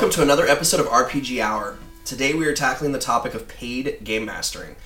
Welcome 0.00 0.14
to 0.14 0.22
another 0.22 0.46
episode 0.46 0.80
of 0.80 0.86
RPG 0.86 1.42
Hour. 1.42 1.76
Today 2.06 2.32
we 2.32 2.46
are 2.46 2.54
tackling 2.54 2.92
the 2.92 2.98
topic 2.98 3.34
of 3.34 3.46
paid 3.46 4.02
game 4.02 4.24
mastering. 4.24 4.76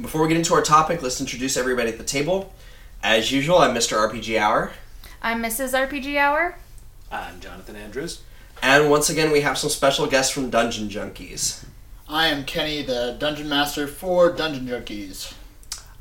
Before 0.00 0.20
we 0.20 0.26
get 0.26 0.36
into 0.36 0.54
our 0.54 0.60
topic, 0.60 1.02
let's 1.02 1.20
introduce 1.20 1.56
everybody 1.56 1.90
at 1.90 1.98
the 1.98 2.04
table. 2.04 2.52
As 3.00 3.30
usual, 3.30 3.58
I'm 3.58 3.76
Mr. 3.76 3.96
RPG 3.96 4.36
Hour. 4.36 4.72
I'm 5.22 5.40
Mrs. 5.40 5.72
RPG 5.72 6.16
Hour. 6.16 6.56
I'm 7.12 7.38
Jonathan 7.38 7.76
Andrews. 7.76 8.22
And 8.60 8.90
once 8.90 9.08
again, 9.08 9.30
we 9.30 9.42
have 9.42 9.56
some 9.56 9.70
special 9.70 10.08
guests 10.08 10.32
from 10.32 10.50
Dungeon 10.50 10.88
Junkies. 10.88 11.64
I 12.08 12.26
am 12.26 12.42
Kenny, 12.44 12.82
the 12.82 13.14
Dungeon 13.20 13.48
Master 13.48 13.86
for 13.86 14.32
Dungeon 14.32 14.66
Junkies. 14.66 15.32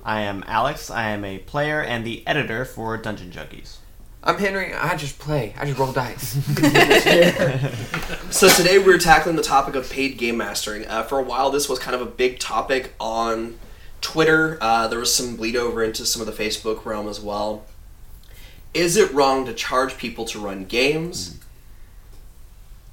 I 0.04 0.22
am 0.22 0.44
Alex. 0.48 0.90
I 0.90 1.10
am 1.10 1.24
a 1.24 1.38
player 1.38 1.84
and 1.84 2.04
the 2.04 2.26
editor 2.26 2.66
for 2.66 2.98
Dungeon 2.98 3.30
Junkies. 3.30 3.78
I'm 4.26 4.40
Henry. 4.40 4.74
I 4.74 4.96
just 4.96 5.20
play. 5.20 5.54
I 5.58 5.66
just 5.66 5.78
roll 5.78 5.92
dice. 5.92 6.36
So 8.32 8.50
today 8.50 8.80
we're 8.80 8.98
tackling 8.98 9.38
the 9.38 9.44
topic 9.44 9.76
of 9.76 9.90
paid 9.90 10.18
game 10.18 10.36
mastering. 10.38 10.86
Uh, 10.88 11.04
for 11.04 11.20
a 11.20 11.24
while, 11.24 11.52
this 11.52 11.70
was 11.70 11.80
kind 11.80 11.96
of 11.96 12.02
a 12.02 12.06
big 12.06 12.38
topic 12.38 12.94
on 13.00 13.58
Twitter. 14.02 14.58
Uh, 14.60 14.90
there 14.90 15.00
was 15.00 15.16
some 15.16 15.38
bleed 15.38 15.56
over 15.56 15.82
into 15.82 16.06
some 16.06 16.22
of 16.22 16.28
the 16.28 16.34
Facebook 16.34 16.84
realm 16.84 17.08
as 17.08 17.22
well. 17.22 17.64
Is 18.74 18.98
it 18.98 19.14
wrong 19.14 19.46
to 19.46 19.54
charge 19.54 19.98
people 19.98 20.26
to 20.26 20.40
run 20.40 20.66
games? 20.66 21.40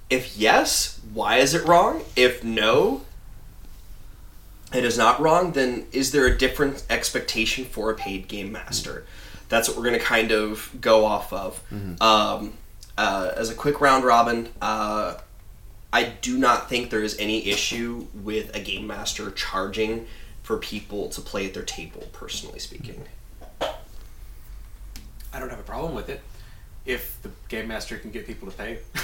If 0.08 0.36
yes, 0.36 1.00
why 1.12 1.39
is 1.39 1.55
it 1.55 1.67
wrong? 1.67 2.02
If 2.14 2.44
no, 2.44 3.02
it 4.72 4.84
is 4.84 4.96
not 4.96 5.20
wrong, 5.20 5.52
then 5.52 5.86
is 5.91 6.12
there 6.12 6.27
a 6.27 6.39
different 6.39 6.84
expectation 6.89 7.64
for 7.64 7.91
a 7.91 7.94
paid 7.94 8.28
game 8.28 8.52
master? 8.52 9.06
That's 9.53 9.69
what 9.69 9.77
we're 9.77 9.84
going 9.84 9.98
to 9.98 10.05
kind 10.05 10.33
of 10.33 10.75
go 10.81 11.05
off 11.05 11.31
of. 11.31 11.62
Um, 12.00 12.55
uh, 12.97 13.33
as 13.36 13.50
a 13.50 13.55
quick 13.55 13.83
round 13.83 14.03
robin, 14.03 14.48
uh, 14.62 15.17
I 15.92 16.05
do 16.05 16.39
not 16.39 16.70
think 16.70 16.89
there 16.89 17.03
is 17.03 17.19
any 17.19 17.47
issue 17.48 18.06
with 18.14 18.56
a 18.56 18.61
game 18.61 18.86
master 18.86 19.30
charging 19.30 20.06
for 20.42 20.56
people 20.56 21.11
to 21.11 21.20
play 21.20 21.45
at 21.45 21.53
their 21.53 21.64
table, 21.64 22.08
personally 22.14 22.61
speaking. 22.61 23.05
I 23.61 25.39
don't 25.39 25.50
have 25.50 25.61
a 25.61 25.64
problem 25.64 25.95
with 25.95 26.08
it 26.08 26.23
if 26.86 27.20
the 27.20 27.30
game 27.48 27.69
master 27.69 27.98
can 27.98 28.11
get 28.11 28.27
people 28.27 28.50
to 28.50 28.56
pay. 28.56 28.78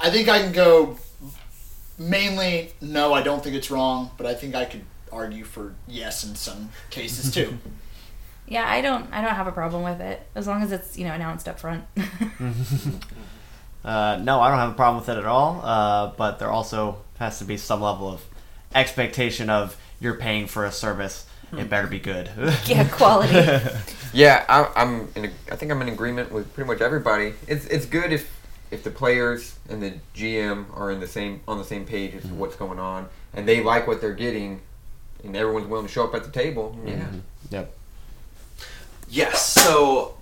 I 0.00 0.10
think 0.10 0.28
I 0.28 0.40
can 0.40 0.50
go 0.50 0.98
mainly 1.96 2.72
no, 2.80 3.14
I 3.14 3.22
don't 3.22 3.44
think 3.44 3.54
it's 3.54 3.70
wrong, 3.70 4.10
but 4.16 4.26
I 4.26 4.34
think 4.34 4.56
I 4.56 4.64
could 4.64 4.82
argue 5.12 5.44
for 5.44 5.74
yes 5.86 6.24
in 6.24 6.34
some 6.34 6.70
cases 6.90 7.32
too. 7.34 7.58
Yeah, 8.48 8.68
I 8.68 8.80
don't 8.80 9.12
I 9.12 9.22
don't 9.22 9.34
have 9.34 9.46
a 9.46 9.52
problem 9.52 9.82
with 9.82 10.00
it 10.00 10.26
as 10.34 10.46
long 10.46 10.62
as 10.62 10.72
it's, 10.72 10.98
you 10.98 11.04
know, 11.06 11.12
announced 11.12 11.48
up 11.48 11.60
front. 11.60 11.84
Uh, 13.84 14.16
no, 14.22 14.40
I 14.40 14.48
don't 14.48 14.58
have 14.58 14.70
a 14.70 14.74
problem 14.74 15.00
with 15.00 15.08
it 15.08 15.18
at 15.18 15.26
all. 15.26 15.60
Uh, 15.62 16.12
but 16.16 16.38
there 16.38 16.50
also 16.50 16.98
has 17.18 17.38
to 17.38 17.44
be 17.44 17.56
some 17.56 17.80
level 17.80 18.08
of 18.08 18.22
expectation 18.74 19.50
of 19.50 19.76
you're 20.00 20.14
paying 20.14 20.46
for 20.46 20.64
a 20.64 20.72
service. 20.72 21.26
It 21.52 21.68
better 21.68 21.86
be 21.86 21.98
good. 21.98 22.30
yeah, 22.66 22.88
quality. 22.88 23.34
yeah, 24.14 24.44
I, 24.48 24.70
I'm. 24.74 25.08
In 25.14 25.26
a, 25.26 25.30
I 25.50 25.56
think 25.56 25.70
I'm 25.70 25.82
in 25.82 25.88
agreement 25.90 26.32
with 26.32 26.54
pretty 26.54 26.66
much 26.66 26.80
everybody. 26.80 27.34
It's 27.46 27.66
it's 27.66 27.84
good 27.84 28.10
if 28.10 28.40
if 28.70 28.82
the 28.84 28.90
players 28.90 29.58
and 29.68 29.82
the 29.82 29.94
GM 30.14 30.74
are 30.74 30.90
in 30.90 31.00
the 31.00 31.06
same 31.06 31.40
on 31.46 31.58
the 31.58 31.64
same 31.64 31.84
page 31.84 32.14
as 32.14 32.24
what's 32.24 32.56
going 32.56 32.78
on, 32.78 33.06
and 33.34 33.46
they 33.46 33.62
like 33.62 33.86
what 33.86 34.00
they're 34.00 34.14
getting, 34.14 34.62
and 35.24 35.36
everyone's 35.36 35.66
willing 35.66 35.86
to 35.86 35.92
show 35.92 36.04
up 36.04 36.14
at 36.14 36.24
the 36.24 36.30
table. 36.30 36.76
Mm-hmm. 36.78 36.88
Yeah. 36.88 37.08
yep. 37.50 37.74
Yes, 39.08 39.44
so 39.46 40.16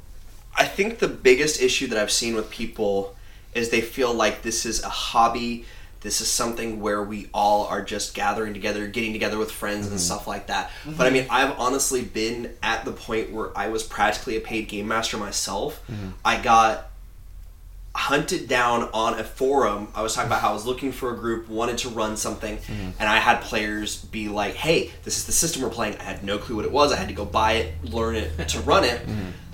I 0.56 0.64
think 0.64 0.98
the 0.98 1.08
biggest 1.08 1.62
issue 1.62 1.86
that 1.88 1.98
I've 1.98 2.10
seen 2.10 2.34
with 2.34 2.50
people 2.50 3.14
is 3.54 3.70
they 3.70 3.80
feel 3.80 4.12
like 4.12 4.42
this 4.42 4.66
is 4.66 4.82
a 4.82 4.88
hobby. 4.88 5.64
This 6.00 6.20
is 6.20 6.28
something 6.28 6.80
where 6.80 7.02
we 7.02 7.28
all 7.32 7.66
are 7.66 7.82
just 7.82 8.14
gathering 8.14 8.52
together, 8.52 8.86
getting 8.88 9.12
together 9.12 9.38
with 9.38 9.52
friends 9.52 9.86
and 9.86 9.96
mm-hmm. 9.96 9.98
stuff 9.98 10.26
like 10.26 10.48
that. 10.48 10.70
Mm-hmm. 10.70 10.94
But 10.94 11.06
I 11.06 11.10
mean, 11.10 11.26
I've 11.30 11.58
honestly 11.58 12.02
been 12.02 12.52
at 12.62 12.84
the 12.84 12.92
point 12.92 13.32
where 13.32 13.56
I 13.56 13.68
was 13.68 13.82
practically 13.82 14.36
a 14.36 14.40
paid 14.40 14.68
game 14.68 14.88
master 14.88 15.16
myself. 15.16 15.82
I 16.24 16.40
got 16.40 16.89
hunted 17.94 18.48
down 18.48 18.88
on 18.94 19.18
a 19.18 19.24
forum. 19.24 19.88
I 19.94 20.02
was 20.02 20.14
talking 20.14 20.28
about 20.28 20.40
how 20.40 20.50
I 20.50 20.52
was 20.52 20.64
looking 20.64 20.92
for 20.92 21.12
a 21.12 21.16
group, 21.16 21.48
wanted 21.48 21.78
to 21.78 21.88
run 21.88 22.16
something, 22.16 22.58
and 22.98 23.08
I 23.08 23.16
had 23.16 23.40
players 23.42 24.04
be 24.04 24.28
like, 24.28 24.54
"Hey, 24.54 24.90
this 25.04 25.18
is 25.18 25.26
the 25.26 25.32
system 25.32 25.62
we're 25.62 25.70
playing." 25.70 25.96
I 25.98 26.04
had 26.04 26.22
no 26.24 26.38
clue 26.38 26.56
what 26.56 26.64
it 26.64 26.72
was. 26.72 26.92
I 26.92 26.96
had 26.96 27.08
to 27.08 27.14
go 27.14 27.24
buy 27.24 27.52
it, 27.54 27.74
learn 27.84 28.14
it 28.16 28.48
to 28.48 28.60
run 28.72 28.84
it. 28.84 29.00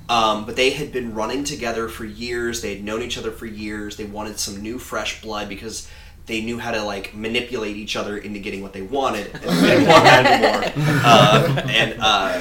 Um, 0.08 0.46
but 0.46 0.54
they 0.54 0.70
had 0.70 0.92
been 0.92 1.14
running 1.14 1.42
together 1.44 1.88
for 1.88 2.04
years. 2.04 2.60
They 2.62 2.74
had 2.76 2.84
known 2.84 3.02
each 3.02 3.18
other 3.18 3.32
for 3.32 3.46
years. 3.46 3.96
They 3.96 4.04
wanted 4.04 4.38
some 4.38 4.62
new, 4.62 4.78
fresh 4.78 5.20
blood 5.20 5.48
because 5.48 5.88
they 6.26 6.42
knew 6.42 6.58
how 6.58 6.70
to 6.72 6.82
like 6.82 7.14
manipulate 7.14 7.76
each 7.76 7.96
other 7.96 8.16
into 8.16 8.38
getting 8.38 8.62
what 8.62 8.72
they 8.72 8.82
wanted, 8.82 9.26
and 9.34 9.42
they 9.42 9.68
didn't 9.68 9.88
want 9.88 10.04
that 10.04 10.26
anymore. 10.26 10.72
Uh, 11.04 11.62
and 11.68 11.96
uh, 12.00 12.40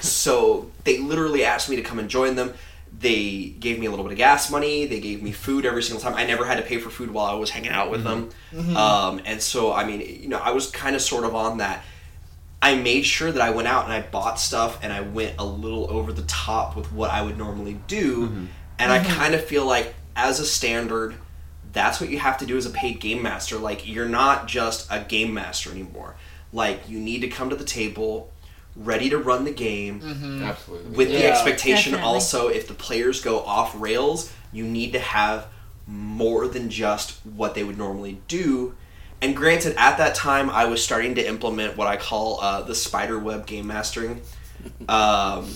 so 0.00 0.70
they 0.84 0.98
literally 0.98 1.44
asked 1.44 1.68
me 1.68 1.76
to 1.76 1.82
come 1.82 1.98
and 1.98 2.08
join 2.08 2.36
them. 2.36 2.54
They 3.00 3.54
gave 3.60 3.78
me 3.78 3.86
a 3.86 3.90
little 3.90 4.04
bit 4.04 4.12
of 4.12 4.18
gas 4.18 4.50
money. 4.50 4.86
They 4.86 4.98
gave 4.98 5.22
me 5.22 5.30
food 5.30 5.64
every 5.64 5.82
single 5.82 6.00
time. 6.00 6.14
I 6.14 6.26
never 6.26 6.44
had 6.44 6.56
to 6.56 6.62
pay 6.62 6.78
for 6.78 6.90
food 6.90 7.12
while 7.12 7.26
I 7.26 7.34
was 7.34 7.50
hanging 7.50 7.70
out 7.70 7.90
with 7.90 8.04
mm-hmm. 8.04 8.22
them. 8.22 8.30
Mm-hmm. 8.52 8.76
Um, 8.76 9.20
and 9.24 9.40
so, 9.40 9.72
I 9.72 9.84
mean, 9.84 10.00
you 10.00 10.28
know, 10.28 10.38
I 10.38 10.50
was 10.50 10.70
kind 10.70 10.96
of 10.96 11.02
sort 11.02 11.24
of 11.24 11.34
on 11.34 11.58
that. 11.58 11.84
I 12.60 12.74
made 12.74 13.02
sure 13.02 13.30
that 13.30 13.40
I 13.40 13.50
went 13.50 13.68
out 13.68 13.84
and 13.84 13.92
I 13.92 14.00
bought 14.00 14.40
stuff 14.40 14.80
and 14.82 14.92
I 14.92 15.02
went 15.02 15.36
a 15.38 15.44
little 15.44 15.88
over 15.92 16.12
the 16.12 16.22
top 16.22 16.74
with 16.74 16.92
what 16.92 17.10
I 17.10 17.22
would 17.22 17.38
normally 17.38 17.78
do. 17.86 18.26
Mm-hmm. 18.26 18.46
And 18.80 18.92
I 18.92 19.04
kind 19.04 19.34
of 19.34 19.44
feel 19.44 19.64
like, 19.64 19.94
as 20.16 20.40
a 20.40 20.44
standard, 20.44 21.14
that's 21.72 22.00
what 22.00 22.10
you 22.10 22.18
have 22.18 22.38
to 22.38 22.46
do 22.46 22.56
as 22.56 22.66
a 22.66 22.70
paid 22.70 22.98
game 22.98 23.22
master. 23.22 23.58
Like, 23.58 23.86
you're 23.86 24.08
not 24.08 24.48
just 24.48 24.88
a 24.90 25.00
game 25.00 25.32
master 25.32 25.70
anymore. 25.70 26.16
Like, 26.52 26.88
you 26.88 26.98
need 26.98 27.20
to 27.20 27.28
come 27.28 27.50
to 27.50 27.56
the 27.56 27.64
table 27.64 28.32
ready 28.78 29.10
to 29.10 29.18
run 29.18 29.44
the 29.44 29.50
game 29.50 30.00
Absolutely. 30.42 30.96
with 30.96 31.08
the 31.08 31.26
expectation 31.26 31.92
Definitely. 31.92 32.14
also 32.14 32.48
if 32.48 32.68
the 32.68 32.74
players 32.74 33.20
go 33.20 33.40
off 33.40 33.74
rails 33.78 34.32
you 34.52 34.64
need 34.64 34.92
to 34.92 35.00
have 35.00 35.48
more 35.86 36.46
than 36.46 36.70
just 36.70 37.18
what 37.26 37.54
they 37.54 37.64
would 37.64 37.76
normally 37.76 38.20
do 38.28 38.74
and 39.20 39.34
granted 39.34 39.74
at 39.76 39.98
that 39.98 40.14
time 40.14 40.48
i 40.50 40.64
was 40.64 40.82
starting 40.82 41.16
to 41.16 41.26
implement 41.26 41.76
what 41.76 41.88
i 41.88 41.96
call 41.96 42.40
uh, 42.40 42.62
the 42.62 42.74
spider 42.74 43.18
web 43.18 43.46
game 43.46 43.66
mastering 43.66 44.20
um, 44.88 45.48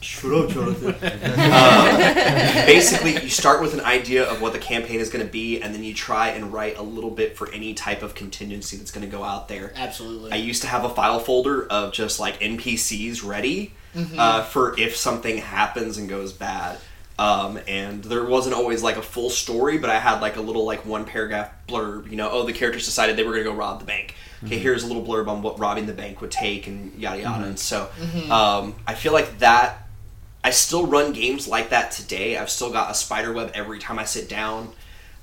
Shut 0.00 0.32
up, 0.32 0.50
Jonathan. 0.50 0.94
Um, 0.94 2.66
basically, 2.66 3.12
you 3.20 3.28
start 3.28 3.60
with 3.60 3.74
an 3.74 3.80
idea 3.80 4.24
of 4.24 4.40
what 4.40 4.52
the 4.52 4.58
campaign 4.58 5.00
is 5.00 5.10
going 5.10 5.24
to 5.24 5.30
be, 5.30 5.60
and 5.60 5.74
then 5.74 5.82
you 5.82 5.94
try 5.94 6.28
and 6.28 6.52
write 6.52 6.78
a 6.78 6.82
little 6.82 7.10
bit 7.10 7.36
for 7.36 7.50
any 7.52 7.74
type 7.74 8.02
of 8.02 8.14
contingency 8.14 8.76
that's 8.76 8.90
going 8.90 9.08
to 9.08 9.10
go 9.10 9.24
out 9.24 9.48
there. 9.48 9.72
Absolutely. 9.74 10.32
I 10.32 10.36
used 10.36 10.62
to 10.62 10.68
have 10.68 10.84
a 10.84 10.88
file 10.88 11.18
folder 11.18 11.66
of 11.66 11.92
just 11.92 12.20
like 12.20 12.40
NPCs 12.40 13.24
ready 13.26 13.72
uh, 14.16 14.44
for 14.44 14.78
if 14.78 14.96
something 14.96 15.38
happens 15.38 15.98
and 15.98 16.08
goes 16.08 16.32
bad. 16.32 16.78
Um, 17.18 17.58
and 17.66 18.04
there 18.04 18.24
wasn't 18.24 18.54
always 18.54 18.80
like 18.80 18.96
a 18.96 19.02
full 19.02 19.28
story, 19.30 19.78
but 19.78 19.90
I 19.90 19.98
had 19.98 20.20
like 20.20 20.36
a 20.36 20.40
little 20.40 20.64
like 20.64 20.86
one 20.86 21.04
paragraph 21.04 21.50
blurb. 21.66 22.08
You 22.08 22.16
know, 22.16 22.30
oh, 22.30 22.44
the 22.44 22.52
characters 22.52 22.84
decided 22.84 23.16
they 23.16 23.24
were 23.24 23.32
going 23.32 23.44
to 23.44 23.50
go 23.50 23.56
rob 23.56 23.80
the 23.80 23.86
bank. 23.86 24.14
Okay, 24.44 24.58
here's 24.58 24.84
a 24.84 24.86
little 24.86 25.04
blurb 25.04 25.26
on 25.26 25.42
what 25.42 25.58
robbing 25.58 25.86
the 25.86 25.92
bank 25.92 26.20
would 26.20 26.30
take, 26.30 26.68
and 26.68 26.94
yada 26.96 27.20
yada. 27.20 27.44
And 27.44 27.58
so, 27.58 27.90
um, 28.30 28.76
I 28.86 28.94
feel 28.94 29.12
like 29.12 29.40
that. 29.40 29.87
I 30.48 30.50
still 30.50 30.86
run 30.86 31.12
games 31.12 31.46
like 31.46 31.68
that 31.68 31.90
today. 31.90 32.38
I've 32.38 32.48
still 32.48 32.70
got 32.72 32.90
a 32.90 32.94
spider 32.94 33.34
web 33.34 33.50
every 33.52 33.78
time 33.78 33.98
I 33.98 34.04
sit 34.04 34.30
down. 34.30 34.72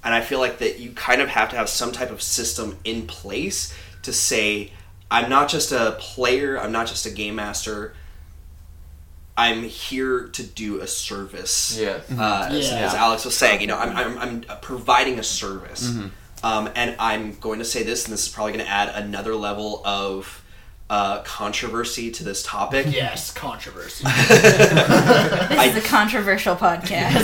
And 0.03 0.13
I 0.13 0.21
feel 0.21 0.37
like 0.37 0.59
that 0.59 0.77
you 0.77 0.91
kind 0.91 1.19
of 1.19 1.29
have 1.29 1.49
to 1.49 1.55
have 1.55 1.67
some 1.67 1.91
type 1.91 2.11
of 2.11 2.21
system 2.21 2.77
in 2.83 3.07
place 3.07 3.75
to 4.03 4.13
say, 4.13 4.71
I'm 5.09 5.27
not 5.27 5.49
just 5.49 5.71
a 5.71 5.97
player, 5.99 6.59
I'm 6.59 6.71
not 6.71 6.85
just 6.85 7.07
a 7.07 7.09
game 7.09 7.33
master. 7.33 7.95
I'm 9.35 9.63
here 9.63 10.27
to 10.27 10.43
do 10.43 10.79
a 10.81 10.85
service. 10.85 11.75
Yes. 11.75 12.05
Uh, 12.11 12.49
as, 12.51 12.69
Yeah. 12.69 12.85
as 12.85 12.93
Alex 12.93 13.25
was 13.25 13.35
saying, 13.35 13.61
you 13.61 13.67
know, 13.67 13.79
I'm, 13.79 13.97
I'm, 13.97 14.45
I'm 14.47 14.59
providing 14.61 15.17
a 15.17 15.23
service. 15.23 15.89
Mm-hmm. 15.89 16.07
Um, 16.45 16.69
and 16.75 16.95
I'm 16.99 17.33
going 17.39 17.57
to 17.57 17.65
say 17.65 17.81
this, 17.81 18.05
and 18.05 18.13
this 18.13 18.27
is 18.27 18.31
probably 18.31 18.53
going 18.53 18.63
to 18.63 18.71
add 18.71 18.89
another 18.93 19.33
level 19.33 19.81
of 19.87 20.44
uh, 20.89 21.21
controversy 21.23 22.11
to 22.11 22.23
this 22.23 22.43
topic. 22.43 22.85
yes, 22.89 23.31
controversy. 23.31 24.05
This 25.65 25.77
is 25.77 25.83
a 25.83 25.87
controversial 25.87 26.55
podcast. 26.55 27.23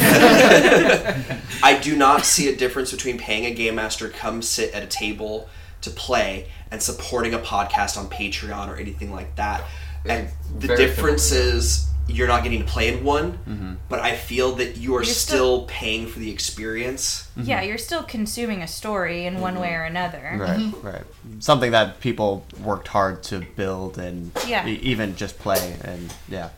I 1.64 1.78
do 1.80 1.96
not 1.96 2.26
see 2.26 2.50
a 2.50 2.56
difference 2.56 2.92
between 2.92 3.18
paying 3.20 3.46
a 3.46 3.52
game 3.54 3.76
master 3.76 4.10
come 4.10 4.42
sit 4.42 4.74
at 4.74 4.82
a 4.82 4.88
table 4.88 5.48
to 5.82 5.92
play 5.92 6.48
and 6.72 6.82
supporting 6.82 7.34
a 7.34 7.40
podcast 7.40 7.98
on 7.98 8.08
Patreon 8.08 8.68
or 8.68 8.78
anything 8.78 9.12
like 9.12 9.36
that. 9.36 9.64
And 10.06 10.30
the 10.58 10.76
difference 10.76 11.24
similar. 11.24 11.56
is 11.58 11.91
you're 12.12 12.28
not 12.28 12.44
getting 12.44 12.60
to 12.60 12.66
play 12.66 12.94
in 12.94 13.04
one, 13.04 13.34
mm-hmm. 13.34 13.74
but 13.90 14.00
I 14.00 14.16
feel 14.16 14.54
that 14.56 14.78
you 14.78 14.96
are 14.96 15.04
You're 15.04 15.06
still, 15.06 15.60
still- 15.60 15.66
paying 15.68 16.08
for 16.08 16.20
the 16.20 16.32
experience. 16.32 17.30
Mm-hmm. 17.38 17.50
yeah, 17.50 17.62
you're 17.62 17.78
still 17.78 18.04
consuming 18.04 18.62
a 18.62 18.68
story 18.68 19.26
in 19.26 19.40
one 19.40 19.54
mm-hmm. 19.54 19.62
way 19.64 19.74
or 19.74 19.84
another. 19.84 20.36
Right, 20.38 20.74
right. 20.84 21.04
Something 21.40 21.72
that 21.72 22.00
people 22.00 22.46
worked 22.64 22.90
hard 22.90 23.24
to 23.24 23.42
build 23.56 23.98
and 23.98 24.32
Yeah. 24.48 24.68
e- 24.68 24.80
even 24.82 25.16
just 25.16 25.40
play 25.40 25.78
and 25.84 26.14
yeah. 26.28 26.50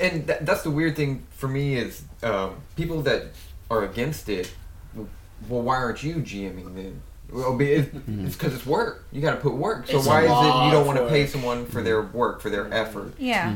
and 0.00 0.26
th- 0.26 0.40
that's 0.42 0.62
the 0.62 0.70
weird 0.70 0.96
thing 0.96 1.26
for 1.36 1.48
me 1.48 1.76
is 1.76 2.02
um, 2.22 2.56
people 2.76 3.02
that 3.02 3.26
are 3.70 3.84
against 3.84 4.28
it, 4.28 4.52
well, 4.94 5.62
why 5.62 5.76
aren't 5.76 6.02
you 6.02 6.16
GMing 6.16 6.74
then? 6.74 7.02
Well, 7.32 7.56
be- 7.56 7.72
it's 7.72 8.36
because 8.36 8.54
it's 8.54 8.66
work. 8.66 9.06
You 9.12 9.20
got 9.20 9.32
to 9.32 9.40
put 9.40 9.54
work. 9.54 9.88
So 9.88 9.98
It's 9.98 10.06
why 10.06 10.22
is 10.22 10.30
it 10.30 10.64
you 10.66 10.70
don't 10.70 10.86
want 10.86 10.98
to 10.98 11.08
pay 11.08 11.26
someone 11.26 11.66
for 11.66 11.82
their 11.82 12.02
work, 12.02 12.40
for 12.40 12.50
their 12.50 12.72
effort? 12.72 13.14
Yeah. 13.18 13.54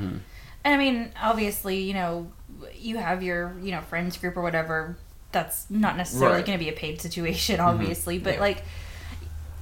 And 0.65 0.75
I 0.75 0.77
mean, 0.77 1.13
obviously, 1.21 1.79
you 1.79 1.95
know, 1.95 2.31
you 2.75 2.99
have 2.99 3.23
your, 3.23 3.57
you 3.63 3.71
know, 3.71 3.81
friends 3.83 4.17
group 4.17 4.37
or 4.37 4.43
whatever. 4.43 4.97
That's 5.33 5.69
not 5.71 5.97
necessarily 5.97 6.37
Right. 6.37 6.47
going 6.47 6.59
to 6.59 6.65
be 6.65 6.71
a 6.71 6.75
paid 6.75 7.01
situation, 7.07 7.59
mm-hmm. 7.59 7.69
obviously, 7.69 8.19
but 8.19 8.35
Yeah. 8.35 8.41
like 8.41 8.63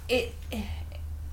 it 0.08 0.34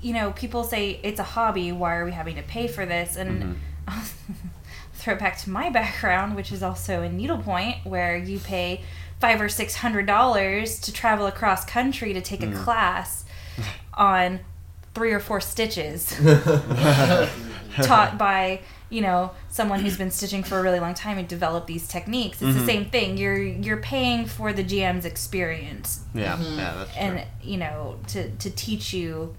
you 0.04 0.14
know, 0.14 0.32
people 0.32 0.66
say 0.66 1.00
it's 1.02 1.20
a 1.20 1.24
hobby, 1.24 1.72
why 1.72 1.96
are 1.96 2.06
we 2.06 2.12
having 2.12 2.36
to 2.36 2.44
pay 2.44 2.68
for 2.68 2.86
this? 2.86 3.16
And 3.16 3.58
I'll 3.88 3.96
mm-hmm. 3.96 4.34
throw 4.94 5.14
it 5.14 5.20
back 5.20 5.38
to 5.40 5.50
my 5.50 5.70
background, 5.72 6.36
which 6.36 6.52
is 6.52 6.62
also 6.62 7.02
in 7.02 7.18
needlepoint, 7.18 7.86
where 7.86 8.18
you 8.18 8.38
pay 8.40 8.82
five 9.20 9.40
or 9.40 9.48
six 9.48 9.76
hundred 9.76 10.06
dollars 10.06 10.80
to 10.82 10.92
travel 10.92 11.26
across 11.26 11.64
country 11.64 12.14
to 12.14 12.22
take 12.22 12.44
a 12.44 12.48
mm-hmm. 12.48 12.64
class 12.64 13.24
on 13.94 14.42
three 14.94 15.14
or 15.14 15.20
four 15.20 15.40
stitches 15.40 16.08
taught 17.82 18.18
by 18.18 18.60
you 18.94 19.02
know 19.02 19.32
someone 19.50 19.80
who's 19.80 19.98
been 19.98 20.12
stitching 20.12 20.44
for 20.44 20.60
a 20.60 20.62
really 20.62 20.80
long 20.80 20.94
time 20.94 21.18
and 21.18 21.28
developed 21.28 21.68
these 21.68 21.88
techniques 21.88 22.42
it's 22.42 22.54
the 22.54 22.60
mm-hmm. 22.60 22.66
same 22.66 22.86
thing 22.86 23.18
you're 23.18 23.38
you're 23.38 23.78
paying 23.78 24.26
for 24.26 24.54
the 24.54 24.64
gm's 24.64 25.06
experience 25.06 26.02
Yeah, 26.14 26.22
yeah, 26.22 26.36
mm-hmm. 26.38 26.58
that's 26.58 26.94
true. 26.94 27.02
and 27.02 27.28
you 27.42 27.58
know 27.58 27.98
to 28.10 28.30
to 28.30 28.50
teach 28.50 28.94
you 28.94 29.36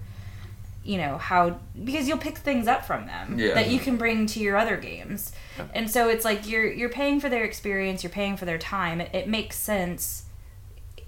you 0.83 0.97
know 0.97 1.17
how 1.17 1.59
because 1.83 2.07
you'll 2.07 2.17
pick 2.17 2.37
things 2.37 2.67
up 2.67 2.85
from 2.85 3.07
them 3.07 3.39
Yeah. 3.39 3.53
that 3.55 3.69
you 3.69 3.79
can 3.79 3.97
bring 3.97 4.27
to 4.27 4.39
your 4.39 4.57
other 4.57 4.77
games 4.77 5.31
and 5.73 5.89
so 5.89 6.09
it's 6.09 6.25
like 6.25 6.47
you're 6.47 6.71
you're 6.71 6.89
paying 6.89 7.19
for 7.19 7.29
their 7.29 7.43
experience 7.43 8.03
you're 8.03 8.11
paying 8.11 8.37
for 8.37 8.45
their 8.45 8.59
time 8.59 9.01
it, 9.01 9.09
it 9.13 9.27
makes 9.27 9.57
sense 9.57 10.25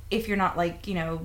if 0.10 0.28
you're 0.28 0.38
not 0.38 0.58
like 0.58 0.88
you 0.88 0.96
know 0.96 1.22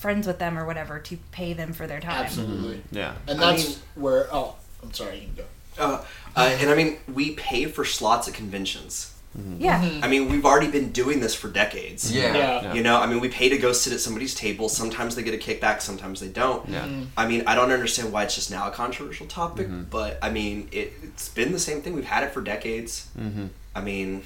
friends 0.00 0.26
with 0.26 0.38
them 0.38 0.56
or 0.58 0.64
whatever 0.64 0.98
to 0.98 1.18
pay 1.30 1.52
them 1.52 1.74
for 1.74 1.86
their 1.86 2.00
time 2.00 2.24
Absolutely. 2.24 2.76
Mm-hmm. 2.76 2.96
yeah. 2.96 3.14
And 3.28 3.38
I 3.38 3.52
that's 3.52 3.68
mean- 3.68 3.78
where. 3.96 4.28
Oh, 4.32 4.56
I'm 4.82 4.94
sorry. 4.94 5.16
You 5.16 5.26
can 5.26 5.34
go. 5.34 5.44
Uh, 5.78 6.02
uh, 6.36 6.56
and 6.60 6.70
I 6.70 6.74
mean, 6.74 6.98
we 7.12 7.32
pay 7.34 7.64
for 7.66 7.84
slots 7.84 8.28
at 8.28 8.34
conventions. 8.34 9.14
yeah 9.58 10.00
I 10.02 10.08
mean, 10.08 10.28
we've 10.28 10.44
already 10.44 10.70
been 10.70 10.90
doing 10.92 11.20
this 11.20 11.34
for 11.34 11.48
decades. 11.48 12.12
Yeah. 12.12 12.34
Yeah. 12.36 12.74
You 12.74 12.82
know, 12.82 12.96
I 13.00 13.06
mean, 13.06 13.20
we 13.20 13.28
pay 13.28 13.48
to 13.48 13.58
go 13.58 13.72
sit 13.72 13.92
at 13.92 14.00
somebody's 14.00 14.34
table. 14.34 14.68
Sometimes 14.68 15.14
they 15.14 15.22
get 15.22 15.34
a 15.34 15.38
kickback, 15.38 15.80
sometimes 15.80 16.18
they 16.20 16.28
don't. 16.28 16.68
Yeah. 16.68 16.86
I 17.16 17.26
mean, 17.28 17.44
I 17.46 17.54
don't 17.54 17.70
understand 17.72 18.12
why 18.12 18.24
it's 18.24 18.34
just 18.34 18.50
now 18.50 18.66
a 18.68 18.72
controversial 18.72 19.26
topic, 19.26 19.66
Mm-hmm. 19.68 19.84
but 19.90 20.18
I 20.22 20.30
mean, 20.30 20.68
it, 20.72 20.92
it's 21.02 21.28
been 21.28 21.52
the 21.52 21.60
same 21.60 21.80
thing. 21.82 21.94
We've 21.94 22.04
had 22.04 22.24
it 22.24 22.32
for 22.32 22.40
decades. 22.40 23.08
Mm-hmm. 23.18 23.46
I 23.74 23.80
mean, 23.80 24.22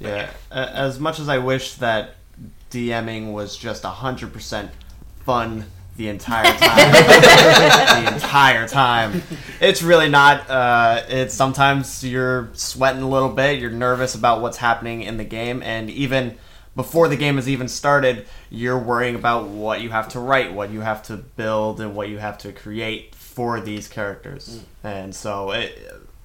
Yeah, 0.00 0.30
a- 0.50 0.76
as 0.76 0.98
much 0.98 1.18
as 1.20 1.28
I 1.28 1.38
wish 1.38 1.74
that 1.74 2.16
DMing 2.70 3.32
was 3.32 3.56
just 3.56 3.84
hundred 3.84 4.32
percent 4.32 4.70
fun 5.24 5.66
the 5.96 6.08
entire 6.08 6.44
time, 6.44 6.92
the 8.04 8.14
entire 8.14 8.66
time, 8.66 9.22
it's 9.60 9.82
really 9.82 10.08
not. 10.08 10.48
Uh, 10.50 11.02
it's 11.08 11.34
sometimes 11.34 12.02
you're 12.02 12.50
sweating 12.52 13.02
a 13.02 13.08
little 13.08 13.28
bit, 13.28 13.60
you're 13.60 13.70
nervous 13.70 14.14
about 14.14 14.40
what's 14.40 14.56
happening 14.56 15.02
in 15.02 15.16
the 15.16 15.24
game, 15.24 15.62
and 15.62 15.88
even 15.90 16.36
before 16.76 17.06
the 17.08 17.16
game 17.16 17.36
has 17.36 17.48
even 17.48 17.68
started, 17.68 18.26
you're 18.50 18.78
worrying 18.78 19.14
about 19.14 19.46
what 19.46 19.80
you 19.80 19.90
have 19.90 20.08
to 20.08 20.20
write, 20.20 20.52
what 20.52 20.70
you 20.70 20.80
have 20.80 21.02
to 21.04 21.16
build, 21.16 21.80
and 21.80 21.94
what 21.94 22.08
you 22.08 22.18
have 22.18 22.38
to 22.38 22.52
create 22.52 23.14
for 23.14 23.60
these 23.60 23.86
characters. 23.86 24.62
And 24.82 25.14
so, 25.14 25.52
it, 25.52 25.78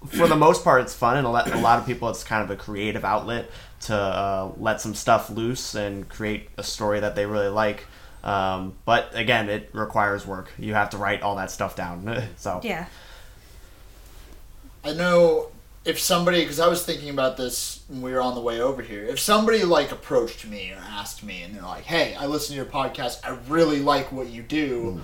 for 0.07 0.27
the 0.27 0.35
most 0.35 0.63
part, 0.63 0.81
it's 0.81 0.95
fun, 0.95 1.17
and 1.17 1.27
a 1.27 1.29
lot, 1.29 1.51
a 1.51 1.59
lot 1.59 1.77
of 1.79 1.85
people, 1.85 2.09
it's 2.09 2.23
kind 2.23 2.43
of 2.43 2.49
a 2.49 2.55
creative 2.55 3.05
outlet 3.05 3.51
to 3.81 3.95
uh, 3.95 4.51
let 4.57 4.81
some 4.81 4.95
stuff 4.95 5.29
loose 5.29 5.75
and 5.75 6.07
create 6.09 6.49
a 6.57 6.63
story 6.63 6.99
that 6.99 7.15
they 7.15 7.25
really 7.25 7.49
like. 7.49 7.85
Um, 8.23 8.73
but 8.85 9.11
again, 9.15 9.49
it 9.49 9.69
requires 9.73 10.25
work. 10.25 10.51
You 10.59 10.73
have 10.73 10.89
to 10.91 10.97
write 10.97 11.21
all 11.21 11.35
that 11.37 11.51
stuff 11.51 11.75
down. 11.75 12.23
so 12.37 12.59
yeah 12.63 12.87
I 14.83 14.93
know 14.93 15.49
if 15.85 15.99
somebody, 15.99 16.41
because 16.41 16.59
I 16.59 16.67
was 16.67 16.85
thinking 16.85 17.09
about 17.09 17.37
this 17.37 17.83
when 17.87 18.01
we 18.01 18.11
were 18.11 18.21
on 18.21 18.35
the 18.35 18.41
way 18.41 18.61
over 18.61 18.81
here. 18.81 19.03
If 19.05 19.19
somebody 19.19 19.63
like 19.63 19.91
approached 19.91 20.45
me 20.45 20.71
or 20.71 20.77
asked 20.77 21.23
me, 21.23 21.41
and 21.43 21.55
they're 21.55 21.61
like, 21.63 21.83
"Hey, 21.83 22.15
I 22.15 22.25
listen 22.27 22.53
to 22.53 22.57
your 22.57 22.65
podcast. 22.65 23.19
I 23.23 23.37
really 23.47 23.79
like 23.79 24.11
what 24.11 24.27
you 24.29 24.41
do. 24.41 25.01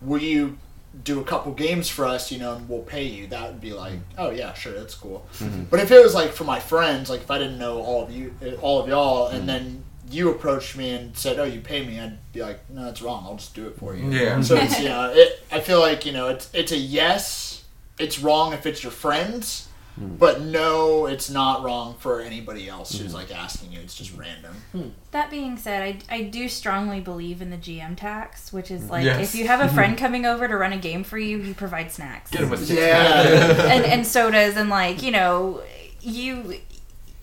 Will 0.00 0.20
you 0.20 0.58
do 1.02 1.20
a 1.20 1.24
couple 1.24 1.52
games 1.52 1.88
for 1.88 2.04
us? 2.04 2.30
You 2.30 2.38
know, 2.38 2.54
and 2.54 2.68
we'll 2.68 2.82
pay 2.82 3.04
you." 3.04 3.26
That 3.28 3.48
would 3.48 3.60
be 3.60 3.72
like, 3.72 3.98
"Oh 4.18 4.30
yeah, 4.30 4.52
sure, 4.54 4.72
that's 4.72 4.94
cool." 4.94 5.26
But 5.70 5.80
if 5.80 5.90
it 5.90 6.02
was 6.02 6.14
like 6.14 6.32
for 6.32 6.44
my 6.44 6.60
friends, 6.60 7.08
like 7.10 7.20
if 7.22 7.30
I 7.30 7.38
didn't 7.38 7.58
know 7.58 7.80
all 7.80 8.02
of 8.02 8.10
you, 8.10 8.34
uh, 8.42 8.54
all 8.60 8.80
of 8.82 8.88
y'all, 8.88 9.28
and 9.28 9.48
then 9.48 9.84
you 10.10 10.30
approached 10.30 10.76
me 10.76 10.90
and 10.90 11.16
said, 11.16 11.38
"Oh, 11.38 11.44
you 11.44 11.60
pay 11.60 11.84
me," 11.84 11.98
I'd 11.98 12.18
be 12.32 12.42
like, 12.42 12.68
"No, 12.70 12.84
that's 12.84 13.02
wrong. 13.02 13.24
I'll 13.26 13.36
just 13.36 13.54
do 13.54 13.66
it 13.66 13.78
for 13.78 13.94
you." 13.94 14.10
Yeah. 14.10 14.40
So 14.40 14.56
it's 14.56 14.78
you 14.78 14.88
know, 14.88 15.12
it, 15.14 15.42
I 15.50 15.60
feel 15.60 15.80
like 15.80 16.04
you 16.06 16.12
know, 16.12 16.28
it's 16.28 16.50
it's 16.52 16.72
a 16.72 16.76
yes. 16.76 17.64
It's 17.98 18.18
wrong 18.18 18.52
if 18.52 18.66
it's 18.66 18.82
your 18.82 18.90
friends, 18.90 19.68
hmm. 19.94 20.16
but 20.16 20.40
no, 20.40 21.06
it's 21.06 21.30
not 21.30 21.62
wrong 21.62 21.94
for 22.00 22.20
anybody 22.20 22.68
else 22.68 22.98
who's 22.98 23.12
hmm. 23.12 23.18
like 23.18 23.32
asking 23.32 23.72
you. 23.72 23.78
It's 23.80 23.94
just 23.94 24.16
random. 24.16 24.56
Hmm. 24.72 24.88
That 25.12 25.30
being 25.30 25.56
said, 25.56 25.82
I, 26.10 26.16
I 26.16 26.22
do 26.22 26.48
strongly 26.48 27.00
believe 27.00 27.40
in 27.40 27.50
the 27.50 27.56
GM 27.56 27.96
tax, 27.96 28.52
which 28.52 28.72
is 28.72 28.90
like 28.90 29.04
Yes. 29.04 29.32
if 29.32 29.38
you 29.38 29.46
have 29.46 29.60
a 29.60 29.68
friend 29.74 29.96
coming 29.96 30.26
over 30.26 30.48
to 30.48 30.56
run 30.56 30.72
a 30.72 30.78
game 30.78 31.04
for 31.04 31.18
you, 31.18 31.38
you 31.38 31.54
provide 31.54 31.92
snacks 31.92 32.32
Get 32.32 32.42
him 32.42 32.52
a 32.52 32.56
six 32.56 32.80
Yeah. 32.80 33.22
and, 33.72 33.84
and 33.84 34.06
sodas 34.06 34.56
and 34.56 34.68
like 34.68 35.02
you 35.04 35.12
know 35.12 35.62
you 36.00 36.56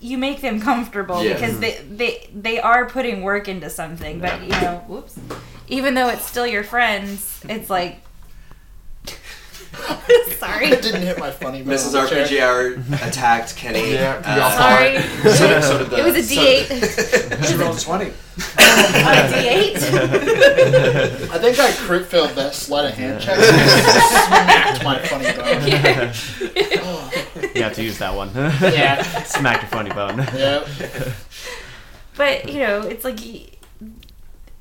you 0.01 0.18
make 0.18 0.42
them 0.42 0.59
comfortable 0.59 1.24
Yeah. 1.24 1.33
because 1.33 1.59
they, 1.59 1.77
they 1.89 2.27
they 2.33 2.59
are 2.59 2.86
putting 2.89 3.21
work 3.21 3.48
into 3.48 3.69
something. 3.69 4.19
But 4.19 4.42
you 4.42 4.50
know, 4.50 4.83
whoops, 4.88 5.18
even 5.68 5.94
though 5.94 6.09
it's 6.09 6.26
still 6.26 6.47
your 6.47 6.64
friends, 6.64 7.40
it's 7.47 7.69
like 7.69 8.02
sorry. 10.37 10.68
it 10.68 10.81
didn't 10.81 11.02
hit 11.04 11.18
my 11.19 11.31
funny. 11.31 11.61
bone 11.64 11.73
Mrs. 11.76 11.95
on. 11.99 12.07
RPG 12.07 12.40
Hour 12.42 12.73
attacked 13.07 13.56
Kenny. 13.56 13.94
Yeah, 13.94 14.21
uh, 14.26 14.57
Sorry, 14.57 14.99
So, 15.35 15.61
so 15.61 15.78
did 15.80 15.90
the, 15.92 15.99
it 15.99 16.04
was 16.06 16.16
a 16.16 16.23
so- 16.23 16.42
D8. 16.42 17.45
She 17.47 17.56
rolled 17.56 17.80
20. 17.80 18.06
A 18.06 18.09
D8. 18.09 19.76
I 21.31 21.37
think 21.37 21.59
I 21.59 21.71
crit 21.73 22.06
failed 22.07 22.31
that 22.31 22.54
sleight 22.56 22.85
of 22.92 22.97
hand 22.97 23.21
check. 23.21 23.37
Smacked 23.37 24.83
my 24.83 24.99
funny 24.99 25.31
bone. 25.33 27.20
you 27.56 27.64
have 27.64 27.74
to 27.74 27.84
use 27.84 27.98
that 28.00 28.16
one. 28.16 28.30
Yeah. 28.36 29.02
Smack 29.24 29.62
your 29.62 29.70
funny 29.70 29.90
bone. 29.92 30.18
Yeah. 30.36 30.68
but 32.18 32.50
you 32.50 32.60
know 32.60 32.81
it's 32.81 33.04
like 33.06 33.20
y- 33.20 33.46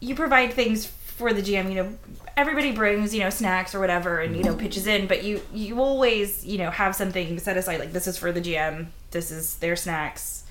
you 0.01 0.15
provide 0.15 0.53
things 0.53 0.87
for 0.87 1.33
the 1.33 1.43
gm 1.43 1.69
you 1.69 1.75
know 1.75 1.93
everybody 2.37 2.71
brings 2.73 3.13
you 3.13 3.21
know 3.21 3.29
snacks 3.29 3.75
or 3.75 3.81
whatever 3.81 4.21
and 4.21 4.37
you 4.37 4.43
know 4.45 4.55
pitches 4.55 4.87
in 4.87 5.07
but 5.09 5.25
you 5.25 5.41
you 5.53 5.81
always 5.81 6.47
you 6.47 6.57
know 6.59 6.71
have 6.71 6.95
something 6.95 7.39
set 7.41 7.57
aside 7.57 7.79
like 7.81 7.93
this 7.93 8.07
is 8.07 8.17
for 8.17 8.31
the 8.33 8.41
gm 8.41 8.87
this 9.11 9.31
is 9.31 9.57
their 9.57 9.75
snacks 9.77 10.45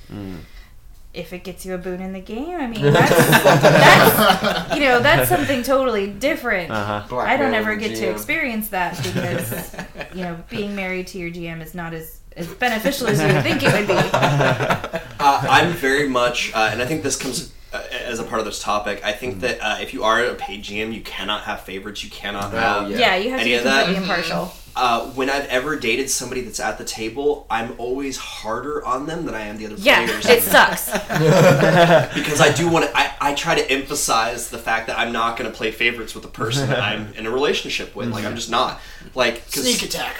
if 1.13 1.33
it 1.33 1.43
gets 1.43 1.65
you 1.65 1.73
a 1.73 1.77
boon 1.77 2.01
in 2.01 2.13
the 2.13 2.19
game 2.19 2.59
i 2.59 2.67
mean 2.67 2.93
that's, 2.93 3.09
that's 3.09 4.75
you 4.75 4.81
know 4.81 4.99
that's 4.99 5.29
something 5.29 5.63
totally 5.63 6.05
different 6.07 6.69
Uh 6.69 7.01
huh. 7.01 7.17
i 7.17 7.37
don't 7.37 7.53
ever 7.55 7.75
the 7.75 7.87
get 7.87 7.95
to 7.97 8.09
experience 8.09 8.69
that 8.69 8.95
because 8.97 9.75
you 10.13 10.21
know 10.21 10.37
being 10.49 10.75
married 10.75 11.07
to 11.07 11.17
your 11.17 11.31
gm 11.31 11.61
is 11.63 11.73
not 11.73 11.93
as 11.93 12.18
as 12.35 12.47
beneficial 12.47 13.07
as 13.07 13.19
you 13.21 13.27
would 13.27 13.43
think 13.43 13.61
it 13.63 13.73
would 13.73 13.87
be. 13.87 14.99
Uh, 15.21 15.45
I'm 15.49 15.73
very 15.73 16.07
much, 16.07 16.53
uh, 16.53 16.69
and 16.71 16.81
I 16.81 16.85
think 16.85 17.03
this 17.03 17.17
comes 17.17 17.51
uh, 17.73 17.83
as 17.91 18.19
a 18.19 18.23
part 18.23 18.39
of 18.39 18.45
this 18.45 18.61
topic. 18.61 19.01
I 19.03 19.11
think 19.11 19.41
that 19.41 19.59
uh, 19.61 19.77
if 19.81 19.93
you 19.93 20.03
are 20.03 20.23
a 20.23 20.35
paid 20.35 20.63
GM, 20.63 20.93
you 20.93 21.01
cannot 21.01 21.43
have 21.43 21.61
favorites. 21.61 22.03
You 22.03 22.09
cannot 22.09 22.51
have. 22.53 22.89
yeah. 22.89 22.97
yeah 22.99 23.15
you 23.15 23.29
have 23.31 23.39
to 23.39 23.41
Any 23.45 23.51
be 23.51 23.55
of 23.55 23.63
that? 23.65 23.85
completely 23.85 24.03
impartial 24.03 24.53
Uh, 24.75 25.07
when 25.17 25.29
I've 25.29 25.45
ever 25.47 25.75
dated 25.77 26.09
somebody 26.09 26.41
that's 26.41 26.59
at 26.59 26.77
the 26.77 26.85
table, 26.85 27.45
I'm 27.49 27.73
always 27.77 28.17
harder 28.17 28.85
on 28.85 29.07
them 29.07 29.25
than 29.25 29.35
I 29.35 29.41
am 29.41 29.57
the 29.57 29.65
other 29.65 29.75
Yeah, 29.77 30.05
players. 30.05 30.25
it 30.25 30.41
sucks. 30.43 30.85
because 32.15 32.39
I 32.39 32.53
do 32.55 32.69
want 32.69 32.85
to. 32.85 32.91
I, 32.97 33.13
I 33.19 33.33
try 33.33 33.55
to 33.55 33.71
emphasize 33.71 34.49
the 34.49 34.57
fact 34.59 34.87
that 34.87 34.97
I'm 34.97 35.11
not 35.11 35.37
going 35.37 35.51
to 35.51 35.55
play 35.57 35.71
favorites 35.71 36.13
with 36.15 36.23
the 36.23 36.29
person 36.29 36.69
that 36.69 36.79
I'm 36.81 37.13
in 37.17 37.25
a 37.25 37.31
relationship 37.31 37.95
with. 37.95 38.09
Like 38.11 38.25
I'm 38.25 38.35
just 38.35 38.49
not. 38.51 38.79
Like 39.15 39.43
Sneak 39.47 39.81
attack. 39.83 40.17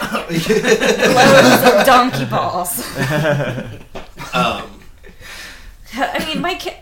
Donkey 1.85 2.25
balls. 2.25 2.79
um, 4.33 4.63
I 5.93 6.23
mean, 6.27 6.41
my 6.41 6.55
ca- 6.55 6.79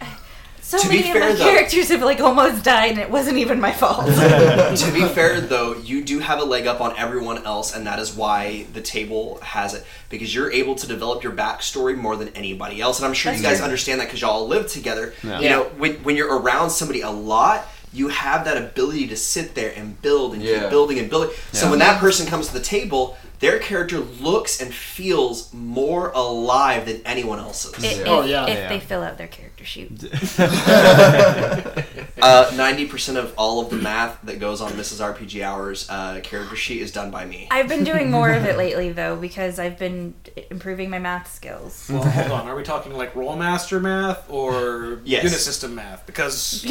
so 0.67 0.77
To 0.77 0.89
be 0.89 0.97
many 0.97 1.07
of 1.09 1.13
fair, 1.13 1.29
my 1.29 1.35
though- 1.35 1.43
characters 1.45 1.87
have 1.89 2.01
like 2.01 2.19
almost 2.19 2.63
died, 2.63 2.91
and 2.91 2.99
it 2.99 3.09
wasn't 3.09 3.37
even 3.37 3.61
my 3.61 3.71
fault. 3.71 4.05
to 4.07 4.91
be 4.93 5.05
fair 5.07 5.39
though, 5.39 5.75
you 5.75 6.03
do 6.03 6.19
have 6.19 6.39
a 6.39 6.43
leg 6.43 6.67
up 6.67 6.81
on 6.81 6.93
everyone 6.97 7.45
else, 7.45 7.73
and 7.73 7.87
that 7.87 7.99
is 7.99 8.13
why 8.13 8.65
the 8.73 8.81
table 8.81 9.39
has 9.41 9.73
it 9.73 9.85
because 10.09 10.33
you're 10.35 10.51
able 10.51 10.75
to 10.75 10.85
develop 10.87 11.23
your 11.23 11.31
backstory 11.31 11.95
more 11.95 12.15
than 12.17 12.29
anybody 12.29 12.81
else. 12.81 12.99
And 12.99 13.05
I'm 13.07 13.13
sure 13.13 13.31
That's 13.31 13.41
you 13.41 13.47
guys 13.47 13.57
true. 13.57 13.63
understand 13.65 14.01
that 14.01 14.05
because 14.07 14.21
y'all 14.21 14.45
live 14.47 14.67
together. 14.67 15.13
Yeah. 15.23 15.39
You 15.39 15.49
know, 15.49 15.63
when 15.77 15.93
when 16.03 16.15
you're 16.17 16.37
around 16.37 16.69
somebody 16.71 17.01
a 17.01 17.09
lot. 17.11 17.65
You 17.93 18.09
have 18.09 18.43
that 18.45 18.57
ability 18.57 19.07
to 19.07 19.15
sit 19.15 19.55
there 19.55 19.73
and 19.75 19.99
build 20.01 20.33
and 20.33 20.43
Yeah. 20.43 20.59
keep 20.59 20.69
building 20.69 20.99
and 20.99 21.09
building. 21.09 21.29
So 21.53 21.65
Yeah. 21.65 21.69
when 21.71 21.79
that 21.79 21.99
person 22.01 22.27
comes 22.27 22.47
to 22.47 22.53
the 22.53 22.59
table, 22.59 23.17
their 23.39 23.59
character 23.59 23.99
looks 23.99 24.59
and 24.61 24.71
feels 24.73 25.51
more 25.53 26.09
alive 26.13 26.85
than 26.85 27.01
anyone 27.05 27.39
else's. 27.39 27.73
Oh, 27.73 27.83
if, 27.83 27.97
Yeah. 27.97 28.03
Oh, 28.07 28.21
yeah. 28.25 28.43
if 28.45 28.57
Yeah. 28.57 28.69
they 28.69 28.79
fill 28.81 29.01
out 29.03 29.17
their 29.17 29.27
character 29.27 29.46
sheet. 29.67 29.91
Uh, 32.19 32.51
Ninety 32.55 32.87
percent 32.87 33.15
of 33.19 33.31
all 33.37 33.61
of 33.61 33.69
the 33.69 33.75
math 33.75 34.19
that 34.23 34.39
goes 34.39 34.59
on 34.59 34.71
Mrs. 34.71 34.99
RPG 35.13 35.43
Hours 35.43 35.87
uh, 35.87 36.19
character 36.23 36.55
sheet 36.55 36.81
is 36.81 36.91
done 36.91 37.11
by 37.11 37.25
me. 37.25 37.47
I've 37.51 37.67
been 37.69 37.83
doing 37.83 38.09
more 38.09 38.31
of 38.31 38.43
it 38.43 38.57
lately 38.63 38.91
though 38.91 39.15
because 39.15 39.59
I've 39.59 39.77
been 39.77 40.15
improving 40.49 40.89
my 40.89 40.97
math 40.97 41.31
skills. 41.31 41.87
Well, 41.93 42.03
hold 42.03 42.31
on. 42.31 42.47
Are 42.47 42.55
we 42.55 42.63
talking 42.63 42.93
like 42.93 43.13
Rolemaster 43.13 43.79
math 43.79 44.27
or 44.31 44.99
Yes. 45.05 45.23
Unisystem 45.25 45.73
math? 45.75 46.07
Because 46.07 46.65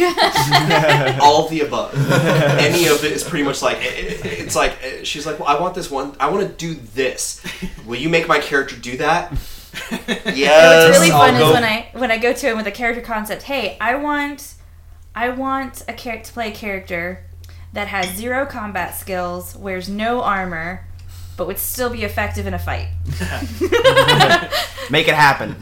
all 1.22 1.44
of 1.44 1.50
the 1.50 1.60
above. 1.60 1.94
Any 2.58 2.88
of 2.88 3.04
it 3.04 3.12
is 3.12 3.22
pretty 3.22 3.44
much 3.44 3.62
like 3.62 3.78
it- 3.78 4.24
it- 4.26 4.26
it's 4.40 4.56
like 4.56 4.72
uh, 4.82 5.04
she's 5.04 5.26
like, 5.26 5.38
well, 5.38 5.48
I 5.48 5.60
want 5.60 5.76
this 5.76 5.88
one. 5.90 6.16
I 6.18 6.28
want 6.28 6.46
to 6.48 6.52
do 6.52 6.74
this. 6.94 7.40
Will 7.86 7.96
you 8.00 8.08
make 8.08 8.26
my 8.26 8.40
character 8.40 8.74
do 8.74 8.96
that? 8.96 9.32
Yes. 10.34 10.88
What's 10.88 10.98
really 10.98 11.10
I'll 11.12 11.20
fun 11.20 11.34
is 11.34 11.40
go- 11.40 11.52
when 11.52 11.64
I 11.64 11.88
when 11.92 12.10
I 12.10 12.18
go 12.18 12.32
to 12.32 12.46
him 12.50 12.56
with 12.56 12.66
a 12.66 12.70
character 12.72 13.02
concept. 13.02 13.42
Hey, 13.44 13.76
I 13.80 13.94
want 13.96 14.54
I 15.14 15.30
want 15.30 15.82
a 15.88 15.92
character 15.92 16.26
to 16.28 16.32
play 16.32 16.48
a 16.52 16.54
character 16.54 17.24
that 17.72 17.88
has 17.88 18.14
zero 18.16 18.46
combat 18.46 18.94
skills, 18.96 19.54
wears 19.56 19.88
no 19.88 20.22
armor, 20.22 20.86
but 21.36 21.46
would 21.46 21.58
still 21.58 21.90
be 21.90 22.04
effective 22.04 22.46
in 22.46 22.54
a 22.54 22.58
fight. 22.58 22.88
Make 24.90 25.08
it 25.08 25.14
happen. 25.14 25.56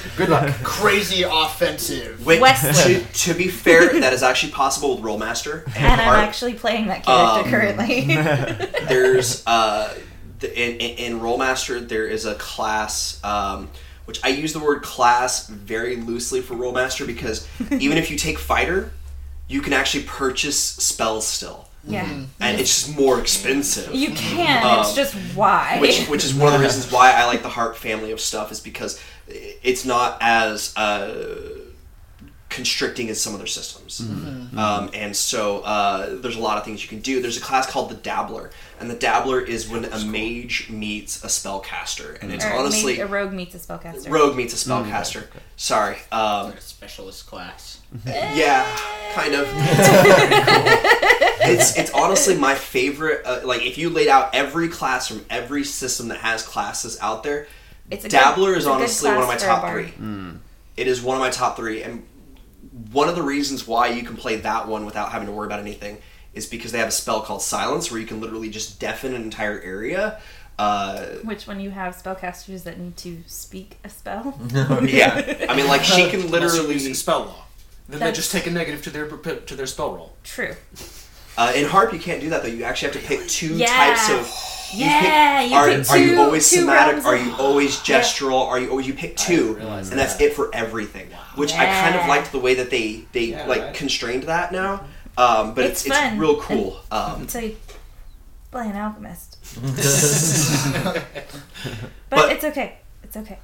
Good 0.16 0.30
luck. 0.30 0.50
Crazy 0.62 1.22
offensive. 1.22 2.24
Wait, 2.24 2.40
Wesley. 2.40 2.94
to, 3.00 3.12
to 3.12 3.34
be 3.34 3.48
fair, 3.48 4.00
that 4.00 4.12
is 4.12 4.22
actually 4.22 4.52
possible 4.52 4.96
with 4.96 5.04
Rolemaster 5.04 5.64
and, 5.66 5.76
And 5.76 6.00
I'm 6.00 6.08
Art. 6.08 6.18
actually 6.28 6.54
playing 6.54 6.86
that 6.86 7.04
character 7.04 7.44
Um, 7.44 7.50
currently. 7.50 8.06
there's 8.88 9.44
uh, 9.46 9.94
the, 10.40 10.48
in, 10.58 10.76
in, 10.78 11.14
in 11.14 11.20
Rolemaster 11.20 11.86
there 11.86 12.06
is 12.06 12.24
a 12.24 12.34
class 12.34 13.22
um, 13.24 13.68
which 14.06 14.20
I 14.24 14.28
use 14.28 14.52
the 14.52 14.58
word 14.58 14.82
class 14.82 15.46
very 15.46 15.96
loosely 15.96 16.40
for 16.40 16.54
Rolemaster 16.54 17.06
because 17.06 17.46
even 17.70 17.96
if 17.98 18.10
you 18.10 18.16
take 18.16 18.38
fighter, 18.38 18.92
you 19.48 19.60
can 19.60 19.72
actually 19.72 20.04
purchase 20.04 20.58
spells 20.58 21.26
still, 21.26 21.68
yeah. 21.84 22.04
and 22.40 22.60
it's 22.60 22.84
just 22.84 22.96
more 22.98 23.20
expensive. 23.20 23.94
You 23.94 24.10
can, 24.10 24.64
Um, 24.64 24.80
it's 24.80 24.94
just 24.94 25.14
why. 25.34 25.78
which 25.80 26.06
which 26.08 26.24
is 26.24 26.34
one 26.34 26.52
of 26.52 26.58
the 26.58 26.64
reasons 26.64 26.90
why 26.92 27.12
I 27.12 27.26
like 27.26 27.42
the 27.42 27.48
HARP 27.48 27.76
family 27.76 28.12
of 28.12 28.20
stuff 28.20 28.50
is 28.52 28.60
because 28.60 29.00
it's 29.28 29.84
not 29.84 30.18
as 30.20 30.76
uh, 30.76 31.59
constricting 32.50 33.08
as 33.08 33.20
some 33.20 33.34
other 33.34 33.46
systems. 33.46 34.00
Um, 34.56 34.90
and 34.92 35.16
so 35.16 35.60
uh, 35.60 36.16
there's 36.20 36.36
a 36.36 36.40
lot 36.40 36.58
of 36.58 36.64
things 36.64 36.82
you 36.82 36.88
can 36.88 37.00
do. 37.00 37.22
There's 37.22 37.36
a 37.38 37.40
class 37.40 37.70
called 37.70 37.88
the 37.90 37.94
Dabbler, 37.94 38.50
and 38.78 38.90
the 38.90 38.94
Dabbler 38.96 39.40
is 39.40 39.68
when 39.68 39.84
a 39.86 40.04
mage 40.04 40.68
meets 40.68 41.24
a 41.24 41.28
spellcaster, 41.28 42.20
and 42.20 42.32
it's 42.32 42.44
Or 42.44 42.52
honestly 42.52 42.98
a 43.00 43.06
rogue 43.06 43.32
meets 43.32 43.54
a 43.54 43.58
spellcaster. 43.58 44.10
rogue 44.10 44.36
meets 44.36 44.52
a 44.52 44.68
spellcaster. 44.68 45.26
Sorry. 45.56 45.96
Um, 46.12 46.46
Like 46.46 46.56
a 46.56 46.60
specialist 46.60 47.26
class. 47.26 47.78
yeah, 48.06 48.64
kind 49.14 49.34
of. 49.34 49.48
it's 51.42 51.76
it's 51.76 51.90
honestly 51.92 52.36
my 52.36 52.54
favorite. 52.54 53.22
Uh, 53.24 53.40
like 53.44 53.62
if 53.64 53.78
you 53.78 53.90
laid 53.90 54.08
out 54.08 54.34
every 54.34 54.68
class 54.68 55.08
from 55.08 55.24
every 55.30 55.64
system 55.64 56.08
that 56.08 56.18
has 56.18 56.42
classes 56.42 56.98
out 57.00 57.22
there, 57.22 57.46
It's 57.90 58.04
a 58.04 58.08
good- 58.08 58.12
Dabbler 58.16 58.50
it's 58.54 58.60
is 58.62 58.66
a 58.66 58.70
honestly 58.70 59.10
one 59.10 59.22
of 59.22 59.28
my 59.28 59.36
class 59.36 59.42
for 59.42 59.46
a 59.48 59.52
top 59.52 59.62
bard. 59.62 59.92
three. 59.94 60.38
It 60.76 60.86
is 60.86 61.02
one 61.02 61.16
of 61.16 61.20
my 61.20 61.30
top 61.30 61.56
three, 61.56 61.82
and 61.82 62.06
one 62.92 63.08
of 63.08 63.14
the 63.14 63.22
reasons 63.22 63.66
why 63.66 63.88
you 63.88 64.02
can 64.02 64.16
play 64.16 64.36
that 64.36 64.68
one 64.68 64.84
without 64.84 65.10
having 65.12 65.26
to 65.26 65.32
worry 65.32 65.46
about 65.46 65.60
anything 65.60 65.98
is 66.34 66.46
because 66.46 66.70
they 66.72 66.78
have 66.78 66.88
a 66.88 66.92
spell 66.92 67.20
called 67.22 67.42
Silence, 67.42 67.90
where 67.90 68.00
you 68.00 68.06
can 68.06 68.20
literally 68.20 68.48
just 68.50 68.78
deafen 68.78 69.14
an 69.14 69.22
entire 69.22 69.60
area. 69.60 70.20
Uh, 70.58 71.06
Which 71.24 71.46
when 71.46 71.58
you 71.58 71.70
have 71.70 71.96
spellcasters 71.96 72.64
that 72.64 72.78
need 72.78 72.96
to 72.98 73.22
speak 73.26 73.78
a 73.82 73.88
spell. 73.88 74.38
yeah, 74.82 75.46
I 75.48 75.56
mean, 75.56 75.66
like 75.66 75.82
she 75.82 76.08
can 76.10 76.30
literally 76.30 76.74
using 76.74 76.94
spell 76.94 77.20
law, 77.20 77.44
then 77.88 77.98
they 77.98 78.06
That's- 78.06 78.16
just 78.16 78.30
take 78.32 78.46
a 78.46 78.50
negative 78.50 78.82
to 78.82 78.90
their 78.90 79.06
to 79.08 79.54
their 79.56 79.66
spell 79.66 79.94
roll. 79.94 80.14
True. 80.22 80.54
Uh, 81.38 81.52
in 81.56 81.64
harp, 81.66 81.92
you 81.94 81.98
can't 81.98 82.20
do 82.20 82.28
that 82.30 82.42
though. 82.42 82.48
You 82.48 82.64
actually 82.64 82.92
have 82.92 83.00
to 83.02 83.08
pick 83.08 83.26
two 83.26 83.54
Yeah. 83.56 83.66
types 83.94 84.10
of. 84.10 84.56
You 84.72 84.84
Yeah, 84.86 85.40
pick, 85.40 85.50
you 85.50 85.56
are, 85.56 85.68
pick 85.68 85.90
are 85.90 85.98
you 85.98 86.20
always 86.20 86.48
two 86.50 86.60
somatic? 86.60 87.04
realms 87.04 87.06
Are 87.06 87.16
you 87.16 87.34
always 87.36 87.88
Yeah. 87.88 88.00
gestural? 88.00 88.46
Are 88.46 88.58
you 88.60 88.70
always 88.70 88.86
you 88.86 88.94
pick 88.94 89.16
two, 89.16 89.54
realize 89.54 89.90
and 89.90 89.98
that's 89.98 90.20
it 90.20 90.34
for 90.34 90.54
everything. 90.54 91.08
Which 91.34 91.52
I 91.54 91.66
kind 91.66 91.96
of 91.96 92.06
liked 92.06 92.30
the 92.32 92.38
way 92.38 92.54
that 92.54 92.70
they 92.70 93.04
they 93.12 93.24
Yeah, 93.26 93.46
like 93.46 93.60
right. 93.62 93.74
constrained 93.74 94.24
that 94.24 94.52
now. 94.52 94.84
Um, 95.18 95.54
but 95.54 95.64
it's 95.64 95.84
It's 95.84 95.86
it's, 95.86 95.96
fun. 95.98 96.18
real 96.18 96.40
cool. 96.40 96.80
Um, 96.90 97.28
So 97.28 97.40
you 97.40 97.56
play 98.52 98.68
an 98.68 98.76
alchemist. 98.76 99.38
But- 100.84 101.04
But, 102.10 102.32
it's 102.32 102.44
okay. 102.44 102.78
It's 103.04 103.16
okay. 103.16 103.38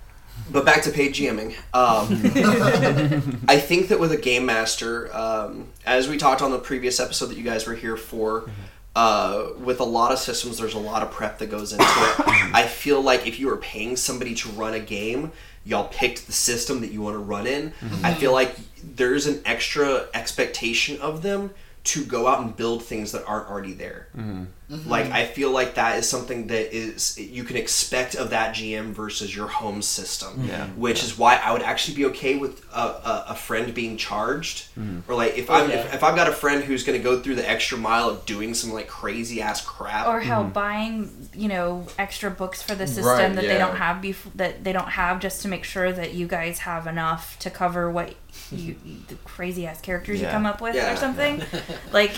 but 0.50 0.64
back 0.64 0.82
to 0.82 0.90
paid 0.90 1.12
GMing. 1.14 1.54
Um, 1.74 3.42
I 3.48 3.58
think 3.58 3.88
that 3.88 3.98
with 4.00 4.12
a 4.12 4.16
game 4.16 4.44
master, 4.46 5.14
um, 5.16 5.68
as 5.84 6.08
we 6.08 6.16
talked 6.16 6.42
on 6.42 6.50
the 6.50 6.58
previous 6.58 6.98
episode 7.00 7.26
that 7.26 7.36
you 7.36 7.44
guys 7.44 7.66
were 7.66 7.74
here 7.74 7.96
for, 7.96 8.50
uh, 8.96 9.50
with 9.58 9.78
a 9.78 9.84
lot 9.84 10.10
of 10.10 10.18
systems, 10.18 10.56
there's 10.56 10.74
a 10.74 10.78
lot 10.78 11.02
of 11.02 11.10
prep 11.10 11.38
that 11.38 11.50
goes 11.50 11.72
into 11.72 11.84
it. 11.84 11.88
I 12.54 12.66
feel 12.66 13.02
like 13.02 13.26
if 13.26 13.38
you 13.38 13.50
are 13.50 13.58
paying 13.58 13.94
somebody 13.94 14.34
to 14.36 14.48
run 14.48 14.72
a 14.72 14.80
game, 14.80 15.32
y'all 15.64 15.88
picked 15.88 16.26
the 16.26 16.32
system 16.32 16.80
that 16.80 16.90
you 16.90 17.02
want 17.02 17.14
to 17.14 17.18
run 17.18 17.46
in. 17.46 17.74
I 18.02 18.14
feel 18.14 18.32
like 18.32 18.56
there's 18.82 19.26
an 19.26 19.42
extra 19.44 20.06
expectation 20.14 20.98
of 21.00 21.20
them 21.20 21.50
to 21.86 22.04
go 22.04 22.26
out 22.26 22.40
and 22.40 22.56
build 22.56 22.82
things 22.82 23.12
that 23.12 23.24
aren't 23.26 23.48
already 23.48 23.72
there. 23.72 24.08
Mm-hmm. 24.16 24.44
Mm-hmm. 24.70 24.90
Like 24.90 25.12
I 25.12 25.26
feel 25.26 25.52
like 25.52 25.76
that 25.76 25.96
is 25.96 26.08
something 26.08 26.48
that 26.48 26.74
is 26.74 27.16
you 27.16 27.44
can 27.44 27.56
expect 27.56 28.16
of 28.16 28.30
that 28.30 28.56
GM 28.56 28.86
versus 28.86 29.34
your 29.34 29.46
home 29.46 29.80
system. 29.80 30.30
Mm-hmm. 30.30 30.48
Yeah. 30.48 30.66
Which 30.70 31.04
is 31.04 31.16
why 31.16 31.36
I 31.36 31.52
would 31.52 31.62
actually 31.62 31.96
be 31.96 32.06
okay 32.06 32.36
with 32.36 32.64
a, 32.74 32.80
a, 32.80 33.24
a 33.28 33.34
friend 33.36 33.72
being 33.72 33.96
charged, 33.96 34.66
or 35.06 35.14
like 35.14 35.38
if 35.38 35.48
oh, 35.48 35.54
I'm 35.54 35.70
yeah. 35.70 35.76
if, 35.76 35.94
if 35.94 36.04
I've 36.04 36.16
got 36.16 36.28
a 36.28 36.32
friend 36.32 36.64
who's 36.64 36.82
going 36.82 36.98
to 36.98 37.04
go 37.04 37.20
through 37.20 37.36
the 37.36 37.48
extra 37.48 37.78
mile 37.78 38.08
of 38.10 38.26
doing 38.26 38.54
some 38.54 38.72
like 38.72 38.88
crazy 38.88 39.40
ass 39.40 39.64
crap. 39.64 40.08
Or 40.08 40.18
how 40.18 40.42
buying, 40.42 41.28
you 41.32 41.46
know, 41.46 41.86
extra 41.96 42.28
books 42.28 42.60
for 42.60 42.74
the 42.74 42.88
system 42.88 43.06
Right, 43.06 43.34
that 43.36 43.42
they 43.42 43.58
don't 43.58 43.76
have 43.76 44.02
bef- 44.02 44.32
that 44.34 44.64
they 44.64 44.72
don't 44.72 44.88
have 44.88 45.20
just 45.20 45.42
to 45.42 45.48
make 45.48 45.62
sure 45.62 45.92
that 45.92 46.14
you 46.14 46.26
guys 46.26 46.58
have 46.58 46.88
enough 46.88 47.38
to 47.38 47.50
cover 47.50 47.88
what 47.88 48.14
you 48.50 48.76
the 49.08 49.14
crazy 49.24 49.66
ass 49.66 49.80
characters 49.80 50.20
you 50.20 50.26
come 50.26 50.44
up 50.44 50.60
with 50.60 50.74
Yeah. 50.74 50.92
or 50.92 50.96
something. 50.96 51.42
like 51.92 52.12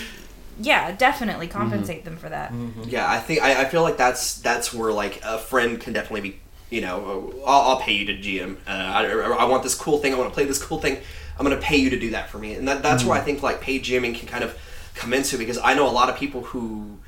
yeah, 0.61 0.91
definitely 0.91 1.47
Mm-hmm. 1.47 1.57
compensate 1.57 2.03
them 2.05 2.17
for 2.17 2.29
that. 2.29 2.53
Yeah, 2.85 3.09
I 3.09 3.19
think 3.19 3.41
I, 3.41 3.61
I 3.61 3.65
feel 3.65 3.81
like 3.81 3.97
that's 3.97 4.35
that's 4.41 4.73
where 4.73 4.91
like 4.91 5.21
a 5.23 5.37
friend 5.39 5.79
can 5.79 5.93
definitely 5.93 6.21
be. 6.31 6.39
You 6.69 6.81
know, 6.81 7.33
I'll, 7.47 7.61
I'll 7.69 7.79
pay 7.79 7.93
you 7.93 8.05
to 8.05 8.13
GM. 8.13 8.57
Uh, 8.67 8.69
I, 8.69 9.05
I 9.05 9.45
want 9.45 9.63
this 9.63 9.73
cool 9.73 9.97
thing. 9.97 10.13
I 10.13 10.17
want 10.17 10.29
to 10.29 10.33
play 10.33 10.45
this 10.45 10.61
cool 10.63 10.79
thing. 10.79 10.97
I'm 11.39 11.45
going 11.45 11.57
to 11.57 11.65
pay 11.65 11.77
you 11.77 11.89
to 11.89 11.97
do 11.99 12.11
that 12.11 12.29
for 12.29 12.37
me, 12.37 12.53
and 12.53 12.67
that, 12.67 12.83
that's 12.83 13.03
where 13.05 13.17
I 13.17 13.21
think 13.21 13.41
like 13.41 13.59
paid 13.61 13.83
GMing 13.83 14.13
can 14.15 14.27
kind 14.27 14.43
of 14.43 14.55
come 14.93 15.13
into 15.13 15.37
because 15.37 15.57
I 15.57 15.73
know 15.73 15.87
a 15.87 15.91
lot 15.91 16.09
of 16.09 16.17
people 16.17 16.41
who, 16.43 16.99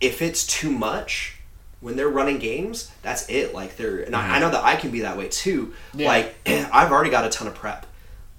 if 0.00 0.22
it's 0.22 0.46
too 0.46 0.72
much, 0.72 1.36
when 1.80 1.96
they're 1.96 2.08
running 2.08 2.38
games, 2.38 2.90
that's 3.02 3.28
it. 3.28 3.54
Like 3.54 3.76
they're, 3.76 3.98
and 4.00 4.16
I, 4.16 4.36
I 4.36 4.38
know 4.40 4.50
that 4.50 4.64
I 4.64 4.74
can 4.76 4.90
be 4.90 5.00
that 5.00 5.16
way 5.16 5.28
too. 5.28 5.74
Yeah. 5.94 6.08
Like 6.08 6.34
I've 6.46 6.90
already 6.90 7.10
got 7.10 7.24
a 7.26 7.28
ton 7.28 7.46
of 7.46 7.54
prep. 7.54 7.86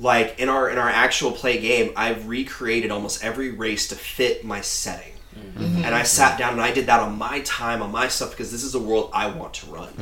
Like 0.02 0.40
in 0.40 0.50
our 0.50 0.68
in 0.70 0.78
our 0.80 0.90
actual 0.90 1.32
play 1.32 1.60
game, 1.60 1.94
I've 1.96 2.28
recreated 2.28 2.90
almost 2.92 3.24
every 3.24 3.52
race 3.52 3.88
to 3.90 3.96
fit 3.96 4.44
my 4.44 4.62
setting. 4.62 5.14
And 5.56 5.86
I 5.96 6.04
sat 6.04 6.38
down 6.40 6.54
and 6.54 6.62
I 6.62 6.72
did 6.72 6.88
that 6.88 7.00
on 7.00 7.18
my 7.18 7.42
time, 7.42 7.82
on 7.82 7.92
my 7.92 8.08
stuff, 8.08 8.32
because 8.32 8.52
this 8.52 8.64
is 8.64 8.74
a 8.76 8.80
world 8.80 9.12
I 9.14 9.28
want 9.28 9.54
to 9.56 9.66
run. 9.68 9.94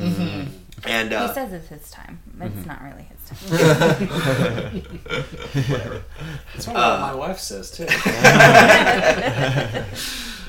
And 0.86 1.10
He 1.10 1.14
uh, 1.14 1.32
says 1.34 1.52
it's 1.52 1.68
his 1.68 1.90
time. 1.90 2.18
It's 2.40 2.54
Mm-hmm. 2.54 2.68
not 2.68 2.82
really 2.82 3.02
his 3.02 3.20
time. 3.28 4.82
That's 6.54 6.66
what 6.66 6.76
Uh, 6.76 6.98
my 7.00 7.14
wife 7.14 7.38
says 7.38 7.70
too. 7.70 7.84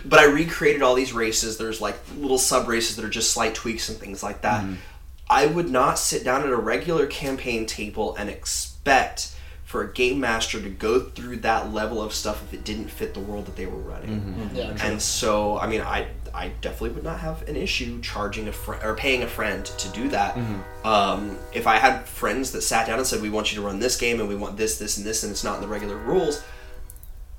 but 0.06 0.20
I 0.20 0.26
recreated 0.26 0.82
all 0.82 0.96
these 0.96 1.14
races. 1.14 1.58
There's 1.58 1.82
like 1.82 1.98
little 2.18 2.38
sub 2.40 2.68
races 2.68 2.96
that 2.96 3.06
are 3.06 3.10
just 3.10 3.32
slight 3.32 3.54
tweaks 3.56 3.90
and 3.90 3.98
things 3.98 4.24
like 4.24 4.42
that. 4.42 4.64
I 5.30 5.46
would 5.46 5.70
not 5.70 6.00
sit 6.00 6.24
down 6.24 6.42
at 6.44 6.50
a 6.50 6.56
regular 6.58 7.06
campaign 7.08 7.66
table 7.66 8.16
and 8.16 8.30
expect 8.30 9.36
for 9.72 9.84
a 9.84 9.94
game 9.94 10.20
master 10.20 10.62
to 10.62 10.70
go 10.70 11.00
through 11.00 11.38
that 11.38 11.72
level 11.74 12.02
of 12.02 12.14
stuff 12.14 12.44
if 12.44 12.54
it 12.54 12.64
didn't 12.66 12.90
fit 12.90 13.14
the 13.14 13.22
world 13.22 13.46
that 13.46 13.56
they 13.56 13.66
were 13.66 13.78
running. 13.94 14.50
Yeah. 14.54 14.76
And 14.82 15.02
so, 15.02 15.58
I 15.58 15.68
mean, 15.68 15.80
I 15.82 16.08
I 16.34 16.50
definitely 16.62 16.90
would 16.96 17.04
not 17.06 17.20
have 17.22 17.48
an 17.48 17.56
issue 17.56 18.02
charging 18.02 18.48
a 18.50 18.52
friend 18.52 18.84
or 18.84 18.96
paying 18.96 19.24
a 19.24 19.28
friend 19.28 19.66
to 19.66 19.88
do 19.90 20.10
that. 20.10 20.38
Um, 20.84 21.38
if 21.54 21.68
I 21.68 21.78
had 21.78 22.06
friends 22.06 22.52
that 22.52 22.62
sat 22.64 22.86
down 22.88 23.00
and 23.00 23.08
said, 23.08 23.22
"We 23.22 23.30
want 23.30 23.52
you 23.54 23.62
to 23.62 23.66
run 23.66 23.80
this 23.80 23.96
game, 23.98 24.20
and 24.20 24.28
we 24.28 24.36
want 24.36 24.58
this, 24.58 24.78
this, 24.78 24.98
and 24.98 25.06
this, 25.06 25.24
and 25.24 25.32
it's 25.32 25.44
not 25.44 25.56
in 25.56 25.62
the 25.62 25.68
regular 25.68 25.96
rules," 25.98 26.44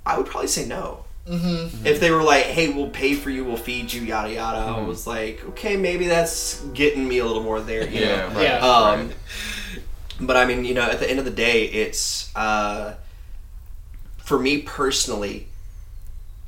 I 0.07 0.17
would 0.17 0.27
probably 0.27 0.49
say 0.49 0.67
no. 0.67 1.05
Mm-hmm. 1.29 1.87
If 1.87 2.01
they 2.01 2.11
were 2.11 2.23
like, 2.23 2.45
"Hey, 2.47 2.71
we'll 2.71 2.91
pay 2.91 3.15
for 3.15 3.31
you, 3.31 3.45
we'll 3.45 3.57
feed 3.57 3.93
you, 3.93 4.03
yada 4.03 4.33
yada," 4.33 4.59
I 4.59 4.81
was 4.81 5.07
like, 5.07 5.43
"Okay, 5.51 5.77
maybe 5.77 6.07
that's 6.07 6.61
getting 6.75 7.07
me 7.07 7.19
a 7.19 7.25
little 7.27 7.43
more 7.43 7.61
there." 7.61 7.87
You 7.89 8.01
Yeah, 8.01 8.17
know? 8.17 8.29
right. 8.35 8.43
Yeah. 8.43 8.59
Um, 8.59 9.13
But 10.21 10.37
I 10.37 10.45
mean, 10.45 10.65
you 10.65 10.75
know, 10.75 10.83
at 10.83 11.01
the 11.01 11.09
end 11.09 11.19
of 11.19 11.25
the 11.25 11.31
day, 11.31 11.65
it's 11.65 12.35
uh, 12.37 12.95
for 14.19 14.39
me 14.39 14.63
personally. 14.63 15.49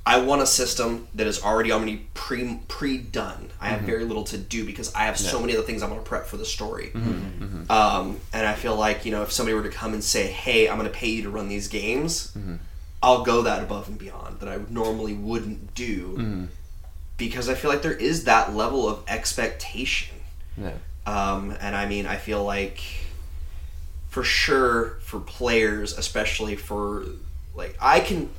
I 0.06 0.18
want 0.21 0.42
a 0.42 0.47
system 0.47 1.09
that 1.14 1.26
is 1.26 1.42
already 1.42 1.73
already 1.73 2.06
pre 2.12 2.61
pre 2.68 2.99
done. 2.99 3.49
I 3.59 3.68
have 3.68 3.80
very 3.87 4.04
little 4.04 4.25
to 4.25 4.37
do 4.37 4.66
because 4.66 4.94
I 4.94 5.04
have 5.06 5.18
so 5.18 5.40
many 5.40 5.56
other 5.56 5.62
things 5.64 5.83
I 5.83 5.88
want 5.88 6.04
to 6.04 6.06
prep 6.06 6.26
for 6.26 6.37
the 6.37 6.44
story. 6.44 6.90
Um, 7.71 8.21
and 8.35 8.47
I 8.47 8.52
feel 8.52 8.76
like 8.76 9.06
you 9.06 9.12
know 9.12 9.23
if 9.23 9.33
somebody 9.33 9.54
were 9.54 9.62
to 9.62 9.71
come 9.71 9.94
and 9.94 10.04
say, 10.04 10.26
"Hey, 10.26 10.68
I'm 10.68 10.78
going 10.78 10.90
to 10.90 10.94
pay 10.94 11.09
you 11.09 11.23
to 11.23 11.30
run 11.30 11.49
these 11.49 11.68
games," 11.68 12.37
I'll 13.02 13.23
go 13.25 13.42
that 13.42 13.62
above 13.62 13.88
and 13.88 13.99
beyond 13.99 14.40
that 14.40 14.49
I 14.50 14.59
normally 14.68 15.14
wouldn't 15.14 15.75
do 15.75 16.49
because 17.16 17.49
I 17.49 17.54
feel 17.54 17.71
like 17.71 17.80
there 17.80 17.92
is 17.92 18.25
that 18.25 18.54
level 18.54 18.87
of 18.87 19.02
expectation. 19.09 20.16
Yeah. 20.59 20.73
Um, 21.06 21.56
and 21.61 21.75
I 21.75 21.87
mean, 21.87 22.04
I 22.06 22.16
feel 22.16 22.44
like 22.44 22.83
for 24.14 24.23
sure 24.23 24.90
for 25.00 25.18
players, 25.18 25.99
especially 25.99 26.54
for 26.54 27.04
like 27.52 27.76
I 27.80 27.99
can. 27.99 28.30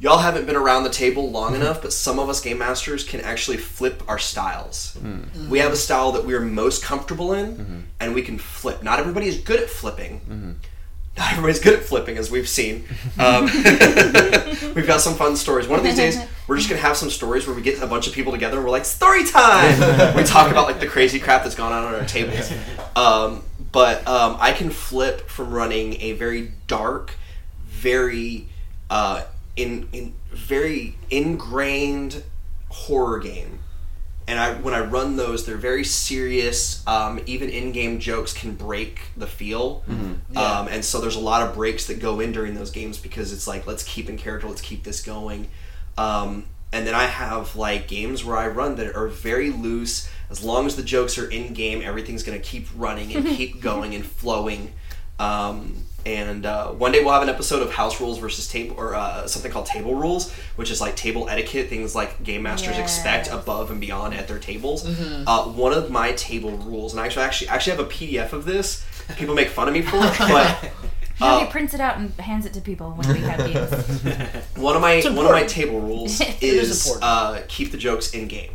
Y'all 0.00 0.18
haven't 0.18 0.46
been 0.46 0.56
around 0.56 0.82
the 0.82 0.90
table 0.90 1.30
long 1.30 1.52
mm-hmm. 1.52 1.62
enough, 1.62 1.80
but 1.80 1.92
some 1.92 2.18
of 2.18 2.28
us 2.28 2.40
game 2.40 2.58
masters 2.58 3.04
can 3.04 3.20
actually 3.20 3.56
flip 3.56 4.02
our 4.08 4.18
styles. 4.18 4.94
Hmm. 4.94 5.06
Mm-hmm. 5.06 5.50
We 5.50 5.60
have 5.60 5.72
a 5.72 5.76
style 5.76 6.10
that 6.12 6.26
we're 6.26 6.40
most 6.40 6.82
comfortable 6.82 7.34
in, 7.34 7.56
mm-hmm. 7.56 7.80
and 8.00 8.16
we 8.16 8.22
can 8.22 8.36
flip. 8.36 8.82
Not 8.82 8.98
everybody 8.98 9.28
is 9.28 9.38
good 9.38 9.60
at 9.60 9.70
flipping. 9.70 10.58
Not 11.16 11.32
everybody's 11.32 11.60
good 11.60 11.74
at 11.74 11.84
flipping, 11.84 12.16
as 12.16 12.30
we've 12.30 12.48
seen. 12.48 12.84
Um, 13.18 13.44
we've 14.74 14.86
got 14.86 15.00
some 15.00 15.14
fun 15.14 15.34
stories. 15.34 15.66
One 15.66 15.80
of 15.80 15.84
these 15.84 15.96
days, 15.96 16.16
we're 16.46 16.56
just 16.56 16.68
gonna 16.68 16.80
have 16.80 16.96
some 16.96 17.10
stories 17.10 17.48
where 17.48 17.56
we 17.56 17.62
get 17.62 17.82
a 17.82 17.86
bunch 17.86 18.06
of 18.06 18.12
people 18.12 18.30
together 18.30 18.56
and 18.56 18.64
we're 18.64 18.70
like, 18.70 18.84
"Story 18.84 19.24
time!" 19.24 20.14
we 20.16 20.22
talk 20.22 20.52
about 20.52 20.68
like 20.68 20.78
the 20.78 20.86
crazy 20.86 21.18
crap 21.18 21.42
that's 21.42 21.56
gone 21.56 21.72
on 21.72 21.84
on 21.84 21.94
our 21.96 22.04
tables. 22.04 22.52
Um, 22.94 23.42
but 23.72 24.06
um, 24.06 24.36
I 24.40 24.52
can 24.52 24.70
flip 24.70 25.28
from 25.28 25.52
running 25.52 26.00
a 26.00 26.12
very 26.12 26.52
dark, 26.66 27.14
very 27.66 28.48
uh, 28.90 29.24
in 29.56 29.88
in 29.92 30.14
very 30.32 30.96
ingrained 31.10 32.22
horror 32.70 33.18
game 33.18 33.58
and 34.28 34.38
I 34.38 34.54
when 34.54 34.74
I 34.74 34.80
run 34.80 35.16
those, 35.16 35.46
they're 35.46 35.56
very 35.56 35.84
serious. 35.84 36.86
Um, 36.86 37.18
even 37.24 37.48
in-game 37.48 37.98
jokes 37.98 38.34
can 38.34 38.54
break 38.54 39.00
the 39.16 39.26
feel, 39.26 39.82
Yeah. 39.88 40.40
um, 40.42 40.68
and 40.68 40.84
so 40.84 41.00
there's 41.00 41.16
a 41.16 41.20
lot 41.20 41.48
of 41.48 41.54
breaks 41.54 41.86
that 41.86 41.98
go 41.98 42.20
in 42.20 42.32
during 42.32 42.54
those 42.54 42.70
games 42.70 42.98
because 42.98 43.32
it's 43.32 43.46
like 43.48 43.66
let's 43.66 43.82
keep 43.82 44.10
in 44.10 44.18
character, 44.18 44.46
let's 44.46 44.60
keep 44.60 44.84
this 44.84 45.02
going. 45.02 45.48
Um, 45.96 46.44
and 46.74 46.86
then 46.86 46.94
I 46.94 47.04
have 47.06 47.56
like 47.56 47.88
games 47.88 48.22
where 48.22 48.36
I 48.36 48.48
run 48.48 48.76
that 48.76 48.94
are 48.94 49.08
very 49.08 49.48
loose. 49.50 50.10
As 50.30 50.42
long 50.42 50.66
as 50.66 50.76
the 50.76 50.82
jokes 50.82 51.18
are 51.18 51.28
in 51.30 51.54
game, 51.54 51.82
everything's 51.82 52.22
gonna 52.22 52.38
keep 52.38 52.66
running 52.76 53.14
and 53.14 53.26
keep 53.26 53.60
going 53.70 53.94
and 53.94 54.04
flowing. 54.04 54.72
Um, 55.18 55.74
and 56.06 56.46
uh, 56.46 56.68
one 56.68 56.92
day 56.92 57.02
we'll 57.02 57.12
have 57.12 57.22
an 57.22 57.28
episode 57.28 57.60
of 57.60 57.72
house 57.72 58.00
rules 58.00 58.18
versus 58.18 58.48
table 58.48 58.76
or 58.78 58.94
uh, 58.94 59.26
something 59.26 59.50
called 59.50 59.66
table 59.66 59.94
rules, 59.94 60.32
which 60.56 60.70
is 60.70 60.80
like 60.80 60.96
table 60.96 61.28
etiquette, 61.28 61.68
things 61.68 61.94
like 61.94 62.22
game 62.22 62.42
masters 62.42 62.78
expect 62.78 63.28
above 63.30 63.70
and 63.70 63.80
beyond 63.80 64.14
at 64.14 64.28
their 64.28 64.38
tables. 64.38 64.86
Uh, 65.26 65.44
one 65.44 65.72
of 65.72 65.90
my 65.90 66.12
table 66.12 66.52
rules, 66.58 66.92
and 66.92 67.00
I 67.00 67.06
actually 67.06 67.24
actually 67.24 67.48
actually 67.48 67.76
have 67.76 67.86
a 67.86 67.88
PDF 67.88 68.32
of 68.32 68.44
this. 68.44 68.84
People 69.16 69.34
make 69.34 69.48
fun 69.48 69.68
of 69.68 69.74
me 69.74 69.82
for 69.82 69.96
it, 69.96 70.14
but 70.18 70.70
Nobody 71.20 71.46
uh, 71.46 71.50
prints 71.50 71.74
it 71.74 71.80
out 71.80 71.98
and 71.98 72.12
hands 72.20 72.46
it 72.46 72.52
to 72.54 72.60
people 72.60 72.92
when 72.92 73.12
we 73.12 73.20
have 73.20 73.38
games. 73.38 74.54
one 74.56 74.76
of 74.76 74.82
my 74.82 75.02
one 75.02 75.26
of 75.26 75.32
my 75.32 75.42
table 75.42 75.80
rules 75.80 76.20
It 76.20 76.40
is 76.42 76.86
is 76.86 76.98
uh, 77.02 77.42
keep 77.48 77.72
the 77.72 77.76
jokes 77.76 78.14
in 78.14 78.28
game. 78.28 78.52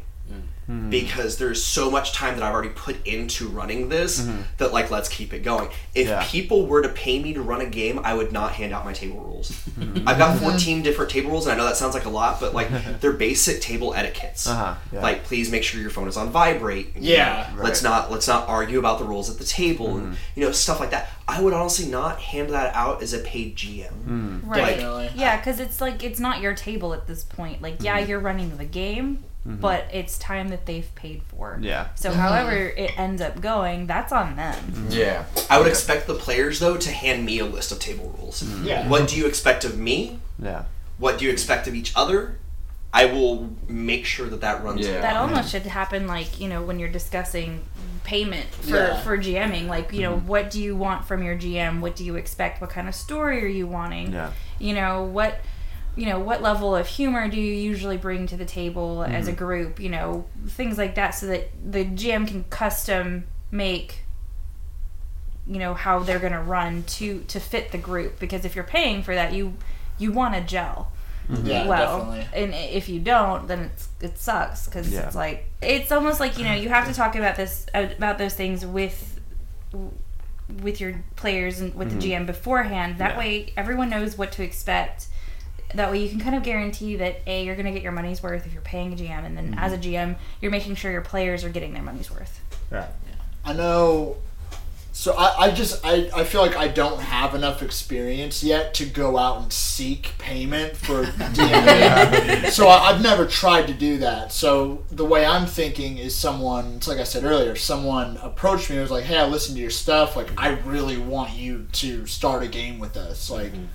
Mm-hmm. 0.69 0.89
Because 0.89 1.37
there's 1.37 1.63
so 1.63 1.91
much 1.91 2.13
time 2.13 2.35
that 2.35 2.43
I've 2.43 2.53
already 2.53 2.69
put 2.69 3.05
into 3.05 3.47
running 3.47 3.89
this 3.89 4.21
mm-hmm. 4.21 4.41
that 4.57 4.71
like 4.71 4.91
let's 4.91 5.09
keep 5.09 5.33
it 5.33 5.39
going. 5.39 5.69
If 5.93 6.07
Yeah. 6.07 6.23
people 6.25 6.67
were 6.67 6.81
to 6.81 6.89
pay 6.89 7.21
me 7.21 7.33
to 7.33 7.41
run 7.41 7.61
a 7.61 7.65
game, 7.65 7.99
I 8.03 8.13
would 8.13 8.31
not 8.31 8.53
hand 8.53 8.73
out 8.73 8.85
my 8.85 8.93
table 8.93 9.19
rules. 9.19 9.51
Mm-hmm. 9.51 10.07
I've 10.07 10.17
got 10.17 10.39
14 10.39 10.81
different 10.81 11.11
table 11.11 11.31
rules, 11.31 11.45
and 11.45 11.53
I 11.53 11.57
know 11.57 11.65
that 11.65 11.77
sounds 11.77 11.93
like 11.93 12.05
a 12.05 12.09
lot, 12.09 12.39
but 12.39 12.53
like 12.53 12.69
they're 13.01 13.13
basic 13.13 13.61
table 13.61 13.93
etiquettes. 13.93 14.47
Uh-huh, 14.47 14.75
yeah. 14.91 15.01
Like 15.01 15.23
please 15.23 15.51
make 15.51 15.63
sure 15.63 15.81
your 15.81 15.89
phone 15.89 16.07
is 16.07 16.17
on 16.17 16.29
vibrate. 16.29 16.95
Yeah. 16.97 17.51
Let's 17.57 17.83
not 17.83 18.11
let's 18.11 18.27
not 18.27 18.47
argue 18.47 18.79
about 18.79 18.99
the 18.99 19.05
rules 19.05 19.29
at 19.29 19.37
the 19.37 19.45
table 19.45 19.97
and 19.97 20.17
you 20.35 20.45
know 20.45 20.51
stuff 20.51 20.79
like 20.79 20.91
that. 20.91 21.09
I 21.27 21.41
would 21.41 21.53
honestly 21.53 21.89
not 21.89 22.19
hand 22.19 22.49
that 22.49 22.75
out 22.75 23.01
as 23.01 23.13
a 23.13 23.19
paid 23.19 23.55
GM. 23.55 23.91
Mm. 24.05 24.41
Right. 24.45 24.75
Definitely. 24.75 25.11
Yeah, 25.15 25.37
because 25.37 25.59
it's 25.59 25.79
like 25.79 26.03
it's 26.03 26.19
not 26.19 26.41
your 26.41 26.53
table 26.53 26.93
at 26.93 27.07
this 27.07 27.23
point. 27.23 27.61
Like, 27.61 27.81
yeah, 27.81 27.99
you're 27.99 28.19
running 28.19 28.57
the 28.57 28.65
game, 28.65 29.23
Mm-hmm. 29.45 29.59
but 29.59 29.87
it's 29.91 30.17
time 30.17 30.47
that 30.49 30.65
they've 30.65 30.89
paid 30.95 31.21
for. 31.23 31.59
Yeah. 31.61 31.89
So, 31.95 32.09
mm-hmm. 32.09 32.19
however 32.19 32.55
it 32.55 32.97
ends 32.97 33.21
up 33.21 33.41
going, 33.41 33.87
that's 33.87 34.13
on 34.13 34.37
them. 34.37 34.55
Mm-hmm. 34.55 34.91
Yeah. 34.91 35.25
I 35.49 35.59
would 35.59 35.67
expect 35.67 36.07
the 36.07 36.13
players 36.13 36.59
though 36.59 36.77
to 36.77 36.91
hand 36.91 37.25
me 37.25 37.39
a 37.39 37.45
list 37.45 37.73
of 37.73 37.79
table 37.79 38.15
rules. 38.17 38.41
Yeah. 38.63 38.87
What 38.87 39.09
do 39.09 39.17
you 39.17 39.25
expect 39.25 39.65
of 39.65 39.77
me? 39.77 40.19
Yeah. 40.39 40.63
What 40.97 41.17
do 41.17 41.25
you 41.25 41.31
expect 41.31 41.67
of 41.67 41.75
each 41.75 41.91
other? 41.93 42.37
I 42.93 43.05
will 43.05 43.49
make 43.67 44.05
sure 44.05 44.29
that 44.29 44.39
that 44.41 44.63
runs. 44.63 44.87
Yeah. 44.87 45.01
That 45.01 45.17
almost 45.17 45.51
should 45.51 45.63
happen, 45.63 46.07
like 46.07 46.39
you 46.39 46.47
know, 46.47 46.61
when 46.63 46.79
you're 46.79 46.87
discussing 46.87 47.63
payment 48.03 48.45
for 48.45 48.77
Yeah. 48.77 49.01
for 49.01 49.17
GMing. 49.17 49.67
Like, 49.67 49.91
you 49.91 50.01
know, 50.01 50.17
what 50.17 50.51
do 50.51 50.61
you 50.61 50.75
want 50.75 51.05
from 51.05 51.23
your 51.23 51.35
GM? 51.35 51.81
What 51.81 51.95
do 51.95 52.05
you 52.05 52.15
expect? 52.15 52.61
What 52.61 52.69
kind 52.69 52.87
of 52.87 52.95
story 52.95 53.43
are 53.43 53.47
you 53.47 53.67
wanting? 53.67 54.13
Yeah. 54.13 54.31
You 54.59 54.73
know 54.73 55.03
what. 55.03 55.39
You 55.95 56.07
know 56.07 56.19
what 56.19 56.41
level 56.41 56.75
of 56.75 56.87
humor 56.87 57.27
do 57.27 57.39
you 57.39 57.53
usually 57.53 57.97
bring 57.97 58.25
to 58.27 58.37
the 58.37 58.45
table 58.45 59.03
as 59.03 59.27
a 59.27 59.31
mm-hmm. 59.31 59.37
group? 59.37 59.79
You 59.79 59.89
know 59.89 60.25
things 60.47 60.77
like 60.77 60.95
that, 60.95 61.11
so 61.11 61.27
that 61.27 61.49
the 61.63 61.85
GM 61.85 62.27
can 62.27 62.45
custom 62.45 63.25
make 63.51 64.03
you 65.45 65.59
know 65.59 65.73
how 65.73 65.99
they're 65.99 66.19
going 66.19 66.33
to 66.33 66.41
run 66.41 66.83
to 66.83 67.19
to 67.27 67.39
fit 67.39 67.71
the 67.71 67.77
group 67.77 68.19
because 68.19 68.45
if 68.45 68.55
you're 68.55 68.63
paying 68.63 69.03
for 69.03 69.13
that 69.13 69.33
you 69.33 69.53
you 69.97 70.11
want 70.11 70.33
to 70.33 70.41
gel 70.41 70.91
mm-hmm. 71.29 71.45
Yeah, 71.45 71.67
well 71.67 72.05
definitely. 72.11 72.43
and 72.43 72.53
if 72.53 72.87
you 72.89 72.99
don't 72.99 73.47
then 73.47 73.59
it's 73.73 73.89
it 74.01 74.17
sucks 74.17 74.65
because 74.65 74.91
Yeah. 74.91 75.07
it's 75.07 75.15
like 75.15 75.49
it's 75.61 75.91
almost 75.91 76.19
like 76.19 76.37
you 76.37 76.45
know 76.45 76.53
you 76.53 76.69
have 76.69 76.87
to 76.87 76.93
talk 76.93 77.15
about 77.15 77.35
this 77.35 77.65
about 77.73 78.17
those 78.17 78.33
things 78.33 78.65
with 78.65 79.19
with 80.61 80.79
your 80.79 81.03
players 81.15 81.59
and 81.59 81.75
with 81.75 81.89
the 81.89 81.95
mm-hmm. 81.95 82.23
gm 82.23 82.25
beforehand 82.25 82.97
that 82.99 83.13
Yeah. 83.13 83.19
way 83.19 83.53
everyone 83.57 83.89
knows 83.89 84.17
what 84.17 84.31
to 84.33 84.43
expect 84.43 85.07
that 85.75 85.91
way 85.91 86.01
you 86.01 86.09
can 86.09 86.19
kind 86.19 86.35
of 86.35 86.43
guarantee 86.43 86.95
that 86.97 87.21
a 87.27 87.43
you're 87.43 87.55
going 87.55 87.65
to 87.65 87.71
get 87.71 87.81
your 87.81 87.91
money's 87.91 88.21
worth 88.21 88.45
if 88.45 88.53
you're 88.53 88.61
paying 88.61 88.93
a 88.93 88.95
gm 88.95 89.25
and 89.25 89.37
then 89.37 89.51
mm-hmm. 89.51 89.59
as 89.59 89.73
a 89.73 89.77
gm 89.77 90.15
you're 90.41 90.51
making 90.51 90.75
sure 90.75 90.91
your 90.91 91.01
players 91.01 91.43
are 91.43 91.49
getting 91.49 91.73
their 91.73 91.83
money's 91.83 92.11
worth 92.11 92.41
Right. 92.73 92.89
I 93.45 93.53
know. 93.53 94.17
So 94.95 95.13
I, 95.13 95.45
I 95.45 95.51
just 95.51 95.83
I, 95.83 96.09
I 96.15 96.23
feel 96.23 96.41
like 96.41 96.55
I 96.55 96.67
don't 96.67 96.99
have 96.99 97.33
enough 97.33 97.63
experience 97.63 98.43
yet 98.43 98.75
to 98.75 98.85
go 98.85 99.17
out 99.17 99.41
and 99.41 99.51
seek 99.51 100.13
payment 100.17 100.77
for 100.77 101.03
DNA. 101.05 102.49
so 102.49 102.67
I, 102.67 102.89
I've 102.89 103.01
never 103.01 103.25
tried 103.25 103.67
to 103.67 103.73
do 103.73 103.97
that. 103.99 104.31
So 104.31 104.83
the 104.91 105.05
way 105.05 105.25
I'm 105.25 105.47
thinking 105.47 105.97
is 105.97 106.15
someone, 106.15 106.75
it's 106.77 106.87
like 106.87 106.99
I 106.99 107.03
said 107.03 107.23
earlier, 107.23 107.55
someone 107.55 108.17
approached 108.17 108.69
me 108.69 108.75
and 108.77 108.83
was 108.83 108.91
like, 108.91 109.05
"Hey, 109.05 109.17
I 109.17 109.25
listened 109.25 109.55
to 109.55 109.61
your 109.61 109.71
stuff. 109.71 110.15
Like, 110.15 110.29
I 110.37 110.49
really 110.59 110.97
want 110.97 111.33
you 111.33 111.67
to 111.73 112.05
start 112.05 112.43
a 112.43 112.47
game 112.47 112.77
with 112.77 112.95
us. 112.95 113.31
Like, 113.31 113.51
mm-hmm. 113.51 113.65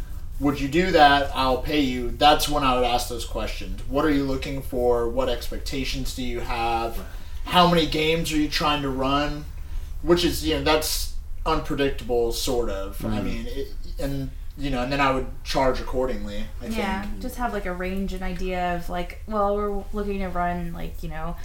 Would 0.40 0.60
you 0.60 0.68
do 0.68 0.90
that? 0.92 1.30
I'll 1.34 1.58
pay 1.62 1.80
you." 1.80 2.10
That's 2.10 2.48
when 2.48 2.62
I 2.64 2.74
would 2.74 2.84
ask 2.84 3.08
those 3.08 3.24
questions. 3.24 3.80
What 3.88 4.04
are 4.04 4.10
you 4.10 4.24
looking 4.24 4.62
for? 4.62 5.08
What 5.08 5.28
expectations 5.28 6.14
do 6.14 6.22
you 6.22 6.40
have? 6.40 7.04
How 7.44 7.68
many 7.68 7.86
games 7.86 8.32
are 8.32 8.36
you 8.36 8.48
trying 8.48 8.82
to 8.82 8.90
run? 8.90 9.44
which 10.02 10.24
is 10.24 10.46
you 10.46 10.54
know 10.54 10.62
that's 10.62 11.14
unpredictable 11.46 12.32
sort 12.32 12.68
of 12.68 13.04
i 13.04 13.08
mm-hmm. 13.08 13.24
mean 13.24 13.46
it, 13.46 13.68
and 13.98 14.30
you 14.56 14.70
know 14.70 14.82
and 14.82 14.92
then 14.92 15.00
i 15.00 15.10
would 15.10 15.26
charge 15.44 15.80
accordingly 15.80 16.44
i 16.60 16.66
yeah 16.66 17.02
think 17.02 17.20
just 17.20 17.36
have 17.36 17.52
like 17.52 17.66
a 17.66 17.72
range 17.72 18.12
and 18.12 18.22
idea 18.22 18.76
of 18.76 18.88
like 18.88 19.20
well 19.26 19.56
we're 19.56 19.84
looking 19.92 20.18
to 20.18 20.28
run 20.28 20.72
like 20.72 21.02
you 21.02 21.08
know 21.08 21.36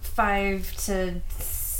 five 0.00 0.74
to 0.76 1.20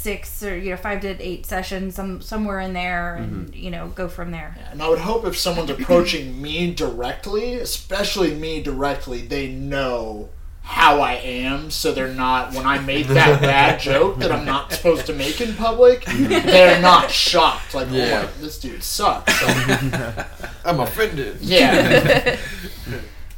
six 0.00 0.42
or 0.42 0.56
you 0.56 0.70
know 0.70 0.76
five 0.76 1.00
to 1.00 1.08
eight 1.20 1.44
sessions 1.44 1.94
some 1.94 2.20
somewhere 2.22 2.58
in 2.60 2.72
there 2.72 3.16
and 3.16 3.54
you 3.54 3.70
know 3.70 3.88
go 3.88 4.08
from 4.08 4.30
there 4.30 4.56
and 4.70 4.82
i 4.82 4.88
would 4.88 4.98
hope 4.98 5.24
if 5.26 5.36
someone's 5.36 5.68
approaching 5.70 6.40
me 6.46 6.72
directly 6.72 7.54
especially 7.54 8.34
me 8.34 8.62
directly 8.62 9.20
they 9.20 9.46
know 9.48 10.28
how 10.62 11.00
i 11.00 11.14
am 11.14 11.70
so 11.70 11.92
they're 11.92 12.14
not 12.14 12.54
when 12.54 12.64
i 12.66 12.78
make 12.78 13.06
that 13.08 13.40
bad 13.52 13.78
joke 13.80 14.18
that 14.18 14.32
i'm 14.32 14.44
not 14.44 14.72
supposed 14.72 15.04
to 15.06 15.12
make 15.12 15.40
in 15.40 15.54
public 15.54 16.04
they're 16.06 16.80
not 16.80 17.10
shocked 17.10 17.74
like 17.74 17.88
Yeah. 17.90 18.26
oh 18.26 18.40
this 18.42 18.58
dude 18.58 18.82
sucks 18.82 19.32
I'm 20.64 20.80
offended. 20.80 21.38
yeah 21.40 22.36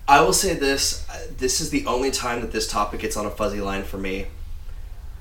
I 0.09 0.20
will 0.20 0.33
say 0.33 0.55
this: 0.55 1.09
uh, 1.09 1.27
this 1.38 1.61
is 1.61 1.70
the 1.70 1.87
only 1.87 2.11
time 2.11 2.40
that 2.40 2.51
this 2.53 2.66
topic 2.68 3.01
gets 3.01 3.16
on 3.16 3.25
a 3.25 3.31
fuzzy 3.31 3.61
line 3.61 3.85
for 3.85 3.96
me. 3.98 4.27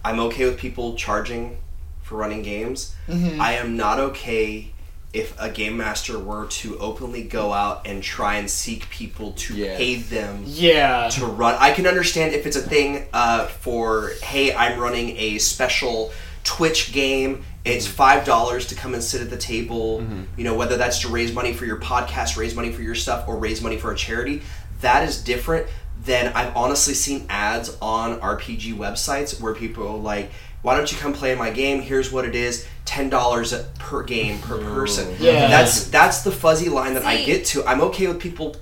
I'm 0.03 0.19
okay 0.19 0.45
with 0.45 0.57
people 0.57 0.95
charging 0.95 1.57
for 2.01 2.15
running 2.17 2.41
games. 2.41 2.95
Mm-hmm. 3.07 3.39
I 3.39 3.53
am 3.53 3.77
not 3.77 3.99
okay 3.99 4.73
if 5.13 5.37
a 5.39 5.49
game 5.49 5.75
master 5.75 6.17
were 6.17 6.47
to 6.47 6.77
openly 6.79 7.23
go 7.23 7.51
out 7.51 7.85
and 7.85 8.01
try 8.01 8.35
and 8.35 8.49
seek 8.49 8.89
people 8.89 9.33
to 9.33 9.53
pay 9.53 9.95
them 9.95 10.41
yeah 10.45 11.09
to 11.09 11.25
run. 11.25 11.55
I 11.59 11.73
can 11.73 11.85
understand 11.85 12.33
if 12.33 12.45
it's 12.45 12.55
a 12.55 12.61
thing 12.61 13.07
uh, 13.11 13.47
for, 13.47 14.11
hey, 14.23 14.55
I'm 14.55 14.79
running 14.79 15.17
a 15.17 15.37
special 15.37 16.13
Twitch 16.45 16.93
game. 16.93 17.43
It's 17.65 17.85
mm-hmm. 17.85 17.95
five 17.95 18.25
dollars 18.25 18.67
to 18.67 18.75
come 18.75 18.93
and 18.93 19.03
sit 19.03 19.21
at 19.21 19.29
the 19.29 19.37
table. 19.37 19.99
Mm-hmm. 19.99 20.23
You 20.37 20.45
know, 20.45 20.55
whether 20.55 20.77
that's 20.77 21.01
to 21.01 21.09
raise 21.09 21.33
money 21.33 21.53
for 21.53 21.65
your 21.65 21.77
podcast, 21.77 22.37
raise 22.37 22.55
money 22.55 22.71
for 22.71 22.81
your 22.81 22.95
stuff, 22.95 23.27
or 23.27 23.37
raise 23.37 23.61
money 23.61 23.77
for 23.77 23.91
a 23.91 23.95
charity. 23.95 24.41
that 24.81 25.07
is 25.07 25.23
different 25.23 25.67
than 26.05 26.33
I've 26.33 26.55
honestly 26.55 26.93
seen 26.93 27.25
ads 27.29 27.77
on 27.81 28.19
RPG 28.19 28.73
websites 28.73 29.39
where 29.39 29.53
people 29.53 29.87
are 29.87 29.97
like, 29.97 30.31
"Why 30.61 30.75
don't 30.75 30.91
you 30.91 30.97
come 30.97 31.13
play 31.13 31.35
my 31.35 31.51
game? 31.51 31.81
Here's 31.81 32.11
what 32.11 32.25
it 32.25 32.35
is: 32.35 32.65
ten 32.85 33.09
dollars 33.09 33.53
per 33.79 34.03
game 34.03 34.39
per 34.39 34.57
mm. 34.57 34.73
person." 34.73 35.15
Yeah. 35.19 35.47
That's 35.47 35.85
that's 35.89 36.21
the 36.23 36.31
fuzzy 36.31 36.69
line 36.69 36.95
that 36.95 37.05
I 37.05 37.23
get 37.23 37.45
to. 37.47 37.65
I'm 37.65 37.81
okay 37.81 38.07
with 38.07 38.19
people 38.19 38.55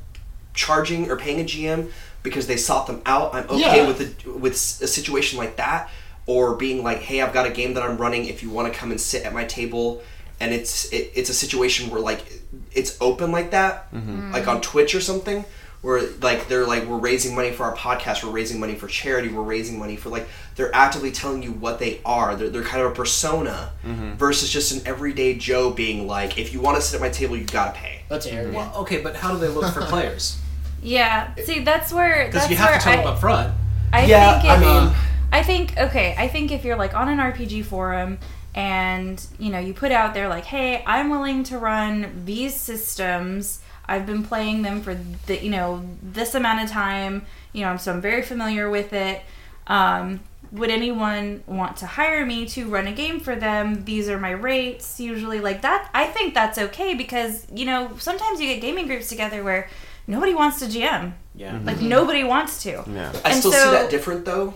charging 0.53 1.09
or 1.09 1.15
paying 1.15 1.39
a 1.39 1.43
GM 1.43 1.91
because 2.23 2.47
they 2.47 2.57
sought 2.57 2.87
them 2.87 3.01
out. 3.05 3.33
I'm 3.33 3.45
okay 3.49 3.83
Yeah. 3.83 3.87
with 3.87 4.01
a, 4.01 4.29
with 4.31 4.53
a 4.53 4.87
situation 4.87 5.37
like 5.37 5.55
that, 5.55 5.89
or 6.25 6.55
being 6.55 6.83
like, 6.83 6.99
"Hey, 6.99 7.21
I've 7.21 7.33
got 7.33 7.45
a 7.45 7.51
game 7.51 7.73
that 7.75 7.83
I'm 7.83 7.97
running. 7.97 8.25
If 8.25 8.43
you 8.43 8.49
want 8.49 8.71
to 8.71 8.77
come 8.77 8.91
and 8.91 8.99
sit 8.99 9.23
at 9.23 9.33
my 9.33 9.45
table." 9.45 10.01
And 10.41 10.53
it's 10.53 10.85
it, 10.93 11.11
it's 11.15 11.29
a 11.29 11.33
situation 11.33 11.89
where 11.89 11.99
like 11.99 12.23
it's 12.71 12.97
open 13.01 13.31
like 13.33 13.51
that, 13.51 13.93
mm-hmm. 13.93 14.31
like 14.31 14.47
on 14.47 14.61
Twitch 14.61 14.95
or 14.95 15.01
something, 15.01 15.43
where 15.81 16.01
like 16.21 16.47
they're 16.47 16.65
like 16.65 16.85
we're 16.85 16.97
raising 16.97 17.35
money 17.35 17.51
for 17.51 17.63
our 17.63 17.75
podcast, 17.75 18.23
we're 18.23 18.31
raising 18.31 18.59
money 18.59 18.75
for 18.75 18.87
charity, 18.87 19.29
we're 19.29 19.43
raising 19.43 19.79
money 19.79 19.95
for 19.95 20.09
like 20.09 20.27
they're 20.55 20.73
actively 20.75 21.11
telling 21.11 21.41
you 21.41 21.51
what 21.51 21.79
they 21.79 22.01
are. 22.05 22.35
They're, 22.35 22.49
they're 22.49 22.63
kind 22.63 22.83
of 22.83 22.91
a 22.91 22.95
persona 22.95 23.71
mm-hmm. 23.83 24.13
versus 24.13 24.49
just 24.49 24.71
an 24.71 24.81
everyday 24.85 25.35
Joe 25.35 25.71
being 25.71 26.07
like, 26.07 26.37
if 26.37 26.53
you 26.53 26.59
want 26.59 26.77
to 26.77 26.81
sit 26.81 26.95
at 26.95 27.01
my 27.01 27.09
table, 27.09 27.37
you 27.37 27.45
gotta 27.45 27.77
pay. 27.77 28.01
That's 28.09 28.27
mm-hmm. 28.27 28.35
arrogant. 28.35 28.55
Well, 28.55 28.73
okay, 28.81 29.01
but 29.01 29.15
how 29.15 29.31
do 29.31 29.39
they 29.39 29.47
look 29.47 29.73
for 29.73 29.81
players? 29.85 30.39
Yeah. 30.81 31.33
See, 31.35 31.59
that's 31.59 31.91
where 31.93 32.25
Because 32.27 32.49
you 32.49 32.55
have 32.57 32.73
to 32.75 32.79
tell 32.79 32.93
I, 32.93 32.97
them 32.97 33.07
up 33.07 33.19
front. 33.19 33.53
I 33.91 34.05
Yeah, 34.05 34.41
think 34.41 34.51
I 34.51 34.59
mean- 34.59 34.95
I 35.31 35.43
think 35.43 35.77
okay, 35.77 36.15
I 36.17 36.27
think 36.27 36.51
if 36.51 36.65
you're 36.65 36.75
like 36.75 36.95
on 36.95 37.07
an 37.07 37.19
RPG 37.19 37.65
forum 37.65 38.17
and 38.55 39.23
you 39.37 39.51
know 39.51 39.59
you 39.59 39.73
put 39.73 39.91
out 39.91 40.13
there 40.13 40.27
like, 40.27 40.45
hey, 40.45 40.83
I'm 40.85 41.09
willing 41.09 41.43
to 41.45 41.57
run 41.57 42.23
these 42.25 42.55
systems. 42.55 43.59
I've 43.89 44.05
been 44.05 44.23
playing 44.23 44.61
them 44.61 44.81
for 44.81 44.97
the 45.25 45.43
you 45.43 45.49
know 45.49 45.83
this 46.01 46.35
amount 46.35 46.63
of 46.63 46.69
time. 46.69 47.25
You 47.53 47.65
know, 47.65 47.77
so 47.77 47.91
I'm 47.93 48.01
very 48.01 48.21
familiar 48.21 48.69
with 48.69 48.93
it. 48.93 49.21
Um, 49.67 50.19
would 50.51 50.69
anyone 50.71 51.43
want 51.45 51.77
to 51.77 51.85
hire 51.85 52.25
me 52.25 52.45
to 52.47 52.67
run 52.67 52.87
a 52.87 52.91
game 52.93 53.19
for 53.19 53.35
them? 53.35 53.85
These 53.85 54.09
are 54.09 54.19
my 54.19 54.31
rates. 54.31 54.99
Usually, 54.99 55.39
like 55.39 55.61
that. 55.61 55.89
I 55.93 56.05
think 56.05 56.33
that's 56.33 56.57
okay 56.57 56.93
because 56.95 57.45
you 57.53 57.65
know 57.65 57.91
sometimes 57.99 58.39
you 58.39 58.47
get 58.47 58.61
gaming 58.61 58.87
groups 58.87 59.09
together 59.09 59.43
where 59.43 59.69
nobody 60.07 60.33
wants 60.33 60.59
to 60.59 60.65
GM. 60.65 61.13
Yeah. 61.35 61.59
Like 61.63 61.81
nobody 61.81 62.23
wants 62.23 62.63
to. 62.63 62.83
Yeah. 62.87 63.11
I 63.25 63.29
And 63.31 63.39
still 63.39 63.51
see 63.51 63.57
so- 63.59 63.71
that 63.71 63.89
different 63.91 64.25
though. 64.25 64.53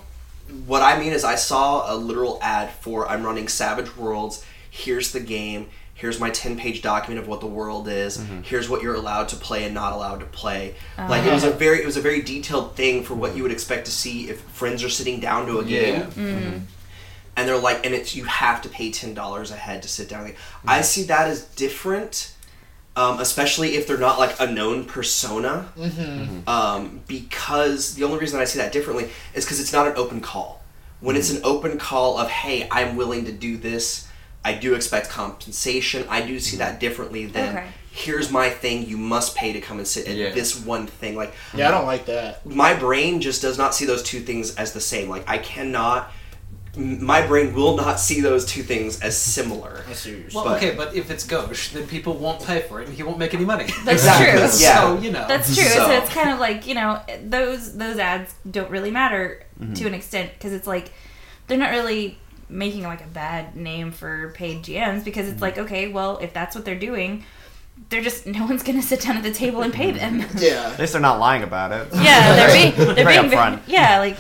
What 0.68 0.84
I 0.84 1.00
mean 1.00 1.14
is, 1.14 1.24
I 1.24 1.36
saw 1.36 1.92
a 1.92 1.96
literal 1.96 2.38
ad 2.42 2.70
for 2.72 3.08
I'm 3.10 3.24
running 3.24 3.48
Savage 3.48 3.96
Worlds. 3.98 4.46
Here's 4.70 5.12
the 5.12 5.20
game. 5.20 5.70
Here's 6.04 6.20
my 6.20 6.32
10 6.32 6.58
page 6.58 6.82
document 6.82 7.22
of 7.22 7.30
what 7.30 7.40
the 7.40 7.48
world 7.48 7.88
is. 7.88 8.18
Mm-hmm. 8.18 8.42
Here's 8.42 8.68
what 8.68 8.84
you're 8.84 8.96
allowed 8.96 9.30
to 9.30 9.38
play 9.38 9.64
and 9.64 9.74
not 9.74 9.94
allowed 9.94 10.20
to 10.20 10.26
play. 10.26 10.76
Uh-huh. 10.98 11.08
Like 11.10 11.24
it 11.24 11.32
was 11.32 11.46
a 11.46 11.50
very 11.50 11.80
it 11.80 11.86
was 11.86 11.96
a 11.96 12.02
very 12.02 12.22
detailed 12.22 12.76
thing 12.76 13.06
for 13.06 13.14
what 13.14 13.38
you 13.38 13.44
would 13.44 13.54
expect 13.54 13.86
to 13.86 13.92
see 13.92 14.30
if 14.30 14.42
friends 14.42 14.84
are 14.84 14.90
sitting 14.90 15.22
down 15.22 15.46
to 15.46 15.60
a 15.60 15.64
game. 15.64 16.02
Yeah. 16.18 16.60
And 17.38 17.48
they're 17.48 17.58
like, 17.58 17.86
and 17.86 17.96
it's 17.96 18.18
you 18.18 18.26
have 18.26 18.62
to 18.64 18.68
pay 18.68 18.92
ten 18.92 19.14
dollars 19.14 19.50
a 19.52 19.56
head 19.56 19.82
to 19.84 19.88
sit 19.88 20.10
down. 20.10 20.30
I 20.68 20.82
see 20.82 21.04
that 21.04 21.30
as 21.30 21.46
different, 21.56 22.36
um, 22.98 23.22
especially 23.22 23.78
if 23.78 23.88
they're 23.88 23.98
not 23.98 24.20
like 24.20 24.38
a 24.42 24.52
known 24.52 24.84
persona 24.84 25.70
um, 26.48 27.00
because 27.08 27.96
the 27.96 28.04
only 28.04 28.20
reason 28.20 28.42
I 28.42 28.44
see 28.44 28.60
that 28.60 28.74
differently 28.74 29.10
is 29.34 29.46
because 29.46 29.62
it's 29.62 29.72
not 29.72 29.88
an 29.88 29.94
open 29.96 30.20
call. 30.20 30.62
When 31.00 31.16
it's 31.16 31.32
an 31.32 31.40
open 31.46 31.78
call 31.78 32.18
of, 32.18 32.30
hey, 32.30 32.68
I'm 32.70 32.98
willing 32.98 33.24
to 33.24 33.32
do 33.32 33.56
this, 33.56 34.10
I 34.46 34.54
do 34.54 34.74
expect 34.76 35.10
compensation. 35.10 36.06
I 36.10 36.22
do 36.22 36.40
see 36.40 36.58
that 36.58 36.80
differently 36.80 37.26
than, 37.26 37.58
Okay. 37.58 37.68
here's 37.92 38.30
my 38.32 38.50
thing, 38.50 38.86
you 38.88 38.98
must 38.98 39.36
pay 39.36 39.54
to 39.54 39.62
come 39.62 39.78
and 39.78 39.88
sit 39.88 40.08
at 40.08 40.16
Yeah. 40.16 40.32
this 40.32 40.56
one 40.58 40.88
thing. 40.88 41.16
Like, 41.16 41.34
yeah, 41.54 41.68
I 41.68 41.72
don't 41.72 41.86
like 41.86 42.06
that. 42.08 42.46
my 42.46 42.74
brain 42.74 43.22
just 43.22 43.42
does 43.42 43.58
not 43.58 43.74
see 43.74 43.86
those 43.86 44.04
two 44.04 44.20
things 44.20 44.56
as 44.56 44.74
the 44.74 44.82
same. 44.82 45.08
Like, 45.10 45.24
I 45.30 45.38
cannot, 45.38 46.12
my 46.76 47.26
brain 47.26 47.54
will 47.54 47.78
not 47.78 48.00
see 48.00 48.20
those 48.20 48.46
two 48.46 48.64
things 48.64 49.00
as 49.00 49.16
similar. 49.16 49.84
I 49.88 49.94
see 49.94 50.12
what 50.16 50.20
you're 50.20 50.30
Well, 50.34 50.44
But- 50.46 50.58
okay, 50.64 50.76
but 50.76 50.96
if 50.96 51.12
it's 51.12 51.24
Gauche, 51.24 51.70
then 51.70 51.86
people 51.88 52.14
won't 52.16 52.44
pay 52.46 52.64
for 52.68 52.82
it, 52.82 52.88
and 52.88 52.98
he 52.98 53.04
won't 53.04 53.20
make 53.20 53.34
any 53.36 53.46
money. 53.46 53.66
That's 53.86 54.02
Exactly. 54.04 54.32
true. 54.32 54.40
Yeah. 54.60 54.82
So 54.82 55.00
you 55.00 55.12
know. 55.12 55.26
That's 55.28 55.56
true. 55.56 55.64
So- 55.66 55.86
So, 55.86 55.92
it's 55.92 56.10
kind 56.14 56.32
of 56.32 56.40
like 56.40 56.66
you 56.66 56.74
know 56.74 57.00
those 57.24 57.78
those 57.78 58.00
ads 58.00 58.34
don't 58.50 58.72
really 58.72 58.90
matter 58.92 59.44
Mm-hmm. 59.62 59.74
to 59.76 59.86
an 59.88 59.94
extent 59.94 60.32
because 60.34 60.52
it's 60.52 60.66
like 60.66 60.92
they're 61.48 61.60
not 61.60 61.70
really 61.70 62.18
making 62.50 62.84
like 62.84 63.02
a 63.04 63.08
bad 63.08 63.56
name 63.56 63.92
for 63.92 64.30
paid 64.36 64.64
GMs 64.64 65.04
because 65.04 65.26
Mm-hmm. 65.26 65.34
it's 65.34 65.42
like 65.42 65.58
okay, 65.58 65.88
well 65.88 66.18
if 66.20 66.34
that's 66.34 66.56
what 66.56 66.66
they're 66.66 66.80
doing, 66.80 67.24
they're 67.90 68.02
just 68.04 68.26
no 68.38 68.46
one's 68.46 68.64
gonna 68.64 68.82
sit 68.82 69.02
down 69.02 69.18
at 69.18 69.24
the 69.24 69.34
table 69.34 69.62
and 69.62 69.74
pay 69.74 69.92
them. 69.92 70.24
Yeah. 70.38 70.72
At 70.74 70.80
least 70.80 70.94
they're 70.94 71.02
not 71.02 71.20
lying 71.20 71.44
about 71.44 71.72
it. 71.72 71.88
yeah, 71.94 72.36
they're 72.36 72.54
being 72.54 72.96
they're 72.96 73.06
Very 73.06 73.20
being 73.28 73.32
upfront. 73.32 73.62
yeah 73.68 74.00
like. 74.00 74.18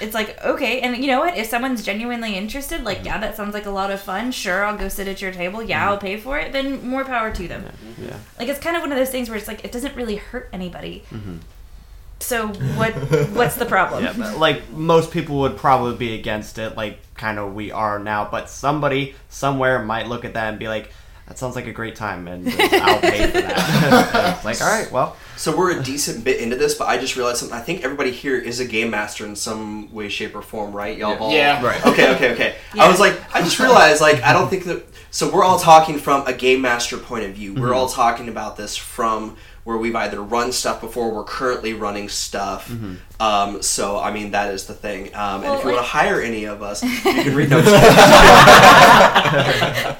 It's 0.00 0.14
like 0.14 0.44
okay, 0.44 0.80
and 0.82 0.96
you 0.98 1.08
know 1.08 1.18
what? 1.18 1.36
If 1.36 1.46
someone's 1.48 1.82
genuinely 1.82 2.36
interested, 2.36 2.76
Mm-hmm. 2.76 2.84
like 2.86 3.04
yeah, 3.04 3.18
that 3.18 3.34
sounds 3.34 3.54
like 3.54 3.66
a 3.66 3.70
lot 3.70 3.90
of 3.90 3.98
fun. 4.00 4.30
Sure, 4.30 4.64
I'll 4.64 4.76
go 4.76 4.88
sit 4.88 5.08
at 5.08 5.20
your 5.20 5.32
table. 5.32 5.62
Yeah, 5.64 5.88
I'll 5.88 5.98
pay 5.98 6.16
for 6.16 6.38
it. 6.38 6.52
Then 6.52 6.86
more 6.86 7.04
power 7.04 7.32
to 7.32 7.48
them. 7.48 7.64
Yeah. 8.00 8.16
Like 8.38 8.48
it's 8.48 8.60
kind 8.60 8.76
of 8.76 8.82
one 8.82 8.92
of 8.92 8.98
those 8.98 9.10
things 9.10 9.28
where 9.28 9.36
it's 9.38 9.48
like 9.48 9.64
it 9.64 9.72
doesn't 9.72 9.96
really 9.96 10.16
hurt 10.16 10.48
anybody. 10.52 11.02
Mm-hmm. 11.10 11.36
So 12.20 12.48
what 12.48 12.92
what's 13.30 13.56
the 13.56 13.66
problem? 13.66 14.04
Yeah, 14.04 14.14
but, 14.16 14.38
like 14.38 14.70
most 14.70 15.10
people 15.10 15.40
would 15.40 15.56
probably 15.56 15.96
be 15.96 16.14
against 16.14 16.58
it, 16.58 16.76
like 16.76 16.98
kind 17.14 17.38
of 17.38 17.54
we 17.54 17.72
are 17.72 17.98
now. 17.98 18.28
But 18.30 18.50
somebody 18.50 19.14
somewhere 19.28 19.82
might 19.82 20.06
look 20.06 20.24
at 20.24 20.34
that 20.34 20.50
and 20.50 20.58
be 20.58 20.68
like, 20.68 20.92
"That 21.26 21.38
sounds 21.38 21.56
like 21.56 21.66
a 21.66 21.72
great 21.72 21.96
time," 21.96 22.28
and 22.28 22.46
I'll 22.48 23.00
pay 23.00 23.26
for 23.26 23.40
that. 23.40 24.40
Like, 24.44 24.60
all 24.60 24.68
right, 24.68 24.90
well, 24.90 25.16
So 25.36 25.56
we're 25.56 25.78
a 25.78 25.82
decent 25.82 26.24
bit 26.24 26.40
into 26.40 26.56
this, 26.56 26.74
but 26.74 26.88
I 26.88 26.98
just 26.98 27.16
realized 27.16 27.38
something. 27.38 27.56
I 27.56 27.60
think 27.60 27.82
everybody 27.84 28.10
here 28.10 28.36
is 28.36 28.60
a 28.60 28.64
game 28.64 28.90
master 28.90 29.24
in 29.26 29.36
some 29.36 29.92
way, 29.92 30.08
shape, 30.08 30.34
or 30.34 30.42
form, 30.42 30.72
right? 30.72 30.96
Y'all 30.96 31.16
all 31.18 31.32
Yeah. 31.32 31.64
Right. 31.64 31.84
Okay, 31.86 32.14
okay, 32.14 32.32
okay. 32.32 32.54
Yeah. 32.74 32.84
I 32.84 32.88
was 32.88 33.00
like, 33.00 33.18
I 33.34 33.40
just 33.40 33.58
realized, 33.58 34.00
like, 34.00 34.22
I 34.22 34.32
don't 34.32 34.48
think 34.48 34.64
that. 34.64 34.84
So 35.10 35.30
we're 35.32 35.42
all 35.42 35.58
talking 35.58 35.98
from 35.98 36.26
a 36.26 36.32
game 36.32 36.60
master 36.60 36.96
point 36.96 37.24
of 37.24 37.32
view. 37.32 37.54
We're 37.54 37.68
mm-hmm. 37.68 37.74
all 37.74 37.88
talking 37.88 38.28
about 38.28 38.56
this 38.56 38.76
from 38.76 39.36
where 39.64 39.76
we've 39.76 39.94
either 39.94 40.22
run 40.22 40.52
stuff 40.52 40.80
before, 40.80 41.12
we're 41.14 41.24
currently 41.24 41.74
running 41.74 42.08
stuff. 42.08 42.70
Um, 43.20 43.62
so 43.62 43.98
I 43.98 44.12
mean, 44.12 44.30
that 44.30 44.52
is 44.54 44.66
the 44.66 44.74
thing. 44.74 45.14
Um, 45.14 45.44
and 45.44 45.54
if 45.54 45.60
you 45.64 45.70
want 45.72 45.78
to 45.78 45.82
hire 45.90 46.20
any 46.20 46.44
of 46.44 46.62
us, 46.62 46.82
you 46.82 46.90
can 47.00 47.34
read 47.36 47.50
notes. 47.54 47.68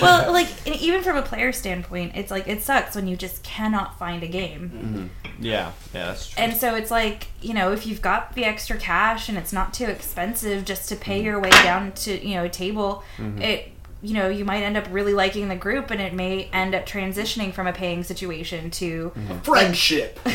Well, 0.00 0.32
like 0.32 0.48
even 0.66 1.02
from 1.02 1.16
a 1.16 1.22
player 1.22 1.52
standpoint, 1.52 2.12
it's 2.14 2.30
like 2.30 2.46
it 2.46 2.62
sucks 2.62 2.94
when 2.94 3.08
you 3.08 3.16
just 3.16 3.42
cannot 3.42 3.98
find 3.98 4.22
a 4.22 4.28
game. 4.28 5.10
yeah, 5.40 5.72
yeah, 5.92 6.06
that's 6.06 6.30
true. 6.30 6.42
And 6.44 6.56
so 6.56 6.74
it's 6.74 6.90
like, 6.90 7.28
you 7.40 7.54
know, 7.54 7.72
if 7.72 7.86
you've 7.86 8.02
got 8.02 8.34
the 8.34 8.44
extra 8.44 8.76
cash 8.76 9.28
and 9.28 9.36
it's 9.38 9.52
not 9.52 9.74
too 9.74 9.86
expensive 9.86 10.64
just 10.64 10.88
to 10.90 10.96
pay 10.96 11.22
your 11.22 11.40
way 11.40 11.50
down 11.50 11.92
to, 11.92 12.26
you 12.26 12.34
know, 12.36 12.44
a 12.44 12.48
table, 12.48 13.02
it 13.38 13.72
you 14.04 14.12
know, 14.14 14.28
you 14.28 14.44
might 14.44 14.62
end 14.62 14.76
up 14.76 14.86
really 14.90 15.14
liking 15.14 15.48
the 15.48 15.56
group 15.56 15.90
and 15.90 16.00
it 16.00 16.12
may 16.12 16.44
end 16.52 16.74
up 16.74 16.84
transitioning 16.84 17.52
from 17.54 17.66
a 17.66 17.72
paying 17.72 18.04
situation 18.04 18.70
to 18.72 19.12
Friendship. 19.42 20.20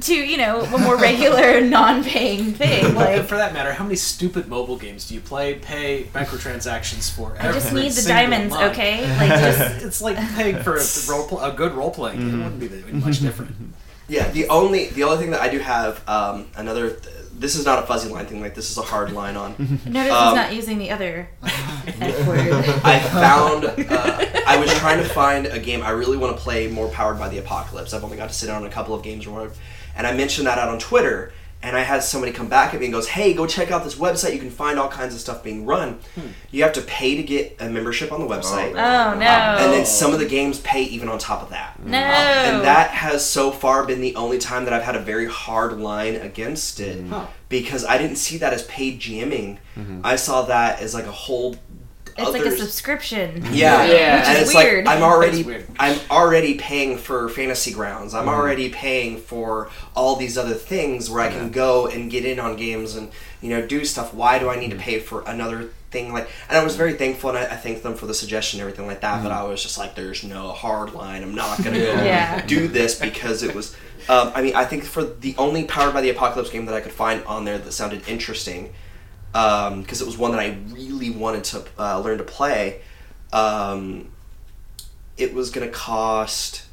to, 0.00 0.14
you 0.14 0.36
know, 0.36 0.60
a 0.62 0.78
more 0.78 0.96
regular 0.96 1.60
non-paying 1.78 2.52
thing. 2.52 2.86
and 2.86 2.94
Like 2.94 3.24
for 3.26 3.36
that 3.36 3.52
matter, 3.52 3.72
how 3.72 3.82
many 3.84 3.96
stupid 3.96 4.46
mobile 4.48 4.76
games 4.76 5.08
do 5.08 5.14
you 5.14 5.20
play, 5.20 5.56
pay 5.56 6.04
microtransactions 6.14 7.10
for? 7.10 7.36
I 7.38 7.52
just 7.52 7.68
every 7.68 7.82
need 7.82 7.92
the 7.92 8.02
diamonds, 8.08 8.54
month? 8.54 8.72
okay? 8.72 9.00
Like 9.18 9.40
just 9.40 9.84
It's 9.84 10.00
like 10.02 10.16
paying 10.34 10.62
for 10.62 10.76
a, 10.76 10.84
role 11.08 11.26
pl- 11.28 11.40
a 11.40 11.52
good 11.52 11.72
role 11.72 11.90
playing 11.90 12.20
game. 12.20 12.40
It 12.40 12.44
wouldn't 12.44 12.60
be 12.60 12.68
that 12.68 12.92
much 12.94 13.20
different. 13.20 13.54
Yeah, 14.08 14.30
the 14.30 14.48
only 14.48 14.86
the 14.88 15.04
only 15.04 15.18
thing 15.18 15.30
that 15.30 15.40
I 15.40 15.48
do 15.48 15.58
have 15.58 16.06
um, 16.08 16.48
another. 16.56 16.96
This 17.34 17.56
is 17.56 17.64
not 17.64 17.82
a 17.82 17.86
fuzzy 17.86 18.08
line 18.08 18.26
thing. 18.26 18.40
Like 18.40 18.54
this 18.54 18.70
is 18.70 18.78
a 18.78 18.82
hard 18.82 19.12
line 19.12 19.36
on. 19.36 19.52
notice 19.86 20.12
Um, 20.12 20.28
he's 20.28 20.36
not 20.36 20.52
using 20.54 20.78
the 20.78 20.90
other 20.90 21.28
F 21.42 22.26
word. 22.26 22.52
I 22.84 23.00
found. 23.00 23.64
Uh, 23.64 24.26
I 24.46 24.58
was 24.58 24.72
trying 24.74 24.98
to 24.98 25.08
find 25.08 25.46
a 25.46 25.58
game 25.58 25.82
I 25.82 25.90
really 25.90 26.16
want 26.16 26.36
to 26.36 26.42
play 26.42 26.68
more 26.68 26.88
powered 26.88 27.18
by 27.18 27.28
the 27.28 27.38
apocalypse. 27.38 27.92
I've 27.94 28.04
only 28.04 28.16
got 28.16 28.28
to 28.28 28.34
sit 28.34 28.46
down 28.46 28.62
on 28.62 28.68
a 28.68 28.72
couple 28.72 28.94
of 28.94 29.02
games 29.02 29.26
or 29.26 29.30
whatever, 29.32 29.54
and 29.96 30.06
I 30.06 30.12
mentioned 30.12 30.46
that 30.46 30.58
out 30.58 30.68
on 30.68 30.78
Twitter. 30.78 31.32
And 31.64 31.76
I 31.76 31.80
had 31.80 32.02
somebody 32.02 32.32
come 32.32 32.48
back 32.48 32.74
at 32.74 32.80
me 32.80 32.86
and 32.86 32.92
goes, 32.92 33.08
"Hey, 33.08 33.34
go 33.34 33.46
check 33.46 33.70
out 33.70 33.84
this 33.84 33.94
website. 33.94 34.32
You 34.32 34.40
can 34.40 34.50
find 34.50 34.78
all 34.78 34.88
kinds 34.88 35.14
of 35.14 35.20
stuff 35.20 35.44
being 35.44 35.64
run. 35.64 36.00
Hmm. 36.14 36.28
You 36.50 36.64
have 36.64 36.72
to 36.72 36.82
pay 36.82 37.16
to 37.16 37.22
get 37.22 37.56
a 37.60 37.68
membership 37.68 38.10
on 38.10 38.20
the 38.20 38.26
oh, 38.26 38.30
website, 38.30 38.70
Oh 38.70 39.18
no. 39.18 39.26
and 39.26 39.72
then 39.72 39.86
some 39.86 40.12
of 40.12 40.18
the 40.18 40.26
games 40.26 40.58
pay 40.60 40.82
even 40.82 41.08
on 41.08 41.18
top 41.18 41.42
of 41.42 41.50
that. 41.50 41.78
no. 41.84 41.96
And 41.98 42.64
that 42.64 42.90
has 42.90 43.24
so 43.24 43.50
far 43.52 43.86
been 43.86 44.00
the 44.00 44.16
only 44.16 44.38
time 44.38 44.64
that 44.64 44.74
I've 44.74 44.82
had 44.82 44.96
a 44.96 45.00
very 45.00 45.26
hard 45.26 45.78
line 45.78 46.16
against 46.16 46.80
it 46.80 46.98
hmm. 46.98 47.10
Huh. 47.10 47.26
because 47.48 47.84
I 47.84 47.96
didn't 47.96 48.16
see 48.16 48.38
that 48.38 48.52
as 48.52 48.64
paid 48.64 49.00
GMing. 49.00 49.58
Mm-hmm. 49.76 50.00
I 50.04 50.16
saw 50.16 50.42
that 50.42 50.80
as 50.80 50.94
like 50.94 51.06
a 51.06 51.12
whole 51.12 51.56
It's 52.16 52.30
like 52.30 52.44
a 52.44 52.56
subscription. 52.56 53.42
Yeah, 53.52 53.84
Yeah. 53.84 54.18
Which 54.18 54.28
and 54.28 54.38
is 54.38 54.42
it's 54.48 54.54
weird. 54.54 54.86
like 54.86 54.96
I'm 54.96 55.02
already 55.02 55.42
weird. 55.42 55.66
I'm 55.78 55.98
already 56.10 56.54
paying 56.54 56.98
for 56.98 57.28
Fantasy 57.28 57.72
Grounds. 57.72 58.14
I'm 58.14 58.26
mm-hmm. 58.26 58.34
already 58.34 58.68
paying 58.70 59.18
for 59.18 59.70
all 59.94 60.16
these 60.16 60.36
other 60.36 60.54
things 60.54 61.10
where 61.10 61.20
I 61.20 61.28
can 61.28 61.50
go 61.50 61.86
and 61.86 62.10
get 62.10 62.24
in 62.24 62.38
on 62.38 62.56
games 62.56 62.96
and 62.96 63.10
you 63.40 63.50
know 63.50 63.66
do 63.66 63.84
stuff. 63.84 64.14
Why 64.14 64.38
do 64.38 64.48
I 64.48 64.56
need 64.56 64.70
to 64.70 64.76
mm-hmm. 64.76 64.84
pay 64.84 64.98
for 65.00 65.22
another 65.26 65.70
thing 65.90 66.12
like? 66.12 66.28
And 66.48 66.58
I 66.58 66.64
was 66.64 66.76
very 66.76 66.94
thankful 66.94 67.30
and 67.30 67.38
I, 67.38 67.44
I 67.44 67.56
thanked 67.56 67.82
them 67.82 67.94
for 67.94 68.06
the 68.06 68.14
suggestion 68.14 68.60
and 68.60 68.68
everything 68.68 68.86
like 68.86 69.00
that. 69.00 69.22
But 69.22 69.30
mm-hmm. 69.30 69.44
I 69.44 69.48
was 69.48 69.62
just 69.62 69.78
like, 69.78 69.94
there's 69.94 70.24
no 70.24 70.52
hard 70.52 70.94
line. 70.94 71.22
I'm 71.22 71.34
not 71.34 71.62
gonna 71.62 71.78
go 71.78 71.92
Yeah. 72.04 72.44
do 72.46 72.68
this 72.68 72.98
because 72.98 73.42
it 73.42 73.54
was. 73.54 73.76
Um, 74.08 74.32
I 74.34 74.42
mean, 74.42 74.56
I 74.56 74.64
think 74.64 74.82
for 74.82 75.04
the 75.04 75.34
only 75.38 75.64
Powered 75.64 75.94
by 75.94 76.00
the 76.00 76.10
Apocalypse 76.10 76.50
game 76.50 76.66
that 76.66 76.74
I 76.74 76.80
could 76.80 76.92
find 76.92 77.22
on 77.24 77.44
there 77.44 77.58
that 77.58 77.72
sounded 77.72 78.08
interesting, 78.08 78.72
because 79.32 80.00
it 80.00 80.06
was 80.06 80.16
one 80.18 80.32
that 80.32 80.40
I 80.40 80.58
really 80.70 81.10
wanted 81.10 81.44
to 81.44 81.64
uh, 81.78 82.00
learn 82.00 82.18
to 82.18 82.24
play. 82.24 82.80
Um, 83.32 84.10
it 85.16 85.32
was 85.34 85.50
gonna 85.50 85.68
cost. 85.68 86.64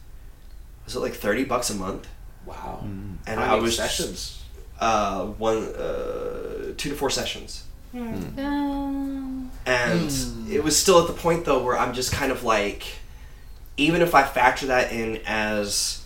Was 0.86 0.96
it 0.96 1.00
like 1.00 1.14
thirty 1.14 1.44
bucks 1.46 1.70
a 1.70 1.76
month? 1.76 2.08
Wow. 2.46 2.80
And 2.84 3.20
How 3.28 3.36
I 3.44 3.48
many 3.52 3.62
was 3.62 3.78
sessions. 3.78 4.44
uh, 4.80 5.26
one, 5.26 5.58
uh, 5.76 6.74
two 6.78 6.90
to 6.90 6.96
four 6.96 7.10
sessions, 7.10 7.64
Um, 7.94 9.52
and 9.66 10.12
it 10.50 10.64
was 10.64 10.76
still 10.78 11.00
at 11.02 11.08
the 11.08 11.14
point 11.14 11.46
though 11.46 11.64
where 11.64 11.78
I'm 11.78 11.94
just 11.94 12.12
kind 12.12 12.32
of 12.32 12.44
like, 12.44 12.84
even 13.78 14.02
if 14.02 14.16
I 14.16 14.24
factor 14.24 14.68
that 14.68 14.92
in 14.92 15.22
as, 15.26 15.99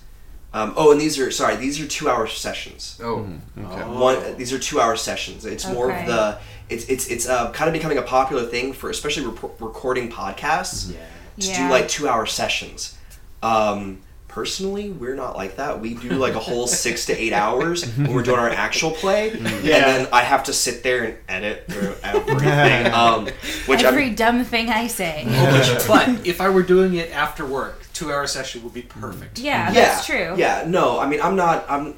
um, 0.54 0.74
oh, 0.78 0.92
and 0.92 1.02
these 1.02 1.18
are 1.20 1.32
sorry, 1.32 1.56
these 1.56 1.80
are 1.82 1.88
two 1.88 2.10
hour 2.10 2.28
sessions. 2.28 3.00
Oh, 3.04 3.28
Okay. 3.58 3.82
one 3.90 4.38
these 4.38 4.54
are 4.54 4.60
two 4.60 4.80
hour 4.80 4.96
sessions 4.96 5.46
it's 5.46 5.68
more 5.68 5.90
of 5.92 5.96
Okay. 5.98 6.06
the 6.08 6.38
it's 6.70 6.86
it's 6.86 7.08
it's 7.08 7.28
uh, 7.28 7.52
kind 7.52 7.68
of 7.68 7.74
becoming 7.74 7.98
a 7.98 8.02
popular 8.04 8.44
thing 8.46 8.74
for 8.74 8.90
especially 8.90 9.26
rep- 9.26 9.60
recording 9.62 10.10
podcasts 10.12 10.92
Yeah. 10.94 11.00
to 11.40 11.48
Yeah. 11.52 11.68
do 11.68 11.74
like 11.74 11.88
two 11.88 12.08
hour 12.08 12.26
sessions 12.26 12.96
um 13.42 14.00
personally 14.30 14.90
we're 14.90 15.14
not 15.16 15.36
like 15.36 15.58
that 15.58 15.80
we 15.80 15.94
do 15.94 16.10
like 16.12 16.34
a 16.34 16.40
whole 16.40 16.66
six 16.84 17.06
to 17.06 17.14
eight 17.14 17.34
hours 17.34 17.86
when 17.98 18.12
we're 18.14 18.24
doing 18.24 18.40
our 18.40 18.50
actual 18.50 18.90
play 18.92 19.30
and 19.32 19.46
then 19.46 20.08
i 20.12 20.22
have 20.22 20.44
to 20.46 20.54
sit 20.54 20.82
there 20.82 21.04
and 21.04 21.18
edit 21.30 21.66
through 21.70 21.94
everything 22.04 22.92
um 22.94 23.28
which 23.68 23.84
every 23.84 24.08
I'm, 24.08 24.16
dumb 24.16 24.44
thing 24.46 24.70
I 24.70 24.88
say. 24.88 25.26
but 25.88 26.26
if 26.26 26.42
I 26.42 26.50
were 26.50 26.64
doing 26.64 26.96
it 26.96 27.12
after 27.12 27.46
work, 27.46 27.83
two 27.94 28.12
hour 28.12 28.28
session 28.28 28.64
would 28.64 28.74
be 28.74 28.82
perfect. 28.82 29.40
Yeah, 29.40 29.68
mm-hmm. 29.68 29.76
yeah 29.76 29.86
that's 29.86 30.06
true. 30.06 30.34
yeah 30.38 30.66
no 30.68 31.00
i 31.00 31.08
mean 31.08 31.22
i'm 31.22 31.36
not 31.36 31.66
i'm 31.70 31.96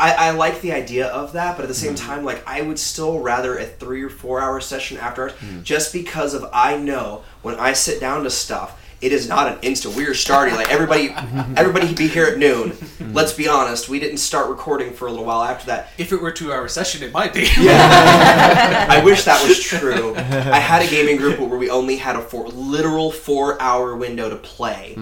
I, 0.00 0.12
I 0.12 0.30
like 0.30 0.62
the 0.62 0.72
idea 0.72 1.08
of 1.08 1.34
that, 1.34 1.56
but 1.56 1.64
at 1.64 1.68
the 1.68 1.74
same 1.74 1.94
mm-hmm. 1.94 2.06
time, 2.06 2.24
like 2.24 2.42
I 2.46 2.62
would 2.62 2.78
still 2.78 3.20
rather 3.20 3.58
a 3.58 3.66
three 3.66 4.02
or 4.02 4.08
four 4.08 4.40
hour 4.40 4.58
session 4.58 4.96
after 4.96 5.24
hours, 5.24 5.32
mm-hmm. 5.32 5.62
just 5.62 5.92
because 5.92 6.32
of 6.32 6.48
I 6.54 6.78
know 6.78 7.22
when 7.42 7.56
I 7.56 7.74
sit 7.74 8.00
down 8.00 8.24
to 8.24 8.30
stuff, 8.30 8.79
it 9.00 9.12
is 9.12 9.28
not 9.28 9.50
an 9.50 9.58
instant. 9.62 9.94
We 9.94 10.06
are 10.06 10.14
starting 10.14 10.54
like 10.54 10.70
everybody, 10.70 11.08
everybody 11.56 11.94
be 11.94 12.06
here 12.06 12.26
at 12.26 12.38
noon. 12.38 12.76
Let's 13.12 13.32
be 13.32 13.48
honest, 13.48 13.88
we 13.88 13.98
didn't 13.98 14.18
start 14.18 14.48
recording 14.48 14.92
for 14.92 15.08
a 15.08 15.10
little 15.10 15.24
while 15.24 15.42
after 15.42 15.66
that. 15.66 15.88
If 15.98 16.12
it 16.12 16.20
were 16.20 16.28
a 16.28 16.34
two 16.34 16.52
hour 16.52 16.68
session, 16.68 17.02
it 17.02 17.12
might 17.12 17.32
be. 17.32 17.42
yeah, 17.58 18.86
I 18.90 19.02
wish 19.04 19.24
that 19.24 19.42
was 19.46 19.58
true. 19.58 20.14
I 20.16 20.58
had 20.58 20.82
a 20.82 20.88
gaming 20.88 21.16
group 21.16 21.40
where 21.40 21.58
we 21.58 21.70
only 21.70 21.96
had 21.96 22.16
a 22.16 22.20
four, 22.20 22.48
literal 22.48 23.10
four 23.10 23.60
hour 23.60 23.96
window 23.96 24.28
to 24.28 24.36
play. 24.36 24.94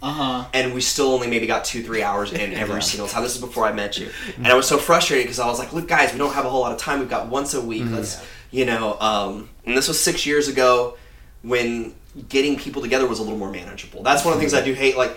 Uh 0.00 0.12
huh. 0.12 0.48
and 0.54 0.74
we 0.74 0.80
still 0.80 1.08
only 1.08 1.26
maybe 1.26 1.48
got 1.48 1.64
two 1.64 1.82
three 1.82 2.04
hours 2.04 2.32
in 2.32 2.52
every 2.52 2.80
single 2.82 3.08
time 3.08 3.24
this 3.24 3.34
is 3.34 3.40
before 3.40 3.64
i 3.64 3.72
met 3.72 3.98
you 3.98 4.08
and 4.36 4.46
i 4.46 4.54
was 4.54 4.68
so 4.68 4.78
frustrated 4.78 5.24
because 5.24 5.40
i 5.40 5.46
was 5.48 5.58
like 5.58 5.72
look 5.72 5.88
guys 5.88 6.12
we 6.12 6.18
don't 6.18 6.34
have 6.34 6.44
a 6.44 6.48
whole 6.48 6.60
lot 6.60 6.70
of 6.70 6.78
time 6.78 7.00
we've 7.00 7.08
got 7.08 7.26
once 7.26 7.52
a 7.54 7.60
week 7.60 7.82
let's 7.88 8.24
you 8.52 8.64
know 8.64 8.96
um, 9.00 9.48
and 9.66 9.76
this 9.76 9.88
was 9.88 9.98
six 9.98 10.24
years 10.24 10.46
ago 10.46 10.96
when 11.42 11.94
getting 12.28 12.56
people 12.58 12.82
together 12.82 13.06
was 13.06 13.18
a 13.18 13.22
little 13.22 13.38
more 13.38 13.50
manageable 13.50 14.02
that's 14.02 14.24
one 14.24 14.32
of 14.32 14.38
the 14.38 14.42
things 14.42 14.54
i 14.54 14.64
do 14.64 14.72
hate 14.74 14.96
like 14.96 15.16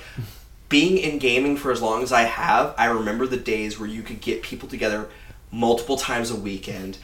being 0.69 0.97
in 0.97 1.17
gaming 1.17 1.58
for 1.58 1.71
as 1.71 1.82
long 1.82 2.04
as 2.04 2.12
i 2.12 2.21
have 2.21 2.73
i 2.77 2.86
remember 2.86 3.25
the 3.25 3.38
days 3.38 3.80
where 3.80 3.89
you 3.89 4.01
could 4.01 4.21
get 4.21 4.41
people 4.41 4.67
together 4.67 5.10
multiple 5.51 5.97
times 5.97 6.32
a 6.32 6.36
weekend 6.36 6.97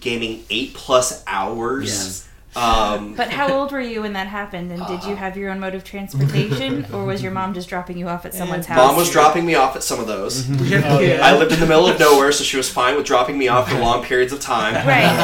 gaming 0.00 0.44
eight 0.50 0.74
plus 0.74 1.22
hours 1.26 2.26
um, 2.56 3.14
But 3.16 3.30
how 3.30 3.52
old 3.52 3.72
were 3.72 3.80
you 3.80 4.02
when 4.02 4.12
that 4.12 4.28
happened? 4.28 4.70
And 4.70 4.86
did 4.86 5.04
you 5.04 5.16
have 5.16 5.36
your 5.36 5.50
own 5.50 5.60
mode 5.60 5.74
of 5.74 5.82
transportation, 5.84 6.86
or 6.92 7.04
was 7.04 7.22
your 7.22 7.32
mom 7.32 7.54
just 7.54 7.68
dropping 7.68 7.98
you 7.98 8.08
off 8.08 8.24
at 8.24 8.34
someone's 8.34 8.66
house? 8.66 8.78
mom 8.78 8.96
was 8.96 9.10
dropping 9.10 9.44
me 9.44 9.54
off 9.54 9.74
at 9.76 9.82
some 9.82 9.98
of 9.98 10.06
those 10.06 10.48
Oh, 10.50 11.00
yeah. 11.00 11.20
I 11.22 11.36
lived 11.36 11.52
in 11.52 11.60
the 11.60 11.66
middle 11.66 11.88
of 11.88 11.98
nowhere, 11.98 12.32
so 12.32 12.44
she 12.44 12.56
was 12.56 12.70
fine 12.70 12.96
with 12.96 13.06
dropping 13.06 13.36
me 13.38 13.48
off 13.48 13.70
for 13.70 13.78
long 13.78 14.04
periods 14.04 14.32
of 14.32 14.40
time. 14.40 14.74
Right. 14.86 15.14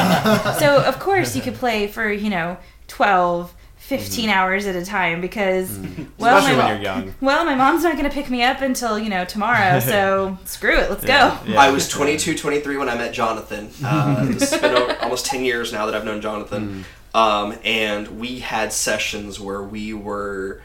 So, 0.59 0.83
of 0.83 0.99
course, 0.99 1.35
you 1.35 1.41
could 1.41 1.55
play 1.55 1.87
for, 1.87 2.11
you 2.11 2.29
know, 2.29 2.57
12, 2.87 3.55
15 3.99 4.29
hours 4.29 4.65
at 4.67 4.75
a 4.75 4.85
time 4.85 5.19
because, 5.19 5.77
well, 6.17 6.37
Especially 6.37 6.57
my, 6.57 6.65
when 6.65 6.75
you're 6.75 6.83
young. 6.83 7.13
well, 7.21 7.43
my 7.43 7.55
mom's 7.55 7.83
not 7.83 7.97
going 7.97 8.09
to 8.09 8.13
pick 8.13 8.29
me 8.29 8.41
up 8.41 8.61
until, 8.61 8.97
you 8.97 9.09
know, 9.09 9.25
tomorrow. 9.25 9.79
So, 9.91 10.37
screw 10.45 10.77
it. 10.77 10.89
Let's 10.89 11.03
go. 11.03 11.37
Yeah. 11.45 11.59
I 11.59 11.69
was 11.71 11.89
22, 11.89 12.37
23 12.37 12.77
when 12.77 12.87
I 12.87 12.95
met 12.95 13.13
Jonathan. 13.13 13.69
Uh, 13.83 14.25
this 14.25 14.51
has 14.51 14.61
been 14.61 14.95
almost 15.01 15.25
10 15.25 15.43
years 15.43 15.73
now 15.73 15.85
that 15.87 15.95
I've 15.95 16.05
known 16.05 16.21
Jonathan. 16.21 16.85
Um, 17.13 17.57
and 17.65 18.19
we 18.19 18.39
had 18.39 18.71
sessions 18.71 19.39
where 19.39 19.61
we 19.61 19.93
were 19.93 20.61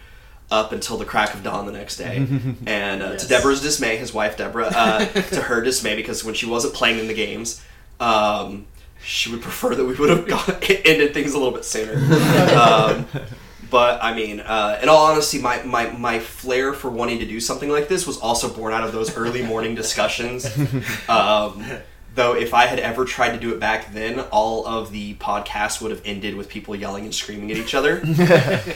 up 0.51 0.71
until 0.71 0.97
the 0.97 1.05
crack 1.05 1.35
of 1.35 1.43
dawn 1.43 1.67
the 1.67 1.73
next 1.73 1.97
day. 1.97 2.25
And 2.67 3.03
uh, 3.03 3.11
Yes. 3.13 3.23
to 3.23 3.29
Deborah's 3.29 3.61
dismay, 3.61 3.97
his 3.97 4.15
wife 4.15 4.37
Deborah, 4.37 4.71
uh, 4.73 5.05
to 5.07 5.41
her 5.43 5.61
dismay, 5.63 5.97
because 5.97 6.23
when 6.25 6.35
she 6.35 6.47
wasn't 6.47 6.75
playing 6.75 7.01
in 7.01 7.09
the 7.09 7.15
games, 7.15 7.61
um, 7.99 8.67
she 9.07 9.31
would 9.31 9.41
prefer 9.41 9.75
that 9.75 9.85
we 9.85 9.95
would 9.95 10.11
have 10.11 10.27
got, 10.27 10.69
ended 10.85 11.15
things 11.15 11.33
a 11.33 11.39
little 11.39 11.55
bit 11.55 11.65
sooner. 11.65 11.95
Um, 12.57 13.07
but 13.69 14.03
I 14.03 14.15
mean, 14.15 14.41
uh, 14.41 14.79
in 14.83 14.89
all 14.89 15.07
honesty, 15.07 15.41
my, 15.41 15.63
my, 15.63 15.91
my 15.91 16.19
flair 16.21 16.73
for 16.73 16.89
wanting 16.89 17.19
to 17.19 17.27
do 17.27 17.41
something 17.41 17.69
like 17.69 17.89
this 17.89 18.07
was 18.07 18.19
also 18.19 18.49
born 18.53 18.73
out 18.73 18.85
of 18.85 18.93
those 18.93 19.17
early 19.17 19.43
morning 19.43 19.75
discussions. 19.75 20.47
Um, 21.09 21.65
though, 22.17 22.35
if 22.35 22.53
I 22.53 22.67
had 22.67 22.81
ever 22.81 23.05
tried 23.05 23.33
to 23.33 23.39
do 23.39 23.53
it 23.55 23.61
back 23.61 23.93
then, 23.93 24.21
all 24.33 24.67
of 24.67 24.91
the 24.91 25.15
podcasts 25.15 25.81
would 25.81 25.91
have 25.91 26.03
ended 26.05 26.35
with 26.35 26.49
people 26.49 26.75
yelling 26.75 27.05
and 27.05 27.15
screaming 27.15 27.51
at 27.53 27.57
each 27.59 27.75
other. 27.75 28.03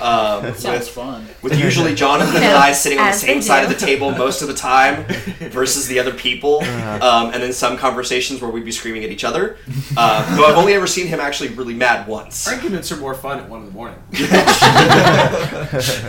Um, 0.00 0.54
Sounds 0.54 0.64
with, 0.64 0.88
fun. 0.88 1.26
with 1.42 1.58
usually 1.58 1.94
Jonathan 1.94 2.36
and 2.36 2.56
I 2.56 2.72
sitting 2.72 2.98
on 2.98 3.06
the 3.06 3.12
same 3.12 3.42
side 3.42 3.64
of 3.64 3.70
the 3.70 3.76
table 3.76 4.10
most 4.10 4.42
of 4.42 4.48
the 4.48 4.54
time 4.54 5.04
versus 5.50 5.88
the 5.88 5.98
other 5.98 6.12
people, 6.12 6.62
um, 7.02 7.32
and 7.32 7.42
then 7.42 7.52
some 7.52 7.76
conversations 7.76 8.40
where 8.40 8.50
we'd 8.50 8.64
be 8.64 8.72
screaming 8.72 9.04
at 9.04 9.10
each 9.10 9.24
other. 9.24 9.56
Uh, 9.96 10.36
though 10.36 10.44
I've 10.44 10.56
only 10.56 10.74
ever 10.74 10.86
seen 10.86 11.06
him 11.06 11.20
actually 11.20 11.50
really 11.50 11.74
mad 11.74 12.06
once. 12.06 12.46
Arguments 12.48 12.90
are 12.92 12.96
more 12.96 13.14
fun 13.14 13.40
at 13.40 13.48
one 13.48 13.60
in 13.60 13.66
the 13.66 13.72
morning. 13.72 13.98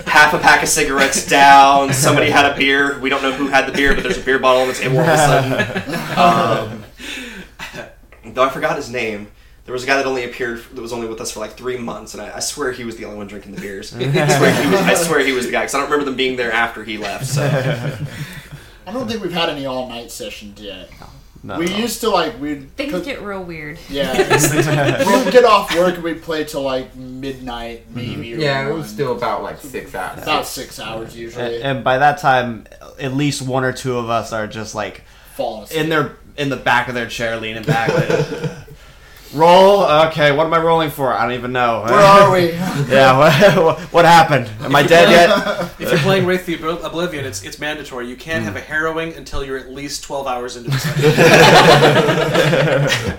half 0.06 0.34
a 0.34 0.40
pack 0.40 0.64
of 0.64 0.70
cigarettes 0.70 1.26
down. 1.26 1.94
Somebody 1.94 2.30
had 2.30 2.46
a 2.52 2.56
beer. 2.56 3.00
We 3.00 3.10
don't 3.10 3.22
know 3.22 3.32
who 3.32 3.48
had 3.48 3.68
the 3.68 3.72
beer, 3.72 3.94
but 3.94 4.04
there's 4.04 4.18
a 4.18 4.22
beer 4.22 4.40
bottle 4.40 4.64
on 4.64 4.68
the 4.68 4.74
table 4.74 5.00
all 5.00 5.04
of 5.04 5.10
a 5.10 5.18
sudden. 5.18 6.02
Um, 6.12 6.81
though 8.42 8.48
I 8.48 8.54
forgot 8.54 8.76
his 8.76 8.90
name. 8.90 9.28
There 9.66 9.74
was 9.74 9.84
a 9.84 9.88
guy 9.88 9.98
that 9.98 10.06
only 10.08 10.26
appeared 10.26 10.64
that 10.74 10.82
was 10.82 10.92
only 10.92 11.08
with 11.08 11.22
us 11.22 11.32
for 11.32 11.40
like 11.40 11.52
three 11.52 11.78
months, 11.78 12.14
and 12.14 12.22
I, 12.22 12.38
I 12.38 12.40
swear 12.40 12.72
he 12.72 12.84
was 12.84 12.98
the 12.98 13.06
only 13.06 13.18
one 13.18 13.28
drinking 13.28 13.54
the 13.54 13.62
beers. 13.62 13.94
I 13.96 14.00
swear 14.00 14.64
he 14.64 14.72
was, 14.72 14.80
I 14.80 14.94
swear 14.96 15.20
he 15.20 15.32
was 15.32 15.46
the 15.46 15.52
guy 15.52 15.62
because 15.62 15.76
I 15.76 15.80
don't 15.80 15.90
remember 15.90 16.06
them 16.06 16.18
being 16.18 16.36
there 16.36 16.52
after 16.52 16.84
he 16.84 16.98
left. 16.98 17.28
So 17.28 17.44
I 18.88 18.92
don't 18.92 19.08
think 19.08 19.22
we've 19.22 19.32
had 19.32 19.50
any 19.50 19.68
all 19.68 19.88
night 19.88 20.12
sessions 20.12 20.60
yet. 20.60 20.90
No, 21.44 21.58
we 21.58 21.66
no. 21.68 21.76
used 21.78 22.02
to 22.02 22.10
like 22.10 22.40
we'd 22.40 22.76
Things 22.76 22.92
'cause- 22.92 23.06
get 23.06 23.22
real 23.24 23.44
weird. 23.44 23.80
yeah 23.90 24.14
we'd 25.24 25.32
get 25.32 25.44
off 25.44 25.76
work 25.76 25.96
and 25.96 26.04
we'd 26.04 26.22
play 26.22 26.44
till 26.44 26.62
like 26.62 26.96
midnight 26.96 27.88
mm-hmm. 27.88 27.96
maybe. 27.96 28.36
or 28.36 28.38
yeah, 28.38 28.70
it 28.70 28.74
was 28.74 28.88
still 28.90 29.18
about 29.18 29.42
like 29.42 29.60
six 29.60 29.96
hours. 29.96 30.22
about 30.22 30.46
six 30.46 30.80
hours 30.80 31.18
usually. 31.18 31.56
And, 31.56 31.78
and 31.78 31.84
by 31.84 31.98
that 31.98 32.20
time, 32.20 32.68
at 33.00 33.16
least 33.16 33.42
one 33.42 33.64
or 33.64 33.74
two 33.74 33.98
of 33.98 34.08
us 34.08 34.32
are 34.34 34.46
just 34.46 34.76
like 34.76 35.04
falling 35.42 35.64
asleep. 35.64 35.82
in 35.82 35.90
their 35.90 36.16
in 36.38 36.50
the 36.50 36.58
back 36.58 36.88
of 36.88 36.96
their 36.96 37.08
chair, 37.08 37.38
leaning 37.40 37.64
back. 37.64 37.94
like, 37.94 38.52
Roll. 39.34 39.84
Okay, 40.08 40.34
what 40.34 40.46
am 40.46 40.54
I 40.54 40.58
rolling 40.58 40.90
for? 40.90 41.14
I 41.14 41.24
don't 41.24 41.36
even 41.36 41.54
know. 41.54 41.84
Where 41.88 41.94
are 41.94 42.32
we? 42.34 42.52
yeah. 42.94 43.18
What, 43.18 43.80
what 43.94 44.04
happened? 44.04 44.50
Am 44.60 44.76
I 44.76 44.84
dead 44.84 45.10
yet? 45.10 45.72
If 45.80 45.90
you're 45.90 46.00
playing 46.00 46.26
Wraith 46.26 46.42
of 46.42 46.48
the 46.48 46.58
Obl- 46.58 46.84
Oblivion, 46.84 47.24
it's 47.24 47.42
it's 47.44 47.58
mandatory. 47.58 48.10
You 48.10 48.18
can't 48.18 48.44
have 48.44 48.58
a 48.58 48.60
harrowing 48.60 49.14
until 49.14 49.46
you're 49.46 49.58
at 49.58 49.72
least 49.72 50.04
12 50.04 50.28
hours 50.28 50.58
into 50.58 50.72
the 50.72 50.78
session. 50.78 51.12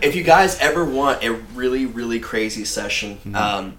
if 0.03 0.15
you 0.15 0.23
guys 0.23 0.59
ever 0.61 0.85
want 0.85 1.25
a 1.25 1.33
really 1.33 1.87
really 1.87 2.21
crazy 2.21 2.67
session, 2.67 3.19
um, 3.35 3.79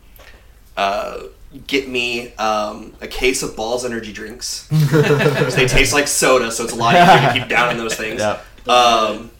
uh, 0.76 1.20
get 1.68 1.88
me 1.88 2.34
um, 2.36 2.94
a 3.02 3.08
case 3.08 3.44
of 3.44 3.56
Bawls 3.56 3.86
energy 3.86 4.12
drinks. 4.12 4.68
they 4.92 5.68
taste 5.68 5.94
like 5.94 6.08
soda, 6.08 6.52
so 6.52 6.64
it's 6.64 6.74
a 6.74 6.76
lot 6.76 6.96
easier 6.96 7.28
to 7.28 7.40
keep 7.40 7.50
down 7.50 7.72
in 7.72 7.78
those 7.78 7.96
things. 7.96 8.20
Yep. 8.20 8.46
Um, 8.68 9.32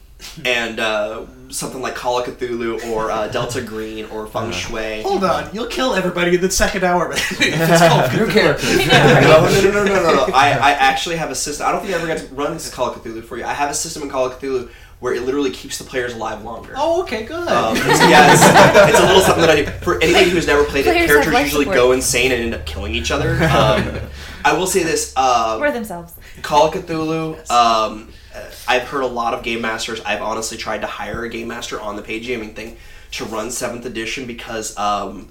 and 0.44 0.80
uh, 0.80 1.26
something 1.48 1.80
like 1.80 1.94
Call 1.94 2.18
of 2.18 2.26
Cthulhu 2.26 2.90
or 2.90 3.10
uh, 3.10 3.28
Delta 3.28 3.60
Green 3.60 4.06
or 4.06 4.26
Feng 4.26 4.52
Shui. 4.52 5.02
Hold 5.02 5.24
on, 5.24 5.50
you'll 5.52 5.66
kill 5.66 5.94
everybody 5.94 6.34
in 6.34 6.40
the 6.40 6.50
second 6.50 6.84
hour, 6.84 7.08
man. 7.08 7.18
if 7.18 7.40
it's 7.40 7.88
called 7.88 8.12
New 8.12 8.32
characters. 8.32 8.86
no, 8.86 9.20
no, 9.20 9.48
no, 9.48 9.70
no, 9.70 9.84
no, 9.84 9.84
no, 9.84 10.26
no. 10.26 10.34
I, 10.34 10.50
I 10.50 10.70
actually 10.72 11.16
have 11.16 11.30
a 11.30 11.34
system. 11.34 11.66
I 11.66 11.72
don't 11.72 11.82
think 11.82 11.94
I 11.94 11.98
ever 11.98 12.06
got 12.06 12.18
to 12.18 12.34
run 12.34 12.54
this 12.54 12.72
Call 12.72 12.90
of 12.90 13.02
Cthulhu 13.02 13.24
for 13.24 13.36
you. 13.36 13.44
I 13.44 13.52
have 13.52 13.70
a 13.70 13.74
system 13.74 14.02
in 14.02 14.08
Call 14.08 14.26
of 14.26 14.38
Cthulhu 14.38 14.70
where 15.00 15.14
it 15.14 15.22
literally 15.22 15.50
keeps 15.50 15.78
the 15.78 15.84
players 15.84 16.14
alive 16.14 16.42
longer. 16.44 16.74
Oh, 16.76 17.02
okay, 17.02 17.24
good. 17.24 17.48
Um, 17.48 17.76
it's, 17.76 18.00
yeah, 18.00 18.32
it's, 18.32 18.90
it's 18.90 19.00
a 19.00 19.06
little 19.06 19.20
something 19.22 19.42
that 19.42 19.50
I 19.50 19.62
do. 19.62 19.70
For 19.84 20.02
anybody 20.02 20.30
who's 20.30 20.46
never 20.46 20.64
played 20.64 20.86
it, 20.86 20.92
Players 20.92 21.10
have 21.10 21.22
characters 21.24 21.40
usually 21.42 21.64
support. 21.64 21.76
go 21.76 21.92
insane 21.92 22.32
and 22.32 22.42
end 22.42 22.54
up 22.54 22.64
killing 22.66 22.94
each 22.94 23.10
other. 23.10 23.34
Um, 23.54 24.00
I 24.44 24.52
will 24.52 24.66
say 24.66 24.82
this: 24.82 25.12
uh, 25.16 25.58
Or 25.60 25.70
themselves. 25.70 26.12
Call 26.42 26.68
of 26.68 26.74
Cthulhu. 26.74 27.50
Um, 27.50 28.12
uh, 28.34 28.50
I've 28.68 28.82
heard 28.82 29.02
a 29.02 29.06
lot 29.06 29.32
of 29.32 29.42
game 29.42 29.60
masters. 29.62 30.00
I've 30.02 30.20
honestly 30.20 30.58
tried 30.58 30.80
to 30.82 30.86
hire 30.86 31.24
a 31.24 31.28
game 31.30 31.48
master 31.48 31.80
on 31.80 31.96
the 31.96 32.02
page 32.02 32.26
gaming 32.26 32.54
thing 32.54 32.76
to 33.12 33.24
run 33.24 33.50
seventh 33.50 33.86
edition 33.86 34.26
because 34.26 34.76
um, 34.76 35.28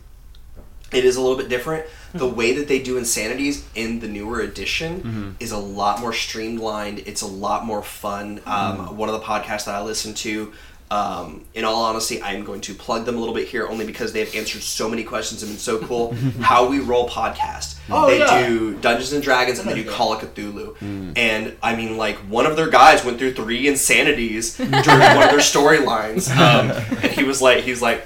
it 0.94 1.06
is 1.06 1.16
a 1.16 1.22
little 1.22 1.38
bit 1.38 1.50
different. 1.50 1.86
The 2.14 2.28
way 2.28 2.54
that 2.54 2.68
they 2.68 2.80
do 2.82 2.98
insanities 2.98 3.66
in 3.74 4.00
the 4.00 4.08
newer 4.08 4.42
edition 4.42 5.36
is 5.40 5.52
a 5.52 5.58
lot 5.58 6.00
more 6.00 6.14
streamlined. 6.14 7.00
It's 7.06 7.22
a 7.22 7.28
lot 7.28 7.66
more 7.66 7.82
fun. 7.82 8.42
Um, 8.46 8.98
One 8.98 9.10
of 9.10 9.20
the 9.20 9.26
podcasts 9.26 9.66
that 9.66 9.76
I 9.76 9.82
listen 9.82 10.14
to. 10.16 10.54
Um, 10.92 11.46
in 11.56 11.66
all 11.66 11.82
honesty, 11.86 12.22
I'm 12.22 12.44
going 12.44 12.62
to 12.62 12.76
plug 12.76 13.06
them 13.06 13.16
a 13.16 13.20
little 13.20 13.34
bit 13.34 13.48
here 13.48 13.68
only 13.68 13.84
because 13.84 14.14
they've 14.14 14.36
answered 14.36 14.62
so 14.62 14.88
many 14.88 15.04
questions 15.04 15.42
and 15.42 15.52
been 15.52 15.58
so 15.58 15.80
cool. 15.80 16.14
How 16.40 16.68
we 16.68 16.82
roll 16.82 17.10
podcast. 17.10 17.80
Oh, 17.90 18.06
they 18.06 18.20
yeah. 18.20 18.48
do 18.48 18.78
Dungeons 18.78 19.12
and 19.12 19.24
Dragons 19.24 19.58
and 19.58 19.68
they 19.68 19.74
do 19.74 19.90
Call 19.90 20.14
of 20.14 20.22
Cthulhu. 20.22 21.14
And 21.18 21.58
I 21.64 21.76
mean, 21.76 21.98
like 21.98 22.18
one 22.18 22.46
of 22.46 22.56
their 22.56 22.70
guys 22.70 23.04
went 23.04 23.18
through 23.18 23.34
three 23.34 23.68
insanities 23.68 24.56
during 24.58 24.76
one 24.76 25.24
of 25.24 25.32
their 25.32 25.40
storylines, 25.40 26.30
um, 26.38 26.70
and 27.02 27.12
he 27.12 27.24
was 27.24 27.42
like, 27.42 27.64
he's 27.64 27.82
like. 27.82 28.06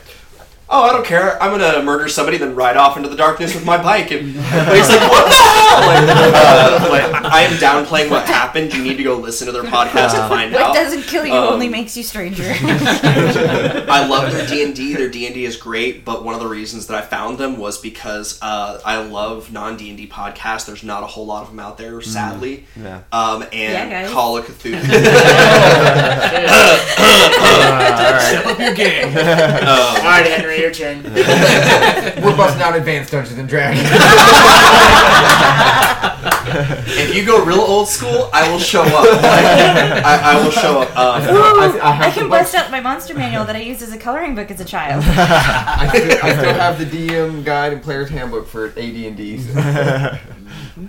Oh, 0.70 0.84
I 0.84 0.92
don't 0.92 1.06
care. 1.06 1.42
I'm 1.42 1.58
gonna 1.58 1.82
murder 1.82 2.10
somebody, 2.10 2.38
then 2.38 2.54
ride 2.54 2.76
off 2.76 2.98
into 2.98 3.08
the 3.08 3.16
darkness 3.16 3.56
with 3.56 3.66
my 3.66 3.82
bike. 3.82 4.12
And 4.12 4.36
everybody's 4.52 4.90
like, 4.90 5.00
"What 5.10 5.30
the 5.30 5.36
hell?" 5.36 5.88
Like, 5.88 6.10
uh, 6.10 6.88
like, 6.92 7.24
I 7.32 7.42
am 7.44 7.54
downplaying 7.58 8.10
what 8.10 8.26
happened. 8.26 8.74
You 8.74 8.84
need 8.84 8.98
to 8.98 9.04
go 9.04 9.16
listen 9.16 9.46
to 9.48 9.54
their 9.54 9.64
podcast 9.64 10.12
to 10.12 10.28
find 10.28 10.52
What 10.52 10.62
out. 10.62 10.70
What 10.70 10.76
doesn't 10.76 11.04
kill 11.04 11.26
you 11.26 11.34
Um, 11.34 11.54
only 11.54 11.70
makes 11.70 11.96
you 11.96 12.04
stranger. 12.04 12.44
I 12.62 14.06
love 14.10 14.32
their 14.34 14.46
D 14.46 14.64
and 14.64 14.76
D. 14.76 14.94
Their 14.96 15.08
D 15.10 15.26
and 15.26 15.34
D 15.34 15.46
is 15.46 15.56
great, 15.56 16.04
but 16.04 16.26
one 16.26 16.34
of 16.36 16.42
the 16.42 16.48
reasons 16.48 16.88
that 16.88 16.98
I 17.02 17.06
found 17.06 17.38
them 17.38 17.58
was 17.58 17.78
because 17.78 18.38
uh, 18.42 18.82
I 18.84 18.98
love 19.04 19.54
non 19.54 19.78
D 19.78 19.88
and 19.90 19.98
D 19.98 20.06
podcasts. 20.08 20.66
There's 20.66 20.84
not 20.84 21.02
a 21.02 21.08
whole 21.08 21.26
lot 21.26 21.44
of 21.44 21.50
them 21.50 21.60
out 21.62 21.78
there, 21.78 22.02
sadly. 22.02 22.66
Yeah. 22.76 23.04
Um, 23.14 23.44
and 23.54 23.54
Yeah, 23.74 23.90
guys. 23.90 24.12
Call 24.12 24.36
of 24.38 24.46
Cthulhu. 24.46 24.82
Step 28.28 28.46
up 28.46 28.60
your 28.60 28.74
game. 28.74 29.08
All 29.08 30.04
right, 30.04 30.26
Henry, 30.28 30.57
your 30.58 30.72
turn. 30.74 31.04
We're 31.04 32.36
busting 32.36 32.62
out 32.62 32.76
advanced 32.76 33.12
Dungeons 33.12 33.40
and 33.40 33.48
Dragons. 33.48 33.84
if 36.50 37.16
you 37.16 37.26
go 37.26 37.44
real 37.44 37.60
old 37.60 37.88
school, 37.88 38.30
I 38.34 38.50
will 38.50 38.60
show 38.60 38.82
up. 38.82 38.92
Like, 38.92 39.24
I, 39.24 40.20
I 40.24 40.44
will 40.44 40.52
show 40.52 40.82
up. 40.82 40.90
Um, 40.90 40.96
I, 40.98 41.80
I 41.82 41.90
I 41.90 41.92
have 41.94 42.14
can 42.14 42.30
bust 42.30 42.56
out 42.56 42.72
my 42.72 42.80
monster 42.80 43.14
manual 43.14 43.46
that 43.46 43.56
I 43.56 43.60
used 43.60 43.82
as 43.82 43.94
a 43.94 43.98
coloring 43.98 44.36
book 44.36 44.52
as 44.52 44.60
a 44.60 44.66
child. 44.66 45.04
I 45.08 45.90
still, 45.90 46.20
I 46.24 46.34
still 46.36 46.54
have 46.54 46.80
the 46.80 46.86
DM 46.86 47.44
guide 47.44 47.74
and 47.74 47.82
player's 47.82 48.10
handbook 48.10 48.48
for 48.48 48.68
AD 48.68 48.78
and 48.78 49.18
D. 49.18 49.44
I, 49.56 50.20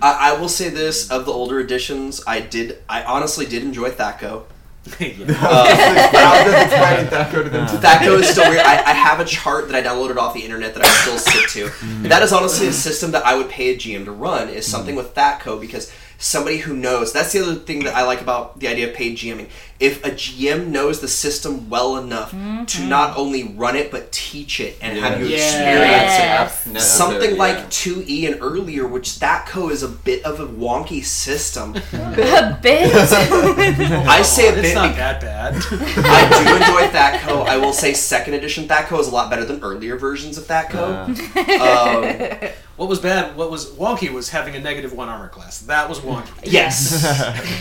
I 0.01 0.33
will 0.39 0.49
say 0.49 0.69
this: 0.69 1.09
of 1.09 1.25
the 1.25 1.31
older 1.31 1.59
editions, 1.59 2.21
I 2.25 2.39
did. 2.41 2.81
I 2.87 3.03
honestly 3.03 3.45
did 3.45 3.63
enjoy 3.63 3.91
THAC0. 3.91 4.43
Yeah. 4.99 5.09
Uh, 5.29 5.75
How 6.13 6.43
does 6.43 6.63
explaining 6.63 7.09
that 7.11 7.31
go 7.31 7.43
to 7.43 7.49
them? 7.49 7.67
THAC0 7.67 8.19
is 8.21 8.29
still 8.29 8.49
weird. 8.49 8.65
I, 8.65 8.83
I 8.83 8.93
have 8.93 9.19
a 9.19 9.25
chart 9.25 9.67
that 9.69 9.75
I 9.75 9.87
downloaded 9.87 10.17
off 10.17 10.33
the 10.33 10.41
internet 10.43 10.73
that 10.73 10.83
I 10.83 10.87
still 10.89 11.17
stick 11.17 11.49
to. 11.49 12.07
That 12.07 12.23
is 12.23 12.33
honestly 12.33 12.67
a 12.67 12.73
system 12.73 13.11
that 13.11 13.25
I 13.25 13.35
would 13.35 13.49
pay 13.49 13.69
a 13.73 13.77
GM 13.77 14.05
to 14.05 14.11
run. 14.11 14.49
Is 14.49 14.65
something 14.65 14.95
with 14.95 15.13
THAC0 15.15 15.59
because 15.61 15.91
somebody 16.17 16.57
who 16.57 16.75
knows. 16.75 17.13
That's 17.13 17.31
the 17.31 17.39
other 17.41 17.55
thing 17.55 17.83
that 17.83 17.95
I 17.95 18.03
like 18.03 18.21
about 18.21 18.59
the 18.59 18.67
idea 18.67 18.89
of 18.89 18.95
paid 18.95 19.17
GMing. 19.17 19.49
If 19.79 20.03
a 20.03 20.09
GM 20.11 20.67
knows 20.67 20.99
the 20.99 21.07
system 21.07 21.69
well 21.69 21.95
enough 21.97 22.31
to 22.31 22.83
not 22.83 23.15
only 23.17 23.43
run 23.55 23.77
it 23.77 23.91
but 23.91 24.11
teach 24.11 24.59
it 24.59 24.77
and 24.81 24.97
have 24.97 25.21
you 25.21 25.27
Yeah. 25.27 25.37
experience 25.37 26.13
it. 26.13 26.19
Yes. 26.19 26.65
No, 26.67 26.79
Something 26.81 27.31
yeah. 27.31 27.37
like 27.37 27.69
2E 27.69 28.27
and 28.29 28.41
earlier, 28.41 28.85
which 28.85 29.11
THAC0 29.11 29.71
is 29.71 29.81
a 29.81 29.87
bit 29.87 30.25
of 30.25 30.41
a 30.41 30.47
wonky 30.47 31.01
system. 31.03 31.75
a 31.93 32.59
bit. 32.61 32.91
I 32.93 34.21
say 34.21 34.49
a 34.49 34.53
bit. 34.53 34.65
it's 34.65 34.75
not 34.75 34.95
that 34.97 35.21
bad. 35.21 35.55
I 35.55 36.43
do 36.43 36.55
enjoy 36.55 36.87
THAC0. 36.99 37.45
I 37.47 37.55
will 37.57 37.71
say 37.73 37.93
second 37.93 38.33
edition 38.33 38.67
THAC0 38.67 38.99
is 38.99 39.07
a 39.07 39.11
lot 39.11 39.29
better 39.29 39.45
than 39.45 39.61
earlier 39.63 39.95
versions 39.97 40.37
of 40.37 40.43
THAC0. 40.43 41.07
um, 41.61 42.49
what 42.75 42.89
was 42.89 42.99
bad, 42.99 43.35
what 43.37 43.49
was 43.49 43.67
wonky 43.71 44.11
was 44.11 44.29
having 44.29 44.55
a 44.55 44.59
negative 44.59 44.91
one 44.93 45.07
armor 45.09 45.29
class. 45.29 45.59
That 45.61 45.87
was 45.87 45.99
wonky. 45.99 46.27
yes, 46.43 47.01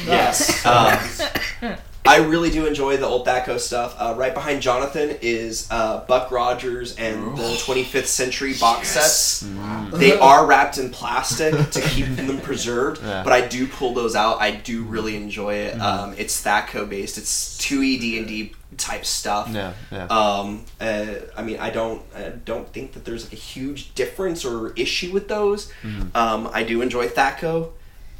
yes. 0.07 0.66
Um, 0.66 1.76
I 2.07 2.19
really 2.19 2.51
do 2.51 2.65
enjoy 2.67 2.97
the 2.97 3.05
old 3.07 3.27
THAC0 3.27 3.59
stuff. 3.61 3.95
Uh, 3.99 4.15
right 4.17 4.33
behind 4.33 4.63
Jonathan 4.63 5.19
is 5.21 5.69
uh, 5.71 6.05
Buck 6.07 6.31
Rogers 6.31 6.97
and 6.97 7.37
the 7.37 7.43
25th 7.43 8.07
century 8.07 8.55
box 8.59 8.89
sets. 8.89 9.47
They 9.93 10.19
are 10.19 10.47
wrapped 10.47 10.79
in 10.79 10.89
plastic 10.89 11.53
to 11.71 11.81
keep 11.83 12.07
them 12.17 12.41
preserved, 12.43 13.03
Yeah. 13.03 13.23
but 13.25 13.35
I 13.35 13.47
do 13.47 13.67
pull 13.67 13.93
those 13.93 14.15
out. 14.17 14.41
I 14.41 14.53
do 14.53 14.85
really 14.85 15.17
enjoy 15.17 15.55
it. 15.55 15.79
Um, 15.81 16.15
it's 16.17 16.43
THAC0 16.43 16.89
based. 16.89 17.19
It's 17.19 17.59
2E 17.59 18.01
D 18.01 18.19
and 18.19 18.27
D 18.27 18.53
type 18.79 19.05
stuff. 19.05 19.51
Yeah, 19.53 19.75
yeah. 19.93 20.05
Um, 20.07 20.65
uh, 20.81 21.07
I 21.37 21.43
mean, 21.43 21.59
I 21.59 21.69
don't, 21.69 22.01
I 22.17 22.31
don't 22.31 22.73
think 22.73 22.93
that 22.93 23.05
there's 23.05 23.25
like 23.25 23.33
a 23.35 23.37
huge 23.37 23.95
difference 23.95 24.47
or 24.47 24.73
issue 24.75 25.13
with 25.13 25.29
those. 25.29 25.71
Um, 26.15 26.49
I 26.55 26.63
do 26.63 26.81
enjoy 26.81 27.09
THAC0, 27.09 27.71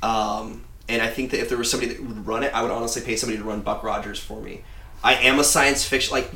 um, 0.03 0.65
and 0.89 1.03
I 1.03 1.09
think 1.09 1.31
that 1.33 1.41
if 1.41 1.49
there 1.49 1.59
was 1.59 1.71
somebody 1.71 1.93
that 1.93 2.03
would 2.03 2.27
run 2.27 2.43
it, 2.43 2.55
I 2.55 2.63
would 2.63 2.71
honestly 2.71 3.03
pay 3.03 3.17
somebody 3.17 3.39
to 3.39 3.45
run 3.45 3.61
Buck 3.61 3.83
Rogers 3.83 4.19
for 4.19 4.41
me. 4.41 4.63
I 5.03 5.15
am 5.15 5.39
a 5.39 5.45
science 5.45 5.85
fiction 5.85 6.13
like 6.13 6.31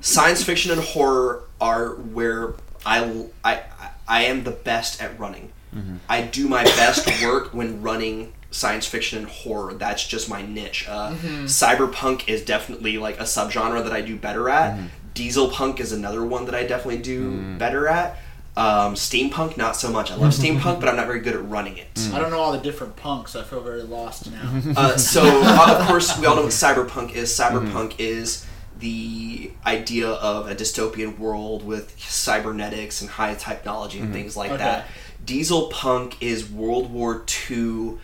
science 0.00 0.42
fiction 0.42 0.70
and 0.70 0.80
horror 0.80 1.44
are 1.60 1.94
where 1.94 2.54
I 2.84 3.26
I 3.44 3.62
I 4.06 4.24
am 4.24 4.44
the 4.44 4.50
best 4.50 5.02
at 5.02 5.18
running. 5.18 5.52
Mm-hmm. 5.74 5.96
I 6.08 6.22
do 6.22 6.48
my 6.48 6.64
best 6.64 7.06
work 7.22 7.52
when 7.52 7.82
running 7.82 8.32
science 8.50 8.86
fiction 8.86 9.18
and 9.18 9.28
horror. 9.28 9.74
That's 9.74 10.06
just 10.06 10.28
my 10.28 10.42
niche. 10.42 10.86
Uh, 10.88 11.10
mm-hmm. 11.10 11.44
Cyberpunk 11.44 12.28
is 12.28 12.44
definitely 12.44 12.98
like 12.98 13.18
a 13.18 13.24
subgenre 13.24 13.82
that 13.82 13.92
I 13.92 14.00
do 14.00 14.16
better 14.16 14.48
at. 14.48 14.76
Mm-hmm. 14.76 14.86
Diesel 15.14 15.48
punk 15.48 15.80
is 15.80 15.92
another 15.92 16.24
one 16.24 16.44
that 16.46 16.54
I 16.54 16.64
definitely 16.64 17.02
do 17.02 17.56
better 17.56 17.88
at. 17.88 18.18
Um, 18.56 18.94
steampunk, 18.94 19.56
not 19.56 19.74
so 19.76 19.90
much. 19.90 20.12
I 20.12 20.14
love 20.14 20.32
steampunk, 20.40 20.78
but 20.80 20.88
I'm 20.88 20.96
not 20.96 21.06
very 21.06 21.20
good 21.20 21.34
at 21.34 21.48
running 21.48 21.76
it. 21.76 22.08
I 22.12 22.20
don't 22.20 22.30
know 22.30 22.38
all 22.38 22.52
the 22.52 22.58
different 22.60 22.94
punks. 22.94 23.34
I 23.34 23.42
feel 23.42 23.60
very 23.60 23.82
lost 23.82 24.30
now. 24.30 24.62
Uh, 24.76 24.96
so, 24.96 25.22
uh, 25.24 25.76
of 25.80 25.86
course, 25.88 26.16
we 26.18 26.26
all 26.26 26.36
know 26.36 26.42
what 26.42 26.50
cyberpunk 26.64 27.14
is. 27.14 27.30
Cyberpunk 27.30 27.94
is 27.98 28.46
the 28.78 29.50
idea 29.66 30.08
of 30.08 30.48
a 30.48 30.54
dystopian 30.54 31.18
world 31.18 31.64
with 31.64 31.98
cybernetics 31.98 33.00
and 33.00 33.10
high 33.10 33.34
technology 33.34 33.98
and 34.00 34.12
things 34.12 34.36
like 34.36 34.50
Okay. 34.52 34.58
that. 34.62 34.86
Diesel 35.24 35.68
punk 35.68 36.16
is 36.22 36.48
World 36.50 36.92
War 36.92 37.24
II. 37.50 37.94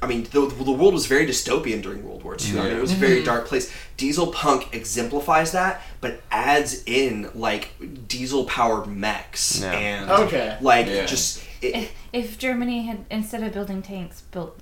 I 0.00 0.06
mean, 0.06 0.24
the, 0.24 0.46
the 0.46 0.70
world 0.70 0.94
was 0.94 1.06
very 1.06 1.26
dystopian 1.26 1.82
during 1.82 2.04
World 2.06 2.22
War 2.22 2.36
II. 2.40 2.60
I 2.60 2.62
mean, 2.64 2.76
it 2.76 2.80
was 2.80 2.92
a 2.92 2.96
very 2.96 3.22
dark 3.24 3.46
place. 3.46 3.72
Diesel 3.96 4.28
punk 4.28 4.72
exemplifies 4.72 5.50
that, 5.52 5.82
but 6.00 6.20
adds 6.30 6.84
in 6.86 7.30
like 7.34 7.72
diesel 8.06 8.44
powered 8.44 8.86
mechs 8.86 9.60
Yeah. 9.60 9.72
and 9.72 10.10
Okay. 10.10 10.56
like 10.60 10.86
Yeah. 10.86 11.04
just 11.04 11.42
it, 11.60 11.74
if, 11.74 11.92
if 12.12 12.38
Germany 12.38 12.82
had, 12.86 13.04
instead 13.10 13.42
of 13.42 13.52
building 13.52 13.82
tanks, 13.82 14.20
built 14.30 14.56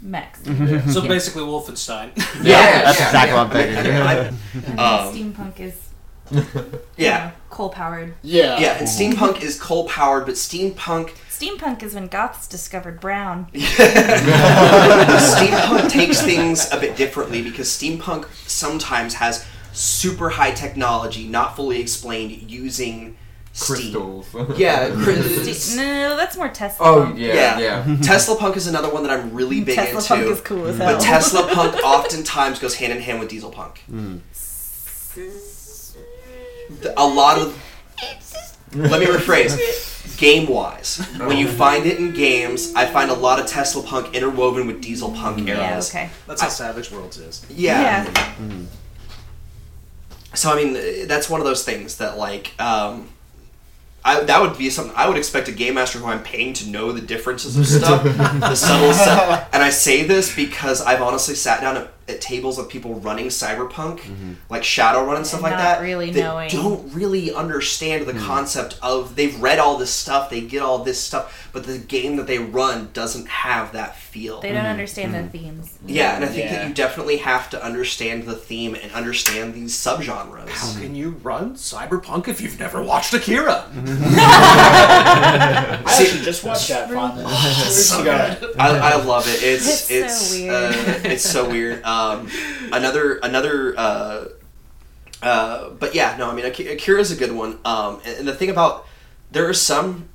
mechs. 0.00 0.44
So 0.44 1.00
basically, 1.08 1.42
Wolfenstein. 1.42 2.10
Yeah, 2.44 2.84
That's 2.84 3.00
yeah, 3.00 3.06
exactly 3.06 3.30
yeah. 3.30 3.44
what 3.44 3.56
I'm 3.56 4.32
thinking. 4.32 4.70
And 4.70 4.80
Um, 4.80 5.12
steampunk 5.34 5.58
is 5.60 5.74
yeah. 6.96 7.32
coal 7.50 7.70
powered. 7.70 8.14
Yeah. 8.22 8.58
Yeah, 8.60 8.78
and 8.78 8.86
steampunk 8.86 9.42
is 9.42 9.60
coal 9.60 9.88
powered, 9.88 10.26
but 10.26 10.34
steampunk 10.34 11.10
Steampunk 11.36 11.82
is 11.82 11.94
when 11.94 12.06
Goths 12.08 12.46
discovered 12.48 12.98
brown. 13.00 13.48
steampunk 14.56 15.90
takes 15.90 16.22
things 16.22 16.70
a 16.72 16.80
bit 16.80 16.96
differently 16.96 17.42
because 17.42 17.68
steampunk 17.68 18.26
sometimes 18.48 19.14
has 19.14 19.44
super 19.72 20.30
high 20.30 20.52
technology 20.52 21.26
not 21.28 21.54
fully 21.54 21.78
explained 21.80 22.50
using 22.50 23.16
steam. 23.52 23.76
Crystals. 23.92 24.26
Yeah, 24.58 24.88
cri- 24.94 25.16
no, 25.76 26.16
that's 26.16 26.36
more 26.38 26.48
Tesla. 26.48 26.86
Oh 26.86 27.04
punk. 27.04 27.18
yeah, 27.18 27.58
Yeah. 27.58 27.86
yeah. 27.86 27.96
Tesla 28.02 28.36
punk 28.36 28.56
is 28.56 28.66
another 28.66 28.88
one 28.90 29.02
that 29.02 29.12
I'm 29.12 29.34
really 29.34 29.62
big 29.62 29.76
Tesla 29.76 29.98
into. 29.98 30.08
punk 30.08 30.26
is 30.26 30.40
cool 30.40 30.66
as 30.66 30.78
hell. 30.78 30.94
But 30.94 31.00
Tesla 31.02 31.46
punk 31.52 31.74
oftentimes 31.84 32.58
goes 32.60 32.76
hand 32.76 32.92
in 32.94 33.00
hand 33.00 33.20
with 33.20 33.28
diesel 33.28 33.50
punk. 33.50 33.80
Hmm. 33.80 34.18
The- 36.80 36.94
A 36.96 37.06
lot 37.06 37.38
of 37.38 37.54
let 38.74 39.00
me 39.00 39.06
rephrase. 39.06 39.94
Game 40.18 40.48
wise, 40.48 40.98
when 41.18 41.36
you 41.36 41.46
find 41.46 41.84
it 41.84 41.98
in 41.98 42.14
games, 42.14 42.72
I 42.74 42.86
find 42.86 43.10
a 43.10 43.14
lot 43.14 43.38
of 43.38 43.46
Tesla 43.46 43.82
punk 43.82 44.14
interwoven 44.14 44.66
with 44.66 44.80
diesel 44.80 45.10
punk 45.10 45.46
yeah, 45.46 45.72
eras. 45.72 45.90
okay. 45.90 46.08
That's 46.26 46.40
how 46.40 46.48
Savage 46.48 46.90
Worlds 46.90 47.18
is. 47.18 47.44
Yeah. 47.50 48.04
Yeah. 48.04 48.62
So 50.32 50.50
I 50.50 50.56
mean, 50.56 50.74
uh, 50.74 51.06
that's 51.06 51.28
one 51.28 51.40
of 51.40 51.46
those 51.46 51.64
things 51.66 51.98
that 51.98 52.16
like, 52.16 52.58
um, 52.58 53.10
I 54.06 54.20
that 54.20 54.40
would 54.40 54.56
be 54.56 54.70
something 54.70 54.94
I 54.96 55.08
would 55.08 55.18
expect 55.18 55.48
a 55.48 55.52
game 55.52 55.74
master 55.74 55.98
who 55.98 56.06
I'm 56.06 56.22
paying 56.22 56.54
to 56.54 56.68
know 56.70 56.92
the 56.92 57.00
differences 57.02 57.58
of 57.58 57.66
stuff, 57.66 58.02
the 58.40 58.54
subtle 58.54 58.94
stuff. 58.94 59.48
And 59.52 59.62
I 59.62 59.70
say 59.70 60.04
this 60.04 60.34
because 60.34 60.80
I've 60.80 61.02
honestly 61.02 61.34
sat 61.34 61.60
down 61.60 61.76
at 61.76 61.90
tables 62.14 62.58
of 62.58 62.68
people 62.68 62.94
running 63.00 63.26
cyberpunk 63.26 63.98
mm-hmm. 63.98 64.34
like 64.48 64.62
shadowrun 64.62 65.16
and 65.16 65.26
stuff 65.26 65.42
like 65.42 65.52
not 65.52 65.58
that 65.58 65.82
really 65.82 66.10
that 66.12 66.20
knowing. 66.20 66.50
don't 66.50 66.94
really 66.94 67.34
understand 67.34 68.06
the 68.06 68.12
hmm. 68.12 68.24
concept 68.24 68.78
of 68.80 69.16
they've 69.16 69.40
read 69.40 69.58
all 69.58 69.76
this 69.76 69.90
stuff 69.90 70.30
they 70.30 70.40
get 70.40 70.62
all 70.62 70.84
this 70.84 71.02
stuff 71.02 71.50
but 71.52 71.64
the 71.64 71.78
game 71.78 72.16
that 72.16 72.26
they 72.26 72.38
run 72.38 72.90
doesn't 72.92 73.26
have 73.26 73.72
that 73.72 73.96
feel 73.96 74.40
They 74.40 74.48
don't 74.48 74.58
mm-hmm. 74.58 74.66
understand 74.66 75.14
the 75.14 75.18
mm-hmm. 75.18 75.28
themes. 75.28 75.78
yeah 75.84 76.16
and 76.16 76.24
i 76.24 76.28
think 76.28 76.44
Yeah. 76.44 76.58
that 76.58 76.68
you 76.68 76.74
definitely 76.74 77.18
have 77.18 77.50
to 77.50 77.64
understand 77.64 78.24
the 78.24 78.34
theme 78.34 78.76
and 78.76 78.92
understand 78.92 79.54
these 79.54 79.74
subgenres 79.74 80.48
How 80.48 80.80
can 80.80 80.94
you 80.94 81.10
run 81.22 81.54
cyberpunk 81.54 82.28
if 82.28 82.40
you've 82.40 82.60
never 82.60 82.82
watched 82.82 83.14
Akira? 83.14 83.64
I 85.98 86.02
actually 86.02 86.24
just 86.24 86.44
watched 86.44 86.68
that 86.68 86.90
finally. 86.90 87.24
Two 87.24 87.28
weeks 87.30 87.92
ago. 88.00 88.54
I, 88.58 88.78
I 88.92 89.04
love 89.04 89.26
it. 89.28 89.42
It's 89.42 89.90
It's 89.90 89.90
it's 89.90 90.16
so 90.20 90.36
weird. 90.38 90.54
Uh, 90.54 90.72
it's 91.10 91.24
so 91.24 91.48
weird. 91.48 91.84
Um, 91.84 92.28
another 92.72 93.16
another. 93.22 93.74
Uh, 93.78 94.24
uh, 95.22 95.70
but 95.70 95.94
yeah, 95.94 96.16
no, 96.18 96.30
I 96.30 96.34
mean 96.34 96.44
Ak- 96.44 96.58
Akira's 96.60 97.10
a 97.10 97.16
good 97.16 97.32
one. 97.32 97.58
Um, 97.64 98.00
and, 98.04 98.18
and 98.20 98.28
the 98.28 98.34
thing 98.34 98.50
about 98.50 98.86
there 99.32 99.48
are 99.48 99.54
some 99.54 100.08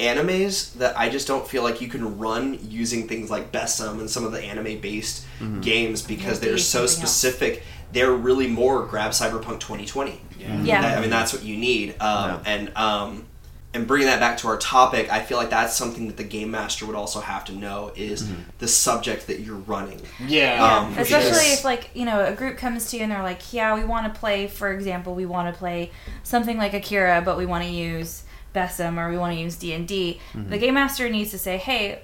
animes 0.00 0.72
that 0.74 0.98
I 0.98 1.08
just 1.08 1.26
don't 1.28 1.46
feel 1.46 1.62
like 1.62 1.80
you 1.80 1.88
can 1.88 2.18
run 2.18 2.58
using 2.62 3.06
things 3.08 3.30
like 3.30 3.52
BESM 3.52 4.00
and 4.00 4.10
some 4.10 4.24
of 4.24 4.32
the 4.32 4.40
anime 4.42 4.80
based 4.80 5.26
games 5.60 6.02
because 6.02 6.40
they're 6.40 6.58
so 6.58 6.86
something 6.86 7.02
else. 7.02 7.12
specific. 7.16 7.62
They're 7.92 8.12
really 8.12 8.46
more 8.46 8.86
grab 8.86 9.10
Cyberpunk 9.12 9.60
2020. 9.60 10.20
Yeah. 10.38 10.80
That- 10.80 10.98
I 10.98 11.00
mean, 11.00 11.10
that's 11.10 11.32
what 11.32 11.42
you 11.42 11.56
need. 11.56 11.94
Um, 12.00 12.40
And 12.46 12.76
um, 12.76 13.26
and 13.74 13.86
bringing 13.86 14.06
that 14.06 14.20
back 14.20 14.36
to 14.38 14.48
our 14.48 14.58
topic, 14.58 15.10
I 15.10 15.20
feel 15.20 15.38
like 15.38 15.50
that's 15.50 15.74
something 15.74 16.06
that 16.08 16.18
the 16.18 16.24
game 16.24 16.50
master 16.50 16.84
would 16.84 16.94
also 16.94 17.20
have 17.20 17.44
to 17.46 17.52
know 17.52 17.92
is 17.96 18.24
mm-hmm. 18.24 18.42
the 18.58 18.68
subject 18.68 19.26
that 19.28 19.40
you're 19.40 19.56
running. 19.56 20.00
Yeah. 20.26 20.62
Um, 20.62 20.98
Especially 20.98 21.30
because- 21.30 21.58
if 21.58 21.64
like 21.64 21.90
you 21.94 22.04
know 22.04 22.24
a 22.24 22.34
group 22.34 22.58
comes 22.58 22.90
to 22.90 22.96
you 22.96 23.02
and 23.02 23.12
they're 23.12 23.22
like, 23.22 23.52
yeah, 23.52 23.74
we 23.74 23.84
want 23.84 24.12
to 24.12 24.18
play. 24.18 24.46
For 24.46 24.72
example, 24.72 25.14
we 25.14 25.24
want 25.24 25.52
to 25.52 25.58
play 25.58 25.90
something 26.22 26.58
like 26.58 26.74
Akira, 26.74 27.22
but 27.24 27.38
we 27.38 27.46
want 27.46 27.64
to 27.64 27.70
use 27.70 28.24
BESM 28.54 28.98
or 28.98 29.10
we 29.10 29.16
want 29.16 29.34
to 29.34 29.40
use 29.40 29.56
D 29.56 29.72
and 29.72 29.88
D. 29.88 30.20
Mm-hmm. 30.32 30.50
The 30.50 30.58
game 30.58 30.74
master 30.74 31.08
needs 31.08 31.30
to 31.30 31.38
say, 31.38 31.56
hey, 31.56 32.02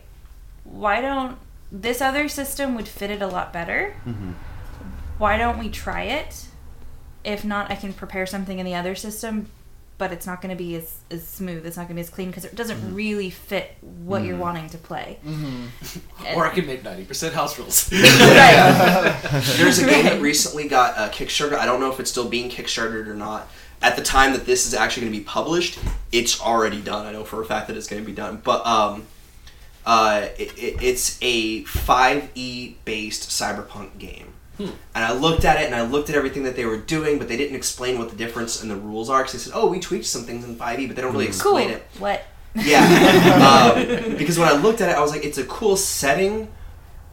why 0.64 1.00
don't 1.00 1.38
this 1.70 2.00
other 2.00 2.28
system 2.28 2.74
would 2.74 2.88
fit 2.88 3.10
it 3.10 3.20
a 3.20 3.26
lot 3.26 3.52
better? 3.52 3.94
Mm-hmm. 4.06 4.32
Why 5.18 5.36
don't 5.36 5.58
we 5.58 5.68
try 5.68 6.04
it? 6.04 6.46
If 7.24 7.44
not, 7.44 7.70
I 7.70 7.74
can 7.74 7.92
prepare 7.92 8.24
something 8.24 8.58
in 8.58 8.64
the 8.64 8.74
other 8.74 8.94
system, 8.94 9.50
but 9.98 10.12
it's 10.12 10.26
not 10.26 10.40
going 10.40 10.56
to 10.56 10.56
be 10.56 10.76
as, 10.76 11.00
as 11.10 11.26
smooth. 11.26 11.66
It's 11.66 11.76
not 11.76 11.82
going 11.82 11.88
to 11.88 11.94
be 11.96 12.00
as 12.00 12.08
clean 12.08 12.28
because 12.28 12.44
it 12.44 12.54
doesn't 12.54 12.94
really 12.94 13.30
fit 13.30 13.76
what 13.82 14.22
you're 14.22 14.36
wanting 14.38 14.70
to 14.70 14.78
play. 14.78 15.18
Or 16.34 16.46
I 16.46 16.50
can 16.50 16.66
make 16.66 16.82
90% 16.82 17.32
house 17.32 17.58
rules. 17.58 17.88
There's 17.90 19.78
a 19.78 19.86
game 19.86 20.04
that 20.04 20.20
recently 20.20 20.68
got 20.68 20.96
uh, 20.98 21.08
Kickstarter. 21.08 21.54
I 21.54 21.64
don't 21.64 21.80
know 21.80 21.90
if 21.90 22.00
it's 22.00 22.10
still 22.10 22.28
being 22.28 22.50
Kickstarted 22.50 23.06
or 23.06 23.14
not. 23.14 23.48
At 23.80 23.96
the 23.96 24.02
time 24.02 24.32
that 24.32 24.44
this 24.44 24.66
is 24.66 24.74
actually 24.74 25.02
going 25.02 25.12
to 25.14 25.18
be 25.20 25.24
published, 25.24 25.78
it's 26.12 26.40
already 26.40 26.80
done. 26.80 27.06
I 27.06 27.12
know 27.12 27.24
for 27.24 27.40
a 27.40 27.46
fact 27.46 27.68
that 27.68 27.76
it's 27.76 27.86
going 27.86 28.02
to 28.02 28.06
be 28.06 28.14
done. 28.14 28.40
But 28.44 28.66
um, 28.66 29.06
uh, 29.86 30.28
it, 30.38 30.58
it, 30.58 30.82
it's 30.82 31.18
a 31.22 31.64
5e 31.64 32.74
based 32.84 33.30
cyberpunk 33.30 33.98
game. 33.98 34.34
And 34.58 34.72
I 35.04 35.12
looked 35.12 35.44
at 35.44 35.60
it 35.60 35.66
and 35.66 35.74
I 35.74 35.82
looked 35.82 36.10
at 36.10 36.16
everything 36.16 36.42
that 36.44 36.56
they 36.56 36.64
were 36.64 36.76
doing, 36.78 37.18
but 37.18 37.28
they 37.28 37.36
didn't 37.36 37.56
explain 37.56 37.98
what 37.98 38.10
the 38.10 38.16
difference 38.16 38.62
in 38.62 38.68
the 38.68 38.76
rules 38.76 39.08
are. 39.08 39.18
Because 39.22 39.32
they 39.34 39.38
said, 39.38 39.52
"Oh, 39.54 39.68
we 39.68 39.78
tweaked 39.80 40.06
some 40.06 40.22
things 40.24 40.44
in 40.44 40.56
5e," 40.56 40.86
but 40.86 40.96
they 40.96 41.02
don't 41.02 41.12
really 41.12 41.26
Cool. 41.26 41.56
explain 41.58 41.70
it. 41.70 41.82
What? 41.98 42.24
Yeah. 42.54 43.72
um, 44.08 44.16
because 44.16 44.38
when 44.38 44.48
I 44.48 44.52
looked 44.56 44.80
at 44.80 44.88
it, 44.88 44.96
I 44.96 45.00
was 45.00 45.12
like, 45.12 45.24
it's 45.24 45.38
a 45.38 45.44
cool 45.44 45.76
setting, 45.76 46.48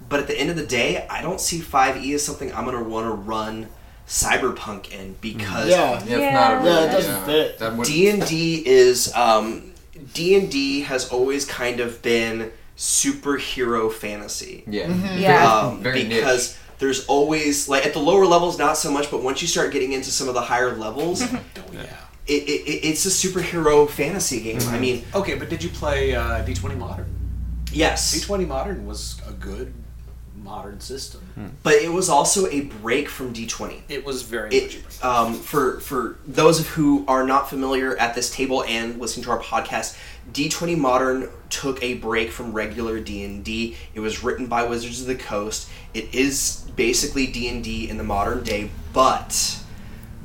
but 0.09 0.19
at 0.19 0.27
the 0.27 0.39
end 0.39 0.49
of 0.49 0.55
the 0.55 0.65
day, 0.65 1.05
I 1.09 1.21
don't 1.21 1.39
see 1.39 1.59
5e 1.59 2.13
as 2.15 2.23
something 2.25 2.51
I'm 2.53 2.65
going 2.65 2.77
to 2.77 2.83
want 2.89 3.05
to 3.05 3.11
run 3.11 3.67
Cyberpunk 4.07 4.91
in 4.91 5.15
because 5.21 5.69
Yeah. 5.69 6.03
Yeah, 6.05 6.17
it's 6.17 6.33
not 6.33 6.61
a 6.61 6.65
Yeah, 6.65 6.83
it 6.85 6.91
doesn't 6.91 7.25
fit. 7.25 7.83
D&D 7.85 8.63
is 8.65 9.13
um, 9.15 9.71
D&D 10.13 10.81
has 10.81 11.09
always 11.09 11.45
kind 11.45 11.79
of 11.79 12.01
been 12.01 12.51
superhero 12.77 13.91
fantasy. 13.91 14.63
yeah. 14.67 15.15
Yeah. 15.15 15.51
Um, 15.51 15.81
Very 15.83 16.03
niche. 16.03 16.55
Because 16.77 16.97
there's 16.97 17.05
always 17.07 17.67
like 17.69 17.85
at 17.85 17.93
the 17.93 17.99
lower 17.99 18.25
levels 18.25 18.57
not 18.57 18.77
so 18.77 18.91
much, 18.91 19.09
but 19.11 19.21
once 19.23 19.41
you 19.41 19.47
start 19.47 19.71
getting 19.71 19.93
into 19.93 20.11
some 20.11 20.27
of 20.27 20.33
the 20.33 20.41
higher 20.41 20.75
levels, 20.75 21.21
it, 21.21 21.29
Oh, 21.57 21.63
yeah. 21.73 21.81
it, 22.27 22.43
it, 22.43 22.87
it's 22.87 23.05
a 23.05 23.09
superhero 23.09 23.89
fantasy 23.89 24.41
game. 24.41 24.61
I 24.69 24.79
mean, 24.79 25.03
Okay, 25.13 25.35
but 25.35 25.49
did 25.49 25.63
you 25.63 25.69
play 25.69 26.15
uh, 26.15 26.43
D20 26.45 26.77
Modern? 26.77 27.05
yes. 27.71 28.15
D20 28.15 28.47
Modern 28.47 28.85
was 28.85 29.19
a 29.27 29.31
good 29.33 29.73
modern 30.45 30.79
system. 30.79 31.21
But 31.63 31.73
it 31.75 31.91
was 31.91 32.07
also 32.07 32.47
a 32.47 32.61
break 32.61 33.09
from 33.09 33.33
D20. 33.33 33.81
It 33.89 34.05
was 34.05 34.21
very 34.21 34.45
much 34.49 34.53
a 34.53 34.65
It, 34.65 34.83
break. 34.83 35.05
um, 35.05 35.33
for 35.33 35.79
for 35.81 36.17
those 36.25 36.59
of 36.61 36.67
who 36.69 37.03
are 37.07 37.25
not 37.25 37.49
familiar 37.49 37.97
at 37.97 38.15
this 38.15 38.29
table 38.33 38.63
and 38.63 38.97
listening 38.99 39.25
to 39.25 39.31
our 39.31 39.39
podcast, 39.41 39.97
D20 40.31 40.77
Modern 40.77 41.29
took 41.49 41.81
a 41.83 41.95
break 41.95 42.31
from 42.31 42.53
regular 42.53 42.99
D&D. 42.99 43.75
It 43.93 43.99
was 43.99 44.23
written 44.23 44.47
by 44.47 44.63
Wizards 44.63 45.01
of 45.01 45.07
the 45.07 45.15
Coast. 45.15 45.69
It 45.93 46.13
is 46.15 46.65
basically 46.75 47.27
D&D 47.27 47.89
in 47.89 47.97
the 47.97 48.03
modern 48.03 48.43
day, 48.43 48.69
but 48.93 49.59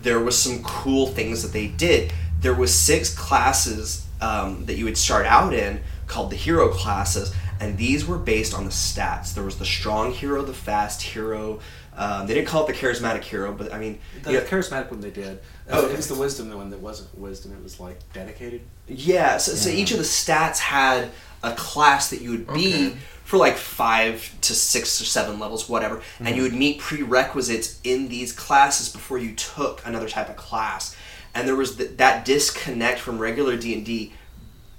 there 0.02 0.20
was 0.20 0.38
some 0.40 0.62
cool 0.62 1.06
things 1.08 1.42
that 1.42 1.52
they 1.52 1.66
did. 1.66 2.12
There 2.40 2.54
was 2.54 2.74
six 2.74 3.14
classes 3.14 4.06
um, 4.20 4.64
that 4.66 4.76
you 4.76 4.84
would 4.84 4.96
start 4.98 5.26
out 5.26 5.52
in 5.54 5.80
called 6.06 6.30
the 6.30 6.36
hero 6.36 6.68
classes, 6.70 7.32
and 7.60 7.76
these 7.76 8.06
were 8.06 8.18
based 8.18 8.54
on 8.54 8.64
the 8.64 8.70
stats. 8.70 9.34
There 9.34 9.44
was 9.44 9.58
the 9.58 9.64
strong 9.66 10.12
hero, 10.12 10.42
the 10.42 10.54
fast 10.54 11.02
hero. 11.02 11.60
Um, 11.94 12.26
they 12.26 12.34
didn't 12.34 12.48
call 12.48 12.66
it 12.66 12.72
the 12.72 12.78
charismatic 12.78 13.22
hero, 13.22 13.52
but 13.52 13.72
I 13.72 13.78
mean, 13.78 13.98
The 14.22 14.32
you 14.32 14.38
know, 14.38 14.44
charismatic 14.44 14.90
one 14.90 15.00
they 15.00 15.10
did. 15.10 15.40
Oh, 15.68 15.86
it 15.88 15.96
was 15.96 16.08
the 16.08 16.14
wisdom 16.14 16.48
the 16.48 16.56
one 16.56 16.70
that 16.70 16.80
wasn't 16.80 17.16
wisdom. 17.18 17.52
It 17.52 17.62
was 17.62 17.78
like 17.78 17.98
dedicated. 18.12 18.62
yeah. 18.88 19.36
So, 19.36 19.52
so 19.52 19.68
each 19.70 19.90
of 19.90 19.98
the 19.98 20.04
stats 20.04 20.58
had 20.58 21.10
a 21.42 21.52
class 21.54 22.10
that 22.10 22.20
you 22.22 22.30
would 22.30 22.46
be 22.54 22.74
Okay. 22.88 22.96
for 23.24 23.36
like 23.36 23.56
five 23.56 24.34
to 24.42 24.54
six 24.54 25.00
or 25.00 25.04
seven 25.04 25.38
levels, 25.38 25.68
whatever, 25.68 26.00
and 26.20 26.36
you 26.36 26.42
would 26.42 26.54
meet 26.54 26.78
prerequisites 26.80 27.78
in 27.84 28.08
these 28.08 28.32
classes 28.32 28.88
before 28.88 29.18
you 29.18 29.34
took 29.34 29.82
another 29.84 30.08
type 30.08 30.28
of 30.30 30.36
class. 30.36 30.96
And 31.34 31.46
there 31.46 31.56
was 31.56 31.76
th- 31.76 31.96
that 31.98 32.24
disconnect 32.24 32.98
from 33.00 33.18
regular 33.18 33.56
D 33.56 33.74
and 33.74 33.84
D 33.84 34.12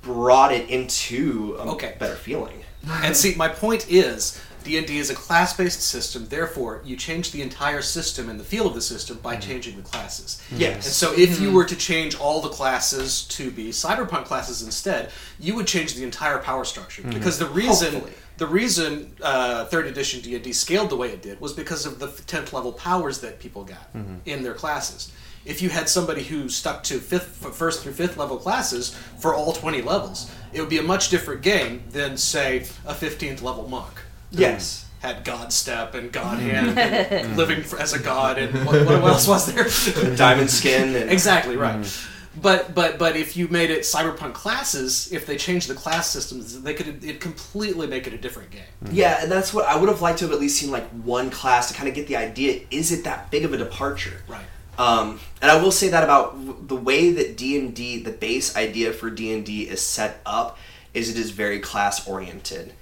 brought 0.01 0.51
it 0.51 0.69
into 0.69 1.55
a 1.59 1.71
Okay. 1.73 1.95
better 1.99 2.15
feeling. 2.15 2.60
And 2.87 3.15
see, 3.15 3.35
my 3.35 3.47
point 3.47 3.89
is, 3.89 4.41
D 4.63 4.77
and 4.77 4.85
D 4.85 4.99
is 4.99 5.09
a 5.09 5.15
class-based 5.15 5.81
system. 5.81 6.27
Therefore, 6.27 6.81
you 6.85 6.95
change 6.95 7.31
the 7.31 7.41
entire 7.41 7.81
system 7.81 8.29
and 8.29 8.39
the 8.39 8.43
feel 8.43 8.67
of 8.67 8.75
the 8.75 8.81
system 8.81 9.17
by 9.17 9.35
mm-hmm. 9.35 9.49
changing 9.49 9.77
the 9.77 9.81
classes. 9.81 10.41
Yes. 10.51 10.85
And 10.85 10.93
so, 10.93 11.13
if 11.13 11.39
you 11.39 11.47
mm-hmm. 11.47 11.55
were 11.55 11.65
to 11.65 11.75
change 11.75 12.15
all 12.19 12.41
the 12.41 12.49
classes 12.49 13.23
to 13.29 13.49
be 13.49 13.69
cyberpunk 13.69 14.25
classes 14.25 14.61
instead, 14.61 15.11
you 15.39 15.55
would 15.55 15.67
change 15.67 15.95
the 15.95 16.03
entire 16.03 16.37
power 16.37 16.63
structure. 16.63 17.01
Mm-hmm. 17.01 17.11
Because 17.11 17.39
the 17.39 17.47
reason 17.47 17.93
Hopefully. 17.93 18.13
the 18.37 18.47
reason 18.47 19.15
uh, 19.21 19.65
third 19.65 19.87
edition 19.87 20.21
D 20.21 20.35
and 20.35 20.43
D 20.43 20.53
scaled 20.53 20.89
the 20.89 20.97
way 20.97 21.09
it 21.09 21.21
did 21.21 21.41
was 21.41 21.53
because 21.53 21.85
of 21.85 21.99
the 21.99 22.07
tenth 22.27 22.53
level 22.53 22.71
powers 22.71 23.19
that 23.21 23.39
people 23.39 23.63
got 23.63 23.89
in 24.25 24.43
their 24.43 24.53
classes. 24.53 25.11
If 25.45 25.61
you 25.61 25.69
had 25.69 25.89
somebody 25.89 26.23
who 26.23 26.49
stuck 26.49 26.83
to 26.83 26.99
fifth, 26.99 27.53
first 27.55 27.83
through 27.83 27.93
fifth 27.93 28.17
level 28.17 28.37
classes 28.37 28.95
for 29.19 29.33
all 29.33 29.53
twenty 29.53 29.81
levels, 29.81 30.31
it 30.53 30.61
would 30.61 30.69
be 30.69 30.77
a 30.77 30.83
much 30.83 31.09
different 31.09 31.41
game 31.41 31.83
than 31.89 32.17
say 32.17 32.67
a 32.85 32.93
fifteenth 32.93 33.41
level 33.41 33.67
monk. 33.67 33.93
who 34.33 34.41
Yes. 34.41 34.85
Had 35.01 35.23
God 35.23 35.51
step 35.51 35.95
and 35.95 36.11
God 36.11 36.37
mm-hmm. 36.37 36.49
hand, 36.49 37.11
and 37.11 37.37
living 37.37 37.63
for, 37.63 37.79
as 37.79 37.93
a 37.93 37.99
god, 37.99 38.37
and 38.37 38.53
what, 38.67 38.85
what 38.85 39.03
else 39.03 39.27
was 39.27 39.51
there? 39.51 40.15
Diamond 40.15 40.51
skin 40.51 40.95
and 40.95 41.09
Exactly 41.09 41.57
right. 41.57 41.79
Mm-hmm. 41.79 42.11
But 42.39 42.73
but 42.73 42.97
but 42.97 43.17
if 43.17 43.35
you 43.35 43.49
made 43.49 43.71
it 43.71 43.81
cyberpunk 43.81 44.33
classes, 44.33 45.11
if 45.11 45.25
they 45.25 45.35
changed 45.35 45.67
the 45.67 45.73
class 45.73 46.07
systems, 46.09 46.61
they 46.61 46.73
could 46.73 47.03
it 47.03 47.19
completely 47.19 47.87
make 47.87 48.07
it 48.07 48.13
a 48.13 48.17
different 48.17 48.51
game. 48.51 48.61
Mm-hmm. 48.85 48.95
Yeah, 48.95 49.21
and 49.21 49.31
that's 49.31 49.53
what 49.53 49.65
I 49.65 49.75
would 49.75 49.89
have 49.89 50.01
liked 50.01 50.19
to 50.19 50.25
have 50.25 50.33
at 50.33 50.39
least 50.39 50.57
seen 50.59 50.71
like 50.71 50.87
one 50.89 51.29
class 51.29 51.67
to 51.69 51.73
kind 51.73 51.89
of 51.89 51.95
get 51.95 52.07
the 52.07 52.15
idea. 52.15 52.61
Is 52.71 52.91
it 52.91 53.03
that 53.03 53.31
big 53.31 53.43
of 53.43 53.53
a 53.53 53.57
departure? 53.57 54.21
Right. 54.29 54.45
Um, 54.81 55.19
and 55.43 55.51
I 55.51 55.61
will 55.61 55.71
say 55.71 55.89
that 55.89 56.03
about 56.03 56.67
the 56.67 56.75
way 56.75 57.11
that 57.11 57.37
D 57.37 57.55
and 57.55 57.75
D, 57.75 58.01
the 58.01 58.11
base 58.11 58.55
idea 58.55 58.91
for 58.91 59.11
D 59.11 59.31
and 59.31 59.45
D 59.45 59.69
is 59.69 59.79
set 59.79 60.21
up, 60.25 60.57
is 60.95 61.07
it 61.11 61.17
is 61.17 61.29
very 61.29 61.59
class 61.59 62.07
oriented, 62.07 62.73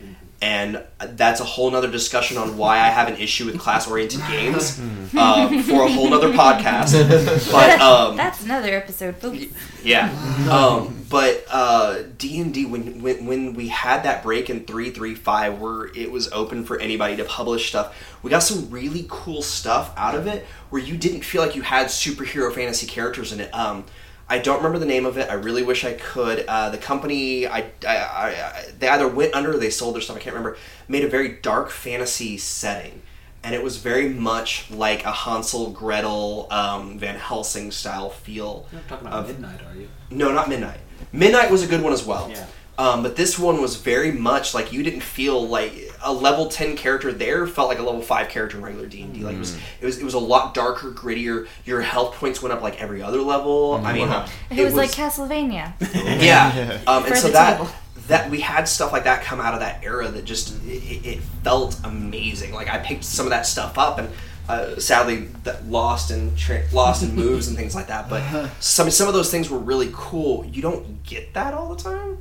and 0.42 0.82
that's 1.00 1.42
a 1.42 1.44
whole 1.44 1.70
nother 1.70 1.92
discussion 1.92 2.38
on 2.38 2.56
why 2.58 2.78
I 2.78 2.88
have 2.88 3.10
an 3.10 3.18
issue 3.18 3.46
with 3.46 3.60
class 3.60 3.90
oriented 3.90 4.22
games 4.22 4.80
um, 5.18 5.62
for 5.64 5.84
a 5.84 5.88
whole 5.92 6.10
nother 6.10 6.32
podcast. 6.32 6.90
But 7.52 7.82
um, 7.82 8.16
That's 8.16 8.44
another 8.44 8.74
episode. 8.76 9.22
Oops. 9.24 9.54
yeah. 9.84 10.10
Um, 10.50 11.06
but 11.10 11.46
uh, 11.50 12.04
D 12.18 12.40
and 12.40 12.54
D 12.54 12.66
when, 12.66 13.02
when 13.02 13.26
when 13.26 13.54
we 13.54 13.68
had 13.68 14.04
that 14.04 14.24
break 14.24 14.50
in 14.50 14.66
three 14.66 14.92
three 14.92 15.16
five 15.16 15.60
where 15.60 15.88
it 15.96 16.12
was 16.12 16.32
open 16.32 16.64
for 16.64 16.80
anybody 16.80 17.18
to 17.18 17.26
publish 17.26 17.70
stuff, 17.70 17.96
we 18.24 18.30
got 18.30 18.40
some 18.40 18.70
really 18.70 19.06
cool 19.10 19.42
stuff 19.42 19.92
out 19.98 20.16
of 20.16 20.28
it 20.28 20.46
where 20.70 20.82
you 20.82 20.96
didn't 20.96 21.22
feel 21.22 21.42
like 21.42 21.56
you 21.56 21.64
had 21.64 21.88
superhero 21.88 22.54
fantasy 22.54 22.88
characters 22.88 23.34
in 23.34 23.40
it. 23.42 23.54
Um, 23.54 23.86
I 24.30 24.38
don't 24.40 24.58
remember 24.58 24.78
the 24.80 24.86
name 24.86 25.06
of 25.06 25.18
it. 25.18 25.30
I 25.30 25.34
really 25.34 25.64
wish 25.64 25.84
I 25.84 25.94
could. 25.94 26.46
Uh, 26.48 26.70
the 26.70 26.78
company 26.78 27.48
I, 27.48 27.72
I, 27.88 27.98
I, 27.98 28.28
I 28.30 28.64
they 28.78 28.88
either 28.88 29.08
went 29.08 29.34
under 29.34 29.54
or 29.54 29.58
they 29.58 29.70
sold 29.72 29.96
their 29.96 30.02
stuff. 30.02 30.18
I 30.18 30.20
can't 30.20 30.36
remember. 30.36 30.58
Made 30.88 31.04
a 31.04 31.10
very 31.10 31.30
dark 31.42 31.70
fantasy 31.72 32.38
setting. 32.38 33.02
and 33.44 33.56
it 33.56 33.64
was 33.64 33.78
very 33.78 34.10
much 34.10 34.70
like 34.70 35.04
a 35.06 35.12
Hansel 35.12 35.72
Gretel 35.72 36.48
um, 36.52 37.00
Van 37.00 37.16
Helsing 37.16 37.72
style 37.72 38.10
feel. 38.10 38.68
You're 38.72 38.82
not 38.82 38.90
talking 38.90 39.08
about 39.08 39.20
of- 39.22 39.28
midnight, 39.30 39.62
are 39.68 39.76
you? 39.76 39.88
No, 40.12 40.32
not 40.32 40.50
Midnight. 40.50 40.80
Midnight 41.12 41.50
was 41.50 41.64
a 41.64 41.68
good 41.68 41.82
one 41.82 41.94
as 41.94 42.06
well. 42.06 42.30
Yeah. 42.30 42.46
Um, 42.78 43.04
but 43.04 43.16
this 43.16 43.38
one 43.40 43.62
was 43.62 43.76
very 43.78 44.12
much 44.12 44.54
like 44.54 44.72
you 44.74 44.84
didn't 44.84 45.02
feel 45.02 45.46
like 45.48 45.89
a 46.04 46.14
level 46.14 46.48
ten 46.48 46.76
character 46.76 47.12
there 47.12 47.46
felt 47.48 47.68
like 47.68 47.80
a 47.80 47.84
level 47.84 48.02
five 48.02 48.30
character 48.30 48.58
in 48.58 48.64
regular 48.64 48.88
D 48.88 49.02
and 49.02 49.14
D. 49.14 49.22
Like 49.22 49.36
it 49.36 49.40
was, 49.40 49.56
it 49.82 49.86
was, 49.86 49.98
it 50.00 50.04
was 50.06 50.14
a 50.14 50.20
lot 50.20 50.54
darker, 50.54 50.92
grittier. 50.92 51.48
Your 51.66 51.82
health 51.82 52.16
points 52.16 52.42
went 52.42 52.54
up 52.54 52.62
like 52.62 52.82
every 52.82 53.02
other 53.02 53.22
level. 53.22 53.82
I 53.84 53.94
mean, 53.94 54.10
Wow. 54.10 54.26
It, 54.50 54.64
was, 54.64 54.74
like 54.76 54.92
Castlevania. 54.92 55.74
yeah. 56.22 56.80
Um, 56.88 57.06
and 57.06 57.18
so 57.18 57.30
that 57.30 57.58
table. 57.58 57.70
that 58.08 58.30
we 58.30 58.40
had 58.42 58.68
stuff 58.68 58.92
like 58.92 59.04
that 59.04 59.24
come 59.24 59.40
out 59.40 59.54
of 59.54 59.60
that 59.60 59.84
era 59.84 60.08
that 60.08 60.26
just 60.26 60.64
it, 60.66 61.06
it 61.06 61.20
felt 61.44 61.80
amazing. 61.84 62.54
Like 62.54 62.70
I 62.70 62.78
picked 62.80 63.04
some 63.04 63.26
of 63.26 63.32
that 63.32 63.46
stuff 63.46 63.78
up 63.78 63.98
and. 64.00 64.10
Uh, 64.48 64.80
sadly, 64.80 65.28
that 65.44 65.64
lost 65.68 66.10
and 66.10 66.36
tra- 66.36 66.64
lost 66.74 67.04
and 67.04 67.14
moves 67.14 67.48
and 67.50 67.56
things 67.56 67.76
like 67.76 67.86
that. 67.86 68.10
But 68.10 68.50
some 68.60 68.90
some 68.90 69.08
of 69.08 69.14
those 69.14 69.30
things 69.30 69.48
were 69.48 69.60
really 69.60 69.92
cool. 69.94 70.44
You 70.44 70.64
don't 70.64 71.04
get 71.04 71.36
that 71.36 71.54
all 71.54 71.76
the 71.76 71.84
time. 71.84 72.18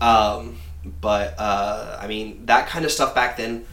Um, 0.00 0.56
but 1.00 1.34
uh, 1.38 1.98
I 2.00 2.06
mean, 2.06 2.46
that 2.46 2.68
kind 2.68 2.84
of 2.84 2.90
stuff 2.90 3.14
back 3.14 3.36
then. 3.36 3.66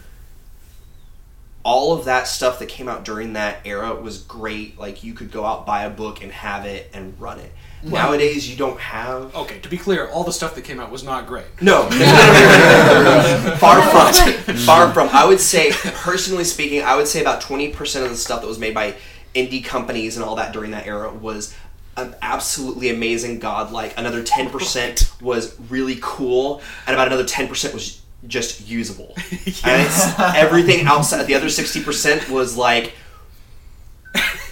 All 1.64 1.94
of 1.94 2.06
that 2.06 2.28
stuff 2.28 2.60
that 2.60 2.68
came 2.68 2.88
out 2.88 3.04
during 3.04 3.34
that 3.34 3.58
era 3.66 3.96
was 3.96 4.20
great. 4.22 4.78
Like 4.78 5.04
you 5.04 5.14
could 5.14 5.32
go 5.32 5.46
out 5.46 5.66
buy 5.66 5.84
a 5.86 5.90
book 5.90 6.22
and 6.22 6.32
have 6.32 6.66
it 6.66 6.92
and 6.94 7.20
run 7.20 7.40
it. 7.40 7.52
Nowadays, 7.84 8.50
you 8.50 8.56
don't 8.56 8.80
have. 8.80 9.36
Okay, 9.36 9.60
to 9.60 9.70
be 9.70 9.78
clear, 9.78 10.08
all 10.08 10.24
the 10.24 10.34
stuff 10.34 10.56
that 10.56 10.64
came 10.64 10.80
out 10.80 10.92
was 10.92 11.04
not 11.04 11.28
great. 11.28 11.46
No, 11.62 11.84
far 13.60 13.82
from, 14.44 14.56
far 14.58 14.94
from. 14.94 15.10
I 15.10 15.26
would 15.26 15.40
say, 15.40 15.72
personally 15.72 16.44
speaking, 16.44 16.82
I 16.82 16.96
would 16.96 17.08
say 17.08 17.22
about 17.22 17.42
twenty 17.42 17.70
percent 17.70 18.06
of 18.06 18.12
the 18.12 18.18
stuff 18.18 18.42
that 18.42 18.48
was 18.48 18.60
made 18.60 18.74
by 18.74 18.96
indie 19.36 19.64
companies 19.64 20.16
and 20.16 20.26
all 20.26 20.36
that 20.36 20.54
during 20.54 20.72
that 20.72 20.88
era 20.88 21.14
was 21.14 21.54
absolutely 21.98 22.90
amazing, 22.90 23.40
godlike. 23.40 23.94
Another 23.98 24.24
ten 24.24 24.50
percent 24.50 25.12
was 25.22 25.56
really 25.70 25.98
cool, 26.02 26.62
and 26.88 26.94
about 26.94 27.08
another 27.08 27.26
ten 27.26 27.48
percent 27.48 27.74
was 27.74 28.02
just 28.28 28.68
usable. 28.68 29.16
And 29.64 29.82
it's 29.82 30.20
everything 30.20 30.86
outside. 30.86 31.24
The 31.28 31.36
other 31.36 31.50
sixty 31.50 31.82
percent 31.84 32.30
was 32.30 32.58
like, 32.58 32.94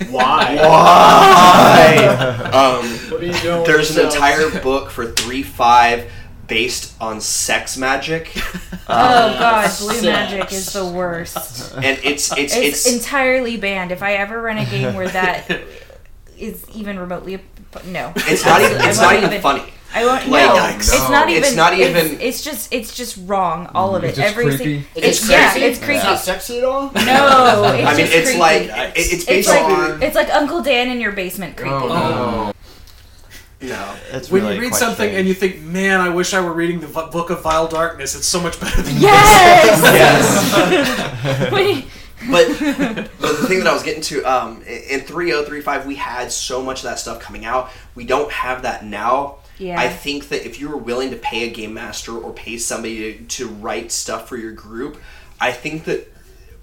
Why? 0.10 0.56
why? 0.56 1.96
um, 2.54 2.86
What 3.12 3.22
are 3.22 3.26
you 3.26 3.34
doing? 3.34 3.58
with 3.60 3.66
there's 3.68 3.90
an 3.98 4.04
yourself? 4.06 4.16
entire 4.16 4.62
book 4.62 4.90
for 4.90 5.12
three 5.12 5.44
five 5.44 6.12
based 6.48 6.94
on 7.02 7.22
sex 7.22 7.78
magic. 7.78 8.32
oh 8.36 8.86
gosh, 8.88 9.80
blue 9.80 9.94
Sex. 9.94 10.04
magic 10.04 10.52
is 10.52 10.74
the 10.74 10.86
worst. 10.86 11.74
and 11.76 11.98
it's 12.04 12.32
it's 12.38 12.56
It's, 12.56 12.86
it's, 12.86 12.92
entirely 12.94 13.56
banned. 13.58 13.92
If 13.92 14.04
I 14.04 14.14
ever 14.16 14.42
run 14.42 14.58
a 14.58 14.66
game 14.66 14.94
where 14.94 15.08
that 15.10 15.50
is 16.38 16.70
even 16.76 17.00
remotely, 17.00 17.40
no, 17.86 18.14
it's 18.16 18.46
not 18.46 18.62
even 18.62 18.78
it's 18.78 19.00
won't 19.00 19.22
not 19.22 19.24
even 19.24 19.42
funny. 19.42 19.64
I 19.96 20.06
won't. 20.06 20.28
Like, 20.28 20.48
no, 20.48 20.56
yikes. 20.56 20.92
it's 20.92 21.10
not 21.10 21.30
even. 21.30 21.44
It's 21.44 21.56
not 21.56 21.74
even- 21.78 22.20
it's 22.20 22.44
just. 22.44 22.74
It's 22.74 22.96
just 22.96 23.16
wrong. 23.28 23.70
All 23.76 23.96
of 23.96 24.02
mm. 24.02 24.06
it. 24.06 24.10
It's 24.10 24.18
just 24.18 24.32
Every 24.32 24.46
creepy? 24.46 24.82
si- 24.82 24.88
It's, 24.96 25.08
It's 25.20 25.30
yeah. 25.30 25.56
It's 25.56 25.78
creepy. 25.78 25.96
It's 25.98 26.04
not 26.04 26.20
sexy 26.20 26.58
at 26.58 26.64
all. 26.64 26.86
No, 26.86 26.90
it's 26.96 27.88
I 27.88 27.94
mean, 27.96 28.08
it's 28.10 28.30
creepy. 28.30 28.40
like 28.40 28.62
it, 28.64 28.94
it's 28.98 29.14
It's 29.14 29.26
basically 29.26 29.74
like 29.74 30.02
it's 30.02 30.16
like 30.16 30.34
Uncle 30.34 30.64
Dan 30.64 30.90
in 30.90 31.00
your 31.00 31.12
basement 31.12 31.58
creepy. 31.58 31.76
Oh, 31.76 31.88
no. 33.62 33.68
no. 33.68 33.96
It's 34.12 34.32
When 34.32 34.42
really 34.42 34.56
you 34.56 34.62
read 34.62 34.74
something 34.74 34.96
strange. 34.96 35.16
and 35.20 35.28
you 35.28 35.36
think, 35.36 35.62
man, 35.62 36.02
I 36.02 36.10
wish 36.10 36.34
I 36.34 36.42
were 36.42 36.54
reading 36.54 36.80
the 36.80 36.88
v- 36.88 37.10
Book 37.12 37.30
of 37.30 37.42
Vile 37.44 37.68
Darkness, 37.68 38.16
it's 38.16 38.26
so 38.26 38.40
much 38.42 38.60
better 38.60 38.82
than 38.82 38.98
Yes. 38.98 39.82
Yes. 40.74 41.52
Wait. 41.52 41.86
But, 42.32 42.48
but 42.48 42.93
the 42.93 42.93
thing 43.56 43.64
that 43.64 43.70
I 43.70 43.74
was 43.74 43.84
getting 43.84 44.02
to, 44.04 44.24
um, 44.24 44.62
in 44.64 45.02
3035, 45.02 45.86
we 45.86 45.96
had 45.96 46.32
so 46.32 46.62
much 46.62 46.80
of 46.80 46.84
that 46.84 47.00
stuff 47.00 47.20
coming 47.20 47.46
out. 47.46 47.72
We 47.96 48.06
don't 48.06 48.32
have 48.32 48.64
that 48.64 48.86
now. 48.86 49.38
Yeah. 49.58 49.80
I 49.80 49.88
think 49.90 50.30
that 50.30 50.46
if 50.46 50.60
you 50.60 50.70
were 50.70 50.78
willing 50.78 51.12
to 51.12 51.16
pay 51.16 51.48
a 51.48 51.54
game 51.54 51.74
master 51.74 52.18
or 52.18 52.34
pay 52.34 52.58
somebody 52.58 53.14
to, 53.14 53.24
to 53.24 53.48
write 53.48 53.92
stuff 53.92 54.28
for 54.28 54.38
your 54.38 54.52
group, 54.52 55.00
I 55.40 55.52
think 55.52 55.86
that 55.86 56.12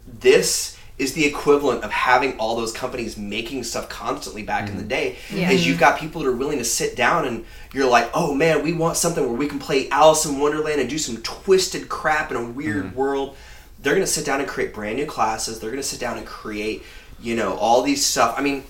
this 0.06 0.76
is 0.98 1.14
the 1.14 1.24
equivalent 1.24 1.82
of 1.82 1.90
having 1.90 2.38
all 2.38 2.56
those 2.56 2.72
companies 2.72 3.16
making 3.16 3.64
stuff 3.64 3.88
constantly 3.88 4.42
back 4.42 4.68
in 4.68 4.76
the 4.76 4.82
day. 4.82 5.16
Yeah. 5.30 5.48
Because 5.48 5.66
you've 5.66 5.78
got 5.78 5.98
people 5.98 6.20
that 6.20 6.28
are 6.28 6.36
willing 6.36 6.58
to 6.58 6.64
sit 6.64 6.94
down 6.94 7.26
and 7.26 7.46
you're 7.72 7.88
like, 7.88 8.10
oh 8.12 8.34
man, 8.34 8.62
we 8.62 8.74
want 8.74 8.98
something 8.98 9.24
where 9.24 9.32
we 9.32 9.48
can 9.48 9.58
play 9.58 9.88
Alice 9.88 10.26
in 10.26 10.38
Wonderland 10.38 10.78
and 10.78 10.90
do 10.90 10.98
some 10.98 11.16
twisted 11.22 11.88
crap 11.88 12.30
in 12.30 12.36
a 12.36 12.44
weird 12.44 12.94
world. 12.94 13.36
They're 13.82 13.94
going 13.94 14.06
to 14.06 14.12
sit 14.12 14.26
down 14.26 14.40
and 14.40 14.48
create 14.48 14.74
brand 14.74 14.96
new 14.96 15.06
classes. 15.06 15.60
They're 15.60 15.70
going 15.70 15.82
to 15.82 15.88
sit 15.88 16.00
down 16.00 16.18
and 16.18 16.26
create, 16.26 16.82
you 17.20 17.34
know, 17.34 17.54
all 17.54 17.82
these 17.82 18.04
stuff. 18.04 18.34
I 18.36 18.42
mean, 18.42 18.64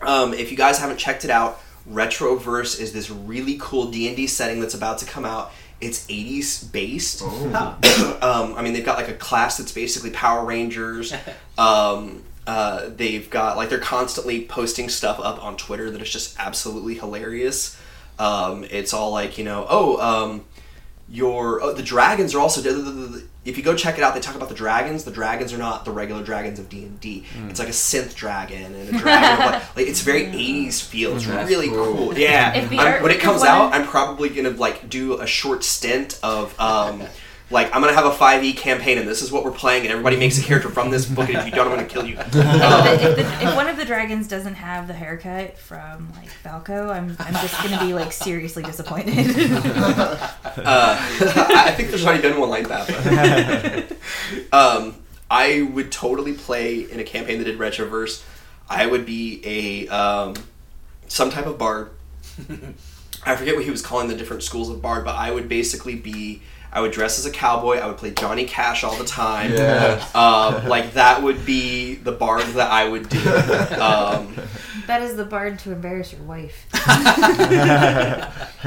um, 0.00 0.32
if 0.32 0.50
you 0.50 0.56
guys 0.56 0.78
haven't 0.78 0.98
checked 0.98 1.24
it 1.24 1.30
out, 1.30 1.60
Retroverse 1.88 2.80
is 2.80 2.92
this 2.92 3.10
really 3.10 3.58
cool 3.60 3.90
D 3.90 4.06
and 4.06 4.16
D 4.16 4.26
setting 4.26 4.60
that's 4.60 4.74
about 4.74 4.98
to 4.98 5.06
come 5.06 5.24
out. 5.24 5.52
It's 5.80 6.06
80s 6.06 6.70
based. 6.70 7.22
um, 8.22 8.54
I 8.54 8.62
mean, 8.62 8.72
they've 8.72 8.84
got 8.84 8.96
like 8.96 9.08
a 9.08 9.14
class 9.14 9.58
that's 9.58 9.72
basically 9.72 10.10
Power 10.10 10.44
Rangers. 10.44 11.14
Um, 11.58 12.22
uh, 12.46 12.88
they've 12.88 13.28
got 13.28 13.56
like 13.58 13.68
they're 13.68 13.78
constantly 13.78 14.46
posting 14.46 14.88
stuff 14.88 15.20
up 15.20 15.44
on 15.44 15.56
Twitter 15.56 15.90
that 15.90 16.00
is 16.00 16.10
just 16.10 16.36
absolutely 16.38 16.94
hilarious. 16.94 17.78
Um, 18.18 18.64
it's 18.64 18.92
all 18.92 19.12
like 19.12 19.38
you 19.38 19.44
know, 19.44 19.66
oh, 19.68 20.00
um, 20.00 20.44
your 21.08 21.62
oh, 21.62 21.72
the 21.72 21.82
dragons 21.82 22.34
are 22.34 22.40
also 22.40 22.62
if 23.44 23.56
you 23.56 23.62
go 23.62 23.74
check 23.74 23.98
it 23.98 24.04
out 24.04 24.14
they 24.14 24.20
talk 24.20 24.34
about 24.36 24.48
the 24.48 24.54
dragons. 24.54 25.04
The 25.04 25.10
dragons 25.10 25.52
are 25.52 25.58
not 25.58 25.84
the 25.84 25.90
regular 25.90 26.22
dragons 26.22 26.58
of 26.58 26.68
d&d 26.68 27.24
it's 27.48 27.58
like 27.58 27.68
a 27.68 27.72
synth 27.72 28.14
dragon 28.14 28.74
and 28.74 28.94
a 28.94 28.98
dragon 28.98 29.32
of 29.32 29.52
like, 29.52 29.76
like 29.76 29.86
it's 29.86 30.00
very 30.00 30.24
80s 30.26 30.82
feel 30.82 31.16
it's 31.16 31.26
That's 31.26 31.48
really 31.48 31.68
cool. 31.68 31.94
cool, 31.96 32.18
yeah. 32.18 32.54
If 32.54 32.70
when 33.02 33.10
it 33.10 33.20
comes 33.20 33.42
out 33.42 33.74
i'm 33.74 33.86
probably 33.86 34.28
gonna 34.28 34.50
like 34.50 34.88
do 34.88 35.20
a 35.20 35.26
short 35.26 35.64
stint 35.64 36.18
of 36.22 36.58
um 36.60 37.02
like 37.52 37.74
i'm 37.74 37.80
gonna 37.80 37.94
have 37.94 38.06
a 38.06 38.10
5e 38.10 38.56
campaign 38.56 38.98
and 38.98 39.06
this 39.06 39.22
is 39.22 39.30
what 39.30 39.44
we're 39.44 39.50
playing 39.50 39.82
and 39.82 39.90
everybody 39.90 40.16
makes 40.16 40.38
a 40.38 40.42
character 40.42 40.68
from 40.68 40.90
this 40.90 41.06
book 41.06 41.28
and 41.28 41.38
if 41.38 41.46
you 41.46 41.52
don't 41.52 41.68
i'm 41.68 41.76
gonna 41.76 41.86
kill 41.86 42.06
you 42.06 42.14
if, 42.18 42.34
um, 42.34 42.86
if, 42.86 43.16
the, 43.16 43.48
if 43.48 43.54
one 43.54 43.68
of 43.68 43.76
the 43.76 43.84
dragons 43.84 44.26
doesn't 44.26 44.54
have 44.54 44.86
the 44.86 44.94
haircut 44.94 45.58
from 45.58 46.12
like 46.14 46.28
Falco, 46.42 46.90
I'm, 46.90 47.16
I'm 47.18 47.34
just 47.34 47.62
gonna 47.62 47.80
be 47.80 47.94
like 47.94 48.12
seriously 48.12 48.62
disappointed. 48.62 49.12
Uh, 50.54 50.98
I 50.98 51.72
think 51.74 51.88
there's 51.88 52.04
already 52.04 52.20
been 52.20 52.38
one 52.38 52.50
like 52.50 52.68
that. 52.68 53.88
But 54.52 54.52
um, 54.52 54.96
I 55.30 55.62
would 55.62 55.90
totally 55.90 56.34
play 56.34 56.80
in 56.80 57.00
a 57.00 57.04
campaign 57.04 57.38
that 57.38 57.44
did 57.44 57.58
Retroverse. 57.58 58.22
I 58.68 58.84
would 58.84 59.06
be 59.06 59.40
a 59.44 59.88
um, 59.88 60.34
some 61.08 61.30
type 61.30 61.46
of 61.46 61.56
bard. 61.56 61.90
I 63.24 63.34
forget 63.34 63.54
what 63.54 63.64
he 63.64 63.70
was 63.70 63.80
calling 63.80 64.08
the 64.08 64.14
different 64.14 64.42
schools 64.42 64.68
of 64.68 64.82
bard, 64.82 65.06
but 65.06 65.14
I 65.14 65.30
would 65.30 65.48
basically 65.48 65.94
be. 65.94 66.42
I 66.72 66.80
would 66.80 66.92
dress 66.92 67.18
as 67.18 67.26
a 67.26 67.30
cowboy. 67.30 67.76
I 67.78 67.86
would 67.86 67.98
play 67.98 68.12
Johnny 68.12 68.44
Cash 68.46 68.82
all 68.82 68.96
the 68.96 69.04
time. 69.04 69.52
Yeah. 69.52 70.04
Um, 70.14 70.68
like 70.68 70.94
that 70.94 71.22
would 71.22 71.44
be 71.46 71.94
the 71.96 72.12
bard 72.12 72.44
that 72.54 72.70
I 72.70 72.88
would 72.88 73.08
do. 73.08 73.18
Um, 73.80 74.34
that 74.88 75.00
is 75.02 75.14
the 75.16 75.24
bard 75.24 75.58
to 75.60 75.72
embarrass 75.72 76.12
your 76.12 76.22
wife. 76.22 76.66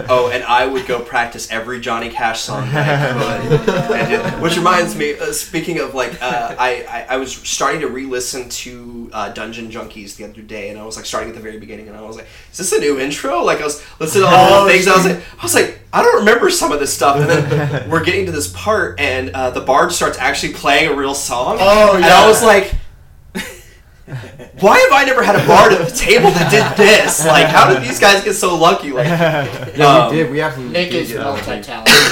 Oh, 0.10 0.30
and 0.32 0.43
I 0.43 0.66
would 0.66 0.86
go 0.88 0.99
practice 0.99 1.49
every 1.51 1.80
Johnny 1.80 2.10
Cash 2.10 2.41
song 2.41 2.70
that 2.72 3.16
I 3.18 3.58
could. 3.58 3.70
And 3.95 4.14
it- 4.14 4.41
which 4.41 4.58
reminds 4.58 4.95
me, 4.95 5.18
uh, 5.18 5.32
speaking 5.32 5.80
of 5.80 5.93
like, 5.95 6.22
uh, 6.22 6.56
I, 6.60 6.84
I 6.84 7.06
I 7.16 7.18
was 7.18 7.34
starting 7.34 7.80
to 7.82 7.88
re-listen 7.88 8.49
to 8.49 9.05
uh, 9.14 9.30
Dungeon 9.30 9.70
Junkies 9.72 10.16
the 10.16 10.24
other 10.26 10.41
day, 10.41 10.70
and 10.70 10.80
I 10.80 10.86
was 10.86 10.95
like 10.97 11.06
starting 11.06 11.30
at 11.30 11.36
the 11.36 11.41
very 11.41 11.58
beginning, 11.60 11.88
and 11.88 11.95
I 11.97 12.01
was 12.01 12.16
like, 12.18 12.28
"Is 12.51 12.58
this 12.58 12.72
a 12.74 12.80
new 12.80 12.99
intro?" 12.99 13.41
Like 13.43 13.62
I 13.62 13.64
was 13.66 13.84
listening 13.99 14.26
to 14.26 14.30
all 14.30 14.53
Oh, 14.62 14.66
the 14.66 14.72
things, 14.72 14.88
I 14.88 14.95
was 14.95 15.06
like, 15.06 15.18
I 15.39 15.43
was 15.43 15.53
like, 15.53 15.80
I 15.93 16.03
don't 16.03 16.20
remember 16.20 16.49
some 16.49 16.72
of 16.72 16.80
this 16.80 16.93
stuff, 16.93 17.18
and 17.18 17.30
then 17.30 17.89
we're 17.89 18.03
getting 18.03 18.26
to 18.28 18.32
this 18.32 18.51
part, 18.53 18.99
and 18.99 19.30
uh, 19.32 19.49
the 19.51 19.62
bard 19.62 19.91
starts 19.91 20.18
actually 20.18 20.53
playing 20.53 20.91
a 20.91 20.95
real 20.95 21.14
song, 21.16 21.58
Oh, 21.60 21.95
and 21.95 22.03
yeah. 22.06 22.22
I 22.22 22.28
was 22.28 22.41
like. 22.43 22.74
Why 24.60 24.78
have 24.78 24.91
I 24.93 25.03
never 25.06 25.24
had 25.24 25.36
a 25.36 25.45
bard 25.47 25.74
at 25.74 25.80
the 25.88 25.93
table 25.95 26.30
that 26.30 26.51
did 26.51 26.78
this? 26.78 27.26
Like, 27.26 27.47
how 27.47 27.74
did 27.74 27.82
these 27.82 27.99
guys 27.99 28.24
get 28.24 28.36
so 28.36 28.56
lucky? 28.56 28.91
Like, 28.91 29.08
Yeah, 29.76 30.06
Um, 30.06 30.12
we 30.12 30.18
did. 30.18 30.32
We 30.32 30.41
absolutely 30.41 30.74
Nick 30.74 30.91
did 30.91 31.01
is 31.01 31.12
get 31.12 31.22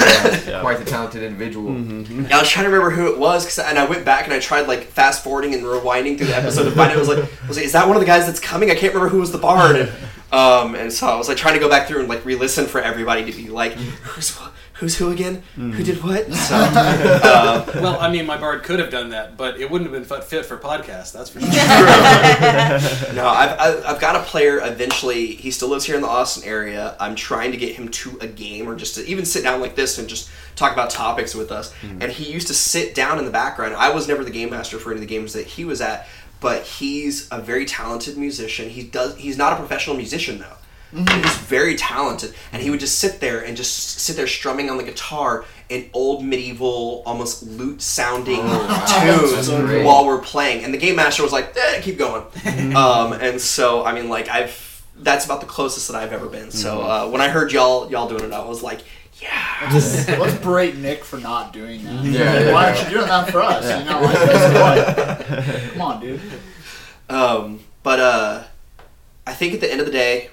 lucky. 0.04 0.22
multi-talented. 0.28 0.60
Quite 0.62 0.78
the 0.78 0.84
talented 0.84 1.22
individual. 1.22 1.74
yeah 1.78 2.36
I 2.36 2.40
was 2.40 2.48
trying 2.50 2.64
to 2.64 2.70
remember 2.70 2.90
who 2.90 3.12
it 3.12 3.18
was, 3.18 3.44
'cause- 3.44 3.58
and 3.58 3.78
I 3.78 3.84
went 3.86 4.04
back 4.04 4.24
and 4.24 4.32
I 4.34 4.38
tried 4.38 4.66
like 4.68 4.84
fast 4.84 5.22
forwarding 5.24 5.54
and 5.54 5.62
rewinding 5.62 6.18
through 6.18 6.28
the 6.28 6.36
episode 6.36 6.64
to 6.64 6.70
find 6.72 6.90
out. 6.90 6.96
It 6.96 7.00
was 7.00 7.08
like, 7.08 7.24
was 7.48 7.56
like, 7.56 7.66
is 7.66 7.72
that 7.72 7.86
one 7.86 7.96
of 7.96 8.00
the 8.00 8.06
guys 8.06 8.26
that's 8.26 8.40
coming? 8.40 8.70
I 8.70 8.74
can't 8.74 8.92
remember 8.94 9.08
who 9.10 9.20
was 9.20 9.32
the 9.32 9.38
bard. 9.38 9.76
And, 9.76 9.90
um, 10.32 10.74
and 10.74 10.92
so 10.92 11.06
I 11.06 11.16
was 11.16 11.28
like 11.28 11.36
trying 11.36 11.54
to 11.54 11.60
go 11.60 11.68
back 11.68 11.86
through 11.88 12.00
and 12.00 12.08
like 12.08 12.24
re-listen 12.24 12.66
for 12.66 12.80
everybody 12.80 13.30
to 13.30 13.36
be 13.36 13.48
like, 13.48 13.72
who's 13.74 14.30
who 14.36 14.50
who's 14.84 14.98
who 14.98 15.10
again? 15.10 15.42
Mm. 15.56 15.72
Who 15.72 15.82
did 15.82 16.02
what? 16.04 16.30
So, 16.30 16.54
uh, 16.58 17.64
Well, 17.76 17.98
I 17.98 18.10
mean, 18.10 18.26
my 18.26 18.36
bard 18.36 18.62
could 18.62 18.78
have 18.80 18.90
done 18.90 19.10
that, 19.10 19.34
but 19.38 19.58
it 19.58 19.70
wouldn't 19.70 19.90
have 19.90 19.98
been 19.98 20.04
fit- 20.04 20.24
fit 20.24 20.44
for 20.44 20.58
podcast. 20.58 21.12
That's 21.12 21.30
for 21.30 21.40
sure. 21.40 21.48
no, 23.14 23.26
I've, 23.26 23.58
I've, 23.58 23.84
I've 23.86 24.00
got 24.00 24.16
a 24.16 24.20
player 24.24 24.60
eventually. 24.62 25.26
He 25.28 25.50
still 25.50 25.68
lives 25.68 25.86
here 25.86 25.94
in 25.96 26.02
the 26.02 26.08
Austin 26.08 26.44
area. 26.44 26.96
I'm 27.00 27.14
trying 27.14 27.52
to 27.52 27.56
get 27.56 27.74
him 27.74 27.88
to 27.88 28.18
a 28.20 28.26
game 28.26 28.68
or 28.68 28.76
just 28.76 28.96
to 28.96 29.06
even 29.06 29.24
sit 29.24 29.42
down 29.42 29.62
like 29.62 29.74
this 29.74 29.96
and 29.98 30.06
just 30.06 30.28
talk 30.54 30.72
about 30.74 30.90
topics 30.90 31.34
with 31.34 31.50
us. 31.50 31.74
And 31.82 32.12
he 32.12 32.30
used 32.30 32.48
to 32.48 32.54
sit 32.54 32.94
down 32.94 33.18
in 33.18 33.24
the 33.24 33.30
background. 33.30 33.74
I 33.74 33.90
was 33.90 34.06
never 34.06 34.22
the 34.22 34.30
game 34.30 34.50
master 34.50 34.78
for 34.78 34.90
any 34.90 34.98
of 34.98 35.08
the 35.08 35.14
games 35.14 35.32
that 35.32 35.46
he 35.46 35.64
was 35.64 35.80
at, 35.80 36.06
but 36.40 36.62
he's 36.64 37.26
a 37.32 37.40
very 37.40 37.64
talented 37.64 38.18
musician. 38.18 38.68
He 38.68 38.82
does. 38.82 39.16
He's 39.16 39.38
not 39.38 39.54
a 39.54 39.56
professional 39.56 39.96
musician 39.96 40.38
though. 40.38 40.56
He's 40.94 41.36
very 41.38 41.74
talented, 41.76 42.34
and 42.52 42.62
he 42.62 42.70
would 42.70 42.80
just 42.80 42.98
sit 43.00 43.20
there 43.20 43.44
and 43.44 43.56
just 43.56 43.98
sit 43.98 44.14
there 44.16 44.26
strumming 44.28 44.70
on 44.70 44.76
the 44.76 44.84
guitar 44.84 45.44
in 45.68 45.90
old 45.92 46.24
medieval, 46.24 47.02
almost 47.04 47.42
lute 47.42 47.82
sounding 47.82 48.36
tunes 48.40 48.68
That's 48.68 49.48
great. 49.48 49.84
while 49.84 50.06
we're 50.06 50.20
playing. 50.20 50.64
And 50.64 50.72
the 50.72 50.78
game 50.78 50.96
master 50.96 51.22
was 51.22 51.32
like, 51.32 51.56
eh, 51.56 51.80
"Keep 51.80 51.98
going." 51.98 52.22
um, 52.76 53.12
and 53.14 53.40
so, 53.40 53.84
I 53.84 53.92
mean, 53.92 54.08
like 54.08 54.28
I've 54.28 54.84
that's 54.96 55.24
about 55.24 55.40
the 55.40 55.46
closest 55.46 55.88
that 55.88 55.96
I've 55.96 56.12
ever 56.12 56.26
been. 56.26 56.50
So 56.52 56.82
uh, 56.82 57.08
when 57.08 57.20
I 57.20 57.28
heard 57.28 57.52
y'all 57.52 57.90
y'all 57.90 58.08
doing 58.08 58.24
it, 58.24 58.32
I 58.32 58.44
was 58.44 58.62
like, 58.62 58.80
"Yeah." 59.20 59.70
Let's 59.72 60.36
berate 60.38 60.76
Nick 60.76 61.04
for 61.04 61.18
not 61.18 61.52
doing 61.52 61.82
that. 61.84 62.04
Yeah, 62.04 62.52
Why 62.52 62.68
yeah. 62.68 62.76
aren't 62.76 62.84
you 62.84 62.96
doing 62.96 63.08
that 63.08 63.30
for 63.30 63.42
us? 63.42 63.64
You 63.64 63.84
know, 63.90 64.00
like, 64.00 64.18
that's? 65.26 65.72
Come 65.72 65.82
on, 65.82 66.00
dude. 66.00 66.20
Um, 67.06 67.60
but 67.82 68.00
uh, 68.00 68.44
I 69.26 69.34
think 69.34 69.52
at 69.52 69.60
the 69.60 69.70
end 69.70 69.80
of 69.80 69.86
the 69.86 69.92
day, 69.92 70.30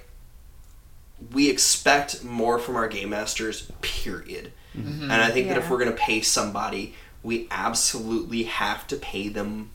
we 1.32 1.50
expect 1.50 2.24
more 2.24 2.60
from 2.60 2.76
our 2.76 2.88
game 2.88 3.10
masters. 3.10 3.72
Period. 3.82 4.52
And 4.74 5.12
I 5.12 5.30
think 5.32 5.48
that 5.50 5.58
if 5.58 5.70
we're 5.70 5.80
gonna 5.80 5.92
pay 5.92 6.22
somebody, 6.22 6.96
we 7.24 7.48
absolutely 7.52 8.44
have 8.44 8.88
to 8.88 8.96
pay 8.96 9.28
them. 9.28 9.72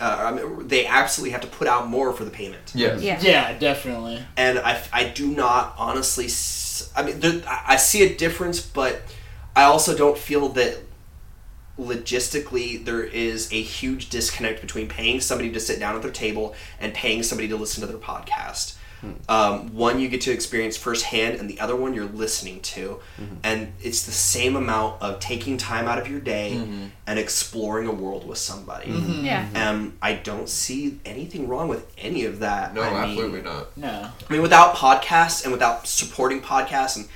Uh, 0.00 0.16
I 0.26 0.30
mean, 0.32 0.68
they 0.68 0.84
absolutely 0.86 1.30
have 1.32 1.40
to 1.42 1.46
put 1.46 1.68
out 1.68 1.88
more 1.88 2.12
for 2.12 2.24
the 2.24 2.30
payment. 2.30 2.72
Yes. 2.74 3.02
Yeah. 3.02 3.18
Yeah, 3.22 3.58
definitely. 3.58 4.22
and 4.36 4.58
I, 4.58 4.82
I 4.92 5.04
do 5.04 5.28
not 5.28 5.74
honestly 5.78 6.28
I 6.96 7.02
mean 7.04 7.20
there, 7.20 7.42
I- 7.46 7.62
i 7.74 7.76
see 7.76 8.02
a 8.02 8.14
difference 8.16 8.60
but 8.60 9.02
i 9.54 9.62
also 9.62 9.96
don't 9.96 10.18
feel 10.18 10.48
that 10.50 10.78
logistically 11.78 12.84
there 12.84 13.02
is 13.02 13.52
a 13.52 13.60
huge 13.62 14.08
disconnect 14.10 14.60
between 14.60 14.88
paying 14.88 15.20
somebody 15.20 15.50
to 15.52 15.60
sit 15.60 15.78
down 15.78 15.94
at 15.96 16.02
their 16.02 16.10
table 16.10 16.54
and 16.80 16.92
paying 16.94 17.22
somebody 17.22 17.48
to 17.48 17.56
listen 17.56 17.80
to 17.80 17.86
their 17.86 17.96
podcast 17.98 18.74
um, 19.28 19.74
one 19.74 19.98
you 19.98 20.08
get 20.08 20.20
to 20.22 20.32
experience 20.32 20.76
firsthand 20.76 21.38
and 21.38 21.48
the 21.48 21.58
other 21.60 21.76
one 21.76 21.94
you're 21.94 22.04
listening 22.04 22.60
to 22.60 23.00
mm-hmm. 23.20 23.34
and 23.42 23.72
it's 23.80 24.06
the 24.06 24.12
same 24.12 24.56
amount 24.56 25.00
of 25.02 25.18
taking 25.20 25.56
time 25.56 25.86
out 25.88 25.98
of 25.98 26.08
your 26.08 26.20
day 26.20 26.52
mm-hmm. 26.56 26.86
and 27.06 27.18
exploring 27.18 27.86
a 27.88 27.92
world 27.92 28.26
with 28.26 28.38
somebody 28.38 28.88
mm-hmm. 28.88 29.24
Yeah. 29.24 29.48
um, 29.54 29.94
i 30.02 30.14
don't 30.14 30.48
see 30.48 31.00
anything 31.04 31.48
wrong 31.48 31.68
with 31.68 31.92
any 31.98 32.24
of 32.24 32.40
that 32.40 32.74
No, 32.74 32.82
I 32.82 32.90
mean, 32.90 33.10
absolutely 33.10 33.42
not. 33.42 33.76
No. 33.76 34.10
I 34.28 34.32
mean, 34.32 34.42
without 34.42 34.74
podcasts 34.74 35.44
and 35.44 35.52
without 35.52 35.86
supporting 35.86 36.40
podcasts, 36.40 36.96
and 36.96 37.08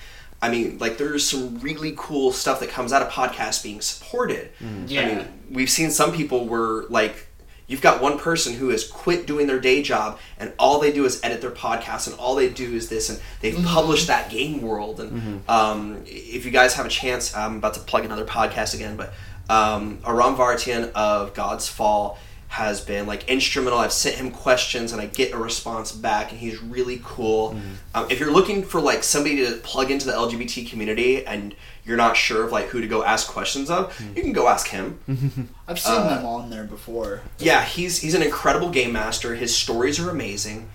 I 0.43 0.51
mean, 0.51 0.79
like, 0.79 0.99
there's 0.99 1.29
some 1.29 1.59
really 1.61 1.95
cool 1.97 2.33
stuff 2.33 2.61
that 2.61 2.69
comes 2.69 2.93
out 2.93 3.03
of 3.03 3.09
podcasts 3.09 3.63
being 3.63 3.81
supported. 3.81 4.51
Yeah. 4.87 5.01
I 5.01 5.05
mean, 5.07 5.27
we've 5.51 5.71
seen 5.71 5.91
some 5.91 6.13
people 6.13 6.47
where, 6.47 6.85
like, 6.85 7.26
you've 7.67 7.81
got 7.81 8.01
one 8.01 8.19
person 8.19 8.55
who 8.55 8.69
has 8.69 8.87
quit 8.87 9.27
doing 9.27 9.47
their 9.47 9.61
day 9.61 9.83
job 9.83 10.19
and 10.39 10.53
all 10.59 10.79
they 10.81 10.93
do 10.93 11.05
is 11.05 11.21
edit 11.23 11.41
their 11.41 11.51
podcast 11.51 12.07
and 12.07 12.17
all 12.19 12.35
they 12.35 12.49
do 12.49 12.75
is 12.75 12.89
this 12.89 13.11
and 13.11 13.21
they've 13.41 13.65
published 13.65 14.07
that 14.07 14.31
game 14.31 14.63
world. 14.63 15.01
And 15.01 15.43
um, 15.49 16.03
if 16.07 16.45
you 16.45 16.51
guys 16.51 16.75
have 16.75 16.87
a 16.87 16.91
chance, 16.91 17.35
I'm 17.37 17.57
about 17.57 17.75
to 17.75 17.81
plug 17.81 18.05
another 18.05 18.25
podcast 18.25 18.75
again, 18.75 18.97
but 18.97 19.13
um, 19.49 19.99
Aram 20.07 20.37
Vartian 20.37 20.93
of 20.93 21.35
God's 21.35 21.69
Fall 21.69 22.19
has 22.49 22.81
been 22.81 23.07
like 23.07 23.29
instrumental. 23.29 23.79
I've 23.79 23.93
sent 23.93 24.17
him 24.17 24.31
questions 24.31 24.93
and 24.93 25.01
I 25.01 25.07
get 25.07 25.33
a 25.33 25.37
response 25.37 25.93
back, 25.93 26.31
and 26.31 26.41
he's 26.41 26.63
really 26.63 27.01
cool. 27.05 27.57
Um, 27.95 28.07
if 28.11 28.21
you're 28.21 28.33
looking 28.33 28.63
for 28.63 28.81
like 28.81 29.03
somebody 29.03 29.45
to 29.45 29.57
plug 29.57 29.91
into 29.91 30.07
the 30.07 30.13
LGBT 30.13 30.69
community 30.71 31.27
and 31.27 31.55
you're 31.87 31.97
not 31.97 32.17
sure 32.17 32.45
of 32.45 32.53
like 32.53 32.67
who 32.67 32.81
to 32.81 32.87
go 32.89 33.05
ask 33.05 33.29
questions 33.29 33.71
of, 33.71 33.99
you 34.15 34.23
can 34.23 34.33
go 34.33 34.49
ask 34.49 34.69
him. 34.69 34.99
I've 35.69 35.79
seen 35.79 35.95
Uh, 35.95 36.17
them 36.17 36.27
on 36.27 36.51
there 36.51 36.65
before. 36.65 37.21
Yeah, 37.39 37.65
he's 37.65 37.99
he's 38.01 38.15
an 38.15 38.23
incredible 38.23 38.71
game 38.71 38.93
master. 38.93 39.35
His 39.37 39.55
stories 39.57 39.99
are 40.01 40.11
amazing. 40.11 40.69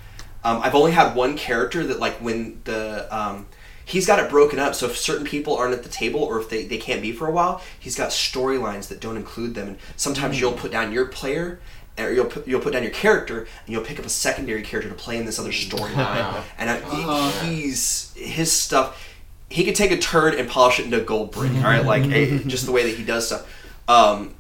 Um, 0.44 0.62
I've 0.64 0.74
only 0.76 0.92
had 0.92 1.16
one 1.16 1.38
character 1.38 1.86
that 1.86 2.00
like 2.00 2.16
when 2.16 2.62
the 2.64 3.08
um, 3.16 3.46
he's 3.86 4.08
got 4.08 4.20
it 4.20 4.30
broken 4.30 4.58
up. 4.58 4.74
So 4.74 4.88
if 4.88 4.98
certain 4.98 5.26
people 5.26 5.56
aren't 5.56 5.74
at 5.74 5.84
the 5.84 5.90
table 5.90 6.22
or 6.22 6.40
if 6.40 6.50
they, 6.50 6.66
they 6.66 6.78
can't 6.78 7.02
be 7.02 7.12
for 7.12 7.28
a 7.28 7.32
while, 7.32 7.62
he's 7.80 7.96
got 7.96 8.10
storylines 8.10 8.88
that 8.88 9.00
don't 9.02 9.18
include 9.18 9.54
them. 9.54 9.68
And 9.68 9.78
sometimes 9.98 10.40
you'll 10.40 10.54
put 10.54 10.72
down 10.72 10.92
your 10.92 11.06
player. 11.06 11.60
Or 12.00 12.10
you'll 12.10 12.26
put, 12.26 12.48
you'll 12.48 12.62
put 12.62 12.72
down 12.74 12.84
your 12.84 12.92
character 12.94 13.40
and 13.42 13.68
you'll 13.68 13.84
pick 13.84 14.00
up 14.00 14.06
a 14.06 14.10
secondary 14.10 14.62
character 14.62 14.90
to 14.90 14.96
play 14.96 15.18
in 15.18 15.26
this 15.26 15.38
other 15.38 15.52
storyline. 15.52 16.42
and 16.58 16.70
I, 16.70 16.80
he's 17.46 18.14
his 18.16 18.50
stuff. 18.52 19.11
He 19.52 19.64
could 19.64 19.76
take 19.76 19.92
a 19.92 19.98
turd 19.98 20.34
and 20.36 20.50
polish 20.50 20.80
it 20.80 20.86
into 20.86 21.02
a 21.02 21.04
gold 21.04 21.32
brick. 21.32 21.52
All 21.56 21.64
right, 21.64 21.86
like 21.86 22.04
just 22.48 22.66
the 22.66 22.72
way 22.72 22.90
that 22.90 22.98
he 22.98 23.04
does 23.04 23.28
stuff. 23.28 23.48
Um, 23.88 24.36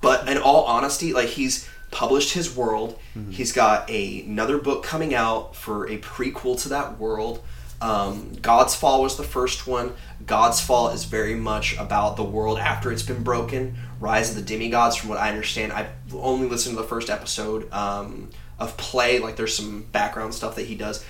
but 0.00 0.28
in 0.28 0.38
all 0.38 0.64
honesty, 0.64 1.12
like 1.12 1.28
he's 1.28 1.68
published 1.90 2.32
his 2.32 2.54
world. 2.56 2.98
He's 3.30 3.52
got 3.52 3.90
a, 3.90 4.22
another 4.22 4.58
book 4.58 4.82
coming 4.82 5.14
out 5.14 5.54
for 5.54 5.86
a 5.88 5.98
prequel 5.98 6.60
to 6.62 6.70
that 6.70 6.98
world. 6.98 7.42
Um, 7.82 8.32
God's 8.40 8.74
Fall 8.76 9.02
was 9.02 9.16
the 9.16 9.24
first 9.24 9.66
one. 9.66 9.92
God's 10.24 10.60
Fall 10.60 10.90
is 10.90 11.04
very 11.04 11.34
much 11.34 11.76
about 11.78 12.16
the 12.16 12.22
world 12.22 12.58
after 12.58 12.92
it's 12.92 13.02
been 13.02 13.24
broken. 13.24 13.76
Rise 13.98 14.30
of 14.30 14.36
the 14.36 14.42
Demigods, 14.42 14.96
from 14.96 15.10
what 15.10 15.18
I 15.18 15.28
understand. 15.28 15.72
I've 15.72 15.90
only 16.14 16.48
listened 16.48 16.76
to 16.76 16.82
the 16.82 16.88
first 16.88 17.10
episode 17.10 17.70
um, 17.72 18.30
of 18.58 18.76
Play. 18.76 19.18
Like, 19.18 19.34
there's 19.34 19.56
some 19.56 19.82
background 19.90 20.32
stuff 20.32 20.54
that 20.54 20.66
he 20.66 20.76
does. 20.76 21.04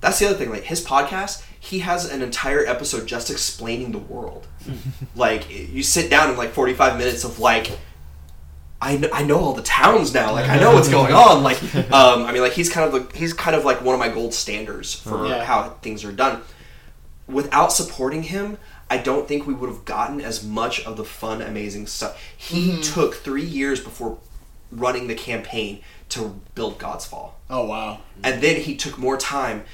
That's 0.00 0.18
the 0.18 0.26
other 0.26 0.36
thing. 0.36 0.50
Like 0.50 0.64
his 0.64 0.84
podcast, 0.84 1.45
he 1.66 1.80
has 1.80 2.10
an 2.10 2.22
entire 2.22 2.64
episode 2.66 3.06
just 3.06 3.30
explaining 3.30 3.92
the 3.92 3.98
world. 3.98 4.46
like 5.14 5.48
you 5.50 5.82
sit 5.82 6.10
down 6.10 6.30
in 6.30 6.36
like 6.36 6.50
45 6.50 6.98
minutes 6.98 7.24
of 7.24 7.38
like 7.38 7.70
I 8.80 8.98
know, 8.98 9.08
I 9.12 9.22
know 9.24 9.38
all 9.38 9.54
the 9.54 9.62
towns 9.62 10.12
now. 10.12 10.32
Like 10.32 10.48
I 10.50 10.58
know 10.58 10.74
what's 10.74 10.88
going 10.90 11.12
on. 11.26 11.42
Like 11.42 11.62
um, 11.92 12.24
I 12.24 12.32
mean, 12.32 12.42
like 12.42 12.52
he's 12.52 12.68
kind 12.70 12.86
of 12.86 12.92
like 12.94 13.14
he's 13.14 13.32
kind 13.32 13.56
of 13.56 13.64
like 13.64 13.80
one 13.82 13.94
of 13.94 13.98
my 13.98 14.08
gold 14.10 14.34
standards 14.34 14.94
for 14.94 15.26
Yeah. 15.26 15.44
how 15.44 15.70
things 15.82 16.04
are 16.04 16.12
done. 16.12 16.42
Without 17.26 17.72
supporting 17.72 18.22
him, 18.24 18.58
I 18.88 18.98
don't 18.98 19.26
think 19.26 19.46
we 19.46 19.54
would 19.54 19.68
have 19.68 19.84
gotten 19.84 20.20
as 20.20 20.44
much 20.44 20.84
of 20.86 20.96
the 20.96 21.04
fun, 21.04 21.42
amazing 21.42 21.86
stuff. 21.88 22.22
He 22.36 22.80
took 22.82 23.14
three 23.16 23.44
years 23.44 23.80
before 23.80 24.18
running 24.70 25.08
the 25.08 25.14
campaign 25.14 25.80
to 26.10 26.40
build 26.54 26.78
God's 26.78 27.04
Fall 27.06 27.40
Oh 27.50 27.64
wow. 27.66 28.00
and 28.22 28.40
then 28.42 28.60
he 28.60 28.76
took 28.76 28.96
more 28.98 29.16
time 29.16 29.64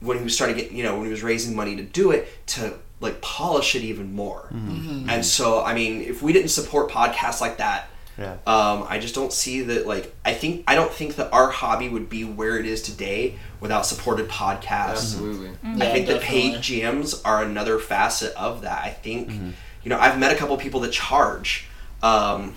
when 0.00 0.18
he 0.18 0.24
was 0.24 0.34
starting 0.34 0.56
to 0.56 0.62
get 0.62 0.72
you 0.72 0.82
know 0.82 0.94
when 0.96 1.04
he 1.06 1.10
was 1.10 1.22
raising 1.22 1.54
money 1.56 1.76
to 1.76 1.82
do 1.82 2.10
it 2.10 2.28
to 2.46 2.74
like 3.00 3.20
polish 3.20 3.74
it 3.74 3.82
even 3.82 4.14
more 4.14 4.48
and 4.50 5.24
so 5.24 5.62
i 5.64 5.74
mean 5.74 6.02
if 6.02 6.22
we 6.22 6.32
didn't 6.32 6.48
support 6.50 6.90
podcasts 6.90 7.40
like 7.40 7.58
that 7.58 7.88
Yeah. 8.18 8.36
um, 8.46 8.84
i 8.88 8.98
just 8.98 9.14
don't 9.14 9.32
see 9.32 9.60
that 9.62 9.86
like 9.86 10.14
i 10.24 10.32
think 10.34 10.64
i 10.66 10.74
don't 10.74 10.92
think 10.92 11.16
that 11.16 11.32
our 11.32 11.50
hobby 11.50 11.88
would 11.88 12.08
be 12.08 12.24
where 12.24 12.58
it 12.58 12.66
is 12.66 12.80
today 12.82 13.38
without 13.60 13.84
supported 13.86 14.28
podcasts 14.28 14.90
Absolutely. 15.14 15.48
Mm-hmm. 15.48 15.82
I 15.82 15.86
Yeah, 15.86 15.92
think 15.92 16.06
that 16.08 16.20
paid 16.22 16.52
definitely. 16.54 16.80
GMs 17.02 17.20
are 17.24 17.42
another 17.42 17.78
facet 17.78 18.34
of 18.36 18.62
that. 18.62 18.82
I 18.84 18.90
think, 18.90 19.30
you 19.82 19.88
know, 19.90 19.98
I've 19.98 20.18
met 20.18 20.30
a 20.32 20.36
couple 20.36 20.56
people 20.58 20.80
that 20.80 20.92
charge, 20.92 21.66
um, 22.02 22.54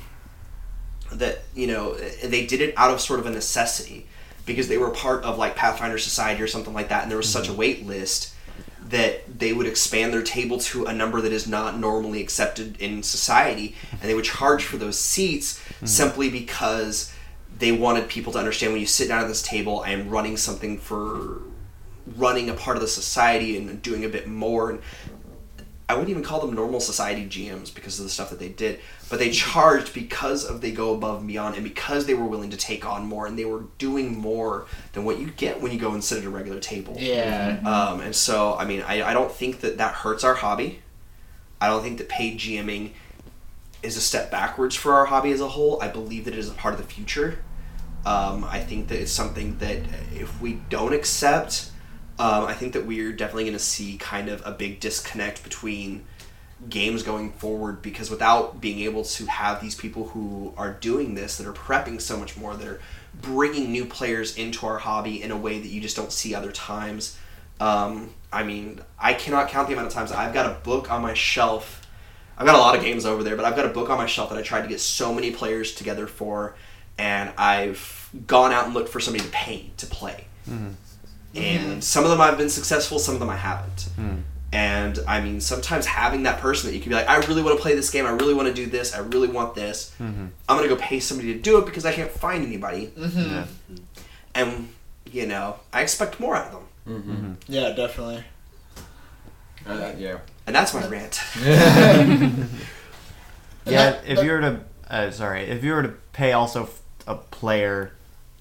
that 1.13 1.39
you 1.55 1.67
know, 1.67 1.95
they 2.23 2.45
did 2.45 2.61
it 2.61 2.73
out 2.77 2.91
of 2.91 3.01
sort 3.01 3.19
of 3.19 3.25
a 3.25 3.29
necessity 3.31 4.05
because 4.49 4.67
they 4.67 4.79
were 4.79 4.89
part 4.89 5.23
of 5.23 5.37
like 5.37 5.55
Pathfinder 5.55 5.99
Society 5.99 6.41
or 6.41 6.47
something 6.47 6.73
like 6.73 6.89
that, 6.89 7.03
and 7.03 7.11
there 7.11 7.19
was 7.19 7.29
such 7.29 7.47
a 7.47 7.51
mm-hmm. 7.51 7.59
wait 7.59 7.85
list 7.85 8.33
that 8.87 9.39
they 9.39 9.53
would 9.53 9.67
expand 9.67 10.11
their 10.11 10.23
table 10.23 10.57
to 10.57 10.85
a 10.85 10.93
number 10.93 11.21
that 11.21 11.31
is 11.31 11.47
not 11.47 11.77
normally 11.77 12.19
accepted 12.19 12.75
in 12.81 13.03
society, 13.03 13.75
and 13.91 14.01
they 14.01 14.15
would 14.15 14.25
charge 14.25 14.63
for 14.63 14.77
those 14.77 14.97
seats 14.97 15.59
mm-hmm. 15.59 15.85
simply 15.85 16.31
because 16.31 17.13
they 17.59 17.71
wanted 17.71 18.09
people 18.09 18.33
to 18.33 18.39
understand 18.39 18.73
when 18.73 18.81
you 18.81 18.87
sit 18.87 19.07
down 19.07 19.21
at 19.21 19.27
this 19.27 19.43
table, 19.43 19.81
I 19.81 19.91
am 19.91 20.09
running 20.09 20.35
something 20.35 20.79
for 20.79 21.43
running 22.17 22.49
a 22.49 22.55
part 22.55 22.75
of 22.75 22.81
the 22.81 22.87
society 22.87 23.55
and 23.55 23.79
doing 23.83 24.03
a 24.03 24.09
bit 24.09 24.27
more 24.27 24.71
and 24.71 24.81
I 25.89 25.93
wouldn't 25.93 26.11
even 26.11 26.21
call 26.21 26.39
them 26.39 26.53
normal 26.53 26.79
society 26.79 27.25
GMs 27.25 27.73
because 27.73 27.97
of 27.97 28.05
the 28.05 28.11
stuff 28.11 28.29
that 28.29 28.37
they 28.37 28.49
did, 28.49 28.79
but 29.09 29.17
they 29.17 29.31
charged 29.31 29.91
because 29.91 30.45
of 30.45 30.61
they 30.61 30.71
go 30.71 30.93
above 30.93 31.17
and 31.17 31.27
beyond 31.27 31.55
and 31.55 31.63
because 31.63 32.05
they 32.05 32.13
were 32.13 32.25
willing 32.25 32.51
to 32.51 32.57
take 32.57 32.85
on 32.85 33.07
more 33.07 33.25
and 33.25 33.39
they 33.39 33.43
were 33.43 33.63
doing 33.79 34.15
more 34.15 34.67
than 34.93 35.03
what 35.03 35.19
you 35.19 35.31
get 35.31 35.59
when 35.59 35.71
you 35.71 35.79
go 35.79 35.91
and 35.93 36.03
sit 36.03 36.19
at 36.19 36.25
a 36.25 36.29
regular 36.29 36.59
table. 36.59 36.95
Yeah. 36.99 37.59
Um, 37.65 38.01
and 38.01 38.15
so, 38.15 38.55
I 38.55 38.65
mean, 38.65 38.83
I, 38.83 39.01
I 39.01 39.13
don't 39.13 39.31
think 39.31 39.61
that 39.61 39.79
that 39.79 39.95
hurts 39.95 40.23
our 40.23 40.35
hobby. 40.35 40.83
I 41.59 41.67
don't 41.67 41.81
think 41.81 41.97
that 41.97 42.07
paid 42.07 42.37
GMing 42.37 42.91
is 43.81 43.97
a 43.97 44.01
step 44.01 44.29
backwards 44.29 44.75
for 44.75 44.93
our 44.93 45.05
hobby 45.05 45.31
as 45.31 45.41
a 45.41 45.47
whole. 45.47 45.81
I 45.81 45.87
believe 45.87 46.25
that 46.25 46.35
it 46.35 46.39
is 46.39 46.51
a 46.51 46.53
part 46.53 46.75
of 46.75 46.79
the 46.79 46.85
future. 46.85 47.39
Um, 48.05 48.43
I 48.43 48.59
think 48.59 48.89
that 48.89 49.01
it's 49.01 49.11
something 49.11 49.57
that 49.57 49.79
if 50.13 50.39
we 50.39 50.53
don't 50.69 50.93
accept 50.93 51.71
Um, 52.19 52.45
I 52.45 52.53
think 52.53 52.73
that 52.73 52.85
we're 52.85 53.13
definitely 53.13 53.45
going 53.45 53.53
to 53.53 53.63
see 53.63 53.97
kind 53.97 54.27
of 54.27 54.45
a 54.45 54.51
big 54.51 54.81
disconnect 54.81 55.41
between 55.41 56.03
games 56.67 57.01
going 57.01 57.31
forward 57.31 57.81
because 57.81 58.09
without 58.09 58.59
being 58.59 58.79
able 58.79 59.05
to 59.05 59.25
have 59.27 59.61
these 59.61 59.75
people 59.75 60.09
who 60.09 60.53
are 60.57 60.73
doing 60.73 61.15
this, 61.15 61.37
that 61.37 61.47
are 61.47 61.53
prepping 61.53 62.01
so 62.01 62.17
much 62.17 62.35
more, 62.35 62.57
that 62.57 62.67
are 62.67 62.81
bringing 63.21 63.71
new 63.71 63.85
players 63.85 64.35
into 64.37 64.65
our 64.65 64.79
hobby 64.79 65.23
in 65.23 65.31
a 65.31 65.37
way 65.37 65.59
that 65.59 65.69
you 65.69 65.79
just 65.79 65.95
don't 65.95 66.11
see 66.11 66.35
other 66.35 66.51
times. 66.51 67.17
Um, 67.61 68.13
I 68.33 68.43
mean, 68.43 68.81
I 68.99 69.13
cannot 69.13 69.47
count 69.47 69.67
the 69.67 69.73
amount 69.73 69.87
of 69.87 69.93
times 69.93 70.11
I've 70.11 70.33
got 70.33 70.45
a 70.45 70.59
book 70.59 70.91
on 70.91 71.01
my 71.01 71.13
shelf. 71.13 71.81
I've 72.37 72.45
got 72.45 72.55
a 72.55 72.59
lot 72.59 72.75
of 72.75 72.81
games 72.81 73.05
over 73.05 73.23
there, 73.23 73.37
but 73.37 73.45
I've 73.45 73.55
got 73.55 73.65
a 73.65 73.69
book 73.69 73.89
on 73.89 73.97
my 73.97 74.05
shelf 74.05 74.29
that 74.29 74.37
I 74.37 74.41
tried 74.41 74.61
to 74.63 74.67
get 74.67 74.81
so 74.81 75.13
many 75.13 75.31
players 75.31 75.73
together 75.73 76.07
for, 76.07 76.55
and 76.97 77.31
I've 77.37 78.09
gone 78.27 78.51
out 78.51 78.65
and 78.65 78.73
looked 78.73 78.89
for 78.89 78.99
somebody 78.99 79.23
to 79.23 79.31
pay 79.31 79.71
to 79.77 79.85
play. 79.85 80.25
And 81.35 81.83
some 81.83 82.03
of 82.03 82.09
them 82.09 82.19
I've 82.19 82.37
been 82.37 82.49
successful, 82.49 82.99
some 82.99 83.13
of 83.13 83.19
them 83.19 83.29
I 83.29 83.35
haven't. 83.35 83.81
Hmm. 83.95 84.15
And 84.51 84.99
I 85.07 85.21
mean, 85.21 85.41
sometimes 85.41 85.85
having 85.85 86.23
that 86.23 86.39
person 86.39 86.69
that 86.69 86.75
you 86.75 86.81
can 86.81 86.89
be 86.89 86.95
like, 86.95 87.07
I 87.07 87.17
really 87.27 87.43
want 87.43 87.55
to 87.55 87.61
play 87.61 87.75
this 87.75 87.91
game, 87.91 88.07
I 88.07 88.11
really 88.11 88.33
want 88.33 88.47
to 88.47 88.53
do 88.53 88.65
this, 88.65 88.95
I 88.95 88.99
really 88.99 89.27
want 89.27 89.53
this. 89.53 89.93
Mm-hmm. 89.99 90.25
I'm 90.47 90.57
going 90.57 90.67
to 90.67 90.75
go 90.75 90.81
pay 90.81 90.99
somebody 90.99 91.33
to 91.33 91.39
do 91.39 91.59
it 91.59 91.65
because 91.65 91.85
I 91.85 91.93
can't 91.93 92.09
find 92.09 92.43
anybody. 92.43 92.91
Yeah. 92.97 93.45
And, 94.33 94.69
you 95.11 95.27
know, 95.27 95.59
I 95.71 95.81
expect 95.81 96.19
more 96.19 96.35
out 96.35 96.47
of 96.47 96.51
them. 96.53 96.63
Mm-hmm. 96.87 97.33
Yeah, 97.47 97.73
definitely. 97.73 98.23
Uh, 99.67 99.71
uh, 99.71 99.95
yeah. 99.97 100.17
And 100.47 100.55
that's 100.55 100.73
my 100.73 100.87
rant. 100.87 101.21
Yeah, 103.65 104.01
if 104.05 104.23
you 104.23 104.31
were 104.31 104.41
to, 104.41 104.59
uh, 104.89 105.11
sorry, 105.11 105.43
if 105.43 105.63
you 105.63 105.73
were 105.73 105.83
to 105.83 105.93
pay 106.13 106.33
also 106.33 106.69
a 107.07 107.15
player 107.15 107.93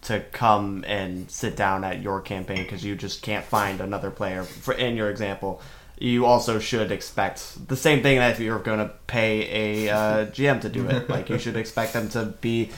to 0.03 0.21
come 0.33 0.85
and 0.87 1.31
sit 1.31 1.57
down 1.57 1.85
at 1.85 2.03
your 2.03 2.21
campaign 2.21 2.63
because 2.63 2.85
you 2.85 2.97
just 2.97 3.23
can't 3.23 3.45
find 3.45 3.81
another 3.81 4.11
player, 4.11 4.45
for 4.45 4.75
in 4.75 4.97
your 4.97 5.11
example, 5.11 5.61
you 5.99 6.25
also 6.27 6.59
should 6.59 6.93
expect 6.93 7.69
the 7.69 7.77
same 7.77 8.03
thing 8.03 8.19
that 8.19 8.33
if 8.33 8.41
you're 8.41 8.59
going 8.61 8.79
to 8.79 8.93
pay 9.07 9.87
a 9.87 9.95
uh, 9.95 10.27
GM 10.27 10.61
to 10.61 10.69
do 10.69 10.87
it. 10.87 11.09
like 11.11 11.29
you 11.29 11.39
should 11.39 11.57
expect 11.57 11.93
them 11.93 12.09
to 12.11 12.27
be 12.41 12.71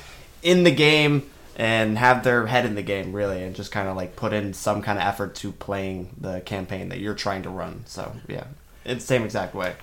in 0.43 0.65
the 0.65 0.71
game 0.71 1.31
and 1.57 1.99
have 1.99 2.25
their 2.25 2.47
head 2.47 2.65
in 2.65 2.75
the 2.75 2.83
game 2.83 3.13
really 3.13 3.43
and 3.43 3.55
just 3.55 3.71
kind 3.71 3.89
of 3.89 3.97
like 3.97 4.17
put 4.17 4.33
in 4.33 4.55
some 4.55 4.81
kind 4.81 4.99
of 4.99 5.05
effort 5.05 5.35
to 5.35 5.53
playing 5.53 6.09
the 6.19 6.41
campaign 6.41 6.89
that 6.89 7.01
you're 7.01 7.15
trying 7.15 7.43
to 7.43 7.51
run. 7.51 7.83
So 7.87 8.15
yeah. 8.29 8.45
It's 8.85 9.05
the 9.05 9.09
same 9.09 9.25
exact 9.25 9.55
way. 9.55 9.75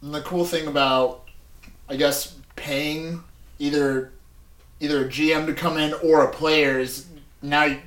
And 0.00 0.14
the 0.14 0.20
cool 0.20 0.44
thing 0.44 0.68
about, 0.68 1.28
I 1.88 1.96
guess, 1.96 2.36
paying 2.54 3.24
either 3.58 4.12
either 4.80 5.04
a 5.06 5.08
GM 5.08 5.46
to 5.46 5.54
come 5.54 5.76
in 5.78 5.92
or 6.02 6.24
a 6.24 6.30
player 6.30 6.78
is 6.78 7.06
now 7.42 7.64
you- 7.64 7.80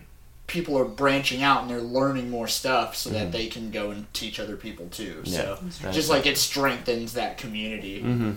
people 0.48 0.78
are 0.78 0.84
branching 0.84 1.42
out 1.42 1.62
and 1.62 1.70
they're 1.72 1.80
learning 1.80 2.30
more 2.30 2.46
stuff 2.46 2.94
so 2.94 3.10
that 3.10 3.32
they 3.32 3.48
can 3.48 3.72
go 3.72 3.90
and 3.92 4.14
teach 4.14 4.38
other 4.38 4.58
people 4.58 4.86
too. 4.92 5.22
Yeah, 5.24 5.56
so 5.56 5.60
right. 5.86 5.94
just 5.94 6.10
like 6.10 6.26
it 6.26 6.38
strengthens 6.38 7.14
that 7.14 7.38
community. 7.38 8.02
Mhm. 8.04 8.36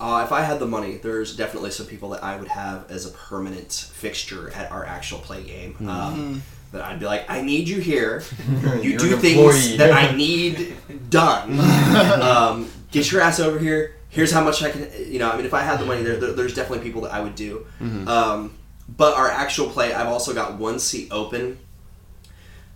Uh, 0.00 0.22
if 0.26 0.32
I 0.32 0.40
had 0.42 0.58
the 0.58 0.66
money, 0.66 0.98
there's 1.00 1.36
definitely 1.36 1.70
some 1.70 1.86
people 1.86 2.08
that 2.08 2.24
I 2.24 2.34
would 2.36 2.48
have 2.48 2.90
as 2.90 3.06
a 3.06 3.10
permanent 3.10 3.70
fixture 3.94 4.50
at 4.52 4.72
our 4.72 4.84
actual 4.84 5.18
play 5.20 5.44
game. 5.44 5.76
Um, 5.88 6.42
that 6.72 6.82
I'd 6.82 6.98
be 6.98 7.06
like, 7.06 7.24
I 7.30 7.40
need 7.40 7.68
you 7.68 7.78
here. 7.80 8.24
You 8.82 8.98
do 8.98 9.16
things 9.16 9.76
that 9.76 9.92
I 9.92 10.10
need 10.16 10.74
done. 11.08 11.60
um, 12.20 12.68
get 12.90 13.12
your 13.12 13.20
ass 13.20 13.38
over 13.38 13.60
here. 13.60 13.93
Here's 14.14 14.30
how 14.30 14.44
much 14.44 14.62
I 14.62 14.70
can. 14.70 14.88
You 15.06 15.18
know, 15.18 15.30
I 15.30 15.36
mean, 15.36 15.44
if 15.44 15.52
I 15.52 15.62
had 15.62 15.80
the 15.80 15.84
money, 15.84 16.02
there, 16.02 16.16
there 16.16 16.32
there's 16.32 16.54
definitely 16.54 16.84
people 16.84 17.02
that 17.02 17.12
I 17.12 17.20
would 17.20 17.34
do. 17.34 17.66
Um, 18.08 18.56
but 18.88 19.16
our 19.16 19.28
actual 19.28 19.68
play, 19.68 19.92
I've 19.92 20.08
also 20.08 20.32
got 20.32 20.54
one 20.58 20.78
seat 20.78 21.08
open 21.10 21.58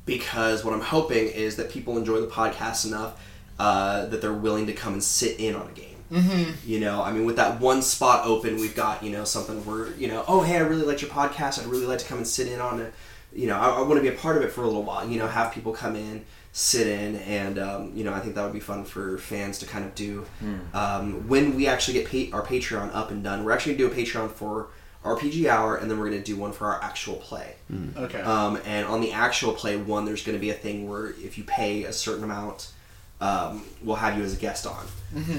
because 0.05 0.65
what 0.65 0.75
I'm 0.75 0.81
hoping 0.81 1.29
is 1.29 1.57
that 1.57 1.71
people 1.71 1.97
enjoy 1.97 2.21
the 2.21 2.27
podcast 2.27 2.87
enough 2.87 3.23
uh, 3.59 4.07
that 4.07 4.21
they're 4.21 4.33
willing 4.33 4.67
to 4.67 4.73
come 4.73 4.95
and 4.95 5.03
sit 5.03 5.39
in 5.39 5.55
on 5.55 5.69
a 5.69 5.73
game. 5.73 5.97
Mm-hmm. 6.11 6.53
You 6.69 6.81
know, 6.81 7.03
I 7.03 7.13
mean, 7.13 7.27
with 7.27 7.37
that 7.37 7.61
one 7.61 7.83
spot 7.83 8.27
open, 8.27 8.57
we've 8.57 8.75
got 8.75 9.03
you 9.03 9.11
know 9.11 9.25
something 9.25 9.65
where 9.67 9.93
you 9.93 10.09
know, 10.09 10.25
oh 10.27 10.43
hey, 10.43 10.57
I 10.57 10.61
really 10.61 10.85
liked 10.85 11.03
your 11.03 11.11
podcast. 11.11 11.61
I'd 11.61 11.67
really 11.67 11.87
like 11.87 11.99
to 11.99 12.07
come 12.07 12.19
and 12.19 12.27
sit 12.27 12.49
in 12.49 12.61
on 12.61 12.81
it. 12.81 12.93
You 13.33 13.47
know, 13.47 13.59
I, 13.59 13.69
I 13.69 13.81
want 13.83 13.97
to 13.97 14.01
be 14.01 14.09
a 14.09 14.19
part 14.19 14.39
of 14.39 14.43
it 14.43 14.51
for 14.51 14.63
a 14.63 14.67
little 14.67 14.83
while. 14.83 15.07
You 15.07 15.19
know, 15.19 15.27
have 15.27 15.53
people 15.53 15.73
come 15.73 15.95
in, 15.95 16.25
sit 16.59 16.89
in, 16.89 17.15
and 17.17 17.57
um, 17.59 17.93
you 17.95 18.03
know, 18.03 18.13
I 18.13 18.19
think 18.21 18.35
that 18.35 18.43
would 18.43 18.53
be 18.53 18.59
fun 18.61 18.85
for 18.85 19.17
fans 19.19 19.59
to 19.61 19.67
kind 19.67 19.85
of 19.85 19.95
do. 19.95 20.27
Um, 20.75 21.29
when 21.29 21.55
we 21.55 21.67
actually 21.69 21.95
get 22.03 22.07
pa- 22.33 22.37
our 22.37 22.45
Patreon 22.45 22.91
up 22.93 23.11
and 23.13 23.23
done, 23.23 23.45
we're 23.45 23.53
actually 23.53 23.77
gonna 23.77 23.95
do 23.95 24.01
a 24.01 24.05
Patreon 24.05 24.31
for 24.31 24.69
RPG 25.05 25.47
Hour, 25.49 25.77
and 25.77 25.89
then 25.89 25.99
we're 26.01 26.07
gonna 26.11 26.21
do 26.23 26.37
one 26.37 26.53
for 26.53 26.67
our 26.67 26.83
actual 26.83 27.15
play. 27.17 27.55
Okay. 27.97 28.21
Um, 28.21 28.59
and 28.67 28.87
on 28.87 29.01
the 29.01 29.13
actual 29.13 29.53
play 29.53 29.77
one, 29.77 30.05
there's 30.05 30.25
going 30.25 30.37
to 30.37 30.41
be 30.41 30.51
a 30.51 30.55
thing 30.55 30.89
where 30.89 31.11
if 31.11 31.39
you 31.39 31.45
pay 31.45 31.85
a 31.85 31.93
certain 31.93 32.25
amount, 32.25 32.73
um, 33.21 33.65
we'll 33.83 33.97
have 33.97 34.19
you 34.19 34.25
as 34.25 34.33
a 34.33 34.37
guest 34.37 34.67
on. 34.67 34.85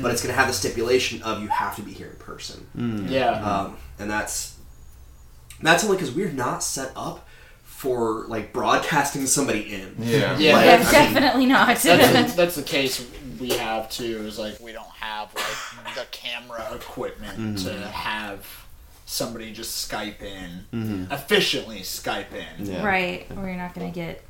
But 0.02 0.12
it's 0.12 0.22
going 0.24 0.34
to 0.34 0.40
have 0.40 0.48
the 0.48 0.54
stipulation 0.54 1.22
of 1.24 1.42
you 1.42 1.50
have 1.50 1.76
to 1.76 1.82
be 1.82 1.92
here 1.92 2.08
in 2.08 2.16
person. 2.16 2.66
yeah. 3.10 3.32
Um, 3.44 3.78
and 4.00 4.10
that's 4.10 4.56
that's 5.62 5.84
only 5.84 5.98
because 5.98 6.14
we're 6.16 6.32
not 6.32 6.64
set 6.64 6.92
up 6.96 7.28
for 7.80 8.26
like 8.28 8.52
broadcasting 8.52 9.26
somebody 9.26 9.74
in. 9.74 9.96
Yeah. 10.00 10.38
Yeah. 10.38 10.54
Like, 10.58 10.66
Yeah, 10.66 10.74
I 10.74 10.78
mean, 10.80 10.92
definitely 10.92 11.46
not. 11.46 11.68
that's 11.78 11.84
the, 11.84 12.34
that's 12.36 12.56
the 12.58 12.62
case 12.62 13.10
we 13.40 13.52
have 13.52 13.90
too. 13.90 14.18
Is 14.28 14.38
like 14.38 14.60
we 14.60 14.74
don't 14.74 14.90
have 15.00 15.34
like 15.34 15.96
the 15.96 16.06
camera 16.12 16.76
equipment 16.76 17.40
mm-hmm. 17.40 17.56
to 17.68 17.88
have 17.88 18.46
somebody 19.06 19.54
just 19.54 19.90
Skype 19.90 20.22
in 20.22 20.66
mm-hmm. 20.74 21.14
efficiently 21.14 21.80
Skype 21.80 22.34
in. 22.34 22.66
Yeah. 22.66 22.86
right. 22.86 23.26
Or 23.38 23.48
you're 23.48 23.56
not 23.56 23.74
gonna 23.74 23.92
get 23.92 24.24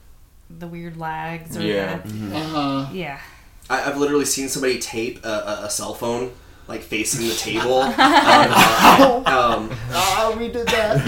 the 0.51 0.67
weird 0.67 0.97
lags 0.97 1.57
or 1.57 1.63
Yeah. 1.63 1.97
the, 1.97 2.07
mm-hmm. 2.07 2.35
Uh 2.35 2.43
huh. 2.43 2.89
yeah. 2.93 3.19
I, 3.67 3.89
I've 3.89 3.97
literally 3.97 4.25
seen 4.25 4.47
somebody 4.47 4.77
tape 4.77 5.25
a, 5.25 5.27
a, 5.27 5.65
a 5.65 5.69
cell 5.71 5.95
phone 5.95 6.33
like 6.70 6.82
facing 6.84 7.28
the 7.28 7.34
table. 7.38 7.82
um, 7.82 7.97
um, 9.28 9.70
Ah, 9.91 10.34
we 10.38 10.47
did 10.47 10.67
that. 10.67 10.99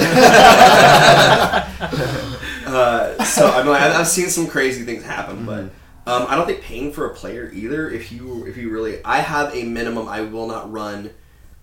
Uh, 2.72 3.22
so 3.26 3.47
I 3.49 3.64
mean, 3.64 3.74
I've, 3.74 3.95
I've 3.95 4.07
seen 4.07 4.30
some 4.30 4.47
crazy 4.47 4.84
things 4.86 5.03
happen, 5.03 5.45
but 5.45 5.64
um, 6.07 6.26
I 6.30 6.36
don't 6.36 6.45
think 6.45 6.62
paying 6.62 6.93
for 6.93 7.05
a 7.07 7.14
player 7.14 7.51
either. 7.53 7.89
If 7.89 8.12
you 8.14 8.45
if 8.45 8.55
you 8.55 8.70
really, 8.70 9.03
I 9.03 9.20
have 9.20 9.53
a 9.53 9.64
minimum. 9.64 10.07
I 10.07 10.22
will 10.22 10.47
not 10.47 10.72
run 10.72 11.09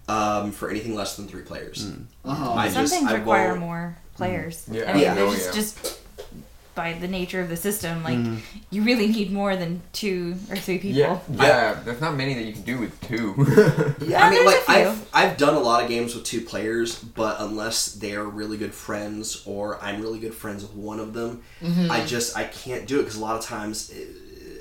um, 0.07 0.53
for 0.53 0.69
anything 0.69 0.95
less 0.95 1.17
than 1.17 1.27
three 1.27 1.43
players. 1.43 1.91
uh-huh. 2.27 2.53
I 2.53 2.69
Some 2.69 2.83
just 2.83 2.93
things 2.93 3.11
I 3.11 3.15
require 3.17 3.49
won't- 3.51 3.61
more 3.61 3.97
players. 4.17 4.67
Yeah. 4.71 4.91
I 4.91 4.93
mean, 4.93 5.03
Yeah. 5.05 5.15
Oh, 5.19 5.33
just, 5.33 5.47
yeah. 5.47 5.53
just 5.55 6.01
by 6.79 6.89
the 7.05 7.09
nature 7.19 7.41
of 7.45 7.49
the 7.55 7.57
system, 7.69 7.95
like 8.11 8.21
you 8.71 8.81
really 8.91 9.09
need 9.17 9.29
more 9.41 9.55
than 9.63 9.73
two 9.93 10.37
or 10.51 10.57
three 10.57 10.79
people. 10.85 11.01
Yeah, 11.03 11.19
yeah. 11.45 11.75
There's 11.85 12.01
not 12.07 12.15
many 12.23 12.33
that 12.39 12.45
you 12.49 12.53
can 12.59 12.63
do 12.73 12.77
with 12.85 12.95
two. 13.11 13.27
Yeah, 14.11 14.25
I 14.25 14.31
mean, 14.31 14.45
like. 14.47 14.63
I've 14.77 14.99
I've 15.21 15.37
done 15.45 15.55
a 15.63 15.65
lot 15.71 15.83
of 15.83 15.89
games 15.95 16.15
with 16.15 16.25
two 16.33 16.43
players, 16.53 16.89
but 17.23 17.35
unless 17.47 17.79
they 18.03 18.13
are 18.19 18.25
really 18.41 18.57
good 18.65 18.75
friends 18.87 19.43
or 19.53 19.63
I'm 19.87 20.01
really 20.01 20.21
good 20.21 20.35
friends 20.43 20.61
with 20.63 20.75
one 20.93 21.01
of 21.07 21.11
them, 21.19 21.43
I 21.97 21.99
just 22.15 22.37
I 22.43 22.45
can't 22.45 22.85
do 22.91 22.95
it 23.01 23.03
because 23.05 23.17
a 23.23 23.25
lot 23.29 23.37
of 23.41 23.45
times. 23.45 23.77
eh, 23.95 24.05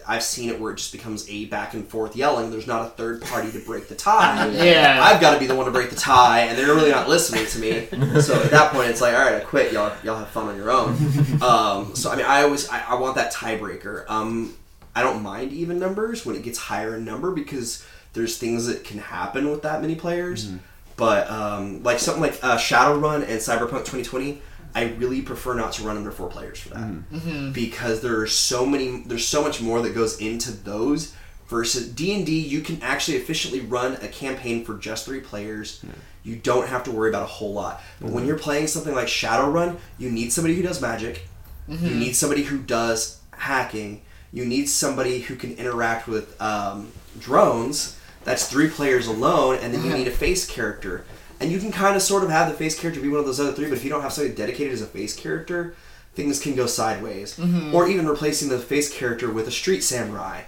I've 0.08 0.24
seen 0.24 0.50
it 0.50 0.60
where 0.60 0.72
it 0.72 0.78
just 0.78 0.94
becomes 0.94 1.30
a 1.30 1.46
back 1.46 1.74
and 1.74 1.86
forth 1.88 2.16
yelling. 2.16 2.50
There's 2.50 2.66
not 2.66 2.82
a 2.86 2.90
third 2.92 3.22
party 3.22 3.52
to 3.52 3.60
break 3.60 3.90
the 3.90 3.96
tie. 3.96 4.48
Yeah. 4.68 5.00
I've 5.04 5.20
got 5.20 5.34
to 5.34 5.40
be 5.40 5.46
the 5.46 5.56
one 5.56 5.66
to 5.66 5.72
break 5.72 5.90
the 5.90 5.96
tie, 5.96 6.42
and 6.42 6.58
they're 6.58 6.74
really 6.74 6.92
not 6.92 7.10
listening 7.10 7.46
to 7.48 7.60
me. 7.60 7.88
So 8.22 8.42
at 8.42 8.52
that 8.52 8.72
point, 8.72 8.90
it's 8.90 9.02
like, 9.02 9.14
all 9.14 9.20
right, 9.20 9.36
I 9.36 9.40
quit. 9.42 9.74
Y'all, 9.74 9.94
y'all 10.04 10.18
have 10.18 10.30
fun 10.30 10.48
on 10.48 10.56
your 10.56 10.72
own. 10.72 10.96
Um, 11.42 11.94
so 11.96 12.10
I 12.10 12.16
mean, 12.16 12.26
I 12.26 12.44
always, 12.44 12.68
I, 12.70 12.80
I 12.80 12.96
want 12.96 13.16
that 13.16 13.34
tiebreaker. 13.34 14.10
Um, 14.10 14.56
I 14.96 15.04
don't 15.04 15.22
mind 15.22 15.52
even 15.52 15.78
numbers 15.78 16.26
when 16.26 16.36
it 16.36 16.42
gets 16.44 16.58
higher 16.58 16.96
in 16.96 17.06
number 17.06 17.32
because 17.32 17.86
there's 18.14 18.38
things 18.38 18.66
that 18.68 18.84
can 18.84 18.98
happen 18.98 19.52
with 19.52 19.62
that 19.62 19.82
many 19.82 19.96
players. 19.96 20.50
But 20.96 21.30
um, 21.30 21.84
like 21.84 22.00
something 22.00 22.22
like 22.24 22.40
uh, 22.42 22.58
Shadowrun 22.58 23.18
and 23.22 23.40
Cyberpunk 23.40 23.86
2020, 23.86 24.42
I 24.78 24.94
really 25.00 25.24
prefer 25.24 25.56
not 25.56 25.74
to 25.74 25.84
run 25.84 25.98
under 25.98 26.12
four 26.12 26.30
players 26.30 26.60
for 26.60 26.70
that 26.70 26.78
mm-hmm. 26.78 27.18
Mm-hmm. 27.18 27.52
because 27.52 28.02
there 28.02 28.22
are 28.22 28.28
so 28.28 28.64
many. 28.64 29.02
There's 29.02 29.28
so 29.28 29.42
much 29.42 29.60
more 29.60 29.82
that 29.82 29.96
goes 29.96 30.22
into 30.22 30.52
those 30.52 31.16
versus 31.48 31.90
D 31.90 32.14
and 32.14 32.24
D. 32.24 32.40
You 32.40 32.62
can 32.62 32.80
actually 32.84 33.18
efficiently 33.18 33.62
run 33.62 33.94
a 34.04 34.08
campaign 34.08 34.64
for 34.64 34.76
just 34.76 35.08
three 35.08 35.20
players. 35.20 35.84
You 36.24 36.36
don't 36.36 36.68
have 36.68 36.84
to 36.84 36.92
worry 36.92 37.10
about 37.10 37.24
a 37.24 37.26
whole 37.26 37.54
lot. 37.54 37.82
But 38.00 38.12
when 38.12 38.18
mm-hmm. 38.18 38.28
you're 38.28 38.38
playing 38.38 38.68
something 38.68 38.94
like 38.94 39.08
Shadowrun, 39.08 39.78
you 39.98 40.12
need 40.12 40.32
somebody 40.32 40.54
who 40.54 40.62
does 40.62 40.80
magic. 40.80 41.28
You 41.68 41.96
need 41.96 42.14
somebody 42.14 42.44
who 42.44 42.60
does 42.60 43.20
hacking. 43.32 44.04
You 44.32 44.46
need 44.46 44.70
somebody 44.70 45.22
who 45.22 45.36
can 45.36 45.56
interact 45.56 46.08
with 46.08 46.40
um, 46.40 46.92
drones. 47.20 47.98
That's 48.26 48.48
three 48.48 48.70
players 48.70 49.08
alone, 49.08 49.58
and 49.60 49.74
then 49.74 49.84
you 49.84 49.92
need 49.92 50.08
a 50.08 50.12
face 50.12 50.46
character. 50.46 51.04
And 51.40 51.52
you 51.52 51.60
can 51.60 51.72
kind 51.72 51.96
of 51.96 52.02
sort 52.02 52.24
of 52.24 52.30
have 52.30 52.48
the 52.50 52.56
face 52.56 52.80
character 52.80 53.02
be 53.02 53.10
one 53.10 53.20
of 53.20 53.26
those 53.26 53.40
other 53.40 53.54
three, 53.54 53.70
but 53.70 53.78
if 53.78 53.84
you 53.84 53.90
don't 53.90 54.02
have 54.02 54.14
somebody 54.14 54.36
dedicated 54.36 54.74
as 54.74 54.82
a 54.82 54.88
face 54.88 55.16
character, 55.16 55.76
things 56.16 56.40
can 56.40 56.56
go 56.56 56.66
sideways. 56.66 57.40
Or 57.74 57.88
even 57.88 58.08
replacing 58.08 58.50
the 58.50 58.58
face 58.60 58.92
character 58.94 59.32
with 59.32 59.48
a 59.48 59.52
street 59.52 59.82
samurai. 59.82 60.44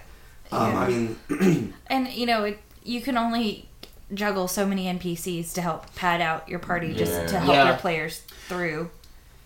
Um, 0.52 0.76
I 0.76 0.88
mean, 0.88 1.74
And 1.86 2.08
you 2.08 2.26
know, 2.26 2.42
it, 2.44 2.58
you 2.82 3.00
can 3.00 3.16
only 3.16 3.68
juggle 4.12 4.48
so 4.48 4.66
many 4.66 4.86
NPCs 4.86 5.52
to 5.54 5.62
help 5.62 5.94
pad 5.94 6.20
out 6.20 6.48
your 6.48 6.58
party, 6.58 6.92
just 6.92 7.28
to 7.28 7.38
help 7.38 7.52
Yeah. 7.54 7.68
your 7.68 7.76
players 7.78 8.20
through. 8.48 8.90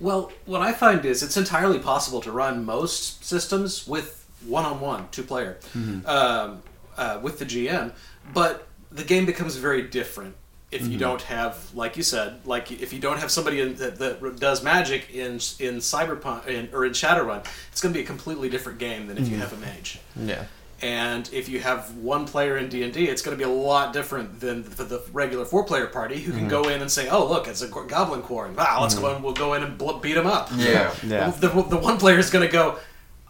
Well, 0.00 0.32
what 0.46 0.62
I 0.62 0.72
find 0.72 1.04
is 1.04 1.22
it's 1.22 1.36
entirely 1.36 1.78
possible 1.78 2.22
to 2.22 2.32
run 2.32 2.64
most 2.64 3.22
systems 3.24 3.86
with 3.86 4.26
one-on-one, 4.46 5.08
two-player, 5.10 5.58
um, 6.06 6.62
uh, 6.96 7.18
with 7.22 7.38
the 7.38 7.44
GM, 7.44 7.92
but 8.32 8.66
the 8.90 9.04
game 9.04 9.26
becomes 9.26 9.56
very 9.56 9.82
different 9.82 10.34
if 10.74 10.82
you 10.82 10.88
mm-hmm. 10.88 10.98
don't 10.98 11.22
have, 11.22 11.70
like 11.74 11.96
you 11.96 12.02
said, 12.02 12.40
like 12.44 12.72
if 12.72 12.92
you 12.92 12.98
don't 12.98 13.18
have 13.18 13.30
somebody 13.30 13.60
in, 13.60 13.76
that, 13.76 13.98
that 13.98 14.40
does 14.40 14.62
magic 14.62 15.14
in 15.14 15.34
in 15.34 15.78
Cyberpunk 15.78 16.46
in, 16.48 16.68
or 16.72 16.84
in 16.84 16.92
Shadowrun, 16.92 17.46
it's 17.70 17.80
going 17.80 17.92
to 17.94 17.98
be 17.98 18.02
a 18.02 18.06
completely 18.06 18.50
different 18.50 18.78
game 18.78 19.06
than 19.06 19.16
if 19.16 19.28
you 19.28 19.36
mm-hmm. 19.36 19.42
have 19.42 19.52
a 19.52 19.56
mage. 19.56 20.00
Yeah. 20.16 20.44
And 20.82 21.30
if 21.32 21.48
you 21.48 21.60
have 21.60 21.96
one 21.96 22.26
player 22.26 22.58
in 22.58 22.68
D 22.68 22.82
and 22.82 22.92
D, 22.92 23.08
it's 23.08 23.22
going 23.22 23.38
to 23.38 23.42
be 23.42 23.48
a 23.48 23.54
lot 23.54 23.92
different 23.92 24.40
than 24.40 24.64
the, 24.64 24.84
the 24.84 25.02
regular 25.12 25.44
four-player 25.44 25.86
party 25.86 26.20
who 26.20 26.32
can 26.32 26.40
mm-hmm. 26.40 26.48
go 26.48 26.68
in 26.68 26.82
and 26.82 26.90
say, 26.90 27.08
"Oh, 27.08 27.26
look, 27.26 27.46
it's 27.46 27.62
a 27.62 27.68
goblin 27.68 28.20
quarry. 28.20 28.50
Wow, 28.50 28.80
let's 28.82 28.96
go 28.96 29.14
in. 29.14 29.22
We'll 29.22 29.32
go 29.32 29.54
in 29.54 29.62
and 29.62 29.78
bl- 29.78 29.98
beat 29.98 30.14
them 30.14 30.26
up." 30.26 30.50
Yeah. 30.56 30.92
Yeah. 31.06 31.30
The, 31.30 31.48
the 31.48 31.76
one 31.76 31.98
player 31.98 32.18
is 32.18 32.30
going 32.30 32.44
to 32.44 32.52
go. 32.52 32.78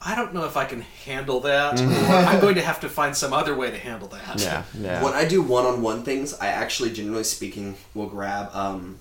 I 0.06 0.14
don't 0.14 0.34
know 0.34 0.44
if 0.44 0.56
I 0.56 0.64
can 0.66 0.82
handle 1.06 1.40
that. 1.40 1.80
Or 1.80 1.84
I'm 2.14 2.40
going 2.40 2.56
to 2.56 2.62
have 2.62 2.80
to 2.80 2.88
find 2.88 3.16
some 3.16 3.32
other 3.32 3.54
way 3.56 3.70
to 3.70 3.78
handle 3.78 4.08
that. 4.08 4.40
Yeah. 4.40 4.62
Yeah. 4.78 5.02
When 5.02 5.14
I 5.14 5.24
do 5.24 5.42
one-on-one 5.42 6.02
things, 6.02 6.34
I 6.34 6.48
actually, 6.48 6.92
generally 6.92 7.24
speaking, 7.24 7.76
will 7.94 8.06
grab 8.08 8.50
um, 8.54 8.98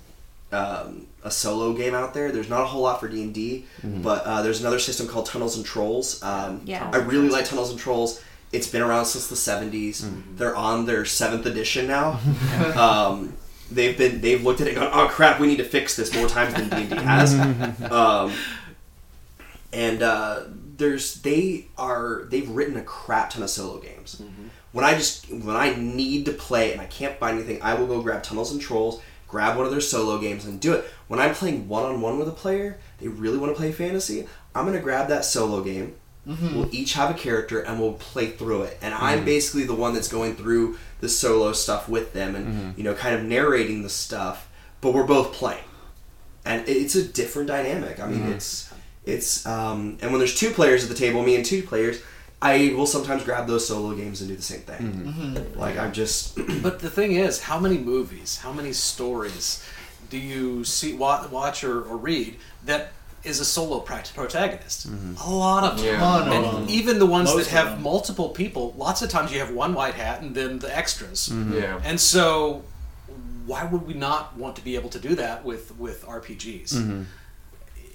um, 0.54 1.08
a 1.24 1.30
solo 1.32 1.74
game 1.74 1.93
out 1.93 2.14
there. 2.14 2.32
There's 2.32 2.49
not 2.49 2.62
a 2.62 2.66
whole 2.66 2.84
lot 2.84 2.99
for 2.99 3.08
D 3.10 3.22
and 3.24 3.34
D, 3.34 3.66
but 3.84 4.24
uh, 4.26 4.41
there's 4.43 4.62
another 4.62 4.80
system 4.80 5.08
called 5.08 5.26
Tunnels 5.26 5.58
and 5.58 5.66
Trolls. 5.66 6.24
Um, 6.24 6.62
Yeah. 6.64 6.89
I 6.93 6.97
really 6.97 7.30
like 7.30 7.45
Tunnels 7.45 7.70
and 7.72 7.80
Trolls. 7.80 8.22
It's 8.51 8.68
been 8.68 8.82
around 8.84 9.06
since 9.06 9.28
the 9.28 9.36
'70s. 9.36 10.06
They're 10.38 10.56
on 10.56 10.86
their 10.86 11.06
seventh 11.06 11.45
edition 11.47 11.88
now. 11.88 12.20
um, 12.78 13.34
they've 13.72 13.97
been 13.97 14.22
they've 14.22 14.43
looked 14.43 14.62
at 14.62 14.68
it 14.68 14.78
and 14.78 14.80
gone, 14.80 14.91
oh 14.93 15.08
crap, 15.10 15.39
we 15.39 15.47
need 15.47 15.58
to 15.58 15.64
fix 15.66 15.95
this 15.95 16.14
more 16.16 16.28
times 16.28 16.54
than 16.54 16.70
D 16.70 16.76
and 16.76 16.89
D 16.91 16.95
has. 16.97 17.34
um, 17.91 18.32
and 19.74 20.04
uh, 20.04 20.41
there's 20.84 21.15
they 21.21 21.67
are 21.77 22.25
they've 22.29 22.49
written 22.49 22.75
a 22.77 22.84
crap 22.84 23.29
ton 23.29 23.41
of 23.43 23.49
solo 23.49 23.79
games. 23.79 24.21
Mm-hmm. 24.21 24.47
When 24.73 24.84
I 24.84 24.95
just 24.95 25.31
when 25.31 25.55
I 25.55 25.75
need 25.75 26.25
to 26.25 26.34
play 26.34 26.73
and 26.73 26.81
I 26.81 26.86
can't 26.86 27.17
find 27.19 27.38
anything, 27.38 27.61
I 27.61 27.73
will 27.75 27.88
go 27.88 28.01
grab 28.01 28.21
Tunnels 28.21 28.51
and 28.51 28.59
Trolls, 28.59 29.01
grab 29.27 29.55
one 29.55 29.65
of 29.65 29.71
their 29.71 29.81
solo 29.81 30.17
games 30.19 30.45
and 30.45 30.59
do 30.59 30.73
it. 30.73 30.86
When 31.07 31.19
I'm 31.19 31.34
playing 31.34 31.69
one 31.69 31.86
on 31.86 32.01
one 32.01 32.19
with 32.19 32.27
a 32.27 32.34
player, 32.34 32.79
they 32.99 33.07
really 33.07 33.38
want 33.38 33.53
to 33.53 33.57
play 33.57 33.71
fantasy. 33.71 34.27
I'm 34.53 34.65
gonna 34.65 34.81
grab 34.81 35.07
that 35.07 35.23
solo 35.23 35.63
game. 35.63 35.95
Mm-hmm. 36.27 36.55
We'll 36.55 36.75
each 36.75 36.93
have 36.93 37.09
a 37.09 37.13
character 37.17 37.61
and 37.61 37.79
we'll 37.79 37.93
play 37.93 38.27
through 38.27 38.63
it. 38.63 38.77
And 38.81 38.93
I'm 38.93 39.19
mm-hmm. 39.19 39.25
basically 39.25 39.63
the 39.63 39.75
one 39.75 39.93
that's 39.93 40.07
going 40.07 40.36
through 40.36 40.77
the 40.99 41.09
solo 41.09 41.53
stuff 41.53 41.88
with 41.88 42.13
them 42.13 42.36
and 42.36 42.77
you 42.77 42.84
know 42.84 42.93
kind 42.93 43.15
of 43.15 43.23
narrating 43.23 43.84
the 43.84 43.89
stuff, 43.89 44.49
but 44.81 44.93
we're 44.93 45.05
both 45.05 45.31
playing 45.31 45.63
and 46.45 46.67
it's 46.67 46.95
a 46.95 47.03
different 47.07 47.47
dynamic. 47.47 47.99
I 47.99 48.07
mean, 48.07 48.23
it's 48.34 48.72
it's 49.06 49.45
um, 49.45 49.97
and 50.01 50.12
when 50.12 50.20
there's 50.20 50.36
two 50.36 50.51
players 50.51 50.84
at 50.84 50.89
the 50.89 50.95
table, 50.95 51.24
me 51.24 51.36
and 51.36 51.45
two 51.45 51.64
players, 51.64 52.01
I 52.41 52.74
will 52.76 52.86
sometimes 52.86 53.24
grab 53.24 53.47
those 53.47 53.68
solo 53.68 53.95
games 53.95 54.22
and 54.22 54.30
do 54.30 54.36
the 54.36 54.41
same 54.41 54.62
thing. 54.62 54.82
Mm-hmm. 54.82 55.60
Like 55.60 55.78
I'm 55.78 55.93
just 55.93 56.36
But 56.62 56.80
the 56.80 56.89
thing 56.89 57.14
is, 57.14 57.41
how 57.43 57.60
many 57.60 57.78
movies, 57.78 58.38
how 58.38 58.51
many 58.51 58.74
stories 58.74 59.64
do 60.10 60.18
you 60.18 60.64
see, 60.64 60.93
watch, 60.93 61.64
or, 61.64 61.82
or 61.84 61.97
read 61.97 62.36
that 62.66 62.91
is 63.24 63.39
a 63.39 63.45
solo 63.45 63.80
pract- 63.82 64.14
protagonist? 64.14 64.89
Mm-hmm. 64.89 65.16
A 65.28 65.34
lot 65.34 65.64
of 65.64 65.78
them. 65.78 65.86
Yeah. 65.86 65.99
Ton 65.99 66.43
of 66.43 66.56
And 66.56 66.70
even 66.70 66.99
the 66.99 67.06
ones 67.06 67.34
Most 67.34 67.49
that 67.49 67.58
have 67.58 67.82
multiple 67.82 68.30
people, 68.30 68.74
lots 68.78 69.01
of 69.01 69.10
times 69.10 69.32
you 69.32 69.39
have 69.39 69.51
one 69.51 69.74
white 69.74 69.95
hat 69.95 70.22
and 70.22 70.36
then 70.36 70.60
the 70.60 70.76
extras. 70.76 71.30
Mm-hmm. 71.30 71.54
Yeah. 71.54 71.82
And 71.84 71.99
so, 71.99 72.64
why 73.45 73.64
would 73.66 73.88
we 73.88 73.93
not 73.93 74.38
want 74.38 74.56
to 74.58 74.64
be 74.64 74.76
able 74.76 74.89
to 74.89 74.99
do 74.99 75.16
that 75.16 75.43
with 75.43 75.78
with 75.78 76.06
RPGs? 76.06 77.06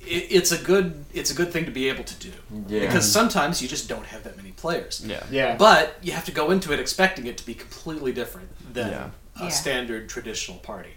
It, 0.09 0.27
it's 0.31 0.53
a 0.53 0.59
good 0.59 1.05
it's 1.13 1.31
a 1.31 1.35
good 1.35 1.53
thing 1.53 1.65
to 1.67 1.71
be 1.71 1.89
able 1.89 2.05
to 2.05 2.15
do 2.17 2.33
Yeah. 2.67 2.81
because 2.87 3.11
sometimes 3.11 3.61
you 3.63 3.69
just 3.69 3.89
don't 3.89 4.07
have 4.07 4.25
that 4.25 4.37
many 4.37 4.53
players. 4.53 5.03
Yeah. 5.07 5.23
Yeah. 5.31 5.57
But 5.57 5.97
you 6.03 6.13
have 6.13 6.25
to 6.27 6.33
go 6.33 6.51
into 6.51 6.73
it 6.73 6.81
expecting 6.81 7.27
it 7.27 7.37
to 7.39 7.47
be 7.47 7.55
completely 7.55 8.13
different 8.13 8.49
than 8.73 8.91
Yeah. 8.91 9.11
a 9.41 9.45
Yeah. 9.45 9.49
standard 9.51 10.09
traditional 10.09 10.59
party. 10.59 10.91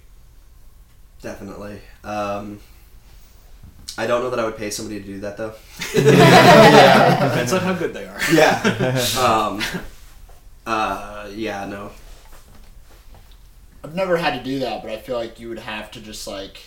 definitely. 1.21 1.79
Um, 2.03 2.59
I 3.97 4.07
don't 4.07 4.23
know 4.23 4.29
that 4.31 4.39
I 4.39 4.45
would 4.45 4.57
pay 4.57 4.69
somebody 4.71 4.99
to 5.01 5.05
do 5.05 5.19
that 5.19 5.37
though. 5.37 5.53
yeah. 5.93 7.27
Depends 7.29 7.53
on 7.53 7.59
how 7.61 7.73
good 7.73 7.93
they 7.93 8.05
are. 8.05 8.19
Yeah. 8.33 9.05
um, 9.19 9.61
uh, 10.65 11.27
yeah. 11.35 11.65
No. 11.65 11.91
I've 13.83 13.95
never 13.95 14.17
had 14.17 14.37
to 14.37 14.43
do 14.43 14.59
that, 14.59 14.81
but 14.83 14.91
I 14.91 14.97
feel 14.97 15.17
like 15.17 15.39
you 15.39 15.49
would 15.49 15.59
have 15.59 15.91
to 15.91 15.99
just 16.01 16.25
like 16.27 16.57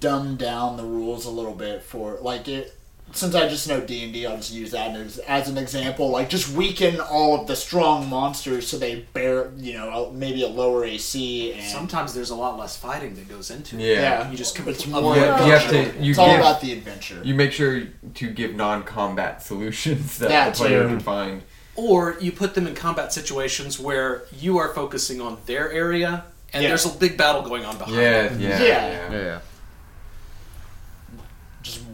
dumb 0.00 0.36
down 0.36 0.76
the 0.76 0.84
rules 0.84 1.24
a 1.26 1.30
little 1.30 1.54
bit 1.54 1.82
for 1.82 2.18
like 2.20 2.48
it. 2.48 2.72
Since 3.12 3.36
I 3.36 3.48
just 3.48 3.68
know 3.68 3.80
D 3.80 4.02
and 4.02 4.12
D, 4.12 4.26
I'll 4.26 4.36
just 4.36 4.52
use 4.52 4.72
that 4.72 4.96
as, 4.96 5.18
as 5.18 5.48
an 5.48 5.56
example. 5.56 6.10
Like 6.10 6.28
just 6.28 6.50
weaken 6.50 7.00
all 7.00 7.40
of 7.40 7.46
the 7.46 7.54
strong 7.54 8.08
monsters 8.10 8.66
so 8.66 8.78
they 8.78 9.06
bear, 9.12 9.52
you 9.56 9.74
know, 9.74 10.10
maybe 10.12 10.42
a 10.42 10.48
lower 10.48 10.84
AC 10.84 11.52
and 11.52 11.62
Sometimes 11.62 12.14
there's 12.14 12.30
a 12.30 12.34
lot 12.34 12.58
less 12.58 12.76
fighting 12.76 13.14
that 13.14 13.28
goes 13.28 13.52
into 13.52 13.76
it. 13.76 13.82
Yeah. 13.82 13.92
yeah, 14.24 14.30
You 14.30 14.36
just 14.36 14.58
it's 14.58 14.84
compl- 14.84 15.02
more. 15.02 15.14
Yeah, 15.16 15.46
you 15.46 15.52
have 15.52 15.70
to- 15.70 16.02
you 16.04 16.10
it's 16.10 16.18
all 16.18 16.34
about 16.34 16.60
the 16.60 16.72
adventure. 16.72 17.20
You 17.22 17.34
make 17.36 17.52
sure 17.52 17.84
to 18.14 18.30
give 18.30 18.56
non-combat 18.56 19.40
solutions 19.40 20.18
that 20.18 20.28
That 20.28 20.54
the 20.54 20.58
player 20.58 20.82
too. 20.82 20.88
can 20.88 21.00
find. 21.00 21.42
Or 21.76 22.16
you 22.20 22.32
put 22.32 22.54
them 22.54 22.66
in 22.66 22.74
combat 22.74 23.12
situations 23.12 23.78
where 23.78 24.24
you 24.36 24.58
are 24.58 24.74
focusing 24.74 25.20
on 25.20 25.38
their 25.46 25.70
area 25.70 26.24
and 26.52 26.62
Yeah. 26.62 26.70
there's 26.70 26.86
a 26.86 26.90
big 26.90 27.16
battle 27.16 27.42
going 27.42 27.64
on 27.64 27.78
behind. 27.78 27.96
Yeah, 27.96 28.28
them. 28.28 28.40
yeah, 28.40 28.62
Yeah. 28.62 28.88
yeah. 28.88 29.12
Yeah. 29.12 29.38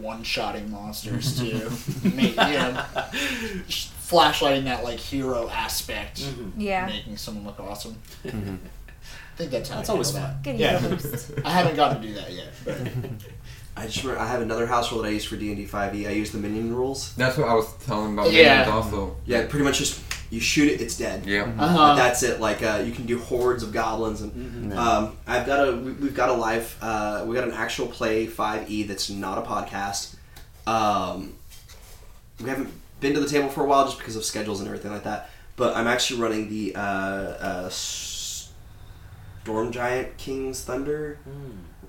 Just 0.02 0.04
one-shotting 0.04 0.70
monsters 0.70 1.38
too. 1.38 1.70
Make, 2.14 2.30
you 2.30 2.34
know, 2.36 2.84
flashlighting 3.68 4.64
that 4.64 4.84
like 4.84 4.98
hero 4.98 5.48
aspect, 5.48 6.20
Mhm. 6.22 6.52
Yeah. 6.56 6.86
making 6.86 7.16
someone 7.16 7.44
look 7.46 7.60
awesome. 7.60 7.96
I 8.24 8.30
think 9.36 9.50
that's 9.50 9.70
how 9.70 9.76
That's 9.76 9.88
I 9.88 9.92
always 9.92 10.10
handle 10.14 10.30
fun. 10.32 10.42
Good 10.42 10.60
Yeah. 10.60 10.78
ego 10.78 10.88
boost. 10.90 11.34
that. 11.36 11.46
I 11.46 11.50
haven't 11.50 11.76
gotten 11.76 12.02
to 12.02 12.08
do 12.08 12.14
that 12.14 12.32
yet, 12.32 12.48
but 12.64 12.76
I 13.76 13.86
just 13.86 14.02
remember 14.04 14.20
I 14.22 14.26
have 14.26 14.42
another 14.42 14.66
house 14.66 14.92
rule 14.92 15.02
that 15.02 15.08
I 15.08 15.12
use 15.12 15.24
for 15.24 15.36
D 15.36 15.48
and 15.48 15.56
D 15.56 15.64
five 15.64 15.94
E. 15.94 16.06
I 16.06 16.10
use 16.10 16.30
the 16.30 16.38
minion 16.38 16.74
rules. 16.74 17.14
That's 17.14 17.38
what 17.38 17.48
I 17.48 17.54
was 17.54 17.66
telling 17.86 18.12
about 18.12 18.30
Yeah. 18.30 18.58
minions 18.66 18.68
also. 18.70 19.16
Yeah, 19.24 19.46
pretty 19.46 19.64
much 19.64 19.78
just 19.78 20.00
you 20.32 20.40
shoot 20.40 20.72
it, 20.72 20.80
it's 20.80 20.96
dead. 20.96 21.26
Yeah. 21.26 21.44
But 21.44 21.62
uh-huh. 21.62 21.94
that's 21.94 22.22
it. 22.22 22.40
Like 22.40 22.62
uh, 22.62 22.82
you 22.86 22.90
can 22.90 23.04
do 23.04 23.18
hordes 23.18 23.62
of 23.62 23.70
goblins, 23.70 24.22
and 24.22 24.72
um, 24.72 25.18
I've 25.26 25.44
got 25.44 25.68
a 25.68 25.76
we- 25.76 25.92
we've 25.92 26.14
got 26.14 26.30
a 26.30 26.32
live 26.32 26.74
uh, 26.80 27.26
we 27.28 27.34
got 27.34 27.44
an 27.44 27.52
actual 27.52 27.86
play 27.86 28.26
five 28.26 28.70
e 28.70 28.82
that's 28.84 29.10
not 29.10 29.36
a 29.36 29.42
podcast. 29.42 30.16
Um, 30.66 31.34
we 32.40 32.48
haven't 32.48 32.70
been 33.00 33.12
to 33.12 33.20
the 33.20 33.28
table 33.28 33.50
for 33.50 33.62
a 33.62 33.66
while 33.66 33.84
just 33.84 33.98
because 33.98 34.16
of 34.16 34.24
schedules 34.24 34.60
and 34.60 34.68
everything 34.68 34.90
like 34.90 35.04
that. 35.04 35.28
But 35.56 35.76
I'm 35.76 35.86
actually 35.86 36.22
running 36.22 36.48
the 36.48 36.76
uh, 36.76 36.80
uh, 36.80 37.68
Storm 37.68 38.62
Giant 39.70 40.16
King's 40.16 40.64
Thunder. 40.64 41.18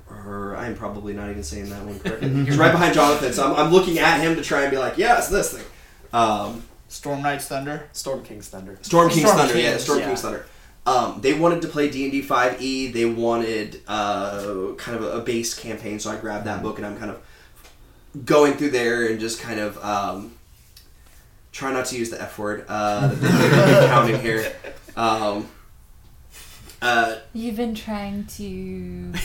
Or 0.09 0.53
I'm 0.57 0.75
probably 0.75 1.13
not 1.13 1.29
even 1.29 1.43
saying 1.43 1.69
that 1.69 1.85
one 1.85 1.97
correctly. 2.01 2.29
He's 2.43 2.57
right 2.57 2.73
behind 2.73 2.93
Jonathan, 2.93 3.31
so 3.31 3.53
I'm, 3.53 3.67
I'm 3.67 3.71
looking 3.71 3.99
at 3.99 4.19
him 4.19 4.35
to 4.35 4.43
try 4.43 4.63
and 4.63 4.69
be 4.69 4.77
like, 4.77 4.97
yeah, 4.97 5.17
it's 5.17 5.29
this 5.29 5.53
thing. 5.53 5.65
Um, 6.11 6.63
Storm 6.93 7.23
Knight's 7.23 7.47
Thunder. 7.47 7.89
Storm 7.91 8.23
King's 8.23 8.47
Thunder. 8.49 8.77
Storm 8.83 9.09
King's 9.09 9.25
Storm 9.27 9.37
Thunder, 9.47 9.59
yeah, 9.59 9.77
Storm 9.77 9.99
yeah. 9.99 10.05
King's 10.05 10.21
Thunder. 10.21 10.45
Um, 10.85 11.21
they 11.21 11.33
wanted 11.33 11.63
to 11.63 11.67
play 11.67 11.89
D 11.89 12.03
and 12.03 12.11
D 12.11 12.21
five 12.21 12.61
E. 12.61 12.91
They 12.91 13.05
wanted 13.05 13.81
uh, 13.87 14.73
kind 14.77 14.95
of 14.97 15.03
a, 15.03 15.17
a 15.17 15.21
base 15.21 15.55
campaign, 15.57 15.99
so 15.99 16.11
I 16.11 16.17
grabbed 16.17 16.45
that 16.45 16.61
book 16.61 16.77
and 16.77 16.85
I'm 16.85 16.95
kind 16.97 17.09
of 17.09 17.19
going 18.25 18.53
through 18.53 18.69
there 18.69 19.07
and 19.07 19.19
just 19.19 19.41
kind 19.41 19.59
of 19.59 19.83
um, 19.83 20.35
try 21.51 21.73
not 21.73 21.87
to 21.87 21.97
use 21.97 22.11
the 22.11 22.21
F 22.21 22.37
word. 22.37 22.65
Uh, 22.67 23.07
that 23.07 23.15
they- 23.15 23.27
they've 23.27 23.51
been 23.79 23.89
counting 23.89 24.21
here. 24.21 24.53
Um, 24.95 25.49
uh, 26.79 27.15
You've 27.33 27.57
been 27.57 27.73
trying 27.73 28.25
to. 28.37 29.13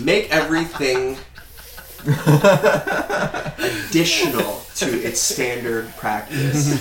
make 0.00 0.30
everything 0.30 1.18
additional 3.88 4.62
to 4.76 4.86
its 5.02 5.20
standard 5.20 5.88
practice. 5.96 6.72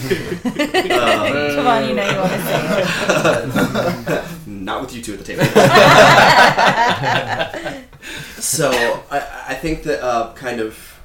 Um, 0.46 1.56
Come 1.56 1.68
on, 1.68 1.90
you 1.90 1.96
know 1.96 2.10
you 2.10 2.18
want 2.18 2.32
to 2.32 2.42
say 2.42 4.14
it. 4.14 4.24
Not 4.48 4.82
with 4.82 4.96
you 4.96 5.02
two 5.02 5.14
at 5.14 5.20
the 5.20 5.26
table. 5.26 5.44
so 8.42 8.72
I, 9.10 9.46
I 9.50 9.54
think 9.56 9.84
that 9.84 10.04
uh, 10.04 10.34
kind 10.34 10.60
of 10.60 11.00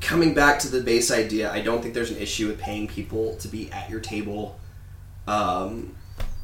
coming 0.00 0.34
back 0.34 0.58
to 0.60 0.68
the 0.68 0.80
base 0.80 1.10
idea, 1.10 1.52
I 1.52 1.60
don't 1.60 1.82
think 1.82 1.94
there's 1.94 2.10
an 2.10 2.18
issue 2.18 2.48
with 2.48 2.58
paying 2.58 2.88
people 2.88 3.36
to 3.36 3.48
be 3.48 3.70
at 3.72 3.90
your 3.90 4.00
table, 4.00 4.58
um, 5.26 5.94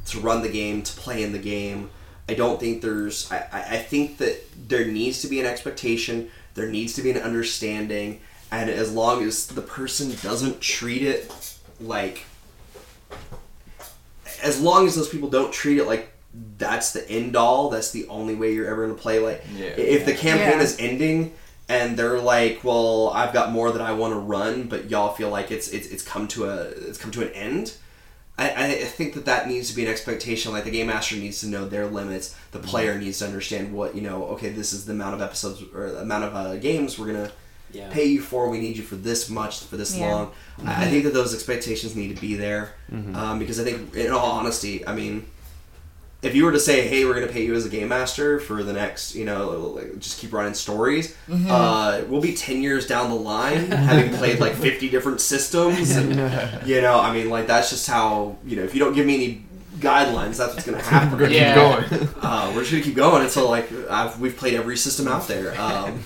to 0.07 0.19
run 0.19 0.41
the 0.41 0.49
game, 0.49 0.81
to 0.83 0.93
play 0.93 1.23
in 1.23 1.31
the 1.31 1.39
game. 1.39 1.89
I 2.27 2.33
don't 2.33 2.59
think 2.59 2.81
there's. 2.81 3.31
I, 3.31 3.37
I 3.51 3.61
I 3.75 3.77
think 3.77 4.17
that 4.17 4.41
there 4.69 4.85
needs 4.85 5.21
to 5.21 5.27
be 5.27 5.39
an 5.39 5.45
expectation. 5.45 6.29
There 6.55 6.67
needs 6.69 6.93
to 6.93 7.01
be 7.01 7.11
an 7.11 7.17
understanding, 7.17 8.21
and 8.51 8.69
as 8.69 8.91
long 8.93 9.23
as 9.23 9.47
the 9.47 9.61
person 9.61 10.15
doesn't 10.21 10.61
treat 10.61 11.01
it 11.03 11.31
like 11.79 12.25
as 14.43 14.61
long 14.61 14.87
as 14.87 14.95
those 14.95 15.09
people 15.09 15.29
don't 15.29 15.51
treat 15.53 15.77
it 15.77 15.85
like 15.85 16.11
that's 16.57 16.91
the 16.93 17.09
end 17.09 17.35
all. 17.35 17.69
That's 17.69 17.91
the 17.91 18.07
only 18.07 18.35
way 18.35 18.53
you're 18.53 18.67
ever 18.67 18.85
going 18.85 18.95
to 18.95 19.01
play. 19.01 19.19
Like, 19.19 19.43
Yeah. 19.55 19.67
if 19.67 20.05
the 20.05 20.13
campaign 20.13 20.57
Yeah. 20.59 20.63
is 20.63 20.75
ending 20.79 21.33
and 21.69 21.97
they're 21.97 22.19
like, 22.19 22.63
"Well, 22.63 23.09
I've 23.09 23.33
got 23.33 23.51
more 23.51 23.71
that 23.71 23.81
I 23.81 23.93
want 23.93 24.13
to 24.13 24.19
run," 24.19 24.63
but 24.63 24.89
y'all 24.89 25.13
feel 25.15 25.29
like 25.29 25.49
it's 25.51 25.69
it's, 25.69 25.87
it's 25.87 26.03
come 26.03 26.27
to 26.29 26.45
a 26.49 26.55
it's 26.65 26.97
come 26.97 27.11
to 27.11 27.21
an 27.21 27.33
end. 27.33 27.73
I, 28.37 28.65
I 28.65 28.71
think 28.83 29.13
that 29.13 29.25
that 29.25 29.47
needs 29.47 29.69
to 29.69 29.75
be 29.75 29.85
an 29.85 29.91
expectation. 29.91 30.51
Like 30.51 30.65
the 30.65 30.71
game 30.71 30.87
master 30.87 31.15
needs 31.15 31.39
to 31.39 31.47
know 31.47 31.65
their 31.67 31.85
limits. 31.87 32.35
The 32.51 32.59
player 32.59 32.97
needs 32.99 33.19
to 33.19 33.25
understand 33.25 33.73
what 33.73 33.95
you 33.95 34.01
know. 34.01 34.25
Okay, 34.33 34.49
this 34.49 34.73
is 34.73 34.85
the 34.85 34.91
amount 34.91 35.13
of 35.15 35.21
episodes 35.21 35.63
or 35.73 35.91
the 35.91 36.01
amount 36.01 36.25
of 36.25 36.35
uh, 36.35 36.55
games 36.57 36.99
we're 36.99 37.07
gonna 37.13 37.31
Yeah. 37.71 37.89
pay 37.91 38.05
you 38.05 38.21
for. 38.21 38.49
We 38.49 38.59
need 38.59 38.75
you 38.75 38.83
for 38.83 38.95
this 38.97 39.29
much 39.29 39.61
for 39.63 39.77
this 39.77 39.95
Yeah. 39.95 40.07
long. 40.13 40.31
I, 40.65 40.85
I 40.85 40.87
think 40.89 41.05
that 41.05 41.13
those 41.13 41.33
expectations 41.33 41.95
need 41.95 42.13
to 42.13 42.19
be 42.21 42.35
there 42.35 42.73
um, 43.13 43.39
because 43.39 43.57
I 43.59 43.63
think, 43.63 43.95
in 43.95 44.11
all 44.11 44.31
honesty, 44.31 44.85
I 44.85 44.93
mean, 44.93 45.25
if 46.25 46.35
you 46.35 46.43
were 46.45 46.51
to 46.51 46.59
say, 46.59 46.87
"Hey, 46.87 47.05
we're 47.05 47.13
going 47.13 47.27
to 47.27 47.31
pay 47.31 47.45
you 47.45 47.53
as 47.55 47.65
a 47.65 47.69
game 47.69 47.87
master 47.89 48.39
for 48.39 48.63
the 48.63 48.73
next," 48.73 49.15
you 49.15 49.23
know, 49.25 49.49
like, 49.75 49.99
just 49.99 50.19
keep 50.19 50.33
running 50.33 50.53
stories, 50.53 51.15
uh, 51.49 52.01
we'll 52.09 52.21
be 52.21 52.33
ten 52.33 52.61
years 52.61 52.87
down 52.87 53.09
the 53.09 53.15
line, 53.15 53.71
having 53.71 54.13
played 54.13 54.39
like 54.39 54.53
fifty 54.55 54.89
different 54.89 55.21
systems, 55.21 55.91
and 55.95 56.09
you 56.67 56.81
know, 56.81 56.99
I 56.99 57.13
mean, 57.13 57.29
like 57.29 57.47
that's 57.47 57.69
just 57.69 57.87
how 57.87 58.37
you 58.45 58.55
know. 58.57 58.63
If 58.63 58.73
you 58.73 58.79
don't 58.79 58.93
give 58.93 59.05
me 59.05 59.15
any 59.15 59.45
guidelines, 59.79 60.37
that's 60.37 60.53
what's 60.53 60.65
going 60.65 60.77
to 60.77 60.83
happen. 60.83 61.11
We're 61.11 61.25
gonna 61.25 61.35
Yeah. 61.35 61.81
keep 61.87 61.89
going. 61.99 62.09
Uh, 62.21 62.51
we're 62.55 62.61
just 62.61 62.71
gonna 62.71 62.83
keep 62.83 62.95
going 62.95 63.23
until 63.23 63.49
like 63.49 63.71
I've, 63.89 64.19
we've 64.19 64.35
played 64.35 64.53
every 64.55 64.77
system 64.77 65.07
out 65.07 65.27
there. 65.27 65.59
Um, 65.59 65.99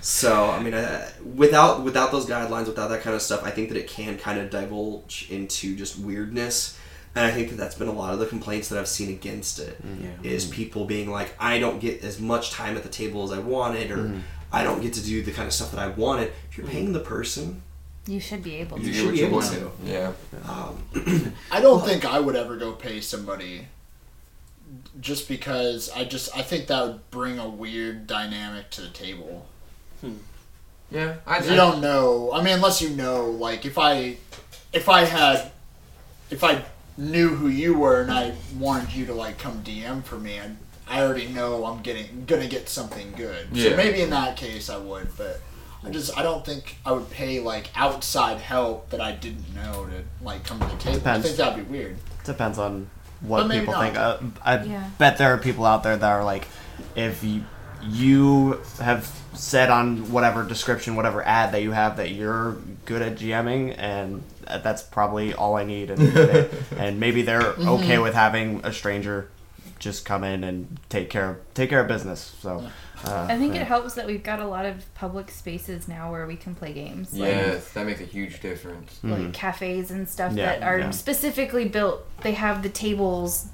so 0.00 0.50
I 0.50 0.60
mean, 0.62 0.74
I, 0.74 1.08
without 1.34 1.82
without 1.82 2.10
those 2.12 2.26
guidelines, 2.26 2.66
without 2.66 2.88
that 2.88 3.02
kind 3.02 3.14
of 3.14 3.22
stuff, 3.22 3.42
I 3.44 3.50
think 3.50 3.68
that 3.70 3.78
it 3.78 3.88
can 3.88 4.18
kind 4.18 4.38
of 4.40 4.50
divulge 4.50 5.28
into 5.30 5.74
just 5.76 5.98
weirdness. 5.98 6.78
And 7.16 7.24
I 7.24 7.30
think 7.30 7.50
that 7.50 7.56
that's 7.56 7.76
been 7.76 7.88
a 7.88 7.92
lot 7.92 8.12
of 8.12 8.18
the 8.18 8.26
complaints 8.26 8.68
that 8.68 8.78
I've 8.78 8.88
seen 8.88 9.08
against 9.08 9.58
it 9.60 9.80
mm-hmm. 9.80 10.24
is 10.24 10.48
Yeah. 10.48 10.54
people 10.54 10.84
being 10.84 11.10
like, 11.10 11.34
I 11.38 11.60
don't 11.60 11.78
get 11.80 12.02
as 12.02 12.18
much 12.20 12.50
time 12.50 12.76
at 12.76 12.82
the 12.82 12.88
table 12.88 13.22
as 13.22 13.30
I 13.32 13.38
wanted, 13.38 13.90
or 13.92 13.98
mm-hmm. 13.98 14.18
I 14.52 14.64
don't 14.64 14.80
get 14.82 14.94
to 14.94 15.02
do 15.02 15.22
the 15.22 15.30
kind 15.32 15.46
of 15.46 15.52
stuff 15.52 15.70
that 15.72 15.80
I 15.80 15.88
wanted. 15.88 16.32
If 16.50 16.58
you're 16.58 16.66
paying 16.66 16.92
the 16.92 17.00
person, 17.00 17.62
You 18.06 18.20
should 18.20 18.42
be 18.42 18.56
able 18.56 18.78
You 18.80 18.92
to. 18.92 18.98
should 18.98 19.12
be 19.12 19.18
you 19.18 19.26
able 19.26 19.38
want 19.38 19.52
to. 19.52 19.70
Yeah. 19.84 20.12
Um, 20.48 20.82
um, 20.96 21.32
I 21.50 21.60
don't 21.60 21.84
think 21.84 22.04
I 22.04 22.18
would 22.18 22.36
ever 22.36 22.56
go 22.56 22.72
pay 22.72 23.00
somebody 23.00 23.68
just 25.00 25.28
because 25.28 25.90
I 25.94 26.04
just 26.04 26.36
I 26.36 26.42
think 26.42 26.66
that 26.66 26.86
would 26.86 27.10
bring 27.10 27.38
a 27.38 27.48
weird 27.48 28.06
dynamic 28.06 28.70
to 28.70 28.82
the 28.82 28.88
table. 28.90 29.46
Hmm. 30.00 30.14
Yeah. 30.90 31.16
I, 31.26 31.42
You 31.42 31.54
don't 31.56 31.80
know. 31.80 32.30
I 32.32 32.42
mean, 32.42 32.54
unless 32.54 32.82
you 32.82 32.90
know, 32.90 33.26
like 33.30 33.64
if 33.64 33.78
I 33.78 34.16
if 34.72 34.88
I 34.88 35.04
had 35.04 35.52
if 36.30 36.42
I 36.44 36.62
knew 36.96 37.28
who 37.30 37.48
you 37.48 37.76
were 37.78 38.02
and 38.02 38.10
I 38.12 38.34
wanted 38.58 38.92
you 38.94 39.06
to 39.06 39.14
like 39.14 39.38
come 39.38 39.62
DM 39.62 40.02
for 40.04 40.16
me, 40.16 40.36
and 40.38 40.56
I 40.88 41.02
already 41.02 41.26
know 41.28 41.64
I'm 41.64 41.82
getting 41.82 42.24
gonna 42.26 42.46
get 42.46 42.68
something 42.68 43.12
good. 43.16 43.48
Yeah. 43.52 43.70
So 43.70 43.76
maybe 43.76 44.00
in 44.02 44.10
that 44.10 44.36
case 44.36 44.68
I 44.70 44.76
would, 44.78 45.08
but 45.16 45.40
I 45.82 45.90
just 45.90 46.16
I 46.16 46.22
don't 46.22 46.44
think 46.44 46.76
I 46.86 46.92
would 46.92 47.10
pay 47.10 47.40
like 47.40 47.70
outside 47.74 48.38
help 48.38 48.90
that 48.90 49.00
I 49.00 49.12
didn't 49.12 49.54
know 49.54 49.86
to 49.86 50.04
like 50.24 50.44
come 50.44 50.60
to 50.60 50.66
the 50.66 50.76
table. 50.76 50.98
Depends. 50.98 51.24
I 51.24 51.28
think 51.28 51.36
that'd 51.38 51.66
be 51.68 51.72
weird. 51.78 51.96
Depends 52.24 52.58
on 52.58 52.88
what 53.20 53.40
But 53.40 53.46
maybe 53.48 53.60
people 53.60 53.74
not. 53.74 53.82
think. 53.82 53.96
Uh, 53.98 54.16
I 54.44 54.62
Yeah. 54.64 54.90
bet 54.98 55.18
there 55.18 55.32
are 55.34 55.38
people 55.38 55.64
out 55.66 55.82
there 55.82 55.96
that 55.96 56.10
are 56.10 56.24
like, 56.24 56.46
if 56.94 57.22
you, 57.24 57.42
you 57.82 58.60
have 58.80 59.10
said 59.34 59.68
on 59.70 60.10
whatever 60.12 60.42
description, 60.44 60.96
whatever 60.96 61.22
ad 61.26 61.52
that 61.52 61.62
you 61.62 61.72
have 61.72 61.96
that 61.98 62.10
you're 62.12 62.56
good 62.86 63.02
at 63.02 63.16
GMing, 63.16 63.74
and 63.78 64.22
that- 64.22 64.22
that's 64.46 64.82
probably 64.82 65.34
all 65.34 65.56
I 65.56 65.64
need, 65.64 65.90
and, 65.90 66.00
and 66.78 67.00
maybe 67.00 67.22
they're 67.22 67.40
Mm-hmm. 67.54 67.68
okay 67.68 67.98
with 67.98 68.14
having 68.14 68.60
a 68.64 68.72
stranger 68.72 69.28
just 69.78 70.04
come 70.04 70.24
in 70.24 70.44
and 70.44 70.78
take 70.88 71.10
care 71.10 71.30
of 71.30 71.36
take 71.54 71.68
care 71.70 71.80
of 71.80 71.88
business. 71.88 72.34
So, 72.40 72.64
uh, 73.04 73.26
I 73.28 73.36
think 73.36 73.54
yeah. 73.54 73.60
it 73.62 73.66
helps 73.66 73.94
that 73.94 74.06
we've 74.06 74.22
got 74.22 74.40
a 74.40 74.46
lot 74.46 74.64
of 74.64 74.82
public 74.94 75.30
spaces 75.30 75.88
now 75.88 76.10
where 76.10 76.26
we 76.26 76.36
can 76.36 76.54
play 76.54 76.72
games. 76.72 77.12
Like, 77.12 77.28
Yes, 77.28 77.72
that 77.72 77.84
makes 77.84 78.00
a 78.00 78.04
huge 78.04 78.40
difference. 78.40 78.98
like 79.02 79.32
cafes 79.34 79.90
and 79.90 80.08
stuff 80.08 80.30
Mm-hmm. 80.30 80.38
Yeah, 80.38 80.58
that 80.58 80.62
are 80.62 80.78
yeah. 80.78 80.90
specifically 80.90 81.68
built. 81.68 82.06
They 82.22 82.32
have 82.32 82.62
the 82.62 82.70
tables 82.70 83.46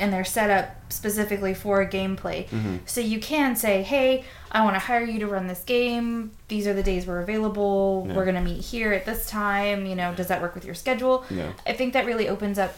and 0.00 0.12
they're 0.12 0.24
set 0.24 0.50
up 0.50 0.74
specifically 0.92 1.54
for 1.54 1.84
gameplay. 1.86 2.48
Mm-hmm. 2.48 2.76
So 2.86 3.00
you 3.00 3.20
can 3.20 3.54
say, 3.54 3.82
"Hey, 3.82 4.24
I 4.50 4.64
want 4.64 4.74
to 4.74 4.80
hire 4.80 5.04
you 5.04 5.20
to 5.20 5.26
run 5.26 5.46
this 5.46 5.62
game. 5.62 6.32
These 6.48 6.66
are 6.66 6.74
the 6.74 6.82
days 6.82 7.06
we're 7.06 7.20
available. 7.20 8.06
Yeah. 8.08 8.14
We're 8.16 8.24
going 8.24 8.34
to 8.36 8.40
meet 8.42 8.60
here 8.62 8.92
at 8.92 9.06
this 9.06 9.28
time. 9.28 9.86
You 9.86 9.94
know, 9.94 10.14
does 10.14 10.26
that 10.28 10.40
work 10.42 10.54
with 10.54 10.64
your 10.64 10.74
schedule?" 10.74 11.24
Yeah. 11.30 11.52
I 11.66 11.72
think 11.74 11.92
that 11.92 12.06
really 12.06 12.28
opens 12.28 12.58
up 12.58 12.74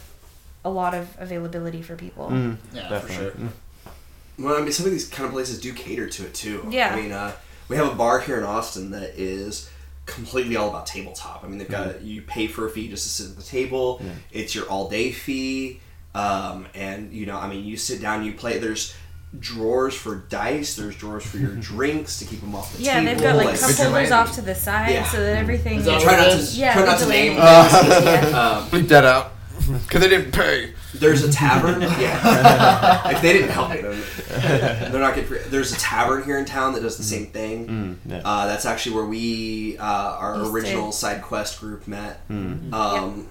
a 0.65 0.71
lot 0.71 0.95
of 0.95 1.09
availability 1.19 1.83
for 1.83 1.97
people. 1.97 2.29
Mhm, 2.29 2.57
Yeah, 2.73 2.89
definitely. 2.89 3.17
for 3.17 3.23
sure. 3.23 3.31
Mm. 3.33 3.49
Well, 4.39 4.57
I 4.57 4.61
mean, 4.63 4.73
some 4.73 4.87
of 4.87 4.93
these 4.93 5.09
kind 5.09 5.27
of 5.27 5.33
places 5.33 5.61
do 5.61 5.73
cater 5.73 6.09
to 6.09 6.25
it 6.27 6.35
too. 6.35 6.67
Yeah. 6.71 6.93
I 6.95 7.01
mean, 7.01 7.13
uh, 7.13 7.33
we 7.69 7.77
have 7.77 7.87
a 7.91 7.95
bar 7.95 8.21
here 8.21 8.39
in 8.39 8.45
Austin 8.45 8.91
that 8.93 9.19
is 9.19 9.69
completely 10.07 10.57
all 10.57 10.69
about 10.69 10.87
tabletop. 10.87 11.43
I 11.45 11.49
mean, 11.49 11.59
they've 11.59 11.69
got 11.69 12.03
you 12.03 12.23
pay 12.23 12.47
for 12.47 12.67
a 12.67 12.71
fee 12.71 12.89
just 12.89 13.05
to 13.05 13.11
sit 13.11 13.31
at 13.31 13.37
the 13.37 13.43
table. 13.43 14.01
It's 14.33 14.55
your 14.55 14.65
all 14.67 14.89
day 14.89 15.13
fee, 15.13 15.81
um, 16.15 16.67
and 16.75 17.13
you 17.13 17.27
know, 17.27 17.37
I 17.39 17.49
mean, 17.49 17.65
you 17.65 17.77
sit 17.77 18.01
down, 18.01 18.25
you 18.25 18.33
play. 18.33 18.59
There's 18.59 18.95
drawers 19.39 19.95
for 19.95 20.17
dice. 20.29 20.77
There's 20.77 20.95
drawers 20.97 21.25
for 21.25 21.39
your 21.39 21.55
drinks 21.71 22.19
to 22.19 22.25
keep 22.27 22.41
them 22.41 22.55
off 22.55 22.77
the 22.77 22.83
Yeah, 22.83 22.95
table. 23.01 23.05
Yeah, 23.07 23.15
they've 23.15 23.23
got 23.23 23.37
like 23.37 23.59
cup 23.61 23.71
holders 23.77 24.11
off 24.11 24.35
to 24.35 24.43
the 24.43 24.55
side 24.55 24.91
Yeah. 24.93 25.05
so 25.05 25.21
that 25.25 25.39
everything 25.39 25.79
Is 25.79 25.85
that 25.87 25.97
is 25.99 26.03
try 26.03 26.17
not 26.17 26.39
to? 26.39 26.57
Yeah, 26.57 26.73
try 26.75 26.85
not 26.85 26.99
to 26.99 27.07
vigilante. 27.07 27.29
name. 27.31 27.37
yeah. 28.33 28.59
um, 28.59 28.69
Bleep 28.71 28.89
that 28.89 29.05
out. 29.05 29.33
Because 29.63 30.01
they 30.01 30.09
didn't 30.09 30.33
pay. 30.33 30.75
There's 30.93 31.23
a 31.23 31.31
tavern. 31.33 31.83
yeah. 31.83 33.09
if 33.11 33.23
they 33.23 33.33
didn't 33.33 33.51
help 33.51 33.71
me, 33.71 33.81
then 33.81 34.91
they're 34.91 35.01
not 35.01 35.15
getting 35.15 35.29
free. 35.31 35.39
There's 35.47 35.73
a 35.73 35.77
tavern 35.77 36.25
here 36.25 36.37
in 36.37 36.45
town 36.45 36.73
that 36.75 36.81
does 36.81 36.97
the 36.99 37.05
same 37.05 37.27
thing. 37.27 37.69
Mm, 37.69 37.97
yeah. 38.07 38.23
Uh, 38.25 38.47
that's 38.49 38.67
actually 38.67 38.97
where 38.97 39.05
we, 39.07 39.79
uh, 39.79 39.85
our 39.85 40.35
Used 40.39 40.47
to- 40.51 40.53
original 40.57 40.91
side 40.93 41.23
quest 41.23 41.61
group 41.61 41.87
met. 41.87 42.27
Mm. 42.29 42.73
Um, 42.73 43.29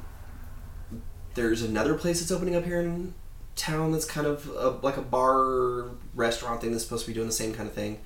There's 1.34 1.61
another 1.61 1.93
place 1.95 2.19
that's 2.19 2.32
opening 2.32 2.55
up 2.55 2.65
here 2.65 2.82
in 2.82 3.13
town 3.55 3.91
that's 3.91 4.05
kind 4.05 4.27
of 4.27 4.47
a, 4.49 4.69
like 4.86 4.97
a 4.97 5.01
bar 5.01 5.86
restaurant 6.15 6.61
thing 6.61 6.71
that's 6.71 6.84
supposed 6.84 7.05
to 7.05 7.11
be 7.11 7.13
doing 7.15 7.27
the 7.27 7.34
same 7.34 7.53
kind 7.53 7.67
of 7.67 7.73
thing. 7.75 7.99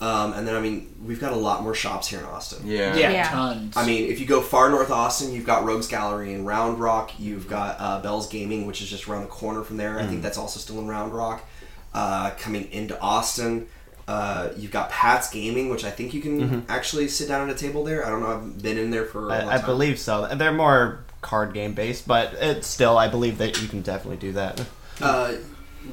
Um, 0.00 0.32
and 0.32 0.48
then, 0.48 0.56
I 0.56 0.60
mean, 0.60 0.94
we've 1.04 1.20
got 1.20 1.32
a 1.32 1.36
lot 1.36 1.62
more 1.62 1.74
shops 1.74 2.08
here 2.08 2.20
in 2.20 2.24
Austin. 2.24 2.66
Yeah. 2.66 2.96
Yeah, 2.96 3.10
Yeah. 3.10 3.28
tons. 3.28 3.76
I 3.76 3.84
mean, 3.84 4.10
if 4.10 4.18
you 4.18 4.24
go 4.24 4.40
far 4.40 4.70
north 4.70 4.90
Austin, 4.90 5.32
you've 5.32 5.44
got 5.44 5.64
Rogues 5.64 5.88
Gallery 5.88 6.32
in 6.32 6.46
Round 6.46 6.80
Rock. 6.80 7.12
You've 7.18 7.46
got 7.48 7.76
uh, 7.78 8.00
Bell's 8.00 8.26
Gaming, 8.26 8.66
which 8.66 8.80
is 8.80 8.88
just 8.88 9.06
around 9.08 9.22
the 9.22 9.28
corner 9.28 9.62
from 9.62 9.76
there. 9.76 9.98
I 9.98 10.06
think 10.06 10.22
that's 10.22 10.38
also 10.38 10.58
still 10.58 10.78
in 10.78 10.88
Round 10.88 11.12
Rock. 11.12 11.44
Uh, 11.92 12.30
coming 12.38 12.70
into 12.72 12.98
Austin, 13.00 13.66
uh, 14.08 14.48
you've 14.56 14.70
got 14.70 14.88
Pat's 14.88 15.28
Gaming, 15.28 15.68
which 15.68 15.84
I 15.84 15.90
think 15.90 16.14
you 16.14 16.22
can 16.22 16.64
actually 16.70 17.06
sit 17.08 17.28
down 17.28 17.50
at 17.50 17.54
a 17.54 17.58
table 17.58 17.84
there. 17.84 18.06
I 18.06 18.08
don't 18.08 18.20
know. 18.22 18.30
I've 18.38 18.62
been 18.62 18.78
in 18.78 18.90
there 18.90 19.04
for. 19.04 19.26
A 19.26 19.28
long 19.28 19.48
I, 19.50 19.56
I 19.56 19.58
believe 19.62 19.98
so. 19.98 20.26
They're 20.34 20.50
more 20.52 21.04
card 21.20 21.52
game 21.54 21.72
based, 21.74 22.06
but 22.06 22.34
it's 22.34 22.66
still 22.66 22.96
I 22.98 23.08
believe 23.08 23.38
that 23.38 23.60
you 23.60 23.68
can 23.68 23.82
definitely 23.82 24.16
do 24.18 24.32
that. 24.32 24.64
Uh, 25.00 25.34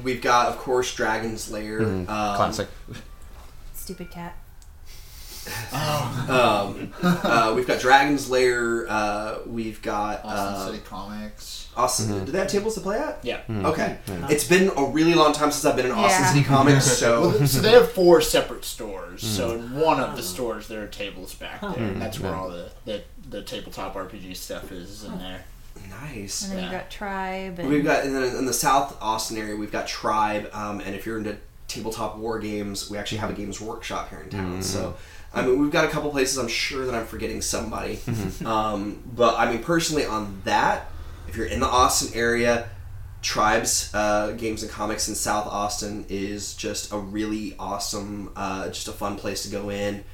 we've 0.02 0.20
got, 0.22 0.48
of 0.48 0.58
course, 0.58 0.94
Dragon's 0.94 1.50
Lair. 1.50 1.82
Um, 1.82 2.06
Classic. 2.06 2.68
Stupid 3.74 4.10
cat. 4.10 4.36
Um, 5.72 6.92
uh, 7.02 7.54
we've 7.56 7.66
got 7.66 7.80
Dragon's 7.80 8.28
Lair. 8.30 8.86
Uh, 8.86 9.38
we've 9.46 9.80
got 9.80 10.22
Austin 10.22 10.54
uh, 10.54 10.66
City 10.66 10.78
Comics. 10.84 11.68
Austin. 11.74 12.24
Do 12.26 12.32
they 12.32 12.38
have 12.38 12.48
tables 12.48 12.74
to 12.74 12.80
play 12.82 12.98
at? 12.98 13.18
Yeah. 13.22 13.40
Okay. 13.48 13.96
It's 14.28 14.46
been 14.46 14.70
a 14.76 14.84
really 14.84 15.14
long 15.14 15.32
time 15.32 15.50
since 15.50 15.64
I've 15.64 15.76
been 15.76 15.86
in 15.86 15.92
Austin 15.92 16.22
Yeah. 16.22 16.32
City 16.32 16.44
Comics, 16.48 16.84
so. 16.84 17.20
Well, 17.30 17.46
so 17.46 17.60
they 17.62 17.70
have 17.70 17.90
four 17.92 18.20
separate 18.20 18.66
stores. 18.66 19.22
So 19.22 19.52
in 19.52 19.74
one 19.74 20.00
of 20.00 20.16
the 20.16 20.22
stores, 20.22 20.68
there 20.68 20.82
are 20.82 20.86
tables 20.86 21.34
back 21.34 21.62
there, 21.62 21.70
and 21.78 22.02
that's 22.02 22.20
where 22.20 22.34
all 22.34 22.50
the, 22.50 22.70
the 22.84 23.02
the 23.28 23.42
tabletop 23.42 23.94
RPG 23.94 24.36
stuff 24.36 24.72
is 24.72 25.04
in 25.04 25.18
there. 25.18 25.44
Nice. 25.90 26.42
And 26.42 26.52
then 26.52 26.58
you 26.58 26.64
Yeah. 26.70 26.72
got 26.78 26.90
Tribe. 26.90 27.58
And 27.58 27.68
We've 27.68 27.84
got 27.84 28.04
and 28.04 28.14
then 28.14 28.36
in 28.36 28.46
the 28.46 28.52
South 28.52 28.96
Austin 29.00 29.36
area, 29.36 29.54
we've 29.56 29.70
got 29.72 29.86
Tribe, 29.86 30.48
um, 30.52 30.80
and 30.80 30.94
if 30.94 31.06
you're 31.06 31.18
into 31.18 31.36
tabletop 31.68 32.16
war 32.16 32.38
games, 32.38 32.90
we 32.90 32.96
actually 32.98 33.18
have 33.18 33.30
a 33.30 33.34
games 33.34 33.60
workshop 33.60 34.08
here 34.10 34.20
in 34.20 34.30
town. 34.30 34.62
So, 34.62 34.96
I 35.34 35.42
mean, 35.42 35.60
we've 35.60 35.70
got 35.70 35.84
a 35.84 35.88
couple 35.88 36.10
places. 36.10 36.38
I'm 36.38 36.48
sure 36.48 36.86
that 36.86 36.94
I'm 36.94 37.06
forgetting 37.06 37.42
somebody, 37.42 38.00
um, 38.44 39.02
but 39.14 39.38
I 39.38 39.50
mean, 39.52 39.62
personally, 39.62 40.04
on 40.06 40.40
that, 40.44 40.90
if 41.28 41.36
you're 41.36 41.46
in 41.46 41.60
the 41.60 41.66
Austin 41.66 42.10
area, 42.18 42.70
Tribes 43.20 43.90
uh, 43.94 44.32
Games 44.32 44.62
and 44.62 44.70
Comics 44.72 45.08
in 45.08 45.14
South 45.14 45.46
Austin 45.46 46.06
is 46.08 46.54
just 46.54 46.92
a 46.92 46.96
really 46.98 47.54
awesome, 47.58 48.30
uh, 48.36 48.68
just 48.68 48.88
a 48.88 48.92
fun 48.92 49.16
place 49.16 49.42
to 49.42 49.50
go 49.50 49.70
in 49.70 50.04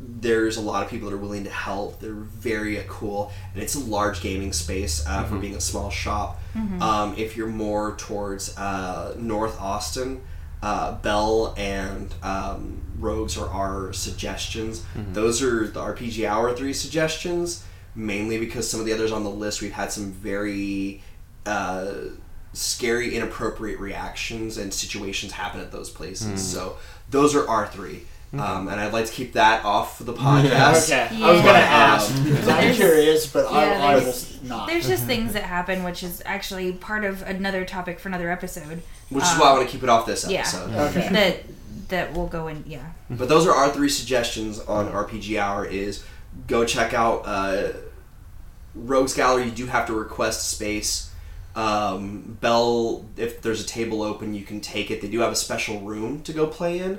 there's 0.00 0.56
a 0.56 0.60
lot 0.60 0.82
of 0.84 0.90
people 0.90 1.08
that 1.08 1.14
are 1.14 1.18
willing 1.18 1.44
to 1.44 1.50
help. 1.50 2.00
They're 2.00 2.12
very 2.12 2.78
uh, 2.78 2.82
cool, 2.88 3.32
and 3.54 3.62
it's 3.62 3.74
a 3.74 3.80
large 3.80 4.20
gaming 4.20 4.52
space 4.52 5.04
uh, 5.06 5.24
for 5.24 5.36
being 5.38 5.54
a 5.54 5.60
small 5.60 5.90
shop. 5.90 6.40
Um, 6.82 7.14
if 7.16 7.36
you're 7.36 7.48
more 7.48 7.96
towards 7.96 8.56
uh, 8.58 9.14
North 9.18 9.60
Austin, 9.60 10.22
uh, 10.62 10.92
Bell 10.96 11.54
and 11.56 12.14
um, 12.22 12.82
Rogues 12.98 13.36
are 13.38 13.48
our 13.48 13.92
suggestions. 13.92 14.82
Those 15.12 15.42
are 15.42 15.66
the 15.68 15.80
RPG 15.80 16.26
Hour 16.26 16.54
three 16.54 16.72
suggestions, 16.72 17.64
mainly 17.94 18.38
because 18.38 18.68
some 18.70 18.80
of 18.80 18.86
the 18.86 18.92
others 18.92 19.12
on 19.12 19.22
the 19.24 19.30
list 19.30 19.60
we've 19.62 19.72
had 19.72 19.92
some 19.92 20.12
very 20.12 21.02
uh, 21.44 21.92
scary, 22.52 23.14
inappropriate 23.14 23.78
reactions 23.78 24.56
and 24.58 24.72
situations 24.72 25.32
happen 25.32 25.60
at 25.60 25.72
those 25.72 25.90
places. 25.90 26.42
So 26.42 26.78
those 27.10 27.34
are 27.34 27.46
our 27.48 27.66
3 28.36 28.46
Um, 28.46 28.68
and 28.68 28.80
I'd 28.80 28.92
like 28.92 29.06
to 29.06 29.12
keep 29.12 29.32
that 29.34 29.64
off 29.64 29.98
the 29.98 30.12
podcast. 30.26 30.84
Okay, 30.92 31.22
I 31.22 31.32
was 31.32 31.40
gonna 31.40 31.58
Um, 31.58 31.64
ask 31.64 32.24
because 32.24 32.48
I'm 32.48 32.74
curious, 32.74 33.26
but 33.32 33.46
I, 33.46 33.64
yeah, 33.66 33.84
I 33.86 33.94
will 33.94 34.00
there's- 34.02 34.38
not. 34.42 34.66
There's 34.68 34.86
just 34.86 35.04
things 35.04 35.32
that 35.32 35.42
happen, 35.42 35.82
which 35.84 36.02
is 36.02 36.22
actually 36.24 36.72
part 36.72 37.04
of 37.04 37.22
another 37.22 37.64
topic 37.64 37.98
for 37.98 38.08
another 38.08 38.30
episode. 38.30 38.82
Which 39.10 39.24
is 39.24 39.30
Um, 39.30 39.38
why 39.40 39.48
I 39.48 39.52
want 39.54 39.66
to 39.66 39.72
keep 39.72 39.82
it 39.82 39.88
off 39.88 40.06
this 40.06 40.28
yeah. 40.28 40.40
episode. 40.40 40.70
Okay. 40.72 41.08
That 41.12 41.36
that 41.88 42.14
will 42.14 42.26
go 42.26 42.48
in. 42.48 42.64
Yeah. 42.66 42.84
But 43.10 43.28
those 43.28 43.46
are 43.46 43.52
our 43.54 43.70
three 43.72 43.88
suggestions 43.88 44.58
on 44.60 44.88
RPG 44.90 45.38
Hour. 45.38 45.64
Is 45.64 46.04
go 46.48 46.64
check 46.64 46.92
out 46.94 47.22
uh, 47.26 47.68
Rogues 48.74 49.14
Gallery. 49.14 49.44
You 49.46 49.50
do 49.52 49.66
have 49.66 49.86
to 49.86 49.92
request 49.94 50.50
space. 50.50 51.10
Um, 51.54 52.36
Bell, 52.40 53.06
if 53.16 53.40
there's 53.40 53.62
a 53.62 53.66
table 53.66 54.02
open, 54.02 54.34
you 54.34 54.42
can 54.44 54.60
take 54.60 54.90
it. 54.90 55.00
They 55.00 55.08
do 55.08 55.20
have 55.20 55.32
a 55.32 55.36
special 55.36 55.80
room 55.80 56.20
to 56.24 56.32
go 56.34 56.46
play 56.46 56.80
in, 56.80 56.98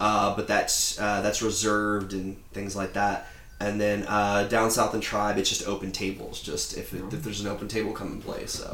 uh, 0.00 0.34
but 0.36 0.46
that's 0.48 0.98
uh, 1.00 1.20
that's 1.22 1.42
reserved 1.42 2.12
and 2.12 2.36
things 2.52 2.74
like 2.76 2.92
that. 2.94 3.28
And 3.58 3.80
then 3.80 4.04
uh, 4.06 4.44
down 4.48 4.70
south 4.70 4.94
in 4.94 5.00
Tribe, 5.00 5.38
it's 5.38 5.48
just 5.48 5.66
open 5.66 5.90
tables. 5.90 6.42
Just 6.42 6.76
if, 6.76 6.92
it, 6.92 7.02
if 7.10 7.22
there's 7.22 7.40
an 7.40 7.46
open 7.46 7.68
table, 7.68 7.92
come 7.94 8.08
and 8.12 8.22
play. 8.22 8.44
So, 8.44 8.68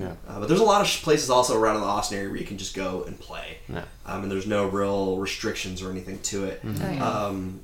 yeah. 0.00 0.14
uh, 0.26 0.40
but 0.40 0.48
there's 0.48 0.58
a 0.58 0.64
lot 0.64 0.80
of 0.80 0.88
sh- 0.88 1.02
places 1.04 1.30
also 1.30 1.56
around 1.56 1.76
in 1.76 1.82
the 1.82 1.86
Austin 1.86 2.18
area 2.18 2.30
where 2.30 2.40
you 2.40 2.44
can 2.44 2.58
just 2.58 2.74
go 2.74 3.04
and 3.04 3.16
play, 3.20 3.58
Yeah. 3.68 3.84
um, 4.06 4.24
and 4.24 4.32
there's 4.32 4.48
no 4.48 4.66
real 4.66 5.18
restrictions 5.18 5.82
or 5.82 5.90
anything 5.92 6.18
to 6.22 6.46
it. 6.46 6.60
Oh, 6.64 6.70
yeah. 6.90 7.08
Um, 7.08 7.60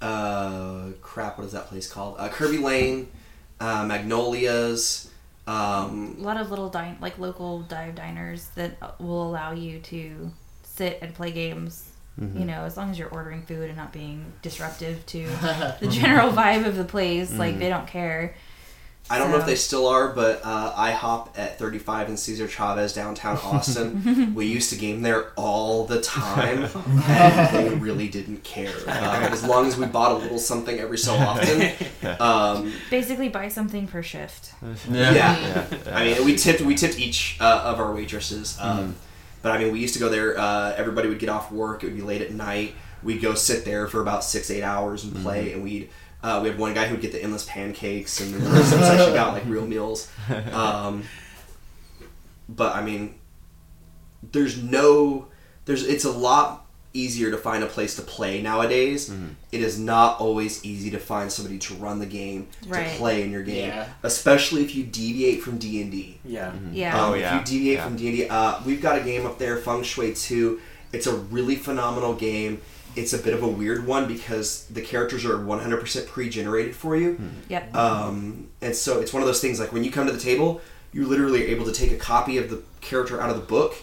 uh, 0.00 0.88
crap, 1.02 1.38
what 1.38 1.46
is 1.46 1.52
that 1.52 1.66
place 1.66 1.90
called? 1.90 2.16
Uh, 2.18 2.28
Kerbey 2.30 2.62
Lane, 2.62 3.08
uh, 3.60 3.84
Magnolias. 3.84 5.10
Um, 5.46 6.16
a 6.18 6.22
lot 6.22 6.38
of 6.38 6.48
little 6.48 6.70
dine 6.70 6.96
like 7.02 7.18
local 7.18 7.60
dive 7.62 7.94
diners 7.94 8.48
that 8.54 8.98
will 8.98 9.28
allow 9.28 9.52
you 9.52 9.78
to 9.80 10.32
sit 10.74 10.98
and 11.02 11.14
play 11.14 11.30
games. 11.30 11.90
You 12.16 12.44
know, 12.44 12.62
as 12.62 12.76
long 12.76 12.92
as 12.92 12.98
you're 12.98 13.08
ordering 13.08 13.42
food 13.42 13.68
and 13.68 13.76
not 13.76 13.92
being 13.92 14.24
disruptive 14.40 15.04
to 15.06 15.26
the 15.80 15.88
general 15.90 16.30
vibe 16.30 16.64
of 16.64 16.76
the 16.76 16.84
place, 16.84 17.36
like 17.36 17.58
they 17.58 17.68
don't 17.68 17.88
care. 17.88 18.36
I 19.10 19.18
don't 19.18 19.32
know 19.32 19.38
if 19.38 19.46
they 19.46 19.56
still 19.56 19.88
are, 19.88 20.10
but 20.10 20.40
uh, 20.44 20.72
IHOP 20.76 21.36
at 21.36 21.58
35 21.58 22.08
and 22.08 22.18
Cesar 22.18 22.46
Chavez 22.46 22.94
downtown 22.94 23.36
Austin. 23.42 24.32
we 24.36 24.46
used 24.46 24.70
to 24.70 24.76
game 24.76 25.02
there 25.02 25.32
all 25.34 25.86
the 25.86 26.00
time, 26.00 26.68
and 27.08 27.54
they 27.54 27.74
really 27.74 28.06
didn't 28.06 28.44
care. 28.44 28.72
Um, 28.86 29.24
as 29.24 29.44
long 29.44 29.66
as 29.66 29.76
we 29.76 29.84
bought 29.86 30.12
a 30.12 30.14
little 30.14 30.38
something 30.38 30.78
every 30.78 30.98
so 30.98 31.14
often. 31.14 31.72
Um, 32.20 32.72
Basically, 32.90 33.28
buy 33.28 33.48
something 33.48 33.88
per 33.88 34.04
shift. 34.04 34.54
yeah. 34.88 35.12
Yeah. 35.12 35.66
I 35.92 36.04
mean, 36.04 36.24
we 36.24 36.36
tipped 36.36 36.60
we 36.60 36.76
tipped 36.76 36.98
each 36.98 37.38
uh, 37.40 37.62
of 37.64 37.80
our 37.80 37.92
waitresses. 37.92 38.56
Um, 38.60 38.94
But 39.44 39.52
I 39.52 39.58
mean, 39.58 39.72
we 39.72 39.78
used 39.78 39.92
to 39.92 40.00
go 40.00 40.08
there. 40.08 40.38
Uh, 40.38 40.72
everybody 40.74 41.10
would 41.10 41.18
get 41.18 41.28
off 41.28 41.52
work. 41.52 41.82
It 41.84 41.88
would 41.88 41.96
be 41.96 42.00
late 42.00 42.22
at 42.22 42.32
night. 42.32 42.74
We'd 43.02 43.20
go 43.20 43.34
sit 43.34 43.66
there 43.66 43.86
for 43.88 44.00
about 44.00 44.24
six 44.24 44.50
eight 44.50 44.62
hours 44.62 45.04
and 45.04 45.14
play. 45.16 45.52
And 45.52 45.62
we'd 45.62 45.90
uh, 46.22 46.40
we 46.42 46.48
had 46.48 46.58
one 46.58 46.72
guy 46.72 46.86
who 46.86 46.94
would 46.94 47.02
get 47.02 47.12
the 47.12 47.22
endless 47.22 47.44
pancakes, 47.44 48.22
and 48.22 48.32
the 48.32 48.38
rest 48.38 48.72
of 48.72 48.80
us 48.80 48.88
actually 48.88 49.12
got 49.12 49.34
like 49.34 49.44
real 49.44 49.66
meals. 49.66 50.10
Um, 50.52 51.04
but 52.48 52.74
I 52.74 52.82
mean, 52.82 53.16
there's 54.32 54.62
no 54.62 55.28
there's 55.66 55.86
it's 55.86 56.06
a 56.06 56.10
lot 56.10 56.63
easier 56.94 57.30
to 57.32 57.36
find 57.36 57.62
a 57.64 57.66
place 57.66 57.96
to 57.96 58.02
play 58.02 58.40
nowadays. 58.40 59.10
It 59.52 59.60
is 59.60 59.78
not 59.78 60.20
always 60.20 60.64
easy 60.64 60.90
to 60.92 60.98
find 60.98 61.30
somebody 61.30 61.58
to 61.58 61.74
run 61.74 61.98
the 61.98 62.06
game 62.06 62.46
Right. 62.66 62.88
to 62.90 62.96
play 62.96 63.22
in 63.22 63.30
your 63.32 63.42
game, 63.42 63.68
Yeah. 63.68 63.88
especially 64.04 64.62
if 64.62 64.74
you 64.74 64.84
deviate 64.84 65.42
from 65.42 65.58
D 65.58 65.82
and 65.82 65.90
D. 65.90 66.18
Yeah. 66.24 66.52
Yeah. 66.72 66.96
Um, 67.04 67.10
Oh, 67.10 67.14
yeah. 67.14 67.40
If 67.40 67.40
you 67.50 67.58
deviate 67.58 67.76
Yeah. 67.78 67.84
from 67.84 67.96
D 67.96 68.08
and 68.08 68.16
D, 68.16 68.28
uh, 68.28 68.54
we've 68.64 68.80
got 68.80 68.96
a 68.96 69.02
game 69.02 69.26
up 69.26 69.38
there, 69.38 69.58
Feng 69.58 69.82
Shui 69.82 70.14
Two. 70.14 70.60
It's 70.92 71.06
a 71.08 71.14
really 71.14 71.56
phenomenal 71.56 72.14
game. 72.14 72.60
It's 72.94 73.12
a 73.12 73.18
bit 73.18 73.34
of 73.34 73.42
a 73.42 73.48
weird 73.48 73.84
one 73.88 74.06
because 74.06 74.66
the 74.70 74.80
characters 74.80 75.24
are 75.24 75.36
100% 75.36 76.06
pre-generated 76.06 76.76
for 76.76 76.94
you. 76.94 77.18
Yep. 77.48 77.74
Um, 77.74 78.46
and 78.62 78.76
so 78.76 79.00
it's 79.00 79.12
one 79.12 79.20
of 79.20 79.26
those 79.26 79.40
things 79.40 79.58
like 79.58 79.72
when 79.72 79.82
you 79.82 79.90
come 79.90 80.06
to 80.06 80.12
the 80.12 80.20
table, 80.20 80.60
you 80.92 81.04
literally 81.04 81.42
are 81.44 81.48
able 81.48 81.64
to 81.64 81.72
take 81.72 81.90
a 81.90 81.96
copy 81.96 82.38
of 82.38 82.50
the 82.50 82.62
character 82.80 83.20
out 83.20 83.30
of 83.30 83.34
the 83.36 83.42
book 83.42 83.74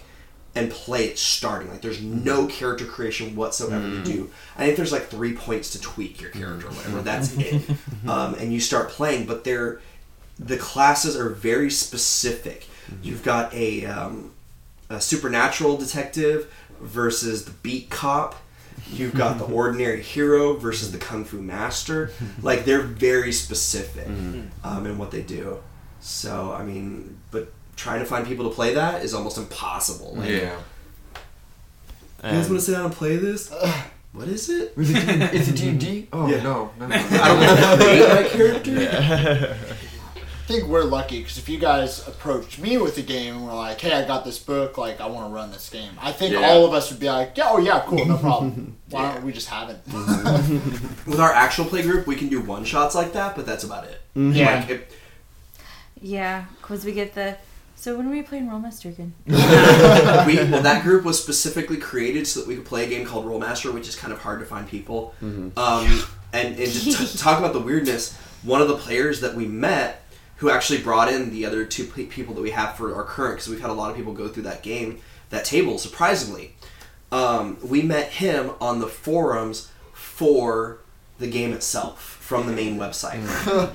and 0.54 0.70
play 0.70 1.06
it 1.06 1.18
starting. 1.18 1.70
Like 1.70 1.82
there's 1.82 2.02
no 2.02 2.46
character 2.48 2.86
creation 2.86 3.36
whatsoever 3.36 3.90
to 3.90 4.04
do. 4.04 4.30
I 4.58 4.66
think 4.66 4.76
there's 4.78 4.92
like 4.92 5.08
three 5.08 5.34
points 5.34 5.72
to 5.72 5.82
tweak 5.82 6.20
your 6.20 6.30
character 6.32 6.68
or 6.68 6.72
whatever. 6.72 7.02
That's 7.02 7.36
it. 7.38 7.62
Um, 8.08 8.34
and 8.34 8.52
you 8.52 8.60
start 8.60 8.90
playing, 8.90 9.28
but 9.28 9.44
they're 9.44 9.80
the 10.40 10.58
classes 10.58 11.16
are 11.16 11.30
very 11.30 11.70
specific. 11.70 12.66
You've 13.04 13.24
got 13.24 13.54
a, 13.54 13.86
um, 13.86 14.32
a 14.90 15.00
supernatural 15.00 15.78
detective 15.78 16.52
versus 16.82 17.46
the 17.46 17.52
beat 17.52 17.92
cop. 17.92 18.36
You've 18.92 19.14
got 19.14 19.38
the 19.38 19.46
ordinary 19.54 20.02
hero 20.02 20.54
versus 20.54 20.92
the 20.92 20.98
kung 20.98 21.26
fu 21.26 21.42
master. 21.42 22.10
Like 22.42 22.66
they're 22.66 22.82
very 22.82 23.32
specific 23.32 24.08
um, 24.64 24.86
in 24.88 24.98
what 24.98 25.12
they 25.12 25.22
do. 25.22 25.62
So 26.00 26.52
I 26.52 26.64
mean, 26.64 27.20
but 27.30 27.54
trying 27.82 28.00
to 28.00 28.06
find 28.06 28.28
people 28.28 28.48
to 28.48 28.54
play 28.56 28.74
that 28.76 29.04
is 29.04 29.14
almost 29.14 29.38
impossible. 29.38 30.14
Like, 30.16 30.30
Yeah. 30.30 30.56
You 32.24 32.30
guys 32.30 32.48
want 32.50 32.60
to 32.60 32.66
sit 32.68 32.74
down 32.74 32.86
and 32.86 32.94
play 32.94 33.16
this? 33.18 33.52
What 34.14 34.28
is 34.28 34.50
it? 34.50 34.76
Was 34.76 34.90
it 34.90 34.96
D- 35.08 35.38
it's 35.38 35.48
a 35.48 35.54
D&D? 35.54 36.10
Oh, 36.12 36.28
Yeah. 36.28 36.44
no. 36.44 36.70
no, 36.78 36.86
no. 36.92 36.96
I 36.96 37.28
don't 37.30 37.40
want 37.40 37.60
to 37.60 37.86
create 37.86 38.10
my 38.10 38.30
character. 38.30 39.56
I 40.44 40.54
think 40.54 40.68
we're 40.68 40.84
lucky 40.84 41.20
because 41.20 41.38
if 41.38 41.48
you 41.48 41.58
guys 41.58 42.06
approached 42.06 42.60
me 42.60 42.78
with 42.78 42.98
a 42.98 43.02
game 43.04 43.36
and 43.38 43.46
were 43.48 43.54
like, 43.54 43.80
"Hey, 43.80 43.94
I 43.94 44.06
got 44.06 44.26
this 44.26 44.38
book. 44.38 44.78
Like, 44.78 45.00
I 45.00 45.08
want 45.08 45.30
to 45.30 45.34
run 45.34 45.50
this 45.54 45.70
game," 45.70 45.94
I 46.02 46.12
think 46.12 46.34
Yeah. 46.34 46.42
all 46.50 46.66
of 46.66 46.74
us 46.74 46.92
would 46.92 47.00
be 47.00 47.08
like, 47.10 47.38
"Yeah, 47.38 47.48
oh 47.52 47.60
yeah, 47.60 47.82
cool, 47.88 48.04
no 48.04 48.18
problem. 48.18 48.76
Why 48.90 49.14
don't 49.14 49.24
we 49.24 49.32
just 49.32 49.48
have 49.48 49.70
it?" 49.70 49.80
With 51.08 51.22
our 51.22 51.32
actual 51.32 51.64
play 51.66 51.82
group, 51.84 52.06
we 52.06 52.18
can 52.18 52.28
do 52.28 52.42
one 52.42 52.66
shots 52.66 52.96
like 52.96 53.14
that, 53.14 53.34
but 53.38 53.46
that's 53.46 53.64
about 53.64 53.86
it. 53.86 54.02
Mm-hmm. 54.18 54.34
Yeah. 54.34 54.56
Like, 54.60 54.70
it, 54.70 54.92
Yeah, 56.02 56.46
because 56.60 56.84
we 56.84 56.92
get 56.92 57.16
the. 57.16 57.38
So 57.82 57.98
when 57.98 58.06
are 58.06 58.12
we 58.12 58.22
playing 58.22 58.48
Rolemaster 58.48 58.92
again? 58.92 59.16
we, 59.26 60.36
well, 60.52 60.62
that 60.62 60.84
group 60.84 61.04
was 61.04 61.20
specifically 61.20 61.78
created 61.78 62.28
so 62.28 62.40
that 62.40 62.48
we 62.48 62.56
could 62.56 62.66
play 62.66 62.86
a 62.86 62.88
game 62.88 63.08
called 63.08 63.26
Rolemaster, 63.26 63.74
which 63.74 63.88
is 63.88 63.96
kind 63.96 64.14
of 64.14 64.20
hard 64.20 64.40
to 64.40 64.46
find 64.46 64.68
people. 64.68 65.16
Um, 65.58 66.04
and 66.32 66.60
and 66.60 66.72
to 66.72 66.80
t- 66.80 67.18
talk 67.18 67.40
about 67.40 67.54
the 67.54 67.60
weirdness, 67.60 68.16
one 68.44 68.62
of 68.62 68.68
the 68.68 68.78
players 68.78 69.22
that 69.22 69.34
we 69.34 69.48
met, 69.48 70.04
who 70.36 70.52
actually 70.52 70.84
brought 70.84 71.12
in 71.12 71.32
the 71.32 71.44
other 71.44 71.66
two 71.66 71.86
pe- 71.86 72.06
people 72.06 72.36
that 72.36 72.42
we 72.42 72.52
have 72.52 72.76
for 72.76 72.94
our 72.94 73.04
current, 73.04 73.38
because 73.38 73.50
we've 73.50 73.62
had 73.62 73.72
a 73.72 73.74
lot 73.74 73.90
of 73.90 73.98
people 73.98 74.14
go 74.14 74.28
through 74.28 74.44
that 74.44 74.62
game, 74.62 75.00
that 75.32 75.44
table, 75.44 75.80
surprisingly. 75.80 76.56
Um, 77.12 77.58
we 77.64 77.82
met 77.82 78.10
him 78.10 78.52
on 78.62 78.80
the 78.80 78.88
forums 78.88 79.72
for 79.92 80.82
the 81.18 81.26
game 81.28 81.52
itself 81.52 82.11
from 82.32 82.46
the 82.48 82.54
main 82.54 82.78
website. 82.78 83.20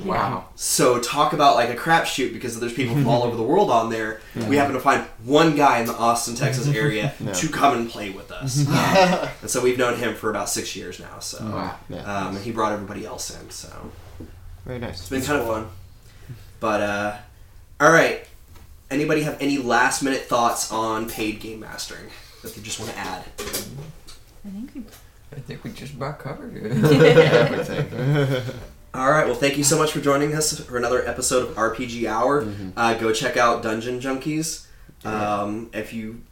Wow. 0.07 0.47
So 0.55 0.99
talk 0.99 1.35
about 1.35 1.57
like 1.57 1.69
a 1.69 1.75
crapshoot 1.77 2.33
because 2.33 2.59
there's 2.59 2.73
people 2.73 2.95
from 2.95 3.07
all 3.07 3.23
over 3.25 3.37
the 3.37 3.43
world 3.43 3.71
on 3.71 3.91
there. 3.91 4.21
We 4.49 4.57
happen 4.57 4.73
to 4.73 4.81
find 4.81 5.03
one 5.25 5.57
guy 5.57 5.81
in 5.81 5.87
the 5.87 5.93
Austin, 5.95 6.35
Texas 6.35 6.67
area 6.85 7.13
to 7.35 7.49
come 7.49 7.77
and 7.77 7.91
play 7.91 8.09
with 8.11 8.33
us, 8.33 8.67
Um, 8.69 9.29
and 9.43 9.51
so 9.51 9.63
we've 9.63 9.77
known 9.77 9.99
him 9.99 10.15
for 10.15 10.31
about 10.31 10.49
six 10.49 10.75
years 10.75 10.99
now. 10.99 11.19
So, 11.19 11.45
Wow. 11.45 11.77
Yeah. 11.91 11.99
um, 12.29 12.37
and 12.37 12.45
he 12.45 12.51
brought 12.51 12.73
everybody 12.73 13.05
else 13.05 13.31
in. 13.39 13.51
So 13.51 13.69
Very 14.65 14.79
nice. 14.79 15.01
it's 15.01 15.11
been 15.11 15.23
kind 15.23 15.41
of 15.43 15.47
fun. 15.47 15.69
But 16.61 16.81
uh, 16.81 17.17
all 17.79 17.93
right, 17.93 18.27
anybody 18.91 19.21
have 19.23 19.37
any 19.39 19.59
last 19.59 20.03
minute 20.03 20.23
thoughts 20.23 20.73
on 20.73 21.11
paid 21.11 21.41
game 21.41 21.61
mastering 21.61 22.07
that 22.43 22.55
they 22.55 22.63
just 22.63 22.81
want 22.81 22.91
to 22.93 22.99
add? 22.99 23.23
I 23.39 24.49
think 24.49 24.71
we. 24.75 24.83
I 25.33 25.41
think 25.41 25.65
we 25.65 25.71
just 25.71 25.95
about 25.95 26.19
covered 26.19 26.57
it. 26.57 26.73
Everything. 26.85 28.43
All 28.95 29.11
right. 29.11 29.27
Well, 29.27 29.35
thank 29.35 29.59
you 29.59 29.65
so 29.65 29.77
much 29.79 29.93
for 29.93 30.01
joining 30.01 30.35
us 30.35 30.59
for 30.61 30.77
another 30.79 31.07
episode 31.07 31.49
of 31.51 31.57
RPG 31.57 32.07
Hour. 32.09 32.47
Uh, 32.77 32.95
go 32.95 33.13
check 33.13 33.37
out 33.37 33.63
Dungeon 33.63 34.01
Junkies. 34.01 34.67
Um, 35.05 35.71
if 35.75 35.93
you 35.93 36.23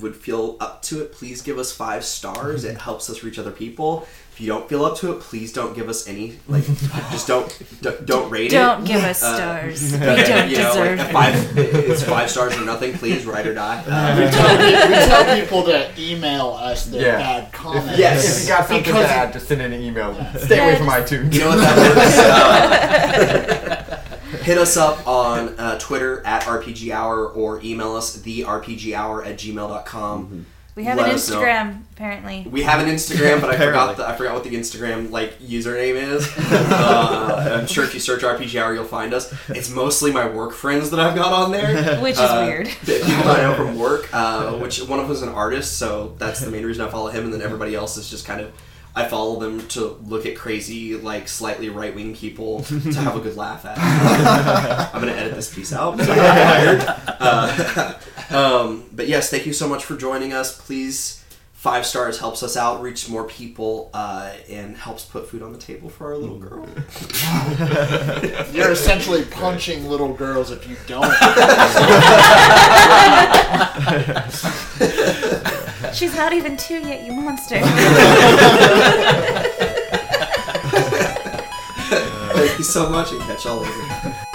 would 0.00 0.16
feel 0.16 0.56
up 0.60 0.82
to 0.82 1.00
it, 1.02 1.12
please 1.12 1.42
give 1.42 1.58
us 1.58 1.72
five 1.72 2.04
stars. 2.04 2.64
It 2.72 2.78
helps 2.78 3.08
us 3.10 3.22
reach 3.22 3.38
other 3.38 3.50
people. 3.50 4.06
If 4.32 4.40
you 4.40 4.46
don't 4.46 4.66
feel 4.66 4.82
up 4.86 4.96
to 4.98 5.12
it, 5.12 5.20
please 5.20 5.52
don't 5.52 5.74
give 5.74 5.90
us 5.90 6.08
any. 6.08 6.38
Like, 6.48 6.64
just 7.10 7.26
don't 7.28 7.46
don't, 7.82 8.06
don't 8.06 8.30
rate 8.30 8.46
it. 8.46 8.56
Don't 8.56 8.82
give 8.82 9.04
us 9.04 9.22
Uh, 9.22 9.36
stars. 9.36 9.92
we 9.92 9.98
don't 9.98 10.48
you 10.48 10.56
know, 10.56 10.68
deserve 10.70 10.98
like, 10.98 11.08
it. 11.08 11.12
five. 11.12 11.58
It's 11.58 12.02
five 12.02 12.30
stars 12.30 12.56
or 12.56 12.64
nothing. 12.64 12.94
Please, 12.94 13.26
ride 13.26 13.46
or 13.46 13.52
die. 13.52 13.84
Uh, 13.86 14.16
we, 14.18 14.30
tell, 14.30 14.58
we 14.88 14.94
tell 15.06 15.36
people 15.38 15.62
to 15.64 15.90
email 16.00 16.46
us 16.52 16.86
their 16.86 17.02
Yeah. 17.02 17.18
bad 17.18 17.52
comments. 17.52 17.98
Yes. 17.98 18.38
if 18.38 18.42
you 18.44 18.48
got 18.48 18.66
something 18.68 18.82
Because- 18.84 19.04
to 19.06 19.12
add, 19.12 19.32
just 19.34 19.48
send 19.48 19.60
in 19.60 19.70
an 19.70 19.82
email. 19.82 20.14
Stay 20.38 20.58
away 20.60 20.76
from 20.78 20.86
just- 20.86 21.12
iTunes. 21.12 21.34
You 21.34 21.40
know 21.40 21.48
what 21.50 21.58
that 21.58 21.96
works? 21.96 22.18
Uh, 22.18 23.98
hit 24.44 24.56
us 24.56 24.78
up 24.78 25.06
on 25.06 25.50
uh, 25.58 25.78
Twitter 25.78 26.24
at 26.26 26.44
RPG 26.44 26.90
Hour 26.90 27.28
or 27.28 27.60
email 27.62 27.94
us 27.96 28.14
the 28.16 28.44
RPG 28.44 28.94
Hour 28.94 29.22
at 29.22 29.36
gmail.com. 29.36 30.46
We 30.74 30.84
have 30.84 30.96
let 30.96 31.08
an 31.10 31.14
us 31.16 31.28
know. 31.28 31.36
Instagram, 31.40 31.82
apparently. 31.92 32.46
We 32.50 32.62
have 32.62 32.80
an 32.80 32.92
Instagram, 32.92 33.42
but 33.42 33.50
I 33.50 33.58
forgot 33.58 33.94
the, 33.98 34.08
I 34.08 34.16
forgot 34.16 34.34
what 34.34 34.44
the 34.44 34.54
Instagram 34.54 35.10
like 35.10 35.38
username 35.38 35.96
is. 35.96 36.26
uh, 36.38 37.58
I'm 37.60 37.66
sure 37.66 37.84
if 37.84 37.92
you 37.92 38.00
search 38.00 38.22
RPGR, 38.22 38.74
you'll 38.74 38.84
find 38.84 39.12
us. 39.12 39.34
It's 39.50 39.68
mostly 39.68 40.12
my 40.12 40.26
work 40.26 40.52
friends 40.52 40.88
that 40.90 40.98
I've 40.98 41.14
got 41.14 41.30
on 41.32 41.52
there. 41.52 41.98
Which 42.00 42.14
is 42.14 42.20
Uh, 42.20 42.44
weird. 42.46 42.66
the 42.84 43.02
People 43.04 43.30
I 43.30 43.42
know 43.42 43.54
from 43.54 43.78
work, 43.78 44.08
uh, 44.14 44.52
which 44.54 44.80
one 44.82 44.98
of 44.98 45.06
them 45.08 45.14
is 45.14 45.20
an 45.22 45.28
artist, 45.28 45.76
so 45.78 46.14
that's 46.18 46.40
the 46.40 46.50
main 46.50 46.64
reason 46.64 46.86
I 46.86 46.90
follow 46.90 47.10
him, 47.10 47.24
and 47.24 47.34
then 47.34 47.42
everybody 47.42 47.74
else 47.74 47.96
is 47.98 48.08
just 48.08 48.24
kind 48.26 48.40
of. 48.40 48.50
I 48.94 49.08
follow 49.08 49.40
them 49.40 49.66
to 49.68 49.98
look 50.04 50.26
at 50.26 50.36
crazy, 50.36 50.96
like 50.96 51.26
slightly 51.26 51.70
right 51.70 51.94
wing 51.94 52.14
people 52.14 52.62
to 52.62 52.92
have 52.94 53.16
a 53.16 53.20
good 53.20 53.36
laugh 53.36 53.64
at. 53.64 53.78
I'm 54.94 55.00
gonna 55.00 55.12
edit 55.12 55.34
this 55.34 55.52
piece 55.54 55.72
out. 55.72 55.98
so 55.98 56.12
I 56.12 56.16
got 56.16 56.96
fired. 57.16 57.98
Uh, 58.30 58.30
um, 58.36 58.84
but 58.92 59.08
yes, 59.08 59.30
thank 59.30 59.46
you 59.46 59.54
so 59.54 59.66
much 59.66 59.84
for 59.84 59.96
joining 59.96 60.34
us. 60.34 60.60
Please, 60.60 61.24
five 61.52 61.86
stars 61.86 62.18
helps 62.18 62.42
us 62.42 62.54
out, 62.54 62.82
reach 62.82 63.08
more 63.08 63.24
people, 63.24 63.88
uh, 63.94 64.32
and 64.50 64.76
helps 64.76 65.06
put 65.06 65.26
food 65.26 65.40
on 65.42 65.52
the 65.52 65.58
table 65.58 65.88
for 65.88 66.08
our 66.12 66.18
little 66.18 66.38
girl. 66.38 66.66
You're 68.52 68.72
essentially 68.72 69.24
punching 69.24 69.88
little 69.88 70.12
girls 70.12 70.50
if 70.50 70.68
you 70.68 70.76
don't. 70.86 71.04
She's 75.92 76.14
not 76.16 76.32
even 76.32 76.56
two 76.56 76.80
yet, 76.80 77.04
you 77.04 77.12
monster. 77.12 77.60
Thank 82.34 82.58
you 82.58 82.64
so 82.64 82.88
much, 82.88 83.12
and 83.12 83.20
catch 83.22 83.46
all 83.46 83.60
of 83.60 83.68
later. 83.68 84.31